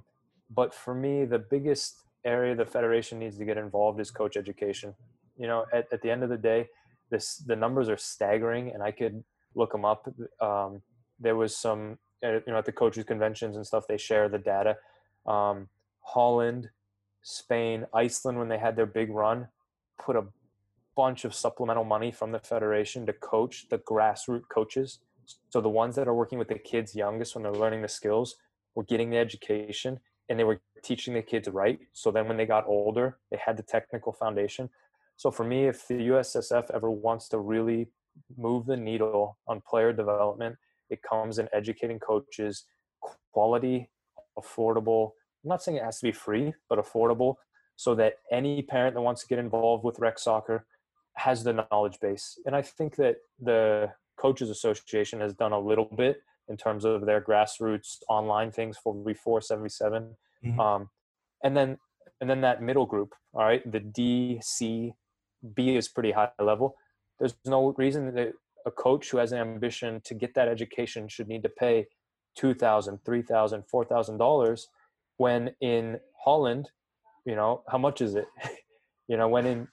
but 0.49 0.73
for 0.73 0.93
me 0.93 1.25
the 1.25 1.39
biggest 1.39 1.95
area 2.25 2.55
the 2.55 2.65
federation 2.65 3.19
needs 3.19 3.37
to 3.37 3.45
get 3.45 3.57
involved 3.57 3.99
is 3.99 4.11
coach 4.11 4.35
education 4.37 4.93
you 5.37 5.47
know 5.47 5.65
at, 5.73 5.85
at 5.91 6.01
the 6.01 6.09
end 6.09 6.23
of 6.23 6.29
the 6.29 6.37
day 6.37 6.67
this 7.11 7.37
the 7.45 7.55
numbers 7.55 7.89
are 7.89 7.97
staggering 7.97 8.71
and 8.73 8.81
i 8.81 8.91
could 8.91 9.23
look 9.53 9.71
them 9.71 9.85
up 9.85 10.07
um, 10.41 10.81
there 11.19 11.35
was 11.35 11.55
some 11.55 11.97
uh, 12.23 12.33
you 12.33 12.41
know 12.47 12.57
at 12.57 12.65
the 12.65 12.71
coaches 12.71 13.03
conventions 13.03 13.55
and 13.55 13.65
stuff 13.65 13.85
they 13.87 13.97
share 13.97 14.27
the 14.27 14.39
data 14.39 14.75
um, 15.27 15.67
holland 16.01 16.69
Spain, 17.25 17.87
Iceland, 17.91 18.37
when 18.37 18.49
they 18.49 18.59
had 18.59 18.75
their 18.75 18.85
big 18.85 19.09
run, 19.09 19.47
put 19.99 20.15
a 20.15 20.23
bunch 20.95 21.25
of 21.25 21.33
supplemental 21.33 21.83
money 21.83 22.11
from 22.11 22.31
the 22.31 22.39
federation 22.39 23.05
to 23.05 23.13
coach 23.13 23.67
the 23.69 23.77
grassroots 23.79 24.47
coaches. 24.49 24.99
So 25.49 25.61
the 25.61 25.69
ones 25.69 25.95
that 25.95 26.07
are 26.07 26.13
working 26.13 26.39
with 26.39 26.47
the 26.47 26.59
kids 26.59 26.95
youngest 26.95 27.35
when 27.35 27.43
they're 27.43 27.51
learning 27.51 27.81
the 27.81 27.87
skills 27.87 28.35
were 28.75 28.83
getting 28.83 29.09
the 29.09 29.17
education 29.17 29.99
and 30.29 30.39
they 30.39 30.43
were 30.43 30.61
teaching 30.83 31.13
the 31.13 31.21
kids 31.21 31.47
right. 31.47 31.79
So 31.93 32.11
then 32.11 32.27
when 32.27 32.37
they 32.37 32.45
got 32.45 32.67
older, 32.67 33.17
they 33.31 33.39
had 33.43 33.57
the 33.57 33.63
technical 33.63 34.13
foundation. 34.13 34.69
So 35.17 35.31
for 35.31 35.43
me, 35.43 35.67
if 35.67 35.87
the 35.87 35.95
USSF 35.95 36.71
ever 36.73 36.91
wants 36.91 37.29
to 37.29 37.39
really 37.39 37.87
move 38.37 38.65
the 38.65 38.77
needle 38.77 39.37
on 39.47 39.61
player 39.67 39.93
development, 39.93 40.55
it 40.89 41.01
comes 41.01 41.39
in 41.39 41.47
educating 41.53 41.99
coaches, 41.99 42.65
quality, 43.31 43.89
affordable, 44.37 45.11
I'm 45.45 45.49
not 45.49 45.61
saying 45.61 45.77
it 45.77 45.83
has 45.83 45.99
to 45.99 46.07
be 46.07 46.11
free, 46.11 46.53
but 46.69 46.79
affordable 46.79 47.35
so 47.75 47.93
that 47.95 48.15
any 48.31 48.63
parent 48.63 48.95
that 48.95 49.01
wants 49.01 49.21
to 49.21 49.27
get 49.27 49.37
involved 49.37 49.83
with 49.83 49.99
rec 49.99 50.17
soccer 50.17 50.65
has 51.15 51.43
the 51.43 51.65
knowledge 51.71 51.99
base. 52.01 52.37
And 52.45 52.55
I 52.55 52.61
think 52.61 52.95
that 52.97 53.17
the 53.41 53.91
Coaches 54.17 54.49
Association 54.49 55.19
has 55.19 55.33
done 55.33 55.51
a 55.51 55.59
little 55.59 55.89
bit 55.97 56.21
in 56.47 56.57
terms 56.57 56.85
of 56.85 57.05
their 57.05 57.21
grassroots 57.21 57.97
online 58.07 58.51
things 58.51 58.77
for 58.77 58.93
V4 58.93 59.43
77. 59.43 60.15
Mm-hmm. 60.45 60.59
Um, 60.59 60.89
and 61.43 61.55
then 61.55 61.77
and 62.21 62.29
then 62.29 62.41
that 62.41 62.61
middle 62.61 62.85
group, 62.85 63.13
all 63.33 63.43
right, 63.43 63.69
the 63.69 63.79
D, 63.79 64.39
C, 64.41 64.93
B 65.53 65.75
is 65.75 65.89
pretty 65.89 66.11
high 66.11 66.29
level. 66.39 66.75
There's 67.19 67.35
no 67.45 67.73
reason 67.77 68.13
that 68.15 68.33
a 68.65 68.71
coach 68.71 69.11
who 69.11 69.17
has 69.17 69.31
an 69.31 69.39
ambition 69.39 70.01
to 70.05 70.13
get 70.13 70.33
that 70.35 70.47
education 70.47 71.07
should 71.07 71.27
need 71.27 71.43
to 71.43 71.49
pay 71.49 71.87
two 72.35 72.53
thousand, 72.53 72.99
three 73.05 73.21
thousand, 73.21 73.63
four 73.67 73.85
thousand 73.85 74.17
dollars 74.17 74.67
when 75.17 75.51
in 75.61 75.99
Holland, 76.23 76.69
you 77.25 77.35
know, 77.35 77.63
how 77.69 77.77
much 77.77 78.01
is 78.01 78.15
it? 78.15 78.27
you 79.07 79.17
know, 79.17 79.27
when 79.27 79.45
in 79.45 79.67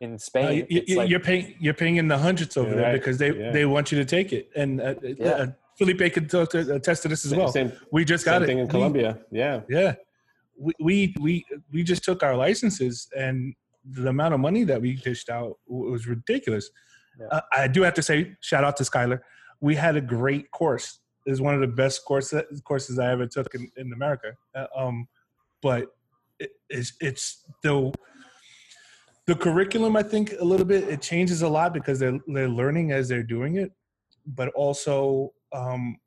in 0.00 0.18
Spain, 0.18 0.66
you, 0.68 1.00
are 1.00 1.06
like, 1.06 1.22
paying 1.22 1.54
you're 1.58 1.74
paying 1.74 1.96
in 1.96 2.08
the 2.08 2.18
hundreds 2.18 2.56
over 2.56 2.70
there 2.70 2.82
right. 2.82 2.92
because 2.92 3.18
they 3.18 3.32
yeah. 3.32 3.50
they 3.50 3.64
want 3.64 3.90
you 3.90 3.98
to 3.98 4.04
take 4.04 4.32
it. 4.32 4.48
And 4.54 4.80
uh, 4.80 4.84
uh 4.84 4.94
yeah. 5.02 5.30
uh, 5.30 5.46
Felipe 5.76 6.12
could 6.12 6.30
talk 6.30 6.50
to, 6.50 6.74
attest 6.74 7.02
to 7.02 7.08
this 7.08 7.24
as 7.24 7.34
well. 7.34 7.50
Same, 7.50 7.72
we 7.92 8.04
just 8.04 8.24
got 8.24 8.42
it. 8.42 8.46
thing 8.46 8.58
in 8.58 8.68
Colombia. 8.68 9.18
Yeah, 9.30 9.62
yeah. 9.68 9.94
We, 10.56 10.72
we 10.80 11.14
we 11.20 11.44
we 11.72 11.82
just 11.82 12.04
took 12.04 12.22
our 12.22 12.36
licenses 12.36 13.08
and 13.16 13.54
the 13.84 14.08
amount 14.08 14.34
of 14.34 14.40
money 14.40 14.64
that 14.64 14.80
we 14.80 14.94
dished 14.94 15.30
out 15.30 15.58
was 15.66 16.06
ridiculous. 16.06 16.70
Yeah. 17.18 17.26
Uh, 17.26 17.40
I 17.52 17.68
do 17.68 17.82
have 17.82 17.94
to 17.94 18.02
say, 18.02 18.36
shout 18.40 18.64
out 18.64 18.76
to 18.76 18.84
Skylar. 18.84 19.20
We 19.60 19.74
had 19.74 19.96
a 19.96 20.00
great 20.00 20.50
course 20.50 21.00
is 21.28 21.42
one 21.42 21.54
of 21.54 21.60
the 21.60 21.66
best 21.66 22.04
course, 22.06 22.32
courses 22.64 22.98
I 22.98 23.12
ever 23.12 23.26
took 23.26 23.54
in, 23.54 23.70
in 23.76 23.92
America. 23.92 24.32
Uh, 24.54 24.66
um, 24.74 25.06
but 25.60 25.88
it, 26.38 26.52
it's, 26.70 26.94
it's 27.00 27.44
the 27.62 27.92
the 29.28 29.36
curriculum. 29.36 29.94
I 29.94 30.02
think 30.02 30.32
a 30.40 30.44
little 30.44 30.64
bit 30.64 30.88
it 30.88 31.02
changes 31.02 31.42
a 31.42 31.48
lot 31.48 31.74
because 31.74 31.98
they're 31.98 32.18
they're 32.26 32.48
learning 32.48 32.92
as 32.92 33.08
they're 33.08 33.22
doing 33.22 33.56
it, 33.56 33.70
but 34.26 34.48
also 34.54 35.34
um, 35.52 35.98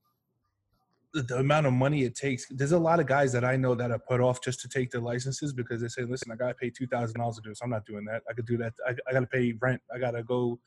the, 1.13 1.21
the 1.21 1.37
amount 1.37 1.67
of 1.67 1.73
money 1.73 2.03
it 2.03 2.15
takes. 2.15 2.47
There's 2.49 2.71
a 2.71 2.79
lot 2.79 2.99
of 2.99 3.05
guys 3.05 3.31
that 3.33 3.45
I 3.45 3.55
know 3.55 3.75
that 3.75 3.91
are 3.91 3.99
put 3.99 4.21
off 4.21 4.41
just 4.43 4.59
to 4.61 4.67
take 4.67 4.89
their 4.89 5.01
licenses 5.01 5.53
because 5.53 5.81
they 5.81 5.87
say, 5.87 6.01
"Listen, 6.01 6.31
I 6.31 6.35
got 6.35 6.47
to 6.47 6.55
pay 6.55 6.71
two 6.71 6.87
thousand 6.87 7.19
dollars 7.19 7.35
to 7.35 7.43
do 7.43 7.49
this. 7.49 7.61
I'm 7.61 7.69
not 7.69 7.85
doing 7.85 8.05
that. 8.05 8.23
I 8.27 8.33
could 8.33 8.47
do 8.47 8.57
that. 8.57 8.73
I, 8.87 8.95
I 9.07 9.13
got 9.13 9.19
to 9.19 9.27
pay 9.27 9.53
rent. 9.61 9.81
I 9.93 9.99
got 9.99 10.11
to 10.11 10.23
go." 10.23 10.59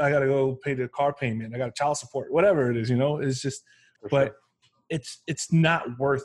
I 0.00 0.08
got 0.08 0.20
to 0.20 0.26
go 0.26 0.54
pay 0.64 0.72
the 0.72 0.88
car 0.88 1.12
payment. 1.12 1.54
I 1.54 1.58
got 1.58 1.74
child 1.74 1.98
support, 1.98 2.32
whatever 2.32 2.70
it 2.70 2.78
is, 2.78 2.88
you 2.88 2.96
know, 2.96 3.18
it's 3.18 3.42
just 3.42 3.62
for 4.00 4.08
but 4.08 4.24
sure. 4.28 4.36
it's 4.88 5.22
it's 5.26 5.52
not 5.52 5.98
worth 5.98 6.24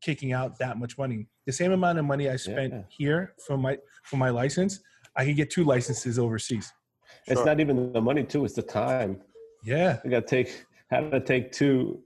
kicking 0.00 0.32
out 0.32 0.56
that 0.60 0.78
much 0.78 0.96
money. 0.96 1.26
The 1.44 1.52
same 1.52 1.72
amount 1.72 1.98
of 1.98 2.04
money 2.04 2.30
I 2.30 2.36
spent 2.36 2.72
yeah. 2.72 2.82
here 2.88 3.34
for 3.44 3.58
my 3.58 3.76
for 4.04 4.18
my 4.18 4.30
license, 4.30 4.78
I 5.16 5.24
could 5.24 5.36
get 5.36 5.50
two 5.50 5.64
licenses 5.64 6.18
overseas. 6.18 6.72
It's 7.26 7.38
sure. 7.38 7.46
not 7.46 7.60
even 7.60 7.92
the 7.92 8.00
money 8.00 8.24
too; 8.24 8.44
it's 8.44 8.54
the 8.54 8.62
time. 8.62 9.20
Yeah, 9.64 9.98
I 10.04 10.08
got 10.08 10.26
to 10.26 10.26
take 10.26 10.64
had 10.90 11.10
to 11.10 11.20
take 11.20 11.52
two 11.52 12.00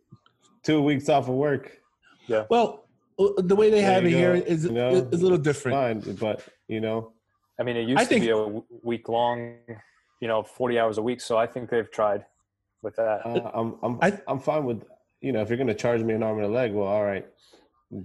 two 0.62 0.82
weeks 0.82 1.08
off 1.08 1.28
of 1.28 1.34
work. 1.34 1.78
Yeah. 2.26 2.44
Well, 2.50 2.86
uh, 3.18 3.28
the 3.38 3.56
way 3.56 3.70
they 3.70 3.80
there 3.80 3.92
have 3.92 4.04
it 4.04 4.10
go. 4.10 4.16
here 4.16 4.34
is, 4.34 4.64
you 4.64 4.72
know, 4.72 4.90
is 4.90 5.20
a 5.20 5.22
little 5.22 5.38
different. 5.38 6.04
Fine, 6.04 6.14
but 6.16 6.42
you 6.68 6.80
know, 6.80 7.12
I 7.58 7.62
mean, 7.62 7.76
it 7.76 7.88
used 7.88 8.00
I 8.00 8.04
to 8.04 8.08
think, 8.08 8.24
be 8.24 8.30
a 8.30 8.62
week 8.82 9.08
long, 9.08 9.56
you 10.20 10.28
know, 10.28 10.42
forty 10.42 10.78
hours 10.78 10.98
a 10.98 11.02
week. 11.02 11.20
So 11.20 11.36
I 11.36 11.46
think 11.46 11.70
they've 11.70 11.90
tried 11.90 12.24
with 12.82 12.96
that. 12.96 13.24
Uh, 13.24 13.50
I'm 13.54 13.76
I'm 13.82 13.98
I, 14.02 14.08
am 14.08 14.20
i 14.28 14.32
am 14.32 14.40
fine 14.40 14.64
with 14.64 14.82
you 15.20 15.32
know, 15.32 15.40
if 15.42 15.48
you're 15.48 15.56
going 15.56 15.66
to 15.66 15.74
charge 15.74 16.02
me 16.02 16.14
an 16.14 16.22
arm 16.22 16.38
and 16.38 16.46
a 16.46 16.48
leg, 16.48 16.72
well, 16.72 16.86
all 16.86 17.04
right. 17.04 17.26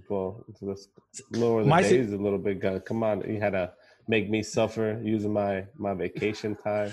Well, 0.10 0.46
let's 0.62 0.88
lower 1.32 1.64
the 1.64 1.70
my 1.70 1.82
days 1.82 2.14
a 2.14 2.18
little 2.18 2.40
bit. 2.40 2.86
Come 2.86 3.04
on, 3.04 3.22
you 3.30 3.40
had 3.40 3.54
to 3.54 3.74
make 4.12 4.30
me 4.30 4.44
suffer 4.44 5.00
using 5.02 5.34
my 5.34 5.66
my 5.78 5.94
vacation 5.94 6.56
time. 6.56 6.92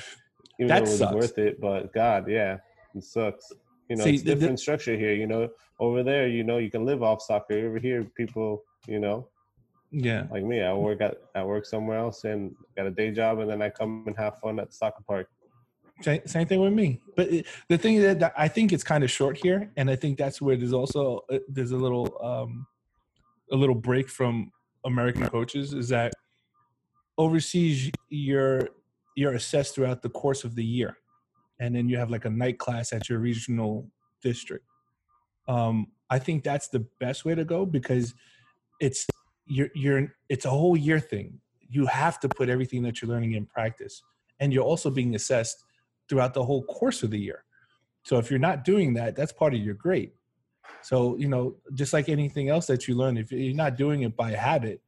Even 0.59 0.69
that 0.69 0.85
though 0.85 0.91
it 0.91 0.95
was 0.95 0.99
sucks. 0.99 1.15
worth 1.15 1.39
it, 1.39 1.61
but 1.61 1.93
God, 1.93 2.29
yeah, 2.29 2.59
it 2.95 3.05
sucks. 3.05 3.53
You 3.89 3.97
know, 3.97 4.05
See, 4.05 4.15
it's 4.15 4.23
different 4.23 4.57
the, 4.59 4.67
structure 4.67 4.97
here. 4.97 5.15
You 5.15 5.27
know, 5.27 5.49
over 5.81 6.03
there, 6.03 6.29
you 6.29 6.45
know, 6.45 6.59
you 6.59 6.71
can 6.71 6.85
live 6.91 7.03
off 7.03 7.21
soccer. 7.21 7.55
Over 7.67 7.79
here, 7.79 8.05
people, 8.21 8.63
you 8.87 9.01
know, 9.01 9.29
yeah, 9.91 10.27
like 10.31 10.45
me, 10.45 10.63
I 10.63 10.73
work 10.73 11.01
at 11.01 11.17
I 11.35 11.43
work 11.43 11.67
somewhere 11.67 11.99
else 11.99 12.25
and 12.25 12.55
got 12.77 12.87
a 12.87 12.91
day 13.01 13.11
job, 13.11 13.41
and 13.41 13.51
then 13.51 13.61
I 13.61 13.69
come 13.71 14.05
and 14.07 14.17
have 14.17 14.39
fun 14.39 14.59
at 14.61 14.71
the 14.71 14.77
soccer 14.83 15.03
park. 15.07 15.29
Same 16.01 16.47
thing 16.47 16.61
with 16.61 16.73
me. 16.73 17.01
But 17.17 17.29
the 17.69 17.77
thing 17.77 17.97
is 17.97 18.05
that 18.19 18.33
I 18.37 18.47
think 18.47 18.73
it's 18.73 18.85
kind 18.85 19.03
of 19.03 19.11
short 19.11 19.37
here, 19.37 19.73
and 19.77 19.91
I 19.91 19.97
think 19.97 20.17
that's 20.17 20.41
where 20.41 20.57
there's 20.57 20.73
also 20.73 21.25
uh, 21.33 21.39
there's 21.49 21.73
a 21.73 21.77
little 21.77 22.07
um, 22.23 22.67
a 23.51 23.57
little 23.57 23.75
break 23.75 24.09
from 24.09 24.53
American 24.85 25.27
coaches 25.29 25.75
is 25.75 25.89
that 25.89 26.13
overseas 27.19 27.91
you're 28.09 28.69
you're 29.17 29.35
assessed 29.35 29.75
throughout 29.75 30.01
the 30.01 30.09
course 30.09 30.45
of 30.45 30.55
the 30.55 30.65
year, 30.65 30.97
and 31.61 31.75
then 31.75 31.89
you 31.89 31.99
have 31.99 32.11
like 32.11 32.25
a 32.25 32.31
night 32.31 32.59
class 32.59 32.93
at 32.93 33.09
your 33.09 33.19
regional 33.19 33.91
district. 34.23 34.65
Um, 35.49 35.89
I 36.09 36.19
think 36.19 36.45
that's 36.45 36.69
the 36.69 36.87
best 37.01 37.25
way 37.25 37.35
to 37.35 37.45
go 37.45 37.67
because 37.67 38.15
it's 38.81 39.07
you're 39.47 39.71
you're 39.75 40.15
it's 40.29 40.45
a 40.45 40.51
whole 40.51 40.77
year 40.77 41.01
thing. 41.01 41.41
You 41.69 41.87
have 41.87 42.19
to 42.21 42.29
put 42.29 42.49
everything 42.49 42.83
that 42.85 43.03
you're 43.03 43.11
learning 43.11 43.33
in 43.33 43.45
practice, 43.45 44.03
and 44.41 44.53
you're 44.53 44.65
also 44.65 44.89
being 44.91 45.15
assessed 45.15 45.65
throughout 46.09 46.33
the 46.33 46.45
whole 46.45 46.65
course 46.65 47.03
of 47.03 47.11
the 47.11 47.19
year. 47.19 47.45
So 48.05 48.17
if 48.19 48.31
you're 48.31 48.39
not 48.39 48.65
doing 48.65 48.95
that, 48.95 49.17
that's 49.17 49.33
part 49.33 49.53
of 49.53 49.61
your 49.61 49.75
grade. 49.75 50.13
So, 50.83 51.17
you 51.17 51.29
know, 51.29 51.57
just 51.75 51.93
like 51.93 52.09
anything 52.09 52.49
else 52.49 52.67
that 52.67 52.89
you 52.89 52.95
learn, 52.95 53.17
if 53.19 53.33
you're 53.33 53.55
not 53.55 53.77
doing 53.77 54.03
it 54.03 54.17
by 54.17 54.31
habit, 54.31 54.81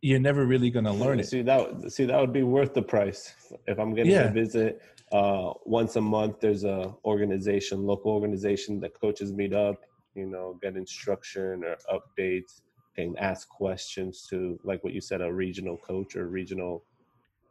you're 0.00 0.20
never 0.20 0.46
really 0.46 0.70
going 0.70 0.84
to 0.84 0.92
learn 0.92 1.20
it. 1.20 1.26
See 1.26 1.42
that 1.42 1.90
see 1.92 2.04
that 2.04 2.20
would 2.20 2.32
be 2.32 2.42
worth 2.42 2.74
the 2.74 2.82
price. 2.82 3.34
If 3.66 3.78
I'm 3.78 3.94
getting 3.94 4.12
yeah. 4.12 4.28
a 4.28 4.32
visit 4.32 4.80
uh, 5.12 5.52
once 5.64 5.96
a 5.96 6.00
month, 6.00 6.40
there's 6.40 6.64
a 6.64 6.94
organization, 7.04 7.84
local 7.84 8.12
organization 8.12 8.80
that 8.80 8.98
coaches 8.98 9.32
meet 9.32 9.52
up, 9.52 9.76
you 10.14 10.26
know, 10.26 10.58
get 10.62 10.76
instruction 10.76 11.64
or 11.64 11.76
updates, 11.92 12.60
and 12.96 13.18
ask 13.18 13.48
questions 13.48 14.26
to 14.30 14.58
like 14.64 14.82
what 14.84 14.92
you 14.92 15.00
said, 15.00 15.20
a 15.20 15.32
regional 15.32 15.76
coach 15.76 16.14
or 16.16 16.26
regional 16.28 16.84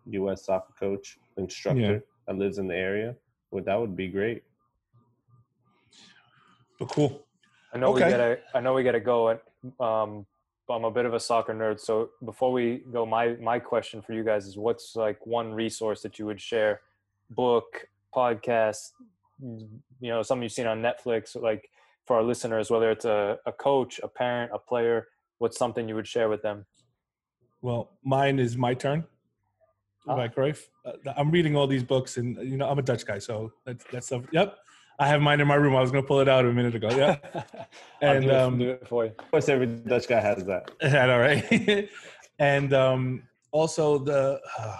U.S. 0.05 0.45
soccer 0.45 0.73
coach 0.79 1.17
instructor 1.37 1.81
Yeah. 1.81 1.99
that 2.27 2.37
lives 2.37 2.59
in 2.59 2.67
the 2.67 2.75
area. 2.75 3.15
Well, 3.51 3.63
that 3.63 3.79
would 3.79 3.95
be 3.95 4.07
great. 4.07 4.43
But 6.79 6.89
cool. 6.89 7.25
I 7.73 7.77
know 7.77 7.93
Okay. 7.93 8.05
we 8.05 8.11
gotta. 8.11 8.39
I 8.53 8.59
know 8.61 8.73
we 8.73 8.83
gotta 8.83 8.99
go. 8.99 9.29
And, 9.29 9.39
um, 9.79 10.25
I'm 10.69 10.83
a 10.83 10.91
bit 10.91 11.05
of 11.05 11.13
a 11.13 11.19
soccer 11.19 11.53
nerd, 11.53 11.79
so 11.79 12.09
before 12.23 12.51
we 12.51 12.83
go, 12.91 13.05
my 13.05 13.35
my 13.41 13.59
question 13.59 14.01
for 14.01 14.13
you 14.13 14.23
guys 14.23 14.45
is, 14.45 14.57
what's 14.57 14.95
like 14.95 15.25
one 15.25 15.53
resource 15.53 16.01
that 16.01 16.19
you 16.19 16.25
would 16.25 16.41
share, 16.41 16.81
book, 17.29 17.87
podcast, 18.15 18.91
you 19.39 19.69
know, 20.01 20.21
something 20.23 20.43
you've 20.43 20.51
seen 20.51 20.67
on 20.67 20.81
Netflix, 20.81 21.41
like 21.41 21.69
for 22.05 22.17
our 22.17 22.23
listeners, 22.23 22.69
whether 22.69 22.91
it's 22.91 23.05
a, 23.05 23.37
a 23.45 23.51
coach, 23.51 23.99
a 24.03 24.07
parent, 24.07 24.51
a 24.53 24.59
player, 24.59 25.07
what's 25.37 25.57
something 25.57 25.87
you 25.87 25.95
would 25.95 26.07
share 26.07 26.29
with 26.29 26.41
them? 26.41 26.65
Well, 27.61 27.91
mine 28.03 28.39
is 28.39 28.57
my 28.57 28.73
turn. 28.73 29.05
Ah. 30.07 30.15
By 30.15 30.29
Cruyff. 30.29 30.67
Uh, 30.85 30.93
I'm 31.17 31.31
reading 31.31 31.55
all 31.57 31.67
these 31.67 31.83
books, 31.83 32.15
and 32.17 32.37
you 32.37 32.55
know 32.55 32.69
I'm 32.69 32.79
a 32.79 32.81
Dutch 32.81 33.05
guy, 33.05 33.19
so 33.19 33.51
that's 33.65 33.83
that's 33.91 34.07
stuff. 34.07 34.23
Yep, 34.31 34.57
I 34.99 35.07
have 35.07 35.21
mine 35.21 35.39
in 35.39 35.47
my 35.47 35.55
room. 35.55 35.75
I 35.75 35.81
was 35.81 35.91
gonna 35.91 36.03
pull 36.03 36.19
it 36.19 36.27
out 36.27 36.45
a 36.45 36.51
minute 36.51 36.75
ago. 36.75 36.89
Yeah, 36.89 37.17
and 38.01 38.23
do, 38.23 38.29
it, 38.29 38.35
um, 38.35 38.57
do 38.57 38.69
it 38.71 38.87
for 38.87 39.05
you. 39.05 39.11
Of 39.19 39.31
course, 39.31 39.49
every 39.49 39.67
Dutch 39.67 40.07
guy 40.07 40.19
has 40.19 40.43
that. 40.45 40.71
all 40.83 41.19
right. 41.19 41.89
and 42.39 42.73
um, 42.73 43.23
also 43.51 43.99
the 43.99 44.39
uh, 44.57 44.77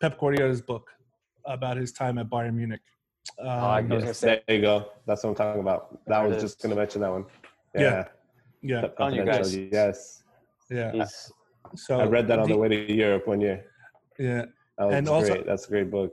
Pep 0.00 0.18
Guardiola's 0.18 0.60
book 0.60 0.90
about 1.46 1.76
his 1.76 1.92
time 1.92 2.18
at 2.18 2.28
Bayern 2.28 2.54
Munich. 2.54 2.80
Um, 3.38 3.48
I 3.48 3.80
was 3.80 4.02
gonna 4.02 4.14
say, 4.14 4.42
There 4.46 4.56
you 4.56 4.62
go. 4.62 4.90
That's 5.06 5.24
what 5.24 5.30
I'm 5.30 5.36
talking 5.36 5.60
about. 5.62 6.04
That 6.06 6.20
There 6.20 6.28
was 6.28 6.42
just 6.42 6.60
going 6.60 6.70
to 6.70 6.76
mention 6.76 7.00
that 7.00 7.10
one. 7.10 7.24
Yeah. 7.74 8.08
yeah, 8.62 8.82
Pep 8.82 9.00
On 9.00 9.14
you 9.14 9.24
guys. 9.24 9.56
Yes. 9.56 10.22
yeah. 10.70 10.92
he's 10.92 11.32
So 11.74 12.00
I 12.00 12.04
read 12.04 12.28
that 12.28 12.38
on 12.38 12.48
the 12.48 12.54
the- 12.54 12.60
way 12.60 12.68
to 12.68 12.92
Europe 12.92 13.26
one 13.26 13.40
year. 13.40 13.64
Yeah, 14.18 14.44
That 14.78 14.84
was 14.84 14.94
And 14.94 15.08
also- 15.08 15.34
great. 15.34 15.46
That's 15.46 15.66
a 15.66 15.70
great 15.70 15.90
book. 15.90 16.12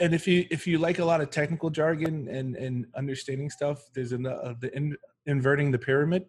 And 0.00 0.14
if 0.14 0.26
you 0.26 0.46
if 0.50 0.66
you 0.66 0.78
like 0.78 0.98
a 0.98 1.04
lot 1.04 1.20
of 1.20 1.30
technical 1.30 1.70
jargon 1.70 2.28
and 2.28 2.56
and 2.56 2.86
understanding 2.94 3.50
stuff, 3.50 3.88
there's 3.94 4.12
an 4.12 4.26
uh, 4.26 4.54
the 4.60 4.74
in, 4.76 4.96
inverting 5.26 5.70
the 5.70 5.78
pyramid. 5.78 6.26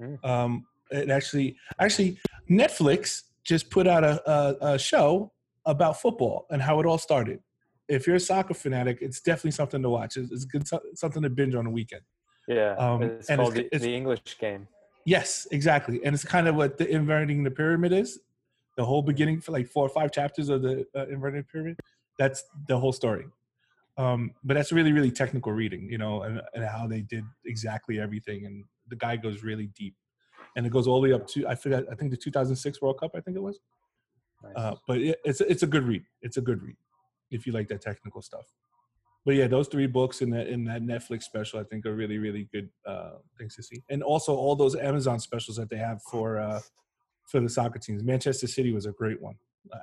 Mm. 0.00 0.24
Um, 0.24 0.66
it 0.90 1.10
actually 1.10 1.56
actually 1.78 2.18
Netflix 2.50 3.22
just 3.44 3.70
put 3.70 3.86
out 3.86 4.04
a, 4.04 4.30
a, 4.30 4.74
a 4.74 4.78
show 4.78 5.32
about 5.64 6.00
football 6.00 6.46
and 6.50 6.60
how 6.62 6.80
it 6.80 6.86
all 6.86 6.98
started. 6.98 7.40
If 7.88 8.06
you're 8.06 8.16
a 8.16 8.20
soccer 8.20 8.54
fanatic, 8.54 8.98
it's 9.00 9.20
definitely 9.20 9.52
something 9.52 9.82
to 9.82 9.88
watch. 9.88 10.16
It's, 10.16 10.32
it's 10.32 10.44
good 10.44 10.66
something 10.94 11.22
to 11.22 11.30
binge 11.30 11.54
on 11.54 11.66
a 11.66 11.70
weekend. 11.70 12.02
yeah. 12.48 12.74
Um, 12.76 13.02
it's 13.02 13.28
and 13.30 13.38
called 13.40 13.56
it's- 13.56 13.70
the, 13.70 13.76
it's- 13.76 13.82
the 13.82 13.94
English 13.94 14.38
game. 14.38 14.68
Yes, 15.04 15.46
exactly, 15.52 16.04
and 16.04 16.12
it's 16.16 16.24
kind 16.24 16.48
of 16.48 16.56
what 16.56 16.78
the 16.78 16.88
inverting 16.90 17.44
the 17.44 17.50
pyramid 17.50 17.92
is. 17.92 18.18
The 18.76 18.84
whole 18.84 19.02
beginning 19.02 19.40
for 19.40 19.52
like 19.52 19.68
four 19.68 19.86
or 19.86 19.88
five 19.88 20.10
chapters 20.10 20.48
of 20.48 20.62
the 20.62 20.84
uh, 20.96 21.06
inverted 21.06 21.46
pyramid. 21.48 21.78
That's 22.18 22.44
the 22.68 22.78
whole 22.78 22.92
story. 22.92 23.26
Um, 23.98 24.32
but 24.44 24.54
that's 24.54 24.72
really, 24.72 24.92
really 24.92 25.10
technical 25.10 25.52
reading, 25.52 25.88
you 25.90 25.98
know, 25.98 26.22
and, 26.22 26.42
and 26.54 26.64
how 26.64 26.86
they 26.86 27.00
did 27.00 27.24
exactly 27.46 27.98
everything. 27.98 28.44
And 28.44 28.64
the 28.88 28.96
guy 28.96 29.16
goes 29.16 29.42
really 29.42 29.68
deep, 29.68 29.94
and 30.56 30.66
it 30.66 30.70
goes 30.70 30.86
all 30.86 31.00
the 31.00 31.08
way 31.08 31.14
up 31.14 31.26
to 31.28 31.46
I 31.48 31.54
forgot. 31.54 31.84
I 31.90 31.94
think 31.94 32.10
the 32.10 32.16
2006 32.16 32.82
World 32.82 33.00
Cup. 33.00 33.12
I 33.14 33.20
think 33.20 33.36
it 33.36 33.42
was. 33.42 33.58
Nice. 34.42 34.52
Uh, 34.54 34.74
but 34.86 34.98
it, 34.98 35.18
it's 35.24 35.40
it's 35.40 35.62
a 35.62 35.66
good 35.66 35.84
read. 35.84 36.04
It's 36.20 36.36
a 36.36 36.42
good 36.42 36.62
read 36.62 36.76
if 37.30 37.46
you 37.46 37.52
like 37.52 37.68
that 37.68 37.80
technical 37.80 38.20
stuff. 38.20 38.44
But 39.24 39.34
yeah, 39.34 39.48
those 39.48 39.66
three 39.66 39.86
books 39.86 40.20
in 40.20 40.30
that 40.30 40.46
in 40.46 40.64
that 40.64 40.82
Netflix 40.82 41.24
special, 41.24 41.58
I 41.58 41.64
think, 41.64 41.86
are 41.86 41.94
really 41.94 42.18
really 42.18 42.48
good 42.52 42.68
uh, 42.86 43.12
things 43.38 43.56
to 43.56 43.62
see. 43.62 43.82
And 43.88 44.02
also 44.02 44.34
all 44.36 44.54
those 44.54 44.76
Amazon 44.76 45.20
specials 45.20 45.56
that 45.56 45.70
they 45.70 45.78
have 45.78 46.02
for 46.02 46.38
uh, 46.38 46.60
for 47.26 47.40
the 47.40 47.48
soccer 47.48 47.78
teams. 47.78 48.02
Manchester 48.02 48.46
City 48.46 48.72
was 48.72 48.86
a 48.86 48.92
great 48.92 49.20
one. 49.20 49.34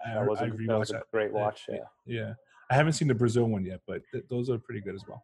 I, 0.06 0.14
that 0.16 0.28
was 0.28 0.40
a, 0.40 0.44
I 0.44 0.50
that 0.50 0.56
was 0.58 0.60
rewatched 0.62 0.90
a 0.90 0.94
that. 0.94 1.04
great 1.12 1.32
watch. 1.34 1.64
Yeah. 1.70 1.78
Yeah, 2.06 2.34
I 2.70 2.76
haven't 2.76 2.94
seen 2.94 3.08
the 3.08 3.16
Brazil 3.16 3.46
one 3.46 3.66
yet, 3.66 3.82
but 3.88 4.02
th- 4.12 4.26
those 4.30 4.50
are 4.50 4.58
pretty 4.58 4.82
good 4.82 4.96
as 4.96 5.04
well. 5.08 5.24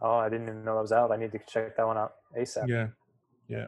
Oh, 0.00 0.14
I 0.16 0.28
didn't 0.28 0.48
even 0.48 0.64
know 0.64 0.74
that 0.76 0.82
was 0.82 0.92
out. 0.92 1.12
I 1.12 1.16
need 1.16 1.32
to 1.32 1.40
check 1.46 1.76
that 1.76 1.86
one 1.86 1.98
out 1.98 2.12
ASAP. 2.38 2.68
Yeah, 2.68 2.88
Yeah. 3.48 3.66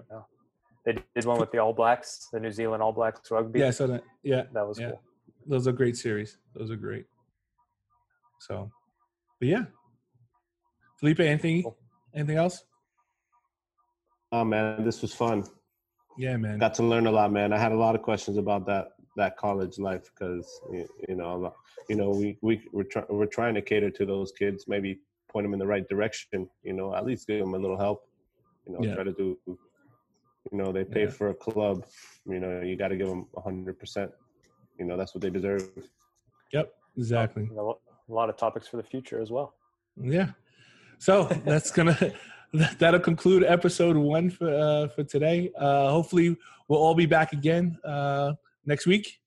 They 0.85 0.97
did 1.15 1.25
one 1.27 1.39
with 1.39 1.53
the 1.53 1.59
All 1.59 1.73
Blacks, 1.73 2.29
the 2.33 2.41
New 2.41 2.51
Zealand 2.51 2.83
All 2.83 2.93
Blacks 2.93 3.31
rugby. 3.31 3.61
yeah. 3.61 3.71
So 3.71 3.87
that 3.87 4.03
yeah, 4.25 4.45
That 4.53 4.67
was 4.67 4.81
yeah. 4.81 4.91
cool. 4.91 5.01
those 5.47 5.69
are 5.69 5.73
great 5.73 5.97
series. 5.97 6.39
Those 6.55 6.71
are 6.71 6.77
great. 6.77 7.05
So, 8.41 8.71
but 9.39 9.49
yeah, 9.49 9.65
Felipe, 10.99 11.21
anything 11.21 11.63
Cool. 11.63 11.77
anything 12.15 12.37
else? 12.37 12.65
Oh 14.33 14.45
man, 14.45 14.85
this 14.85 15.03
was 15.03 15.15
fun. 15.15 15.45
Yeah, 16.19 16.37
man. 16.37 16.59
Got 16.59 16.75
to 16.75 16.83
learn 16.83 17.07
a 17.07 17.11
lot, 17.13 17.31
man. 17.33 17.53
I 17.53 17.59
had 17.59 17.73
a 17.73 17.77
lot 17.77 17.95
of 17.95 18.03
questions 18.03 18.37
about 18.37 18.67
that 18.67 18.89
that 19.17 19.37
college 19.37 19.79
life 19.79 20.11
because 20.13 20.61
you, 20.71 20.89
you 21.09 21.15
know, 21.17 21.55
you 21.89 21.97
know, 21.97 22.11
we 22.11 22.39
we 22.43 22.63
we're, 22.73 22.85
try, 22.85 23.05
we're 23.09 23.27
trying 23.27 23.55
to 23.55 23.63
cater 23.63 23.91
to 23.91 24.07
those 24.07 24.33
kids, 24.33 24.65
maybe 24.69 25.01
point 25.31 25.45
them 25.45 25.53
in 25.53 25.59
the 25.59 25.67
right 25.67 25.89
direction. 25.89 26.49
You 26.63 26.73
know, 26.73 26.95
at 26.95 27.05
least 27.05 27.27
give 27.27 27.41
them 27.41 27.55
a 27.55 27.59
little 27.59 27.79
help. 27.79 28.07
You 28.67 28.75
know, 28.75 28.79
Yeah. 28.83 28.95
try 28.95 29.05
to 29.05 29.13
do. 29.13 29.39
You 29.47 30.59
know, 30.59 30.73
they 30.73 30.85
pay 30.85 31.05
Yeah. 31.05 31.11
for 31.11 31.29
a 31.29 31.35
club. 31.35 31.85
You 32.27 32.41
know, 32.41 32.61
you 32.61 32.77
got 32.77 32.89
to 32.89 32.97
give 32.97 33.09
them 33.09 33.27
a 33.37 33.41
hundred 33.41 33.79
percent. 33.79 34.11
You 34.79 34.85
know, 34.87 34.97
that's 34.97 35.15
what 35.15 35.23
they 35.23 35.31
deserve. 35.31 35.69
Yep, 36.53 36.73
exactly. 36.97 37.49
A 37.57 37.73
a 38.09 38.13
lot 38.13 38.29
of 38.29 38.37
topics 38.37 38.67
for 38.67 38.77
the 38.77 38.83
future 38.83 39.21
as 39.21 39.31
well. 39.31 39.55
Yeah. 39.97 40.31
So 40.99 41.25
that's 41.45 41.71
gonna 41.71 41.97
that'll 42.79 43.01
conclude 43.01 43.45
episode 43.45 43.97
one 43.97 44.31
for 44.31 44.49
uh, 44.53 44.89
for 44.89 45.05
today. 45.05 45.51
Uh, 45.57 45.91
hopefully, 45.91 46.37
we'll 46.69 46.81
all 46.81 46.95
be 46.95 47.07
back 47.07 47.33
again 47.33 47.79
uh, 47.85 48.35
next 48.67 48.87
week, 48.87 49.21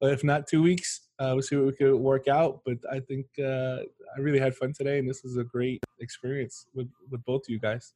or 0.00 0.10
if 0.10 0.22
not 0.24 0.46
two 0.46 0.62
weeks. 0.62 1.00
Uh, 1.18 1.30
we'll 1.34 1.42
see 1.42 1.56
what 1.56 1.66
we 1.66 1.72
could 1.72 1.94
work 1.96 2.28
out. 2.28 2.60
But 2.64 2.78
I 2.90 3.00
think 3.00 3.26
uh, 3.40 3.78
I 4.16 4.20
really 4.20 4.38
had 4.38 4.54
fun 4.54 4.72
today, 4.72 4.98
and 4.98 5.08
this 5.08 5.22
was 5.24 5.36
a 5.36 5.44
great 5.44 5.82
experience 6.00 6.66
with 6.74 6.88
with 7.10 7.24
both 7.24 7.42
of 7.42 7.48
you 7.50 7.58
guys. 7.58 7.94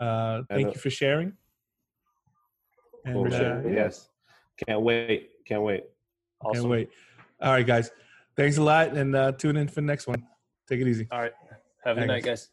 Uh, 0.00 0.42
thank 0.50 0.74
you 0.74 0.80
for 0.80 0.90
sharing. 0.90 1.32
And 3.04 3.14
Cool 3.14 3.26
uh, 3.26 3.30
shit. 3.30 3.64
yeah, 3.66 3.70
Yes. 3.72 4.08
Can't 4.66 4.82
wait. 4.82 5.30
Can't 5.46 5.62
wait. 5.62 5.84
Awesome. 6.40 6.62
can't 6.62 6.70
wait. 6.70 6.90
All 7.40 7.52
right, 7.52 7.66
guys. 7.66 7.90
Thanks 8.36 8.58
a 8.58 8.62
lot, 8.62 8.88
and 8.96 9.16
uh, 9.16 9.32
tune 9.32 9.56
in 9.56 9.66
for 9.68 9.76
the 9.76 9.86
next 9.86 10.06
one. 10.06 10.22
Take 10.68 10.80
it 10.80 10.88
easy. 10.88 11.08
All 11.10 11.20
right. 11.20 11.32
Have 11.84 11.96
a 11.96 12.00
good 12.00 12.08
Thanks. 12.08 12.24
night, 12.26 12.30
guys. 12.30 12.48